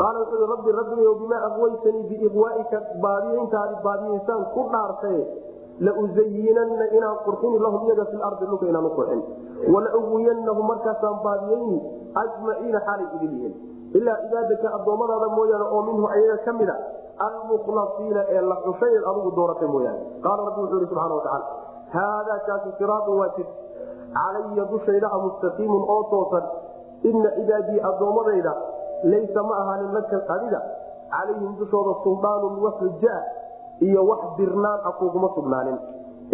qaala 0.00 0.18
wuxuu 0.24 0.46
rabbi 0.52 0.70
rabbigayo 0.78 1.12
bimaa 1.22 1.42
aqwaytanii 1.48 2.04
biiqwaaika 2.12 2.78
baadiyeyntaadi 3.04 3.74
baadiyeysaan 3.88 4.42
ku 4.54 4.64
dhaartaye 4.72 5.20
lausayinanna 5.88 6.84
inaan 6.96 7.18
qurxini 7.26 7.58
lahum 7.66 7.86
iyaga 7.88 8.04
fi 8.10 8.16
lardi 8.24 8.44
dhulka 8.50 8.66
inaan 8.72 8.88
u 8.88 8.94
qurxin. 8.98 9.20
Walauwiyanahum 9.74 10.66
markaasaan 10.72 11.18
baadiyeyni 11.28 11.78
ajmaciina 12.24 12.80
xaalay 12.88 13.08
idin 13.18 13.32
yihiin 13.36 13.54
ilaa 13.98 14.16
cibaadaka 14.22 14.68
addoommadaada 14.78 15.28
mooyaane 15.38 15.66
oo 15.74 15.82
minhu 15.88 16.06
ayaga 16.16 16.36
ka 16.46 16.52
mida 16.60 16.76
almukhlasiina 17.26 18.20
ee 18.34 18.40
la 18.50 18.56
xushay 18.64 18.94
adigu 19.10 19.30
dooratay 19.38 19.68
mooyaane. 19.74 20.00
Qaala 20.24 20.40
rabbi 20.48 20.60
wuxuu 20.62 20.78
ihi 20.80 20.86
subxana 20.90 21.14
watacaala 21.14 21.46
haadaa 21.96 22.38
kaasi 22.46 22.70
siraatun 22.78 23.18
waa 23.20 23.28
jid 23.36 23.46
calaya 24.16 24.64
dushayda 24.72 25.08
a 25.12 25.18
mustaqiimun 25.24 25.82
oo 25.94 26.02
toosan. 26.12 26.44
Ina 27.10 27.30
cibaadii 27.36 27.80
addoommadayda 27.90 28.52
laysa 29.12 29.42
ma 29.48 29.54
ahaanin 29.62 29.92
laka 29.96 30.18
adiga 30.36 30.60
calayhim 31.14 31.52
dushooda 31.60 31.92
suldaanun 32.04 32.54
wax 32.64 32.74
xujaa 32.82 33.20
iyo 33.86 34.00
wax 34.10 34.22
dirnaan 34.38 34.80
a 34.84 34.92
kuguma 34.98 35.28
sugnaanin. 35.36 35.78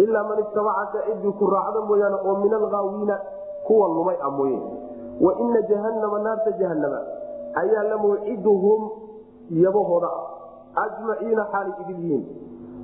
Ilaa 0.03 0.23
man 0.29 0.39
ittabacaka 0.45 0.99
cidii 1.07 1.33
ku 1.39 1.45
raacda 1.53 1.81
mooyaane 1.89 2.17
oo 2.27 2.35
min 2.43 2.53
alghaawiina 2.59 3.15
kuwa 3.67 3.87
lumay 3.95 4.17
a 4.21 4.29
mooye. 4.37 4.59
Wa 5.25 5.31
ina 5.45 5.61
jahannama 5.69 6.19
naarta 6.25 6.51
jahanama 6.61 6.99
ayaa 7.61 7.83
la 7.91 7.97
mawciduhum 7.97 8.81
yabahooda 9.63 10.07
ah 10.07 10.83
ajmaciina 10.85 11.43
xaalay 11.51 11.73
idil 11.83 11.99
yihiin. 12.03 12.23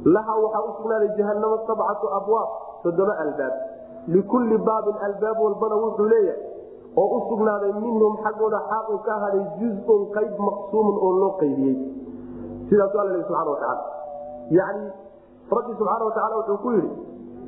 Laha 0.06 0.34
waxaa 0.44 0.64
u 0.68 0.72
sugnaaday 0.78 1.10
jahanamo 1.18 1.58
sabcatu 1.68 2.06
abwaab 2.20 2.50
toddoba 2.84 3.14
albaab. 3.24 3.54
Likulli 4.08 4.58
baabin 4.58 4.96
albaab 5.08 5.38
walbana 5.46 5.76
wuxuu 5.84 6.08
leeyahay 6.14 6.42
oo 6.98 7.08
u 7.18 7.20
sugnaaday 7.30 7.72
minhum 7.74 8.18
xaggooda 8.24 8.60
xaal 8.70 8.86
uu 8.94 9.00
ka 9.08 9.12
ahaaday 9.16 9.44
juzun 9.60 10.02
qayb 10.16 10.34
maqsuumun 10.48 10.96
oo 11.06 11.12
loo 11.22 11.32
qaybiyey. 11.40 11.76
Sidaasu 12.70 13.00
alla 13.00 13.24
subana 13.24 13.50
watacaala 13.52 13.84
yani 14.60 14.84
rabbi 15.52 15.72
subxaana 15.80 16.04
watacaala 16.10 16.36
wuxuu 16.42 16.58
ku 16.64 16.70
yidhi 16.72 16.92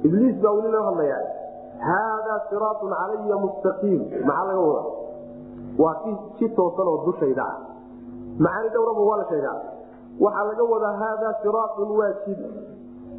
ibliis 0.08 0.36
baa 0.44 0.54
weli 0.58 0.72
loo 0.76 0.84
hadlayaa. 0.90 1.24
Haadaa 1.88 2.40
siraatun 2.50 2.92
calaya 2.92 3.38
mustaqiim. 3.44 4.02
Maxaa 4.28 4.48
laga 4.50 4.62
wada 4.68 4.84
waa 5.82 5.96
si 6.38 6.46
toosan 6.58 6.88
oo 6.92 6.98
dushayda 7.08 7.44
ah. 7.52 7.58
Macaani 8.44 8.70
dhowraba 8.74 9.02
waa 9.10 9.18
la 9.22 9.26
sheegaa. 9.32 9.58
Waxaa 10.24 10.46
laga 10.50 10.64
wadaa 10.74 10.96
haadaa 11.02 11.34
siraatun 11.44 11.90
waa 12.00 12.12
jid 12.26 12.40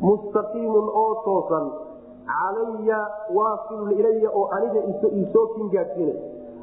mustaqiimun 0.07 0.87
oo 1.03 1.15
toosan. 1.25 1.67
Calaya 2.31 3.01
waasilun 3.37 3.91
ilaya 3.99 4.31
oo 4.39 4.47
aniga 4.57 4.81
isoo 5.23 5.47
kin 5.55 5.67
gaadsiinay 5.75 6.19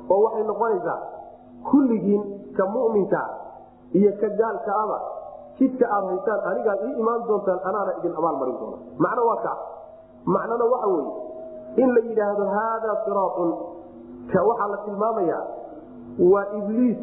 oo 0.10 0.20
waxay 0.26 0.44
noqonaysaa 0.50 1.00
kulligiin 1.70 2.24
ka 2.58 2.64
muminka 2.74 3.22
iyo 3.98 4.12
ka 4.22 4.28
gaalka 4.40 4.72
aba 4.84 4.98
jidka 5.60 5.86
aad 5.96 6.06
haysaan 6.12 6.42
anigaad 6.52 6.80
ii 6.88 6.96
imaan 7.02 7.22
doontaan 7.28 7.60
anaana 7.70 7.92
idin 8.00 8.14
abaalmarin 8.20 8.56
doona. 8.62 8.78
Macno 9.04 9.22
waa 9.30 9.40
ka. 9.46 9.54
Macnona 10.26 10.66
waxa 10.74 10.88
weye 10.88 11.12
in 11.84 11.90
la 11.96 12.02
yidhaahdo 12.08 12.46
haadaa 12.56 12.96
siraatun 13.06 13.50
ka 14.32 14.40
waxaa 14.50 14.68
la 14.74 14.78
tilmaamayaa 14.86 15.44
waa 16.34 16.46
ibliis 16.60 16.98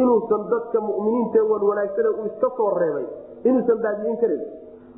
inuusan 0.00 0.42
dadka 0.52 0.80
muminiinta 0.88 1.40
wan 1.52 1.62
wanaagsane 1.70 2.08
uu 2.18 2.26
iska 2.30 2.48
soo 2.56 2.70
reebay 2.80 3.06
inuusan 3.48 3.78
baadiyeyn 3.84 4.16
karayn 4.22 4.44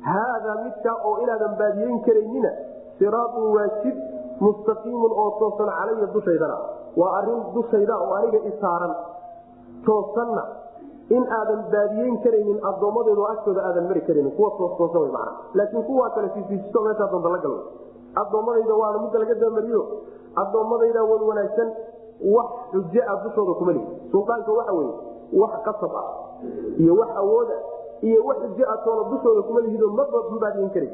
haadaa 0.09 0.55
midkaa 0.65 0.95
oo 1.09 1.15
inaadan 1.23 1.53
baadiyeyn 1.61 1.99
karaynina 2.07 2.51
siraatun 2.99 3.47
waa 3.55 3.67
jid 3.83 3.97
mustaqiimun 4.45 5.11
oo 5.23 5.29
toosan 5.39 5.69
calaya 5.77 6.07
dushaydana. 6.15 6.57
Waa 6.99 7.11
arrin 7.17 7.41
dushayda 7.55 7.95
oo 8.03 8.13
aniga 8.19 8.39
isaaran 8.51 8.93
toosanna 9.85 10.43
in 11.17 11.23
aadan 11.39 11.61
baadiyeyn 11.73 12.17
karaynin 12.25 12.59
addoommadeedu 12.69 13.23
agtooda 13.33 13.61
aadan 13.69 13.85
mari 13.89 14.01
karaynin. 14.07 14.31
Kuwa 14.37 14.49
toostoosan 14.59 15.01
w 15.01 15.11
mana 15.15 15.31
laakiin 15.57 15.83
kuwaa 15.89 16.09
kale 16.15 16.29
siisiisto 16.33 16.81
meeshaa 16.85 17.09
doonta 17.11 17.29
la 17.35 17.37
gal 17.45 17.55
addoommadayda 18.21 18.73
waana 18.81 18.97
midda 19.03 19.19
laga 19.23 19.35
dabamariyo 19.41 19.81
addoommadayda 20.43 21.03
wan 21.11 21.21
wanaagsan 21.29 21.69
wax 22.35 22.49
xujo 22.71 23.01
ah 23.11 23.15
dushooda 23.23 23.53
kuma 23.59 23.71
lihi. 23.77 23.85
Suldaanka 24.11 24.51
waxa 24.59 24.73
weye 24.73 24.93
wax 25.41 25.51
qasab 25.67 25.93
ah 26.01 26.07
iyo 26.81 26.93
wax 27.01 27.09
awooda 27.21 27.55
iyo 28.01 28.19
wax 28.29 28.37
xujo 28.43 28.63
ah 28.73 28.77
toona 28.85 29.03
dushooda 29.11 29.41
kuma 29.47 29.59
lihido 29.65 29.87
maba 29.99 30.17
baadiyeyn 30.41 30.69
karay 30.75 30.91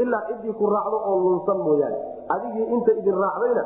ilaa 0.00 0.22
ciddii 0.28 0.52
ku 0.58 0.64
raacdo 0.74 0.96
oo 1.10 1.16
lunsan 1.24 1.58
mooyaane. 1.66 1.98
Adigii 2.34 2.66
inta 2.76 2.92
idin 3.00 3.16
raacdayna 3.24 3.64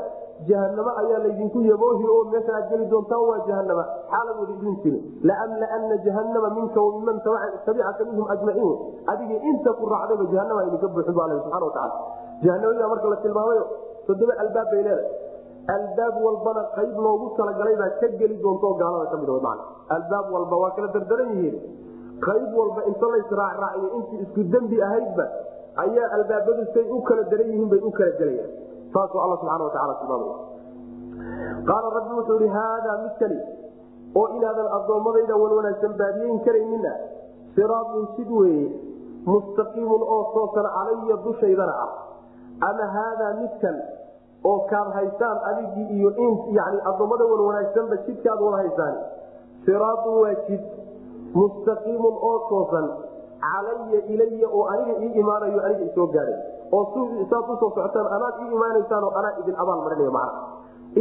jahanamo 0.49 0.91
ayaa 1.01 1.19
laydinku 1.25 1.59
yaboohi 1.71 2.05
oo 2.15 2.23
meesha 2.31 2.53
aad 2.59 2.67
geli 2.71 2.87
doontaan 2.93 3.23
waa 3.31 3.41
jahanama 3.49 3.85
xaaladooda 4.13 4.53
idin 4.59 4.75
jirin 4.83 5.03
laamlaana 5.31 5.97
jahanama 6.07 6.49
minka 6.57 6.81
wamiman 6.87 7.19
tabicaka 7.67 8.05
minhum 8.11 8.27
ajmaciin 8.35 8.73
adigii 9.13 9.41
inta 9.51 9.71
ku 9.81 9.87
raacdayba 9.93 10.25
jahanama 10.35 10.61
idinka 10.69 10.89
buuxin 10.95 11.15
ba 11.19 11.23
subana 11.27 11.67
wataala 11.67 11.95
jahanamada 12.45 12.89
marka 12.93 13.07
la 13.13 13.17
tilmaamayo 13.25 13.65
toddoba 14.07 14.33
albaab 14.43 14.67
bay 14.73 14.83
leedahay 14.83 15.07
albaab 15.69 16.15
walbana 16.27 16.63
qayb 16.77 16.97
loogu 16.99 17.27
talagalay 17.39 17.77
baa 17.79 17.91
ka 18.01 18.09
geli 18.19 18.37
doontaoo 18.43 18.75
gaalada 18.83 19.11
ka 19.11 19.17
mid 19.23 19.31
man 19.47 19.59
albaab 19.97 20.27
walba 20.35 20.57
waa 20.63 20.71
kala 20.77 20.89
dardaran 20.97 21.31
yihiin. 21.37 21.57
Qayb 22.27 22.51
walba 22.59 22.81
inta 22.91 23.07
laysraacraaciyo 23.15 23.89
intii 23.99 24.21
isku 24.27 24.43
dembi 24.53 24.83
ahaydba 24.83 25.25
ayaa 25.85 26.09
albaabadu 26.19 26.63
say 26.75 26.85
u 26.91 26.99
kala 27.09 27.23
daran 27.31 27.49
yihiin 27.53 27.69
bay 27.71 27.81
u 27.83 27.91
kala 27.91 28.11
gelayaan. 28.19 28.51
Saasuu 28.93 29.21
alla 29.25 29.37
subxana 29.41 29.65
wataala 29.69 29.95
tilmaamaya 30.01 30.37
qaala 31.69 31.89
rabbi 31.97 32.13
wuxuu 32.19 32.39
ihi 32.43 32.51
haadaa 32.59 32.97
midkani 33.07 33.39
oo 34.21 34.27
inaadan 34.37 34.69
addoommadayda 34.77 35.35
wan 35.43 35.53
wanaagsan 35.59 35.93
baadiyeyn 36.01 36.39
karaynina 36.47 36.93
siraatun 37.55 38.05
sid 38.17 38.31
weeye 38.39 38.67
mustaqiimun 39.31 40.03
oo 40.15 40.23
toosan 40.35 40.67
calaya 40.77 41.17
dushaydana 41.25 41.75
ah. 41.87 41.93
Ama 42.69 42.87
haadaa 42.97 43.33
midkan 43.43 43.77
oo 44.51 44.59
kaad 44.71 44.89
haysaan 44.99 45.39
adigii 45.51 45.87
iyo 45.99 46.11
yani 46.59 46.79
addoommada 46.91 47.25
wan 47.33 47.41
wanaagsanba 47.49 47.97
jidkaad 48.07 48.41
wada 48.47 48.57
haysaan 48.63 48.95
siraatun 49.67 50.15
waa 50.23 50.35
jid 50.49 50.63
mustaqiimun 51.35 52.15
oo 52.31 52.39
toosan 52.51 52.87
calaya 53.43 54.01
ilaya 54.15 54.49
oo 54.57 54.65
aniga 54.73 54.95
ii 55.07 55.13
imaanayo 55.23 55.61
aniga 55.67 55.85
isoo 55.91 56.07
gaadhay 56.15 56.39
oo 56.73 56.83
saad 57.31 57.47
u 57.53 57.57
soo 57.61 57.71
socotaan 57.71 58.09
anaad 58.17 58.35
ii 58.43 58.51
imaanaysaan 58.57 59.05
oo 59.09 59.13
anaa 59.21 59.33
idin 59.43 59.57
abaal 59.63 59.81
marinaya 59.87 60.11
macna. 60.19 60.41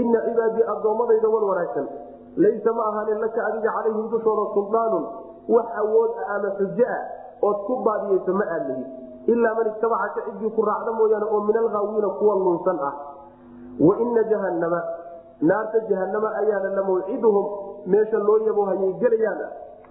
Ina 0.02 0.20
cibaadii 0.26 0.64
addoommadayda 0.74 1.28
wan 1.34 1.44
wanaagsan. 1.52 1.88
Laysa 2.44 2.72
ma 2.78 2.84
ahaanin 2.90 3.20
laka 3.24 3.40
adiga 3.48 3.72
calayhim 3.76 4.06
dushooda 4.12 4.44
suldaanun 4.56 5.04
wax 5.56 5.68
awood 5.84 6.12
ah 6.24 6.36
ama 6.36 6.50
xujo 6.60 6.86
ah 6.96 7.02
ood 7.48 7.58
ku 7.68 7.74
baadiyeyso 7.88 8.32
ma 8.40 8.46
aad 8.56 8.64
lihid 8.72 8.88
ilaa 9.34 9.54
man 9.58 9.68
itabacaka 9.72 10.22
ciddii 10.28 10.52
ku 10.58 10.62
raacda 10.70 10.92
mooyaane 11.00 11.28
oo 11.36 11.42
min 11.50 11.58
alhaawiina 11.64 12.10
kuwa 12.20 12.36
lunsan 12.46 12.80
ah 12.90 12.94
waina 13.80 14.24
jahannama 14.32 14.82
naarta 15.42 15.80
jahanama 15.90 16.30
ayaana 16.42 16.70
la 16.76 16.84
meesha 17.86 18.18
loo 18.18 18.38
yabo 18.46 18.66
hayay 18.66 18.94
gelayaan. 19.02 19.42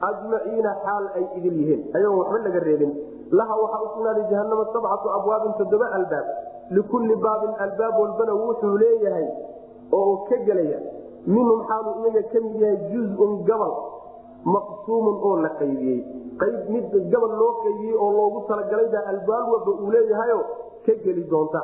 Ajmaciina 0.01 0.71
xaal 0.85 1.05
ay 1.15 1.25
idil 1.37 1.57
yihiin. 1.61 1.81
Ayagoon 1.95 2.19
waxba 2.19 2.39
laga 2.49 2.61
reebin. 2.65 2.93
Laha 3.31 3.55
waxaa 3.63 3.83
usugnaaday 3.87 4.25
jahanama 4.31 4.65
sabcatu 4.73 5.09
abwaabin 5.17 5.53
toddoba 5.59 5.87
albaab. 5.99 6.27
Likulli 6.71 7.17
baabin 7.17 7.53
albaab 7.65 7.95
walbana 8.01 8.33
wuxuu 8.35 8.79
leeyahay 8.79 9.27
oo 9.93 10.25
ka 10.29 10.37
gelaya. 10.47 10.79
Minhum 11.27 11.61
xaalu 11.69 11.91
iyaga 12.01 12.23
ka 12.33 12.39
mid 12.41 12.55
yahay 12.63 12.79
juzun 12.93 13.45
gabal 13.45 13.75
maqsuumun 14.45 15.17
oo 15.21 15.37
la 15.45 15.51
qaybiyey. 15.61 16.01
Qayb 16.41 16.57
mid 16.73 16.89
gabal 17.13 17.33
loo 17.37 17.53
qaybiyey 17.65 17.95
oo 18.01 18.11
loogu 18.17 18.41
talagalayba 18.49 19.05
albaab 19.13 19.47
walba 19.53 19.71
uu 19.85 19.91
leeyahayo 19.91 20.41
ka 20.87 20.93
geli 21.05 21.25
doonta 21.29 21.61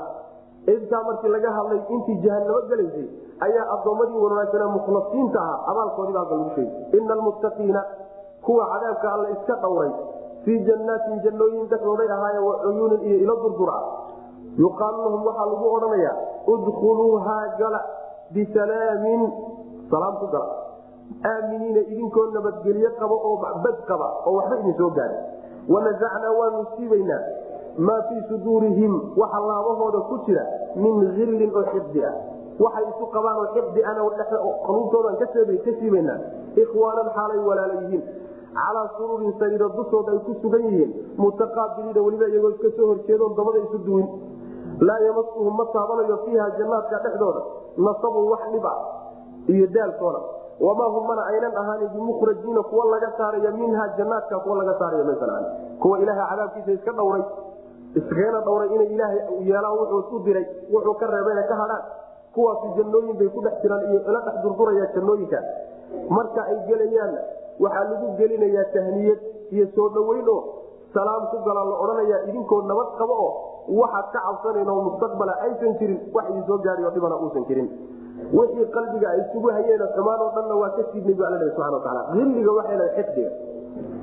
intaa 0.75 1.03
markii 1.09 1.29
laga 1.37 1.51
hadlay 1.57 1.81
intii 1.95 2.19
jahanamo 2.25 2.61
gelaysay 2.71 3.07
ayaa 3.47 3.67
addoommadii 3.75 4.23
wanaagsanaa 4.25 4.69
mukhlasiinta 4.77 5.41
ahaa 5.41 5.61
abaalkoodii 5.73 6.15
baa 6.19 6.25
lagu 6.31 6.51
sheegay 6.55 7.01
ina 7.01 7.13
almuttaqiina 7.19 7.83
kuwa 8.47 8.65
cadaabka 8.73 9.13
alla 9.13 9.29
iska 9.31 9.55
dhowray. 9.63 9.93
Fii 10.45 10.59
jannaatin 10.67 11.21
jannooyin 11.25 11.67
dhexdooday 11.71 12.09
ahaaye 12.17 12.39
wa 12.49 12.55
cuyuunin 12.63 13.01
iyo 13.09 13.17
ilo 13.25 13.35
durdura 13.43 13.79
yuqaalu 14.65 14.99
lahum 15.05 15.27
waxaa 15.27 15.47
lagu 15.53 15.67
odhanayaa 15.77 16.15
udkhuluuhaa 16.55 17.47
gala 17.59 17.81
bisalaamin. 18.35 19.23
Salaam 19.91 20.15
ku 20.21 20.27
gala. 20.35 20.55
Aaminiina 21.31 21.81
idinkoo 21.93 22.27
nabadgelye 22.37 22.91
qaba 23.01 23.15
oo 23.29 23.37
bad 23.65 23.77
qaba 23.91 24.09
oo 24.27 24.35
waxba 24.39 24.57
idin 24.63 24.75
soo 24.79 24.91
gaara 24.91 25.19
wanasacnaa 25.75 26.33
waanu 26.39 26.63
siibaynaa 26.77 27.21
maa 27.79 28.03
fii 28.09 28.23
suduurihim 28.29 28.95
waxa 29.17 29.41
laabahooda 29.41 30.01
ku 30.09 30.19
jira 30.27 30.45
min 30.77 31.03
illin 31.17 31.51
oo 31.55 31.65
xiqdi 31.73 32.05
ah. 32.05 32.15
Waxay 32.59 32.85
isu 32.89 33.07
qabaan 33.13 33.37
oo 33.37 33.49
xiqdi 33.55 33.85
ana 33.85 34.01
qaluubtoodan 34.67 35.17
ka 35.21 35.27
siibaynaa 35.33 36.19
ikhwaanan 36.57 37.09
xaalay 37.17 37.41
walaala 37.49 37.77
calaa 38.57 38.89
suruurin 38.97 39.35
sariiro 39.39 39.69
dushooda 39.77 40.13
ay 40.13 40.21
ku 40.25 40.33
sugan 40.41 40.65
yihiin. 40.65 40.91
Mutaqaabiliina 41.21 42.01
weliba 42.01 42.27
iyagoo 42.29 42.51
iska 42.57 42.69
soo 42.77 42.87
horjeedoon 42.91 43.37
dabada 43.37 43.59
isu 43.59 43.79
duwin. 43.85 44.09
Laa 44.81 45.01
yamasuhum 45.07 45.57
ma 45.57 45.65
taabanayo 45.75 46.17
fiiha 46.25 46.47
jannaadka 46.59 47.03
dhexdooda. 47.05 47.43
Nasabun 47.77 48.25
wax 48.33 48.43
dhiba 48.53 48.73
iyo 49.53 49.67
daalkoona 49.75 50.21
wamaa 50.61 50.89
hum 50.89 51.05
mana 51.07 51.23
aynan 51.33 51.53
ahaanin 51.57 51.89
bimukhrajiina 51.93 52.63
kuwa 52.63 52.85
laga 52.93 53.13
saaraya 53.19 53.51
minha 53.53 53.89
jannaadka 53.99 54.41
kuwa 54.41 54.57
laga 54.65 54.79
saaraya 54.79 55.05
kuwa 55.81 56.01
ilaaha 56.01 56.27
cadaabkiisa 56.31 56.73
iska 56.73 56.93
dhowray 56.93 57.23
iskagana 57.99 58.41
dhowray 58.47 58.69
inay 58.77 58.89
ilaahay 58.95 59.21
yeelaan 59.49 59.77
wuxuu 59.81 60.17
u 60.17 60.19
diray 60.27 60.45
wuxuu 60.73 60.95
ka 61.01 61.07
reebay 61.15 61.45
ka 61.51 61.55
hadhaan. 61.63 61.85
Kuwaasi 62.35 62.69
jannooyin 62.77 63.17
bay 63.17 63.29
ku 63.35 63.41
dhex 63.45 63.55
jiraan 63.63 63.83
iyo 63.91 64.01
ila 64.11 64.21
dhex 64.27 64.37
durduraya 64.45 64.87
jannooyinka. 64.95 65.39
Marka 66.13 66.41
ay 66.51 66.57
gelayaanna 66.69 67.21
waxaa 67.65 67.85
lagu 67.91 68.07
gelinayaa 68.21 68.67
tahniyad 68.75 69.21
iyo 69.57 69.65
soo 69.75 69.89
dhoweyn 69.97 70.29
oo 70.29 70.41
salaam 70.95 71.23
ku 71.33 71.37
galaa 71.47 71.65
la 71.65 71.77
odhanayaa 71.85 72.21
idinkoo 72.29 72.61
nabad 72.69 72.89
qabo 73.01 73.15
oo 73.25 73.33
waxaad 73.81 74.07
ka 74.13 74.21
cabsanayn 74.27 74.69
oo 74.69 74.81
mustaqbala 74.89 75.33
aysan 75.49 75.73
jirin 75.81 76.01
wax 76.13 76.25
idin 76.31 76.45
soo 76.51 76.59
gaadhiyo 76.67 76.91
dhibana 76.97 77.17
uusan 77.25 77.45
jirin. 77.49 77.69
Wixii 78.37 78.67
qalbiga 78.77 79.09
ay 79.17 79.21
isugu 79.25 79.49
hayeen 79.57 79.83
xumaan 79.97 80.21
oo 80.27 80.31
dhanna 80.37 80.55
waa 80.61 80.71
ka 80.77 80.83
siidnay 80.93 81.15
bu 81.17 81.25
alla 81.25 81.39
subana 81.57 81.77
wataala 81.81 82.01
illiga 82.21 82.53
waxay 82.59 82.77
leedahay 82.77 83.05
xiqdiga 83.09 83.31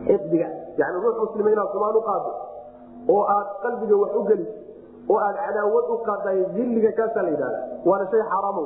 xiqdiga 0.10 0.48
yani 0.82 0.98
ruux 1.06 1.16
muslima 1.22 1.64
xumaan 1.74 1.96
u 1.98 2.02
qaado 2.10 2.32
oo 3.16 3.22
aad 3.36 3.48
qalbiga 3.64 3.96
wax 4.04 4.12
u 4.20 4.24
geliso 4.30 4.58
oo 5.14 5.20
aad 5.28 5.38
cadaawad 5.46 5.86
u 5.94 5.98
qaadaay 6.08 6.40
illiga 6.64 6.92
kaasaa 7.00 7.24
la 7.28 7.32
yidhahda 7.36 7.60
waana 7.90 8.06
shay 8.12 8.24
xaaraamo 8.32 8.66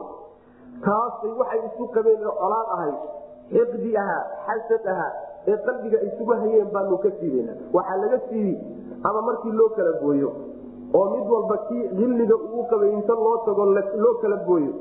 taasay 0.85 1.31
waxay 1.41 1.61
isu 1.69 1.87
qabeen 1.95 2.27
oo 2.31 2.35
colaad 2.41 2.67
ahayd 2.75 2.97
xiqdi 3.55 3.91
ahaa 4.03 4.21
xasad 4.47 4.85
ahaa 4.93 5.11
ee 5.51 5.57
qalbiga 5.67 5.97
isugu 6.09 6.33
hayeen 6.41 6.69
baanu 6.75 6.97
ka 7.05 7.09
siibana 7.19 7.53
waxaa 7.77 7.97
laga 8.03 8.19
siibi 8.29 8.53
ama 9.09 9.21
markii 9.29 9.53
loo 9.59 9.69
kala 9.77 9.93
gooyo 10.03 10.29
oo 10.97 11.05
mid 11.13 11.25
walba 11.35 11.57
kii 11.67 11.83
illiga 12.05 12.35
uu 12.55 12.63
qabay 12.71 12.89
inta 12.97 13.13
loo 13.25 13.37
tago 13.47 13.65
loo 14.03 14.13
kala 14.23 14.37
gooyo 14.49 14.73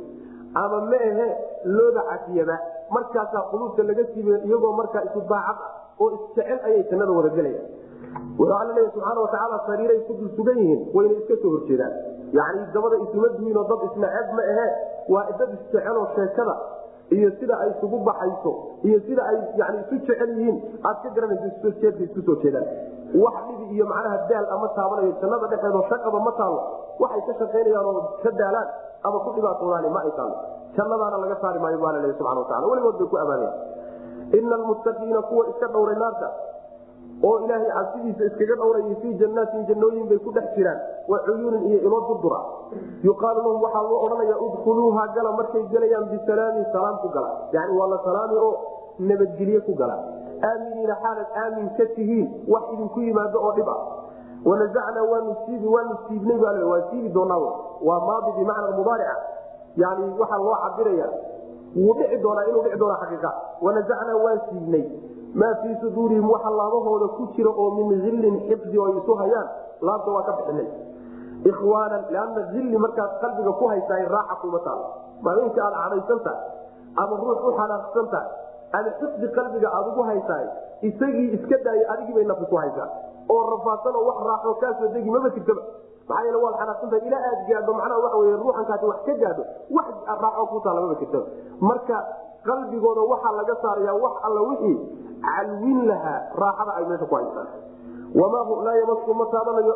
ama 0.62 0.78
ma 0.90 0.98
ahe 1.10 1.28
looda 1.76 2.02
cafiyaba 2.10 2.56
markaasaa 2.96 3.42
quluubta 3.50 3.82
laga 3.90 4.04
siiba 4.12 4.36
iyagoo 4.48 4.72
markaa 4.80 5.02
isu 5.08 5.20
daacad 5.32 5.58
ah 5.66 5.72
oo 6.02 6.08
isjecel 6.16 6.58
ayay 6.68 6.82
jannada 6.90 7.12
wada 7.18 7.30
gelaya 7.38 7.60
wuxuu 8.38 8.56
alla 8.60 8.72
leeya 8.76 8.90
subxaana 8.94 9.20
watacaala 9.24 9.58
sariiray 9.66 10.00
ku 10.08 10.12
dul 10.20 10.48
yihiin 10.58 10.80
wayna 10.96 11.14
iska 11.20 11.34
soo 11.42 11.50
horjeedaan. 11.56 11.92
Yacni 12.38 12.62
dabada 12.74 12.96
isuma 13.04 13.28
duwiinoo 13.38 13.64
dad 13.70 13.80
isnaceeb 13.88 14.28
ma 14.38 14.42
ahe 14.52 14.66
waa 15.14 15.26
dad 15.40 15.50
isjeceloo 15.56 16.06
sheekada 16.16 16.54
iyo 17.16 17.30
sida 17.38 17.54
ay 17.62 17.70
isugu 17.70 17.98
baxayso 18.08 18.52
iyo 18.82 18.98
sida 19.06 19.22
ay 19.30 19.36
yani 19.60 19.78
isu 19.86 19.94
jecel 20.06 20.30
yihiin 20.38 20.56
aad 20.88 20.96
ka 21.04 21.08
garanayso 21.16 21.68
isjeedka 21.70 22.02
isku 22.08 22.20
soo 22.28 22.36
jeedaan. 22.42 22.66
Wax 23.22 23.34
dhibi 23.48 23.64
iyo 23.78 23.86
macnaha 23.86 24.18
daal 24.30 24.46
ama 24.56 24.68
taabanayo 24.78 25.12
jannada 25.22 25.46
dhexeedoo 25.52 25.84
shaqaba 25.92 26.18
ma 26.26 26.32
taallo 26.40 26.60
waxay 27.04 27.22
ka 27.28 27.32
shaqaynayaan 27.40 27.86
oo 27.92 28.02
ka 28.24 28.30
daalaan 28.40 28.68
ama 29.06 29.18
ku 29.24 29.30
dhibaatoodaani 29.38 29.88
ma 29.96 30.00
ay 30.06 30.12
taallo 30.18 30.36
jannadaana 30.76 31.16
laga 31.24 31.36
saari 31.44 31.58
maayo 31.64 31.78
baa 31.84 31.92
laleeya 31.96 32.18
subxana 32.18 32.40
watacala 32.42 32.66
weligood 32.72 32.96
bay 33.00 33.08
ku 33.12 33.16
amaanaya 33.22 33.52
ina 34.38 34.54
almuttaqiina 34.58 35.22
kuwa 35.30 35.42
iska 35.54 35.66
dhowray 35.74 35.96
naarta 36.02 36.28
oo 37.22 37.38
ilaahay 37.44 37.70
cabsidiisa 37.76 38.24
iskaga 38.28 38.54
dhowrayay 38.60 38.94
fii 39.02 39.14
jannaatin 39.20 39.66
jannooyin 39.68 40.08
bay 40.08 40.18
ku 40.18 40.32
dhex 40.36 40.44
jiraan 40.56 40.80
wa 41.08 41.18
cuyuunin 41.26 41.64
iyo 41.70 41.78
ilo 41.88 42.00
durdura 42.08 42.40
yuqaalu 43.08 43.40
lahum 43.46 43.62
waxaa 43.66 43.82
loo 43.90 44.00
odhanaya 44.06 44.36
udkhuluuha 44.46 45.06
gala 45.16 45.32
markay 45.38 45.62
gelayaan 45.72 46.08
bisalaamin 46.12 46.64
salaam 46.72 46.96
ku 47.02 47.08
gala. 47.08 47.30
Yani 47.52 47.72
waa 47.78 47.88
la 47.92 47.98
salaami 48.04 48.36
oo 48.36 48.52
nabadgelye 48.98 49.60
ku 49.68 49.72
gala. 49.80 49.96
Aaminiina 50.44 50.94
xaalad 51.02 51.28
aamin 51.44 51.68
ka 51.78 51.84
tihiin 51.96 52.26
wax 52.48 52.64
idinku 52.74 53.00
yimaado 53.00 53.38
oo 53.40 53.52
dhib 53.56 53.68
ah. 53.68 53.80
Wanazacnaa 54.44 55.02
waanu 55.10 55.36
siibi 55.46 55.66
waanu 55.66 55.94
siibnay 56.08 56.36
baa 56.38 56.52
waan 56.70 56.84
siibi 56.90 57.08
doonaa 57.16 57.40
waa 57.88 58.00
maadi 58.08 58.30
bimacna 58.38 58.76
mubaarica 58.76 59.16
yani 59.76 60.04
waxaa 60.20 60.38
loo 60.44 60.56
cabiraya 60.64 61.08
wuu 61.76 61.94
dhici 61.98 62.16
doonaa 62.22 62.44
inuu 62.50 62.62
dhici 62.62 62.78
doona 62.78 62.96
xaqiiqa. 63.02 63.30
Wanazacnaa 63.62 64.16
waan 64.24 64.40
siibnay 64.50 64.84
maa 65.34 65.54
fii 65.62 65.74
suduurihim 65.80 66.30
waxa 66.30 66.50
laabahooda 66.50 67.06
ku 67.16 67.26
jira 67.36 67.50
oo 67.50 67.70
min 67.78 67.90
illin 68.10 68.36
xifdi 68.48 68.76
ay 68.86 68.92
isu 69.00 69.14
hayaan 69.22 69.48
laabta 69.88 70.10
waa 70.16 70.22
ka 70.28 70.32
bixinay 70.38 70.68
ikhwaanan 71.50 72.04
lianna 72.10 72.40
illi 72.60 72.76
markaad 72.84 73.10
qalbiga 73.22 73.52
ku 73.60 73.64
haysaay 73.72 74.04
raaxa 74.14 74.34
kuma 74.42 74.58
taalo 74.66 74.86
maalinka 75.26 75.60
aad 75.66 75.74
cadhaysan 75.82 76.20
tahay 76.26 76.40
ama 77.02 77.14
ruux 77.22 77.38
u 77.48 77.50
xanaaqsan 77.58 78.06
tahay 78.14 78.28
ama 78.78 78.90
xifdi 79.00 79.26
qalbiga 79.38 79.68
aad 79.78 79.86
ugu 79.92 80.02
haysaay 80.10 80.46
isagii 80.90 81.28
iska 81.36 81.56
daaya 81.66 81.84
adigii 81.92 82.14
bay 82.18 82.24
nafi 82.32 82.44
ku 82.52 82.56
haysaa 82.62 82.88
oo 83.34 83.42
rafaadsanoo 83.52 84.04
wax 84.08 84.18
raaxo 84.30 84.54
kaasoo 84.62 84.88
degi 84.96 85.10
maba 85.16 85.28
jirtaba 85.36 85.62
maxaa 86.08 86.24
yeele 86.26 86.38
waad 86.44 86.54
xanaaqsantahay 86.60 87.02
ilaa 87.08 87.22
aad 87.30 87.40
gaadho 87.50 87.72
macnaha 87.78 88.00
waxa 88.04 88.16
wey 88.22 88.32
ruuxankaasi 88.42 88.84
wax 88.92 88.98
ka 89.08 89.14
gaadho 89.24 89.42
wax 89.76 89.86
raaxo 90.24 90.46
ku 90.52 90.60
taala 90.66 90.80
maba 90.84 90.94
jirtaba 91.02 91.26
marka 91.70 91.96
qalbigooda 92.48 93.02
waxaa 93.12 93.36
laga 93.40 93.54
saaraya 93.64 93.94
wax 94.04 94.14
alla 94.28 94.40
wixii 94.50 94.76
calwin 95.26 95.78
lahaa 95.90 96.18
raaxada 96.42 96.72
ay 96.80 96.84
meesha 96.90 97.06
ku 97.10 97.14
haysaan 97.20 97.48
wamaa 98.20 98.44
hu 98.48 98.54
laa 98.66 98.74
yamasku 98.80 99.14
ma 99.20 99.26
taabanayo 99.32 99.74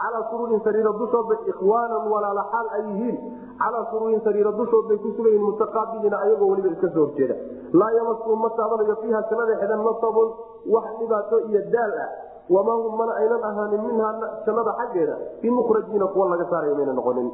calaa 0.00 0.22
suruurin 0.30 0.60
sariira 0.64 0.92
dushoodbay 1.00 1.38
ikhwaanan 1.52 2.02
walaala 2.12 2.42
xaal 2.52 2.66
ay 2.76 2.82
yihiin. 2.88 3.16
Calaa 3.60 3.84
suruurin 3.90 4.20
sariira 4.26 4.52
dushood 4.58 4.84
bay 4.88 4.98
ku 5.04 5.12
sugayiin 5.16 5.44
mutaqaabiliina 5.48 6.18
ayagoo 6.24 6.48
weliba 6.52 6.68
iska 6.74 6.88
soo 6.96 7.06
horjeeda. 7.06 7.34
Laa 7.80 7.90
yamasku 7.98 8.36
ma 8.42 8.50
taabanayo 8.58 8.96
fiiha 9.02 9.20
jannada 9.30 9.56
xedan 9.62 9.80
nasabun 9.86 10.28
wax 10.74 10.84
dhibaato 11.00 11.36
iyo 11.48 11.60
daal 11.76 11.94
ah. 12.04 12.10
Wamaa 12.50 12.76
hum 12.82 12.94
mana 12.98 13.12
aynan 13.22 13.42
ahaanin 13.48 13.82
minhaa 13.86 14.12
jannada 14.46 14.72
xaggeeda. 14.80 15.14
Bimukhrajiina 15.42 16.06
kuwa 16.12 16.28
laga 16.34 16.44
saaraya 16.52 16.74
mayna 16.74 16.92
noqonin 16.98 17.28